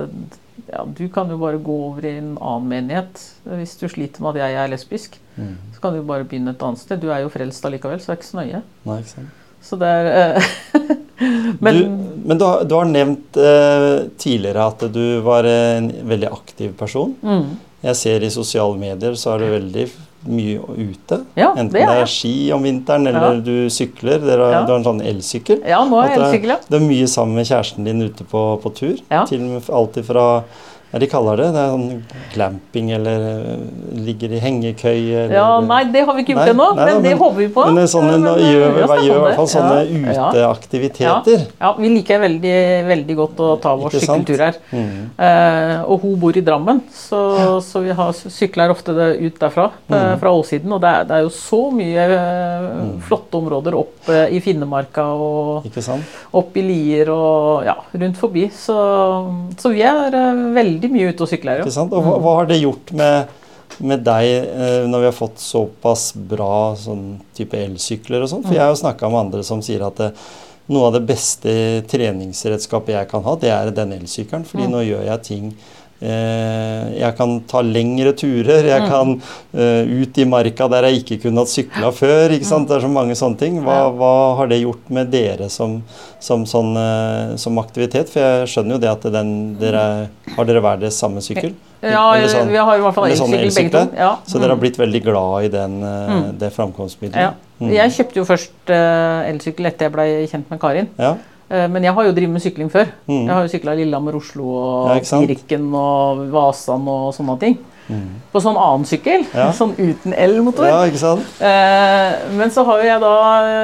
ja, 0.71 0.85
du 0.85 1.03
kan 1.11 1.27
jo 1.31 1.39
bare 1.41 1.59
gå 1.59 1.73
over 1.89 2.05
i 2.07 2.13
en 2.21 2.33
annen 2.39 2.69
menighet 2.71 3.23
hvis 3.57 3.73
du 3.81 3.87
sliter 3.91 4.23
med 4.23 4.37
at 4.37 4.43
jeg 4.45 4.59
er 4.61 4.71
lesbisk. 4.71 5.17
Mm. 5.35 5.55
Så 5.75 5.83
kan 5.83 5.95
du 5.95 6.03
bare 6.07 6.23
begynne 6.27 6.53
et 6.55 6.63
annet 6.63 6.79
sted. 6.79 7.01
Du 7.01 7.09
er 7.11 7.23
jo 7.25 7.31
frelst 7.33 7.65
allikevel, 7.67 7.99
så 7.99 8.11
det 8.11 8.15
er 8.15 8.19
ikke 8.21 8.29
så 8.29 8.39
nøye. 8.39 8.61
Nei, 8.87 8.99
ikke 9.01 9.13
sant. 9.15 9.37
Så 9.61 9.77
det 9.77 9.89
er 9.93 10.07
eh, 10.11 10.53
Men 11.61 11.75
du, 11.75 11.81
men 12.25 12.39
du, 12.39 12.45
har, 12.47 12.63
du 12.65 12.71
har 12.73 12.87
nevnt 12.89 13.37
eh, 13.37 14.07
tidligere 14.17 14.63
at 14.71 14.85
du 14.93 15.03
var 15.21 15.45
en 15.45 15.91
veldig 16.09 16.31
aktiv 16.33 16.71
person. 16.79 17.11
mm, 17.21 17.51
Jeg 17.85 17.99
ser 17.99 18.23
i 18.25 18.31
sosiale 18.33 18.79
medier 18.81 19.13
så 19.19 19.35
er 19.35 19.43
du 19.43 19.51
veldig 19.53 19.85
mye 20.27 20.59
ute. 20.77 21.17
Ja, 21.35 21.51
Enten 21.55 21.71
det 21.73 21.81
er 21.89 22.05
ski 22.05 22.51
om 22.53 22.63
vinteren, 22.63 23.07
eller 23.07 23.33
Ja. 23.33 23.39
du 23.41 23.69
sykler. 23.69 24.19
Dere 24.19 24.45
har, 24.45 24.51
Ja. 24.51 24.65
Du 24.65 24.71
har 24.73 24.79
en 24.79 24.83
sånn 24.85 25.01
elsykkel. 25.01 25.61
Ja, 25.67 25.83
nå 25.83 26.01
er 26.03 26.09
det- 26.09 26.17
elsykkel, 26.17 26.47
ja. 26.47 26.57
Du 26.69 26.75
er 26.77 26.79
mye 26.81 27.07
sammen 27.07 27.35
med 27.35 27.45
kjæresten 27.47 27.83
din 27.85 28.01
ute 28.01 28.23
på, 28.23 28.61
på 28.61 28.73
tur. 28.75 28.97
Til 29.27 29.61
alltid 29.69 30.05
fra 30.05 30.43
Hva 30.91 30.99
de 30.99 31.07
kaller 31.07 31.39
det? 31.39 31.45
Det 31.55 31.61
er 31.61 31.69
sånn 31.71 32.03
glamping 32.33 32.89
eller 32.97 33.21
eh, 33.29 33.61
ligger 34.05 34.33
i 34.35 34.39
hengekøye 34.43 35.21
eller 35.25 35.35
Ja, 35.37 35.45
Nei, 35.63 35.83
det 35.93 36.01
har 36.07 36.17
vi 36.17 36.25
ikke 36.25 36.33
gjort 36.35 36.51
ennå, 36.51 36.67
men, 36.75 36.89
men 36.89 37.05
det 37.05 37.13
håper 37.19 37.37
vi 37.39 37.47
på. 37.55 37.65
Men 37.71 37.87
sånne, 37.87 38.11
Ja, 38.17 38.19
men, 38.25 38.41
gjør, 38.51 38.65
hva, 38.75 38.87
snakket 38.89 39.05
gjør 39.07 39.15
i 39.15 39.23
hvert 39.25 39.39
fall 39.39 39.49
sånne 39.53 39.77
Ja, 39.79 40.11
ja. 40.17 40.25
uteaktiviteter. 40.33 41.45
Ja, 41.61 41.71
vi 41.79 41.89
liker 41.95 42.19
veldig, 42.25 42.55
veldig 42.91 43.15
godt 43.21 43.39
å 43.45 43.49
ta 43.63 43.73
vår 43.79 43.95
sykkeltur 43.95 44.43
her. 44.43 44.59
Mm. 44.71 44.91
Eh, 45.15 45.75
og 45.87 46.03
hun 46.03 46.17
bor 46.21 46.37
i 46.37 46.43
Drammen, 46.45 46.81
så, 46.95 47.21
så 47.63 47.83
vi 47.85 47.95
har 47.95 48.11
sykler 48.19 48.73
ofte 48.75 48.91
ut 48.91 49.39
derfra. 49.41 49.69
eh, 49.87 49.99
Mm. 50.01 50.19
Fra 50.19 50.31
Ålsiden. 50.33 50.71
Og 50.73 50.79
det 50.81 50.89
er, 50.89 51.03
det 51.07 51.15
er 51.17 51.23
jo 51.25 51.29
så 51.35 51.61
mye 51.71 52.05
eh, 52.17 52.67
Mm. 52.71 52.99
flotte 53.05 53.37
områder 53.37 53.75
opp 53.77 54.07
eh, 54.09 54.27
i 54.35 54.39
Finnemarka 54.43 55.03
og 55.13 55.65
opp 56.33 56.55
i 56.57 56.61
Lier 56.65 57.09
og 57.13 57.65
ja, 57.65 57.75
rundt 57.93 58.17
forbi. 58.19 58.47
Så, 58.53 58.75
så 59.59 59.71
vi 59.73 59.81
er 59.85 60.13
eh, 60.17 60.41
veldig 60.81 60.97
mye 60.97 61.13
ute 61.13 61.25
og 61.25 61.29
sykler. 61.29 61.61
Jo. 61.61 61.85
Og 61.85 62.01
hva, 62.01 62.17
hva 62.23 62.35
har 62.39 62.49
det 62.49 62.61
gjort 62.61 62.93
med, 62.97 63.33
med 63.79 64.05
deg 64.05 64.29
eh, 64.31 64.85
når 64.89 65.03
vi 65.03 65.09
har 65.11 65.17
fått 65.17 65.41
såpass 65.41 66.11
bra 66.15 66.73
sånn 66.79 67.19
type 67.37 67.57
elsykler 67.57 68.25
og 68.25 68.31
sånn? 68.31 68.45
For 68.47 68.57
jeg 68.57 68.65
har 68.65 68.73
jo 68.73 68.81
snakka 68.81 69.11
med 69.11 69.27
andre 69.27 69.45
som 69.47 69.61
sier 69.65 69.85
at 69.85 70.01
det, 70.01 70.11
noe 70.71 70.87
av 70.87 70.93
det 70.95 71.03
beste 71.07 71.53
treningsredskapet 71.91 72.95
jeg 72.95 73.09
kan 73.11 73.23
ha, 73.27 73.35
det 73.35 73.51
er 73.51 73.71
den 73.75 73.93
elsykkelen. 73.99 74.45
Fordi 74.47 74.65
Mm. 74.67 74.71
nå 74.71 74.81
gjør 74.87 75.05
jeg 75.05 75.21
ting 75.27 75.53
eh, 76.03 76.97
Jeg 76.99 77.15
kan 77.15 77.39
ta 77.47 77.61
lengre 77.61 78.13
turer. 78.17 78.63
Jeg 78.65 78.81
Mm. 78.81 78.89
kan 78.89 79.21
eh, 79.53 79.85
ut 80.01 80.17
i 80.17 80.25
marka 80.25 80.67
der 80.67 80.87
jeg 80.89 81.03
ikke 81.03 81.21
kunne 81.23 81.37
hatt 81.43 81.47
sykla 81.51 81.91
før. 81.93 82.29
ikke 82.31 82.45
sant? 82.45 82.67
Det 82.67 82.77
er 82.77 82.87
så 82.87 82.89
mange 82.91 83.13
sånne 83.13 83.37
ting. 83.37 83.61
Hva, 83.63 83.91
hva 83.93 84.35
har 84.37 84.47
det 84.47 84.63
gjort 84.63 84.89
med 84.89 85.11
dere 85.11 85.47
som, 85.49 85.83
som, 86.19 86.43
sånn, 86.45 86.75
eh, 86.75 87.35
som 87.37 87.55
aktivitet? 87.59 88.09
For 88.09 88.19
jeg 88.19 88.47
skjønner 88.47 88.71
jo 88.71 88.77
det 88.79 88.89
at 88.89 89.01
den, 89.13 89.57
dere 89.59 90.09
har 90.35 90.45
dere 90.45 90.61
hver 90.61 90.79
deres 90.79 90.97
samme 90.97 91.21
sykkel. 91.21 91.53
Ja, 91.83 92.13
sånn- 92.27 92.49
vi 92.49 92.57
har 92.57 92.77
i 92.77 92.81
hvert 92.81 92.93
fall 92.95 93.05
eller 93.05 93.37
elsykkel 93.45 93.71
begge 93.71 93.71
to. 93.91 93.95
Ja. 93.95 94.15
Så 94.25 94.39
dere 94.39 94.49
har 94.49 94.57
Mm. 94.57 94.61
blitt 94.61 94.77
veldig 94.77 95.03
glad 95.03 95.43
i 95.43 95.47
den, 95.49 95.83
eh, 95.83 96.09
Mm. 96.09 96.37
det 96.39 96.51
framkomstmiddelet? 96.53 97.15
Ja. 97.15 97.33
Mm. 97.61 97.73
Jeg 97.77 97.95
kjøpte 97.97 98.21
jo 98.21 98.27
først 98.27 98.71
uh, 98.73 99.29
elsykkel 99.29 99.69
etter 99.69 99.87
jeg 99.87 99.93
ble 99.95 100.07
kjent 100.31 100.49
med 100.51 100.61
Karin. 100.61 100.89
Ja. 100.97 101.15
Uh, 101.51 101.67
Men 101.71 101.83
jeg 101.85 101.93
har 101.93 102.07
jo 102.07 102.13
drevet 102.17 102.33
med 102.33 102.43
sykling 102.43 102.71
før. 102.73 102.89
Mm. 103.05 103.25
Jeg 103.27 103.33
har 103.35 103.45
jo 103.45 103.51
sykla 103.53 103.75
Lillehammer-Oslo 103.77 104.53
og 104.61 104.95
Ja, 104.95 105.01
Kirken 105.03 105.67
og 105.77 106.25
Vasan 106.33 106.87
og 106.89 107.11
sånne 107.17 107.37
ting. 107.41 107.59
Mm. 107.91 108.21
På 108.31 108.39
sånn 108.39 108.59
annen 108.59 108.85
sykkel, 108.87 109.25
Ja. 109.35 109.49
sånn 109.59 109.73
uten 109.77 110.15
elmotor. 110.15 110.67
Ja, 110.69 110.79
ikke 110.87 111.01
sant? 111.01 111.27
Eh, 111.43 112.31
Men 112.37 112.53
så 112.53 112.63
har 112.67 112.83
jeg 112.85 113.03
da 113.03 113.13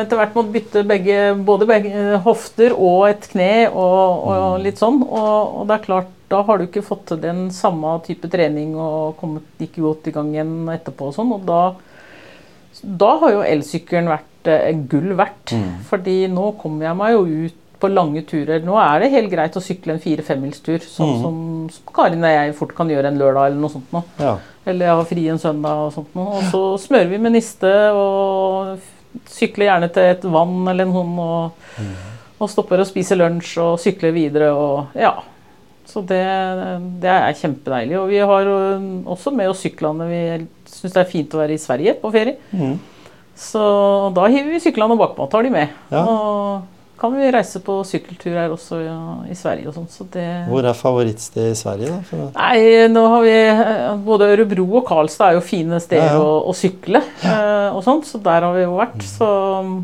etter 0.01 0.19
hvert 0.19 0.35
måttet 0.35 0.53
bytte 0.57 0.83
begge, 0.89 1.17
både 1.47 1.67
begge 1.69 1.93
eh, 1.93 2.19
hofter 2.25 2.75
og 2.75 3.07
et 3.11 3.27
kne 3.31 3.69
og, 3.71 4.27
og 4.27 4.61
litt 4.63 4.81
sånn. 4.81 5.01
Og, 5.05 5.61
og 5.61 5.67
det 5.69 5.77
er 5.77 5.85
klart, 5.87 6.13
da 6.27 6.41
har 6.43 6.59
du 6.59 6.65
ikke 6.67 6.83
fått 6.83 7.05
til 7.07 7.21
den 7.23 7.45
samme 7.55 7.93
type 8.03 8.27
trening 8.31 8.73
og 8.75 9.15
kommet 9.21 9.63
ikke 9.63 9.85
godt 9.85 10.09
i 10.09 10.15
gang 10.15 10.33
igjen 10.35 10.55
etterpå 10.73 11.07
og 11.07 11.15
sånn. 11.15 11.31
Og 11.37 11.45
da, 11.47 11.61
da 12.81 13.13
har 13.23 13.33
jo 13.33 13.45
elsykkelen 13.45 14.09
vært 14.11 14.51
eh, 14.51 14.73
gull 14.89 15.13
verdt. 15.17 15.55
Fordi 15.89 16.19
nå 16.31 16.51
kommer 16.61 16.89
jeg 16.89 16.99
meg 16.99 17.15
jo 17.15 17.47
ut 17.47 17.63
på 17.77 17.89
lange 17.91 18.23
turer. 18.25 18.63
Nå 18.65 18.77
er 18.81 19.03
det 19.03 19.13
helt 19.13 19.31
greit 19.31 19.57
å 19.57 19.63
sykle 19.63 19.95
en 19.95 20.01
fire-femmilstur, 20.01 20.81
sånn 20.81 21.15
som, 21.21 21.39
som 21.73 21.93
Karin 21.93 22.25
og 22.25 22.33
jeg 22.33 22.55
fort 22.57 22.73
kan 22.77 22.89
gjøre 22.89 23.11
en 23.11 23.19
lørdag 23.21 23.51
eller 23.51 23.61
noe 23.61 23.73
sånt 23.73 23.93
nå. 23.93 24.01
Ja. 24.21 24.35
Eller 24.67 24.89
jeg 24.89 24.99
har 24.99 25.09
fri 25.09 25.25
en 25.31 25.41
søndag 25.41 25.85
og 25.85 25.93
sånt 25.95 26.17
noe. 26.17 26.39
Og 26.39 26.51
så 26.51 26.61
smører 26.87 27.11
vi 27.13 27.21
med 27.21 27.37
niste 27.37 27.71
og 27.95 28.77
sykler 29.31 29.69
gjerne 29.69 29.91
til 29.93 30.11
et 30.15 30.27
vann 30.37 30.59
eller 30.73 30.89
noe 30.89 31.05
sånt. 31.05 31.23
Og, 31.27 32.13
og 32.37 32.51
stopper 32.53 32.83
og 32.83 32.89
spiser 32.89 33.17
lunsj 33.17 33.55
og 33.63 33.79
sykler 33.81 34.13
videre 34.15 34.51
og 34.53 34.97
ja. 34.97 35.15
Så 35.87 36.03
det, 36.03 36.23
det 37.01 37.11
er 37.13 37.39
kjempedeilig. 37.39 37.97
Og 38.01 38.11
vi 38.11 38.19
har 38.19 38.49
også 39.07 39.31
med 39.33 39.51
oss 39.53 39.63
syklene. 39.63 40.07
Vi 40.11 40.21
syns 40.67 40.95
det 40.95 41.03
er 41.03 41.11
fint 41.11 41.35
å 41.35 41.41
være 41.41 41.55
i 41.55 41.61
Sverige 41.61 41.95
på 42.01 42.11
ferie. 42.13 42.35
Mm. 42.51 42.75
Så 43.37 43.61
da 44.17 44.25
hiver 44.33 44.55
vi 44.55 44.63
syklene 44.63 44.97
bakpå 44.99 45.27
og 45.27 45.31
tar 45.31 45.45
de 45.45 45.53
med. 45.53 45.71
Ja. 45.93 46.01
Og 46.03 46.77
kan 46.97 47.13
vi 47.13 47.27
reise 47.29 47.59
på 47.61 47.75
sykkeltur 47.85 48.33
her 48.33 48.53
også 48.53 48.79
ja, 48.81 48.97
i 49.29 49.35
Sverige 49.37 49.69
og 49.69 49.75
sånn. 49.75 49.89
Så 49.93 50.07
det 50.13 50.25
Hvor 50.49 50.65
er 50.65 50.77
favorittsted 50.77 51.51
i 51.51 51.57
Sverige, 51.57 51.91
da? 51.93 51.99
For, 52.09 52.31
Nei, 52.33 52.87
nå 52.89 53.03
har 53.11 53.25
vi 53.25 53.35
eh, 53.35 53.91
Både 54.07 54.31
Ørebro 54.33 54.65
og 54.79 54.87
Karlstad 54.87 55.29
er 55.29 55.37
jo 55.37 55.45
fine 55.45 55.77
steder 55.83 56.15
Ja. 56.15 56.23
Å, 56.23 56.39
å 56.49 56.55
sykle 56.57 57.03
eh, 57.05 57.69
og 57.69 57.83
sånt, 57.85 58.09
så 58.09 58.21
der 58.25 58.47
har 58.47 58.57
vi 58.57 58.65
jo 58.65 58.79
vært. 58.79 59.05
Så 59.05 59.29
um, 59.61 59.77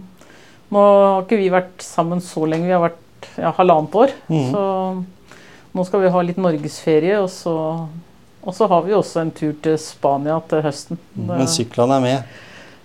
nå 0.74 0.86
har 0.90 1.22
ikke 1.22 1.42
vi 1.44 1.52
vært 1.54 1.86
sammen 1.86 2.24
så 2.24 2.48
lenge. 2.50 2.66
Vi 2.72 2.74
har 2.74 2.82
vært 2.88 3.30
ja, 3.38 3.54
halvannet 3.60 4.00
år. 4.02 4.16
Mm. 4.34 4.48
Så 4.50 4.64
nå 5.74 5.86
skal 5.88 6.02
vi 6.06 6.10
ha 6.14 6.22
litt 6.22 6.38
norgesferie, 6.38 7.20
og 7.24 7.30
så, 7.34 7.54
og 8.44 8.54
så 8.56 8.68
har 8.70 8.82
vi 8.86 8.94
også 8.94 9.22
en 9.24 9.32
tur 9.32 9.54
til 9.64 9.78
Spania 9.82 10.40
til 10.50 10.62
høsten. 10.66 10.98
men 11.16 11.48
syklene 11.48 11.96
er 11.98 12.04
med. 12.04 12.34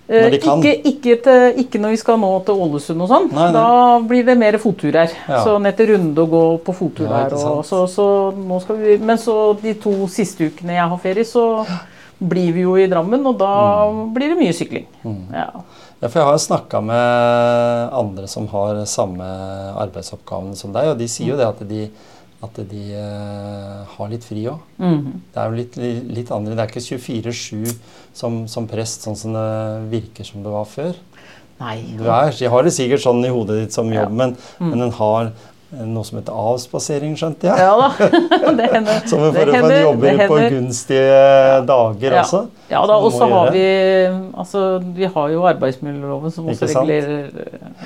Eh, 0.09 0.23
når 0.23 0.31
de 0.33 0.37
kan. 0.41 0.63
Ikke, 0.63 0.89
ikke, 0.89 1.15
til, 1.21 1.59
ikke 1.61 1.79
når 1.83 1.89
vi 1.93 1.97
skal 2.01 2.17
nå 2.17 2.31
til 2.47 2.55
Ålesund 2.65 3.01
og 3.05 3.11
sånn. 3.11 3.27
Da 3.53 3.99
blir 4.09 4.23
det 4.25 4.37
mer 4.41 4.57
fotturer. 4.57 5.11
Ja. 5.29 5.43
Så 5.45 5.59
ned 5.61 5.77
til 5.77 5.91
Runde 5.93 6.23
og 6.23 6.29
gå 6.33 6.41
på 6.65 6.73
fottur 6.79 7.05
Ja, 7.05 7.27
der. 7.27 7.35
Og, 7.37 7.61
så, 7.67 7.83
så 7.93 8.07
nå 8.33 8.57
skal 8.63 8.79
vi, 8.81 8.97
men 8.97 9.17
så 9.21 9.35
de 9.61 9.75
to 9.77 9.93
siste 10.09 10.49
ukene 10.49 10.73
jeg 10.79 10.89
har 10.89 10.97
ferie, 11.03 11.27
så 11.29 11.43
blir 12.19 12.49
vi 12.57 12.65
jo 12.65 12.73
i 12.75 12.87
Drammen, 12.91 13.21
og 13.29 13.37
da 13.39 13.51
Mm. 13.89 14.13
blir 14.13 14.33
det 14.33 14.37
mye 14.41 14.53
sykling. 14.53 14.87
Ja. 15.31 15.45
Ja, 16.01 16.07
for 16.07 16.19
jeg 16.19 16.25
har 16.27 16.37
snakka 16.41 16.81
med 16.83 17.93
andre 17.93 18.27
som 18.27 18.47
har 18.47 18.81
samme 18.85 19.23
arbeidsoppgaven 19.77 20.55
som 20.55 20.71
deg, 20.73 20.87
og 20.93 20.97
de 20.99 21.07
sier 21.07 21.33
jo 21.33 21.37
det 21.39 21.47
at 21.47 21.61
de, 21.69 21.89
at 22.41 22.55
de 22.69 22.83
uh, 22.95 23.83
har 23.97 24.09
litt 24.09 24.23
fri 24.23 24.45
òg. 24.47 24.59
Mhm. 24.79 25.21
Det 25.33 25.41
er 25.41 25.49
jo 25.49 25.57
litt, 25.57 25.75
litt 26.19 26.29
andre 26.31 26.55
Det 26.55 26.63
er 26.63 26.71
ikke 26.71 26.97
24-7 27.33 27.73
som, 28.15 28.47
som 28.47 28.67
prest, 28.67 29.03
sånn 29.03 29.17
som 29.19 29.33
det 29.35 29.91
virker 29.91 30.23
som 30.27 30.43
det 30.43 30.53
var 30.53 30.65
før. 30.65 30.93
Nei. 31.59 31.81
Du 31.99 32.05
er, 32.07 32.31
jeg 32.31 32.49
har 32.49 32.63
det 32.63 32.71
sikkert 32.71 33.03
sånn 33.03 33.19
i 33.27 33.31
hodet 33.35 33.57
ditt 33.65 33.73
som 33.75 33.91
Ja. 33.91 34.03
jobb, 34.05 34.13
men, 34.15 34.37
Mm. 34.59 34.69
men 34.69 34.79
den 34.79 34.91
har 34.91 35.33
noe 35.69 36.03
som 36.07 36.17
heter 36.17 36.33
avspasering, 36.33 37.11
skjønte 37.19 37.45
jeg. 37.45 37.61
Ja 37.61 37.75
da. 37.77 37.89
det 38.57 38.69
hender. 38.73 39.03
Som 39.09 39.21
en 39.27 39.33
for 39.35 39.51
få 39.51 39.53
hender, 39.53 39.81
jobber 39.83 40.21
på 40.31 40.39
gunstige 40.55 41.19
dager 41.69 42.15
Ja. 42.15 42.23
også. 42.23 42.41
Ja 42.69 42.81
da, 42.85 42.95
og 43.01 43.11
så 43.13 43.25
har 43.29 43.49
gjøre. 43.49 43.53
vi 43.53 44.29
Altså, 44.39 44.59
vi 44.93 45.07
har 45.09 45.29
jo 45.33 45.45
arbeidsmiljøloven 45.49 46.31
som 46.31 46.45
også 46.51 46.67
regulerer 46.69 47.31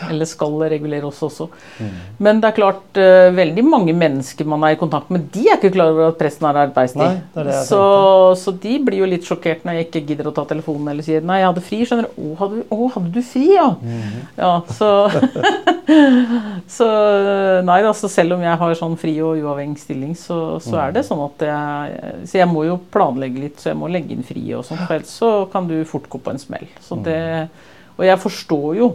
Eller 0.09 0.27
skal 0.27 0.57
regulere 0.73 1.07
oss 1.07 1.21
også. 1.23 1.47
Mm. 1.79 1.93
Men 2.27 2.41
det 2.43 2.49
er 2.49 2.57
klart, 2.57 2.83
eh, 2.99 3.29
veldig 3.35 3.63
mange 3.67 3.93
mennesker 3.95 4.45
man 4.45 4.63
er 4.67 4.75
i 4.75 4.79
kontakt 4.79 5.11
med, 5.13 5.29
de 5.31 5.45
er 5.47 5.55
ikke 5.57 5.71
klar 5.75 5.91
over 5.93 6.09
at 6.11 6.17
presten 6.19 6.47
har 6.49 6.59
arbeidstid. 6.65 6.99
Nei, 7.03 7.21
det 7.33 7.41
er 7.43 7.47
det 7.49 7.55
jeg 7.55 7.67
så, 7.71 7.83
så 8.43 8.55
de 8.65 8.73
blir 8.83 8.99
jo 9.03 9.09
litt 9.13 9.27
sjokkert 9.27 9.63
når 9.67 9.79
jeg 9.79 9.87
ikke 9.89 10.03
gidder 10.11 10.29
å 10.31 10.35
ta 10.35 10.43
telefonen 10.51 10.91
eller 10.91 11.03
sier 11.05 11.21
'nei, 11.23 11.39
jeg 11.39 11.49
hadde 11.51 11.63
fri'. 11.69 11.81
Skjønner 11.87 12.07
du? 12.09 12.19
'Å, 12.19 12.35
hadde, 12.43 12.63
å, 12.71 12.91
hadde 12.95 13.11
du 13.15 13.21
fri', 13.21 13.47
ja? 13.55 13.69
Mm. 13.79 14.27
Ja, 14.37 14.53
så 14.67 14.89
Så 16.77 16.87
nei 17.67 17.72
da, 17.81 17.89
altså 17.89 18.09
selv 18.11 18.35
om 18.35 18.41
jeg 18.43 18.59
har 18.61 18.75
sånn 18.77 18.97
fri 18.99 19.13
og 19.25 19.39
uavhengig 19.41 19.81
stilling, 19.81 20.13
så, 20.19 20.59
så 20.61 20.77
er 20.83 20.93
det 20.93 21.05
sånn 21.07 21.21
at 21.25 21.45
jeg 21.47 22.27
Så 22.29 22.37
jeg 22.37 22.49
må 22.51 22.65
jo 22.67 22.75
planlegge 22.93 23.41
litt, 23.47 23.57
så 23.61 23.71
jeg 23.71 23.79
må 23.79 23.89
legge 23.89 24.13
inn 24.13 24.27
fri 24.27 24.43
og 24.53 24.65
sånt. 24.67 24.83
for 24.85 24.97
ellers 24.97 25.15
så 25.23 25.31
kan 25.53 25.69
du 25.69 25.79
fort 25.89 26.05
gå 26.11 26.21
på 26.21 26.33
en 26.33 26.41
smell. 26.41 26.67
Så 26.83 26.99
det 27.05 27.49
Og 27.97 28.05
jeg 28.05 28.19
forstår 28.19 28.69
jo 28.77 28.91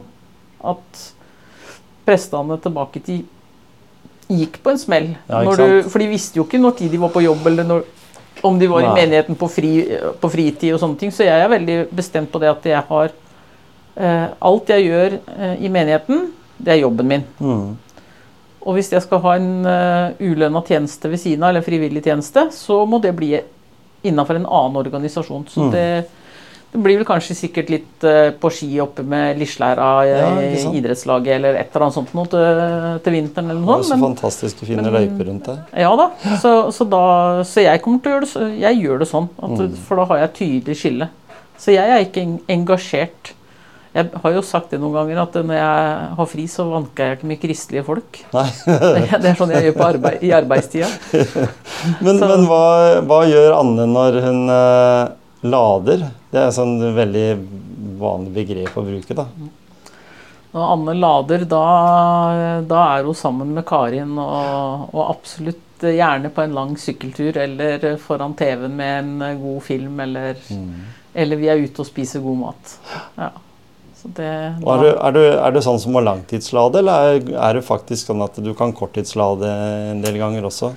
at 0.63 1.03
prestene 2.09 2.57
tilbake 2.63 3.03
til 3.05 3.25
gikk 4.29 4.59
på 4.63 4.73
en 4.73 4.81
smell. 4.81 5.13
Ja, 5.29 5.43
du, 5.45 5.83
for 5.89 6.03
de 6.03 6.11
visste 6.11 6.39
jo 6.41 6.45
ikke 6.47 6.61
når 6.61 6.77
tid 6.81 6.93
de 6.93 7.01
var 7.01 7.13
på 7.15 7.23
jobb, 7.25 7.47
eller 7.49 7.65
når, 7.65 7.87
om 8.45 8.59
de 8.61 8.69
var 8.71 8.85
Nei. 8.85 8.91
i 8.91 9.01
menigheten 9.03 9.39
på, 9.39 9.49
fri, 9.51 9.73
på 10.21 10.31
fritid 10.33 10.75
og 10.75 10.83
sånne 10.83 11.01
ting. 11.01 11.15
Så 11.15 11.27
jeg 11.27 11.45
er 11.45 11.53
veldig 11.53 11.79
bestemt 11.97 12.33
på 12.33 12.41
det 12.43 12.51
at 12.53 12.69
jeg 12.69 12.83
har 12.91 13.15
eh, 13.97 14.27
Alt 14.51 14.73
jeg 14.75 14.89
gjør 14.89 15.19
eh, 15.19 15.55
i 15.65 15.73
menigheten, 15.73 16.29
det 16.59 16.75
er 16.75 16.83
jobben 16.83 17.09
min. 17.09 17.25
Mm. 17.41 17.77
Og 18.67 18.75
hvis 18.75 18.91
jeg 18.93 19.03
skal 19.05 19.21
ha 19.23 19.37
en 19.39 19.51
uh, 19.67 20.19
ulønna 20.21 20.61
tjeneste 20.67 21.09
ved 21.13 21.21
siden 21.23 21.43
av, 21.47 21.51
eller 21.55 21.63
frivillig 21.67 22.03
tjeneste, 22.05 22.49
så 22.53 22.83
må 22.89 22.99
det 23.01 23.15
bli 23.17 23.37
innafor 24.05 24.37
en 24.39 24.47
annen 24.47 24.77
organisasjon. 24.81 25.45
Så 25.51 25.69
Mm. 25.69 25.71
det, 25.73 26.05
det 26.73 26.81
blir 26.85 26.99
vel 27.01 27.07
kanskje 27.09 27.35
sikkert 27.35 27.71
litt 27.73 28.05
eh, 28.05 28.31
på 28.39 28.51
ski 28.53 28.69
oppe 28.81 29.03
med 29.03 29.39
Lislæra 29.41 29.87
Ja, 30.07 30.29
idrettslaget, 30.75 31.33
eller 31.39 31.55
et 31.57 31.71
eller 31.75 31.87
annet 31.87 31.95
sånt 31.97 32.13
noe 32.15 32.27
til, 32.29 33.01
til 33.07 33.13
vinteren 33.17 33.51
eller 33.51 33.63
Det 33.63 33.69
er 33.69 33.79
noe. 33.79 33.87
så 33.89 33.97
Men, 33.97 34.05
å 34.63 34.69
fine 34.69 34.93
løyper 34.93 35.31
rundt 35.31 35.45
der. 35.49 35.63
ja 35.81 35.95
da. 35.97 36.11
Så, 36.43 36.53
så, 36.77 36.85
da, 36.85 37.03
så 37.49 37.65
jeg 37.65 37.83
kommer 37.83 38.03
til 38.05 38.13
å 38.13 38.15
gjøre 38.19 38.29
det, 38.29 38.61
jeg 38.61 38.83
gjør 38.85 38.99
det 38.99 39.09
sånn, 39.09 39.29
at, 39.43 39.51
Mm. 39.59 39.75
for 39.89 39.97
da 39.97 40.05
har 40.13 40.19
jeg 40.19 40.35
tydelig 40.43 40.77
skille. 40.83 41.09
Så 41.59 41.73
jeg 41.75 41.91
er 41.91 42.05
ikke 42.05 42.27
engasjert. 42.49 43.33
Jeg 43.95 44.11
har 44.23 44.35
jo 44.35 44.43
sagt 44.45 44.75
det 44.75 44.81
noen 44.83 44.97
ganger, 44.99 45.21
at 45.23 45.37
når 45.41 45.57
jeg 45.57 46.09
har 46.19 46.29
fri, 46.29 46.45
så 46.51 46.67
vanker 46.69 47.05
jeg 47.07 47.19
ikke 47.19 47.31
mye 47.31 47.41
kristelige 47.41 47.85
folk. 47.87 48.21
Nei. 48.37 48.49
Det, 49.19 49.31
er 49.31 49.39
sånn 49.39 49.55
jeg 49.55 49.69
gjør 49.69 49.79
på 49.79 49.87
arbeid, 49.87 50.25
i 50.25 50.33
arbeidstida. 50.37 50.91
Men, 52.05 52.19
men 52.19 52.45
hva, 52.51 52.65
hva 53.07 53.21
gjør 53.29 53.55
Anne 53.55 53.85
når 53.87 54.19
hun 54.25 54.41
uh, 54.51 55.15
lader? 55.47 56.09
Det 56.29 56.41
er 56.41 56.49
et 56.49 56.57
sånn 56.57 56.75
veldig 56.97 57.29
vanlig 58.01 58.33
begrep 58.35 58.77
å 58.77 58.85
bruke, 58.87 59.17
da. 59.17 59.29
Når 60.53 60.73
Anne 60.75 60.97
lader, 60.99 61.45
da, 61.49 61.65
da 62.67 62.83
er 62.97 63.07
hun 63.07 63.17
sammen 63.17 63.55
med 63.55 63.67
Karin 63.69 64.17
og, 64.19 64.89
og 64.91 65.03
absolutt 65.07 65.87
gjerne 65.87 66.33
på 66.35 66.43
en 66.43 66.57
lang 66.57 66.73
sykkeltur 66.81 67.37
eller 67.39 67.85
foran 68.03 68.35
TV-en 68.39 68.75
med 68.79 69.13
en 69.23 69.43
god 69.43 69.61
film, 69.63 70.01
eller, 70.03 70.41
eller 71.15 71.39
vi 71.39 71.53
er 71.53 71.63
ute 71.63 71.85
og 71.85 71.91
spiser 71.91 72.25
god 72.25 72.41
mat. 72.43 72.75
Ja. 73.21 73.31
Det, 74.17 74.33
da... 74.61 74.75
er, 74.75 74.83
du, 74.83 74.89
er, 74.91 75.15
du, 75.17 75.23
er 75.39 75.55
du 75.55 75.61
sånn 75.65 75.81
som 75.83 75.95
må 75.95 76.03
langtidslade, 76.05 76.81
eller 76.83 77.15
er, 77.19 77.33
er 77.49 77.59
du 77.59 77.65
faktisk 77.67 78.11
sånn 78.11 78.25
at 78.25 78.39
du 78.43 78.53
kan 78.59 78.75
korttidslade 78.77 79.49
en 79.95 80.05
del 80.05 80.19
ganger 80.21 80.49
også? 80.49 80.73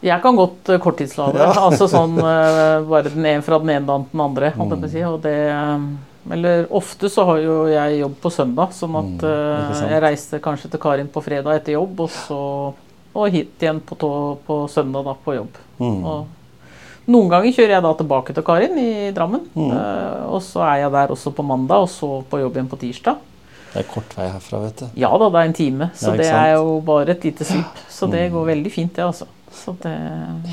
Jeg 0.00 0.22
kan 0.24 0.36
godt 0.38 0.70
eh, 0.72 0.80
korttidslade. 0.80 1.40
Ja. 1.40 1.52
altså 1.68 1.88
sånn 1.90 2.16
eh, 2.34 2.76
bare 2.88 3.12
den 3.12 3.26
ene 3.26 3.44
fra 3.46 3.60
den 3.62 3.74
ene 3.76 3.88
dagen 3.88 4.06
til 4.08 4.16
den 4.16 4.26
andre. 4.28 4.52
Mm. 4.56 4.86
si, 4.92 5.04
det, 5.26 5.36
eh, 5.54 6.32
eller 6.36 6.66
ofte 6.76 7.08
så 7.12 7.24
har 7.28 7.40
jo 7.44 7.56
jeg 7.70 8.00
jobb 8.02 8.16
på 8.22 8.32
søndag, 8.32 8.76
sånn 8.76 9.00
at 9.00 9.26
Mm, 9.30 9.88
jeg 9.88 10.02
reiser 10.04 10.42
kanskje 10.44 10.68
til 10.72 10.80
Karin 10.82 11.08
på 11.10 11.22
fredag 11.24 11.60
etter 11.60 11.78
jobb, 11.78 12.02
og 12.04 12.10
så 12.12 12.40
og 13.10 13.32
hit 13.34 13.62
igjen 13.62 13.80
på, 13.82 13.96
tå- 13.98 14.38
på 14.46 14.58
søndag 14.70 15.04
da 15.08 15.14
på 15.18 15.34
jobb. 15.34 15.56
Mm. 15.80 16.04
Og 16.06 16.26
noen 17.08 17.28
ganger 17.30 17.52
kjører 17.56 17.70
jeg 17.76 17.82
da 17.82 17.94
tilbake 17.94 18.34
til 18.34 18.42
Karin 18.46 18.78
i 18.78 19.10
Drammen, 19.16 19.46
Mm. 19.54 19.70
Uh, 19.72 20.34
og 20.34 20.42
så 20.42 20.60
er 20.66 20.82
jeg 20.84 20.92
der 20.92 21.08
også 21.08 21.32
på 21.34 21.42
mandag, 21.44 21.82
og 21.82 21.88
så 21.88 22.22
på 22.30 22.40
jobb 22.40 22.54
igjen 22.56 22.68
på 22.70 22.78
tirsdag. 22.78 23.16
Det 23.72 23.84
er 23.84 23.88
kort 23.92 24.14
vei 24.18 24.26
herfra, 24.28 24.58
vet 24.66 24.76
du. 24.82 24.86
Ja 24.98 25.10
da, 25.16 25.28
det 25.30 25.38
er 25.40 25.48
en 25.48 25.52
time, 25.54 25.90
så 25.94 26.10
Ja, 26.10 26.16
det 26.18 26.26
er 26.30 26.54
jo 26.56 26.80
bare 26.80 27.10
et 27.14 27.22
lite 27.24 27.44
syp. 27.44 27.64
Så 27.88 28.10
det 28.10 28.30
Mm. 28.30 28.32
går 28.34 28.46
veldig 28.46 28.72
fint, 28.72 28.94
det, 28.94 29.04
altså. 29.04 29.26
Så 29.52 29.76
det 29.82 29.92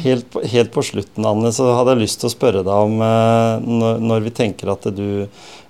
Helt 0.03 0.29
på, 0.31 0.41
helt 0.45 0.71
på 0.71 0.81
slutten, 0.83 1.25
Anne, 1.25 1.51
så 1.53 1.75
hadde 1.77 1.93
jeg 1.95 2.01
lyst 2.07 2.19
til 2.19 2.29
å 2.29 2.33
spørre 2.33 2.63
deg 2.63 2.73
om 2.73 2.99
uh, 3.01 3.59
når, 3.61 3.99
når 4.01 4.19
vi 4.23 4.29
tenker 4.29 4.71
at 4.71 4.83
du 4.95 5.27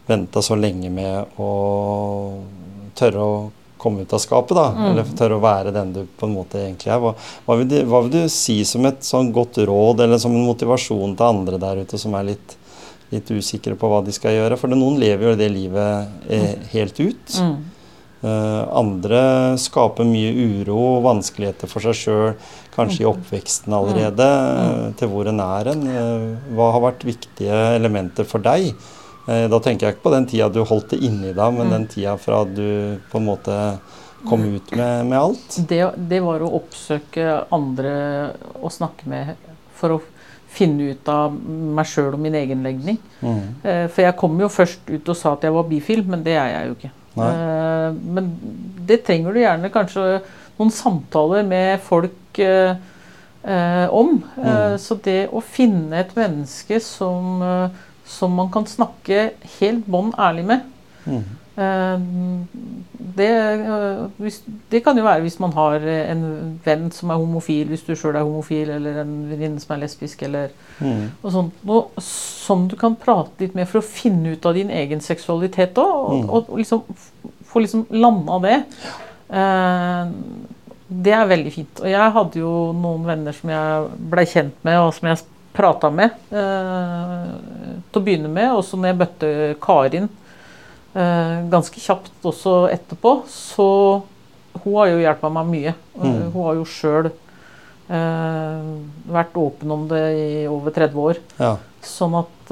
venta 0.07 0.39
så 0.41 0.55
lenge 0.55 0.89
med 0.89 1.25
å 1.39 2.41
tørre 2.95 3.19
å 3.19 3.51
komme 3.87 4.03
ut 4.05 4.13
av 4.13 4.21
skapet, 4.23 4.53
da, 4.59 4.67
Mm. 4.75 4.85
eller 4.91 5.15
tørre 5.17 5.39
å 5.39 5.43
være 5.47 5.73
den 5.73 5.93
du 5.95 6.03
på 6.19 6.27
en 6.27 6.35
måte 6.35 6.59
egentlig 6.59 6.91
er. 6.93 6.99
Hva, 7.01 7.15
hva, 7.47 7.57
vil 7.57 7.71
du, 7.71 7.79
hva 7.87 8.03
vil 8.03 8.13
du 8.13 8.21
si 8.29 8.59
som 8.67 8.85
et 8.85 9.01
sånn 9.07 9.31
godt 9.33 9.57
råd, 9.63 10.03
eller 10.05 10.21
som 10.21 10.35
en 10.35 10.45
motivasjon 10.45 11.15
til 11.17 11.25
andre 11.31 11.57
der 11.57 11.81
ute 11.87 11.97
som 11.97 12.13
er 12.19 12.29
litt, 12.33 12.57
litt 13.15 13.31
usikre 13.31 13.79
på 13.79 13.87
hva 13.87 14.03
de 14.03 14.11
skal 14.11 14.35
gjøre? 14.35 14.59
For 14.59 14.67
noen 14.75 14.99
lever 14.99 15.31
jo 15.31 15.39
det 15.39 15.49
livet 15.55 16.29
eh, 16.29 16.53
helt 16.75 16.99
ut. 16.99 17.39
mm. 17.39 17.57
Uh, 18.17 18.65
andre 18.73 19.19
skaper 19.61 20.07
mye 20.09 20.31
uro 20.33 20.77
og 20.97 21.03
vanskeligheter 21.05 21.69
for 21.69 21.85
seg 21.85 21.93
sjøl, 21.99 22.31
kanskje 22.73 23.03
i 23.03 23.05
oppveksten 23.05 23.75
allerede, 23.77 24.25
eh, 24.25 24.87
til 24.97 25.11
hvor 25.11 25.29
en 25.29 25.39
er 25.45 25.69
en. 25.69 25.83
Uh, 25.85 26.55
hva 26.57 26.71
har 26.73 26.81
vært 26.87 27.05
viktige 27.05 27.59
elementer 27.75 28.25
for 28.25 28.41
deg? 28.41 28.71
Eh, 29.27 29.45
Da 29.51 29.59
tenker 29.59 29.87
jeg 29.87 29.95
ikke 29.97 30.07
på 30.09 30.13
den 30.15 30.27
tida 30.29 30.49
du 30.53 30.61
holdt 30.63 30.89
det 30.95 31.01
inni 31.03 31.33
deg, 31.35 31.53
men 31.57 31.69
den 31.73 31.87
tida 31.91 32.17
fra 32.21 32.43
du 32.45 32.97
på 33.11 33.19
en 33.19 33.25
måte 33.27 33.55
kom 34.27 34.43
ut 34.43 34.71
med, 34.75 35.05
med 35.07 35.17
alt. 35.19 35.57
Det, 35.69 35.81
det 36.09 36.21
var 36.25 36.41
å 36.43 36.53
oppsøke 36.57 37.25
andre 37.53 37.91
å 38.63 38.71
snakke 38.73 39.05
med 39.11 39.35
for 39.77 39.93
å 39.97 39.99
finne 40.57 40.87
ut 40.93 41.09
av 41.11 41.35
meg 41.37 41.85
sjøl 41.85 42.15
og 42.15 42.21
min 42.23 42.33
egen 42.39 42.63
legning. 42.65 42.97
Mm. 43.21 43.41
Eh, 43.61 43.83
For 43.93 44.01
jeg 44.07 44.17
kom 44.17 44.39
jo 44.41 44.47
først 44.49 44.87
ut 44.89 45.11
og 45.11 45.19
sa 45.19 45.35
at 45.35 45.43
jeg 45.45 45.53
var 45.53 45.67
bifil, 45.69 46.01
men 46.09 46.23
det 46.25 46.33
er 46.39 46.49
jeg 46.55 46.71
jo 46.71 46.77
ikke. 46.79 46.93
Nei. 47.19 47.27
Eh, 47.29 47.99
Men 48.17 48.31
det 48.89 49.01
trenger 49.05 49.35
du 49.35 49.41
gjerne 49.43 49.69
kanskje 49.73 50.07
noen 50.57 50.71
samtaler 50.73 51.43
med 51.45 51.79
folk 51.85 52.41
om. 53.91 54.09
Mm. 54.35 54.77
Så 54.81 54.97
det 55.05 55.27
å 55.31 55.39
finne 55.45 55.99
et 56.01 56.15
menneske 56.17 56.79
som, 56.83 57.37
som 58.07 58.31
man 58.35 58.49
kan 58.53 58.65
snakke 58.65 59.31
helt 59.59 59.85
bånn 59.87 60.13
ærlig 60.17 60.45
med 60.45 60.61
Mm. 61.07 61.23
eh, 61.57 61.99
det, 63.17 63.27
eh, 63.29 64.01
hvis, 64.19 64.41
det 64.69 64.81
kan 64.83 64.97
jo 64.99 65.03
være 65.05 65.21
hvis 65.23 65.39
man 65.39 65.53
har 65.55 65.79
en 65.79 66.59
venn 66.65 66.89
som 66.91 67.09
er 67.13 67.15
homofil, 67.21 67.67
hvis 67.71 67.85
du 67.87 67.93
sjøl 67.95 68.15
er 68.19 68.25
homofil, 68.27 68.69
eller 68.75 68.99
en 69.01 69.13
venninne 69.29 69.59
som 69.63 69.75
er 69.75 69.85
lesbisk, 69.85 70.23
eller 70.27 70.49
Mm. 70.79 71.07
og 71.23 71.31
sånt, 71.31 71.53
noe 71.65 71.87
som 72.03 72.67
du 72.67 72.75
kan 72.75 72.95
prate 72.95 73.39
litt 73.39 73.55
med 73.55 73.67
for 73.67 73.79
å 73.79 73.83
finne 73.87 74.33
ut 74.35 74.45
av 74.45 74.53
din 74.53 74.69
egen 74.69 74.99
seksualitet 74.99 75.73
òg. 75.73 75.95
Og, 75.95 76.23
Mm. 76.23 76.29
og 76.29 76.57
liksom 76.57 76.83
få 77.47 77.59
liksom 77.63 77.85
landa 77.89 78.39
det. 78.39 78.63
Eh, 79.29 80.11
det 81.03 81.13
er 81.13 81.25
veldig 81.27 81.53
fint. 81.53 81.79
Og 81.81 81.87
jeg 81.89 82.11
hadde 82.13 82.35
jo 82.39 82.73
noen 82.73 83.05
venner 83.05 83.31
som 83.33 83.49
jeg 83.49 83.89
blei 84.09 84.25
kjent 84.25 84.53
med, 84.63 84.77
og 84.77 84.93
som 84.93 85.07
jeg 85.09 85.17
prata 85.57 85.89
med 85.93 86.13
eh, 86.29 87.29
til 87.89 87.99
å 87.99 88.03
begynne 88.05 88.29
med. 88.31 88.51
Og 88.53 88.63
så 88.67 88.77
når 88.77 88.91
jeg 88.91 88.99
møtte 89.01 89.29
Karin 89.63 90.07
eh, 90.93 91.37
ganske 91.51 91.81
kjapt 91.81 92.27
også 92.31 92.59
etterpå, 92.73 93.17
så 93.31 93.69
Hun 94.57 94.73
har 94.79 94.87
jo 94.89 95.01
hjulpet 95.03 95.33
meg 95.35 95.49
mye. 95.53 95.73
Eh, 95.73 96.05
Mm. 96.07 96.31
Hun 96.33 96.43
har 96.45 96.53
jo 96.59 96.65
sjøl 96.69 97.07
eh, 97.09 98.67
vært 99.13 99.37
åpen 99.37 99.71
om 99.73 99.87
det 99.89 100.03
i 100.17 100.27
over 100.49 100.73
30 100.75 100.97
år. 101.01 101.19
Ja. 101.41 101.55
Sånn 101.85 102.15
at 102.19 102.51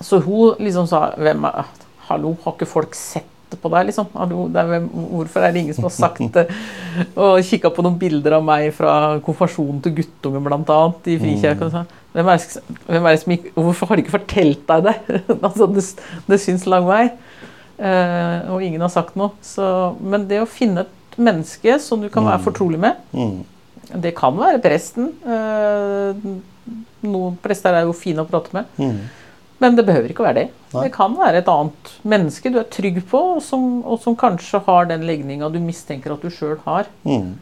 Så 0.00 0.18
hun 0.24 0.54
liksom 0.58 0.86
sa 0.88 1.10
hvem 1.18 1.44
er, 1.44 1.66
Hallo, 2.08 2.36
har 2.44 2.54
ikke 2.56 2.66
folk 2.68 2.94
sett 2.96 3.26
det 3.50 3.58
på 3.62 3.70
deg, 3.72 3.86
liksom? 3.90 4.06
Hvorfor 4.14 5.44
er 5.46 5.52
det 5.54 5.62
ingen 5.64 5.74
som 5.76 5.84
har 5.88 5.94
sagt 5.94 6.22
det? 6.36 6.46
Og 7.20 7.40
kikka 7.46 7.70
på 7.74 7.82
noen 7.86 7.98
bilder 8.00 8.36
av 8.38 8.44
meg 8.46 8.70
fra 8.76 8.94
konfirmasjonen 9.24 9.80
til 9.84 9.94
guttungen, 10.00 10.44
blant 10.46 10.70
annet, 10.74 11.10
i 11.12 11.18
Frikirka. 11.20 11.68
og 11.70 11.96
Hvem 12.14 12.28
er, 12.32 12.46
hvem 12.88 13.06
er 13.06 13.16
som 13.22 13.34
hvorfor 13.54 13.86
har 13.92 13.96
de 14.00 14.02
ikke 14.04 14.16
fortalt 14.18 14.64
deg 14.72 14.88
det? 14.88 14.96
altså, 15.46 15.68
det, 15.70 15.84
det 16.26 16.40
syns 16.42 16.66
lang 16.70 16.88
vei. 16.88 17.04
Eh, 17.80 18.50
og 18.52 18.62
ingen 18.66 18.82
har 18.84 18.90
sagt 18.92 19.14
noe. 19.16 19.30
Så, 19.46 19.64
men 20.02 20.26
det 20.28 20.42
å 20.42 20.48
finne 20.50 20.86
et 20.86 21.18
menneske 21.20 21.78
som 21.82 22.00
du 22.02 22.08
kan 22.12 22.24
være 22.26 22.38
Mm. 22.40 22.44
fortrolig 22.48 22.78
med, 22.82 22.96
Mm. 23.12 23.44
det 24.02 24.14
kan 24.18 24.36
være 24.38 24.60
presten. 24.62 25.12
Eh, 25.24 26.36
Noen 27.02 27.38
prester 27.40 27.72
er 27.74 27.86
jo 27.88 27.94
fine 27.96 28.20
å 28.22 28.28
prate 28.28 28.52
med. 28.52 28.66
Mm. 28.78 28.98
Men 29.60 29.76
det 29.76 29.84
behøver 29.84 30.12
ikke 30.12 30.22
å 30.24 30.28
være 30.30 30.38
det. 30.38 30.46
Nei. 30.72 30.82
Det 30.86 30.92
kan 30.94 31.14
være 31.18 31.42
et 31.42 31.48
annet 31.52 31.90
menneske 32.08 32.52
du 32.52 32.58
er 32.62 32.68
trygg 32.72 33.02
på, 33.10 33.20
og 33.36 33.42
som, 33.44 33.82
og 33.84 34.00
som 34.00 34.16
kanskje 34.16 34.62
har 34.64 34.88
den 34.88 35.04
legninga 35.08 35.50
du 35.52 35.58
mistenker 35.60 36.14
at 36.14 36.24
du 36.24 36.32
sjøl 36.32 36.56
har. 36.64 36.88
Mm. 37.04 37.34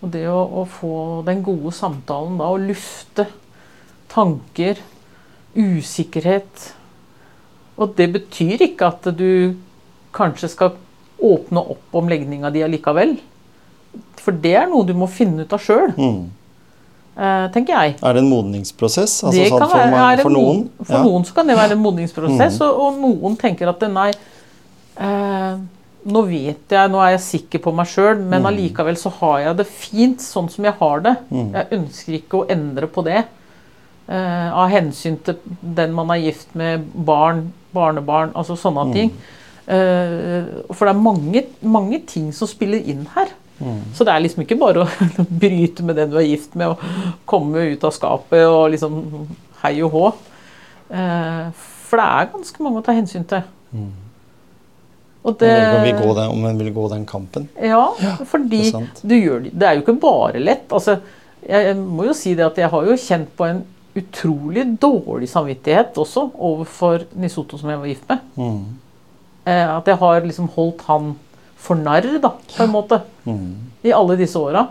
Og 0.00 0.10
det 0.14 0.24
å, 0.32 0.40
å 0.42 0.64
få 0.66 0.94
den 1.26 1.44
gode 1.46 1.70
samtalen 1.76 2.38
da, 2.40 2.50
og 2.50 2.66
lufte 2.70 3.28
tanker, 4.10 4.80
usikkerhet 5.54 6.68
Og 7.80 7.96
det 7.98 8.06
betyr 8.14 8.62
ikke 8.68 8.86
at 8.86 9.06
du 9.18 9.56
kanskje 10.14 10.50
skal 10.52 10.76
åpne 11.20 11.62
opp 11.74 11.96
om 11.96 12.10
legninga 12.10 12.50
di 12.54 12.62
allikevel. 12.62 13.16
For 14.20 14.36
det 14.36 14.52
er 14.60 14.68
noe 14.70 14.86
du 14.86 14.92
må 14.94 15.08
finne 15.10 15.46
ut 15.46 15.54
av 15.56 15.62
sjøl, 15.64 15.94
Mm. 15.96 16.28
Eh, 17.20 17.46
tenker 17.54 17.76
jeg. 17.76 17.96
Er 18.02 18.16
det 18.16 18.22
en 18.24 18.30
modningsprosess? 18.32 19.18
Altså 19.28 19.44
sånn 19.50 19.60
kan 19.60 19.70
for, 19.74 19.92
være, 19.94 20.22
for 20.24 20.34
noen? 20.34 20.64
For 20.82 20.96
Ja. 20.96 21.02
noen 21.04 21.26
så 21.28 21.36
kan 21.36 21.46
det 21.52 21.56
være 21.60 21.76
en 21.76 21.84
modningsprosess, 21.88 22.56
mm. 22.58 22.64
og, 22.66 22.80
og 22.86 23.02
noen 23.04 23.36
tenker 23.40 23.68
at 23.74 23.84
nei 23.92 24.10
eh, 25.00 25.58
Nå 26.10 26.22
vet 26.24 26.72
jeg, 26.72 26.88
nå 26.88 26.96
er 27.04 27.10
jeg 27.12 27.20
sikker 27.26 27.60
på 27.60 27.74
meg 27.76 27.84
sjøl, 27.92 28.22
men 28.22 28.40
mm. 28.40 28.46
allikevel 28.48 28.96
så 28.96 29.10
har 29.18 29.34
jeg 29.42 29.56
det 29.58 29.66
fint 29.68 30.22
sånn 30.24 30.46
som 30.48 30.64
jeg 30.64 30.72
har 30.78 31.02
det. 31.04 31.12
Mm. 31.28 31.50
Jeg 31.58 31.68
ønsker 31.76 32.14
ikke 32.16 32.38
å 32.38 32.46
endre 32.48 32.88
på 32.88 33.04
det. 33.04 33.26
eh, 34.08 34.48
av 34.56 34.70
hensyn 34.72 35.18
til 35.22 35.36
den 35.60 35.92
man 35.94 36.08
er 36.10 36.22
gift 36.24 36.54
med, 36.56 36.86
barn, 37.06 37.52
barnebarn, 37.76 38.32
altså 38.34 38.56
sånne 38.58 38.86
Mm. 38.88 38.92
ting. 38.96 39.12
Eh, 39.68 40.48
for 40.72 40.88
det 40.88 40.94
er 40.96 41.02
mange, 41.04 41.44
mange 41.62 42.00
ting 42.08 42.32
som 42.32 42.48
spiller 42.48 42.80
inn 42.80 43.04
her. 43.14 43.28
Mm. 43.60 43.80
Så 43.94 44.06
det 44.08 44.12
er 44.14 44.24
liksom 44.24 44.44
ikke 44.44 44.58
bare 44.60 44.84
å 44.84 45.06
bryte 45.44 45.84
med 45.86 45.98
den 46.00 46.12
du 46.12 46.18
er 46.20 46.28
gift 46.28 46.56
med, 46.58 46.72
og 46.72 47.24
komme 47.28 47.66
ut 47.74 47.84
av 47.84 47.94
skapet 47.94 48.44
og 48.48 48.70
liksom 48.74 49.00
hei 49.62 49.74
og 49.84 49.96
hå. 49.96 50.04
Eh, 50.90 51.66
For 51.90 52.00
det 52.00 52.06
er 52.06 52.30
ganske 52.32 52.64
mange 52.64 52.80
å 52.80 52.86
ta 52.86 52.94
hensyn 52.96 53.26
til. 53.28 53.42
Mm. 53.74 53.90
Og 55.20 55.36
det, 55.36 55.50
om, 55.52 55.82
vil 55.84 55.98
gå 55.98 56.12
den, 56.16 56.30
om 56.32 56.44
en 56.48 56.60
vil 56.62 56.70
gå 56.72 56.86
den 56.94 57.02
kampen. 57.08 57.48
ja, 57.60 57.82
fordi 58.24 58.62
det 58.70 58.78
er 58.78 59.02
du 59.02 59.16
gjør 59.18 59.42
det. 59.44 59.52
Er 59.60 59.76
jo 59.76 59.82
ikke 59.84 59.98
bare 60.00 60.40
lett. 60.40 60.70
Altså, 60.72 60.96
jeg, 61.44 61.66
jeg 61.66 61.76
må 61.80 62.06
jo 62.08 62.14
si 62.16 62.32
det 62.38 62.46
at 62.46 62.60
jeg 62.62 62.72
har 62.72 62.88
jo 62.88 62.96
kjent 62.96 63.34
på 63.36 63.48
en 63.50 63.60
utrolig 64.00 64.64
dårlig 64.80 65.28
samvittighet 65.28 65.98
også 65.98 66.28
overfor 66.38 67.04
Nisoto 67.18 67.58
som 67.58 67.72
jeg 67.72 67.82
var 67.82 67.90
gift 67.90 68.06
med. 68.08 68.22
Mm. 68.38 68.62
Eh, 69.50 69.66
at 69.76 69.90
jeg 69.90 70.00
har 70.00 70.24
liksom 70.24 70.48
holdt 70.54 70.86
han 70.88 71.12
for 71.60 71.78
narr, 71.78 72.06
da, 72.22 72.32
på 72.56 72.64
en 72.64 72.72
måte. 72.72 73.00
Mm. 73.26 73.48
I 73.86 73.92
alle 73.96 74.16
disse 74.20 74.40
åra. 74.40 74.66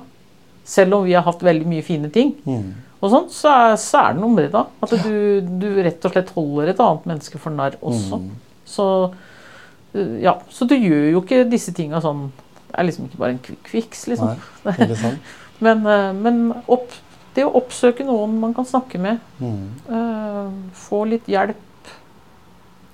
Selv 0.69 0.99
om 0.99 1.05
vi 1.07 1.15
har 1.17 1.25
hatt 1.25 1.41
veldig 1.45 1.67
mye 1.69 1.85
fine 1.85 2.09
ting. 2.13 2.33
Mm. 2.45 2.69
Og 2.99 3.13
sånt, 3.13 3.31
så, 3.31 3.53
så 3.79 4.01
er 4.03 4.15
det 4.15 4.21
noe 4.23 4.33
med 4.35 4.47
det, 4.49 4.51
da. 4.57 4.65
At 4.83 4.93
du, 5.05 5.39
du 5.61 5.67
rett 5.85 6.03
og 6.05 6.13
slett 6.13 6.33
holder 6.35 6.73
et 6.73 6.81
annet 6.83 7.05
menneske 7.13 7.39
for 7.41 7.55
narr 7.55 7.77
også. 7.79 8.19
Mm. 8.19 8.31
Så 8.69 8.87
uh, 9.09 10.15
ja, 10.21 10.35
så 10.53 10.67
du 10.69 10.75
gjør 10.75 11.05
jo 11.13 11.21
ikke 11.23 11.45
disse 11.49 11.73
tinga 11.73 11.97
sånn 12.03 12.27
Det 12.69 12.75
er 12.77 12.85
liksom 12.85 13.07
ikke 13.07 13.21
bare 13.23 13.37
en 13.37 13.61
fix, 13.71 14.03
liksom. 14.11 14.35
Nei? 14.67 15.13
Men, 15.65 15.81
uh, 15.83 16.11
men 16.15 16.37
opp, 16.71 16.93
det 17.35 17.43
å 17.43 17.55
oppsøke 17.59 18.05
noen 18.07 18.37
man 18.39 18.53
kan 18.55 18.67
snakke 18.67 18.99
med, 19.01 19.17
Mm. 19.41 19.65
uh, 19.89 20.51
få 20.85 21.01
litt 21.09 21.25
hjelp, 21.27 21.57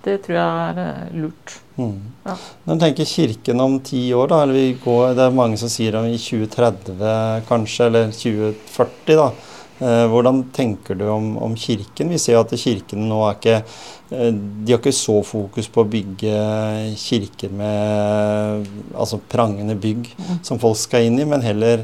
det 0.06 0.20
tror 0.26 0.38
jeg 0.38 0.68
er 0.70 0.82
uh, 0.82 1.18
lurt. 1.18 1.58
Mm. 1.76 1.98
Ja. 2.24 2.38
Når 2.66 2.78
du 2.78 2.86
tenker 2.86 3.10
Kirken 3.10 3.64
om 3.66 3.80
ti 3.84 4.06
år, 4.16 4.30
da, 4.32 4.44
eller 4.46 4.60
vi 4.60 4.78
går, 4.84 5.16
det 5.18 5.26
er 5.26 5.36
mange 5.36 5.60
som 5.60 5.72
sier 5.72 5.98
om 6.00 6.08
i 6.08 6.16
2030 6.22 7.50
kanskje, 7.50 7.90
eller 7.90 8.16
2040, 8.16 9.20
da. 9.20 9.30
Eh, 9.80 10.06
hvordan 10.08 10.44
tenker 10.56 10.96
du 10.96 11.10
om, 11.12 11.34
om 11.38 11.56
Kirken? 11.56 12.10
Vi 12.10 12.20
ser 12.20 12.40
at 12.40 12.54
Kirken 12.56 13.10
nå 13.10 13.18
er 13.28 13.34
ikke 13.36 13.56
eh, 13.58 14.30
De 14.32 14.72
har 14.72 14.80
ikke 14.80 14.94
så 14.96 15.18
fokus 15.28 15.68
på 15.68 15.84
å 15.84 15.90
bygge 15.92 16.36
kirker 16.96 17.52
med 17.52 18.70
altså 18.96 19.20
prangende 19.20 19.76
bygg 19.76 20.08
som 20.48 20.62
folk 20.64 20.80
skal 20.80 21.10
inn 21.10 21.20
i, 21.20 21.28
men 21.28 21.44
heller 21.44 21.84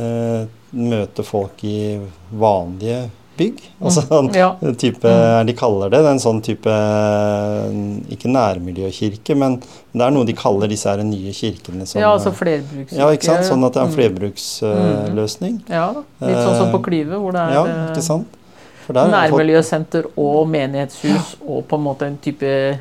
eh, 0.00 0.48
møte 0.72 1.26
folk 1.26 1.60
i 1.68 1.98
vanlige 2.32 3.04
bygg. 3.36 3.60
Altså 3.80 4.02
sånn 4.06 4.30
Ja. 4.34 4.50
type, 4.80 5.12
De 5.46 5.52
kaller 5.54 5.90
det 5.90 6.00
en 6.06 6.18
sånn 6.22 6.40
type 6.42 6.72
Ikke 8.12 8.28
nærmiljøkirke, 8.32 9.36
men 9.36 9.58
det 9.92 10.02
er 10.06 10.10
noe 10.14 10.24
de 10.28 10.32
kaller 10.36 10.68
disse 10.68 10.88
her 10.88 11.02
nye 11.04 11.32
kirkene. 11.32 11.86
Som, 11.86 12.00
ja, 12.00 12.10
altså 12.12 12.32
flerbrukskirke. 12.36 12.96
ja, 12.98 13.06
ikke 13.16 13.24
sant? 13.30 13.44
Sånn 13.48 13.64
at 13.66 13.72
det 13.72 13.80
er 13.82 13.86
en 13.86 13.92
Mm. 13.92 13.96
flerbruksløsning. 13.96 15.60
Ja, 15.68 15.86
litt 16.20 16.36
sånn 16.42 16.56
som 16.58 16.72
på 16.72 16.82
Klyve, 16.84 17.16
hvor 17.20 17.32
det 17.32 17.40
er 17.40 17.52
Ja, 17.52 17.64
ikke 17.92 18.02
sant? 18.02 18.26
Jeg 18.86 18.94
fått- 18.94 19.10
nærmiljøsenter 19.10 20.04
og 20.16 20.46
menighetshus 20.48 21.36
og 21.46 21.66
på 21.68 21.74
en 21.76 21.82
måte 21.84 22.02
en 22.06 22.18
type 22.18 22.78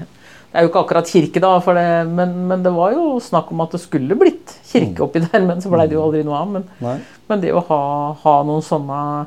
Det 0.56 0.61
er 0.61 0.68
jo 0.68 0.69
ikke 0.69 0.86
akkurat 0.88 1.06
kirke, 1.10 1.41
da, 1.41 1.60
det, 1.60 2.07
men, 2.07 2.48
men 2.48 2.64
det 2.64 2.72
var 2.72 2.94
jo 2.94 3.19
snakk 3.19 3.52
om 3.52 3.60
at 3.60 3.72
det 3.72 3.82
skulle 3.82 4.15
blitt 4.15 4.53
kirke 4.72 4.99
oppi 5.03 5.19
der, 5.19 5.41
men 5.45 5.60
så 5.60 5.68
blei 5.69 5.86
det 5.90 5.98
jo 5.98 6.03
aldri 6.06 6.23
noe 6.23 6.38
av. 6.38 6.48
Men, 6.48 6.64
men 7.27 7.41
det 7.41 7.52
å 7.52 7.60
ha, 7.68 8.14
ha 8.14 8.44
noen 8.44 8.61
sånne 8.64 9.26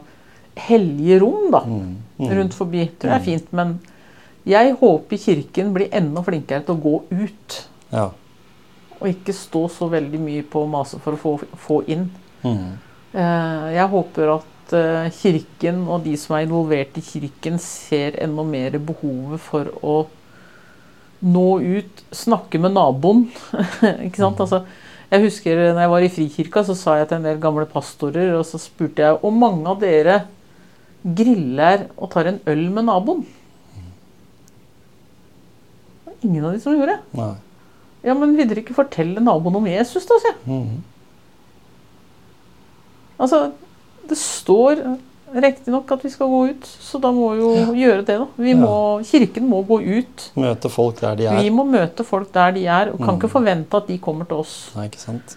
hellige 0.59 1.21
rom 1.23 1.51
da, 1.55 1.61
Mm. 1.67 1.97
Mm. 2.19 2.31
rundt 2.39 2.55
forbi, 2.55 2.89
tror 2.99 3.13
jeg 3.13 3.21
er 3.21 3.25
fint. 3.25 3.53
Men 3.53 3.79
jeg 4.49 4.75
håper 4.81 5.17
Kirken 5.23 5.73
blir 5.75 5.89
enda 5.95 6.23
flinkere 6.27 6.65
til 6.67 6.75
å 6.75 6.83
gå 6.83 7.03
ut. 7.11 7.59
Ja. 7.93 8.09
Og 9.01 9.09
ikke 9.13 9.33
stå 9.37 9.69
så 9.71 9.89
veldig 9.93 10.19
mye 10.21 10.43
på 10.43 10.65
å 10.65 10.69
mase 10.71 10.99
for 10.99 11.15
å 11.15 11.21
få, 11.23 11.35
få 11.57 11.83
inn. 11.87 12.09
Mm. 12.43 12.79
Eh, 13.15 13.75
Jeg 13.77 13.89
håper 13.93 14.35
at 14.35 14.73
eh, 14.75 15.11
Kirken 15.15 15.85
og 15.89 16.03
de 16.05 16.17
som 16.17 16.37
er 16.37 16.47
involvert 16.49 16.99
i 16.99 17.05
Kirken, 17.07 17.59
ser 17.63 18.19
enda 18.21 18.43
mer 18.45 18.79
behovet 18.79 19.41
for 19.41 19.71
å 19.83 20.07
nå 21.23 21.47
ut, 21.79 22.03
snakke 22.15 22.59
med 22.63 22.75
naboen. 22.77 23.25
ikke 24.07 24.21
sant? 24.23 24.39
Altså, 24.41 24.63
jeg 25.11 25.25
husker 25.25 25.57
når 25.73 25.81
jeg 25.83 25.91
var 25.95 26.05
i 26.05 26.11
Frikirka, 26.13 26.63
så 26.67 26.77
sa 26.79 26.99
jeg 27.01 27.09
til 27.09 27.17
en 27.19 27.25
del 27.31 27.39
gamle 27.43 27.65
pastorer, 27.71 28.35
og 28.39 28.45
så 28.47 28.61
spurte 28.61 29.03
jeg 29.03 29.19
om 29.25 29.39
mange 29.41 29.67
av 29.71 29.81
dere 29.83 30.21
griller 31.05 31.87
og 31.97 32.11
tar 32.11 32.27
en 32.27 32.41
øl 32.47 32.71
med 32.75 32.85
naboen. 32.89 33.23
Det 36.05 36.07
var 36.07 36.15
ingen 36.25 36.45
av 36.45 36.53
de 36.57 36.61
som 36.61 36.75
gjorde 36.75 36.97
det. 36.97 37.01
Nei. 37.19 37.35
Ja, 38.07 38.15
men 38.15 38.37
vil 38.39 38.49
dere 38.49 38.63
ikke 38.63 38.77
fortelle 38.77 39.21
naboen 39.21 39.57
om 39.59 39.67
Jesus, 39.67 40.07
da, 40.07 40.19
sier 40.23 40.33
jeg. 40.35 40.41
Mhm. 40.47 40.83
Altså, 43.19 43.41
det 44.09 44.17
står 44.19 44.83
riktignok 45.35 45.91
at 45.93 46.05
vi 46.07 46.11
skal 46.15 46.31
gå 46.31 46.39
ut, 46.53 46.65
så 46.65 47.01
da 47.03 47.11
må 47.13 47.33
vi 47.35 47.41
jo 47.43 47.75
gjøre 47.77 48.05
det, 48.07 48.15
da. 48.23 48.27
Vi 48.39 48.55
må, 48.57 48.71
Kirken 49.05 49.49
må 49.51 49.59
gå 49.69 49.81
ut. 49.83 50.29
Møte 50.39 50.71
folk 50.73 51.01
der 51.03 51.17
de 51.19 51.27
Vi 51.29 51.49
er. 51.49 51.51
må 51.53 51.65
møte 51.69 52.05
folk 52.07 52.31
der 52.33 52.53
de 52.57 52.63
er, 52.67 52.93
og 52.95 52.99
kan 53.03 53.15
Mm. 53.15 53.19
ikke 53.21 53.29
forvente 53.35 53.77
at 53.77 53.87
de 53.89 53.99
kommer 53.99 54.25
til 54.25 54.37
oss. 54.39 54.71
Nei, 54.77 54.87
ikke 54.89 55.01
sant? 55.03 55.37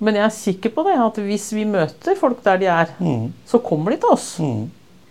Men 0.00 0.16
jeg 0.16 0.24
er 0.24 0.32
sikker 0.32 0.72
på 0.72 0.84
det, 0.86 0.94
at 0.96 1.18
hvis 1.20 1.50
vi 1.52 1.66
møter 1.68 2.16
folk 2.16 2.40
der 2.44 2.60
de 2.60 2.68
er, 2.72 2.92
mm. 2.98 3.26
så 3.48 3.60
kommer 3.62 3.92
de 3.92 4.00
til 4.00 4.14
oss. 4.14 4.28
Mm. 4.40 4.70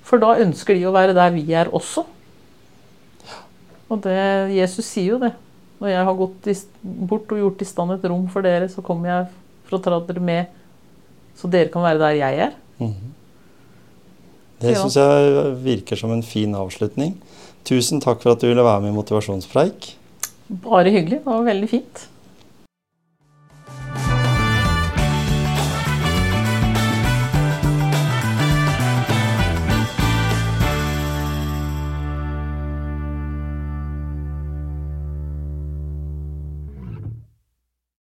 For 0.09 0.21
da 0.21 0.39
ønsker 0.41 0.73
de 0.73 0.87
å 0.89 0.93
være 0.95 1.13
der 1.17 1.35
vi 1.35 1.43
er 1.53 1.69
også. 1.69 2.05
Og 3.89 4.01
det, 4.05 4.17
Jesus 4.55 4.89
sier 4.89 5.13
jo 5.13 5.21
det. 5.21 5.33
Når 5.79 5.93
jeg 5.93 6.07
har 6.09 6.17
gått 6.17 6.49
bort 7.09 7.29
og 7.31 7.43
gjort 7.43 7.61
i 7.63 7.67
stand 7.69 7.93
et 7.95 8.09
rom 8.09 8.25
for 8.33 8.45
dere, 8.45 8.67
så 8.71 8.83
kommer 8.85 9.11
jeg 9.11 9.29
for 9.69 9.77
å 9.77 9.83
ta 9.85 10.01
dere 10.09 10.25
med, 10.25 10.57
så 11.37 11.47
dere 11.51 11.71
kan 11.71 11.85
være 11.85 12.01
der 12.01 12.17
jeg 12.17 12.41
er. 12.49 12.57
Mm. 12.81 13.13
Det 14.59 14.75
syns 14.75 14.97
jeg 14.99 15.53
virker 15.63 15.99
som 15.99 16.11
en 16.11 16.25
fin 16.25 16.55
avslutning. 16.57 17.13
Tusen 17.67 18.01
takk 18.03 18.23
for 18.23 18.33
at 18.33 18.41
du 18.41 18.49
ville 18.49 18.65
være 18.65 18.83
med 18.83 18.91
i 18.91 18.97
Motivasjonspreik. 18.97 19.93
Bare 20.65 20.91
hyggelig. 20.91 21.21
Det 21.21 21.29
var 21.29 21.45
veldig 21.45 21.69
fint. 21.69 22.07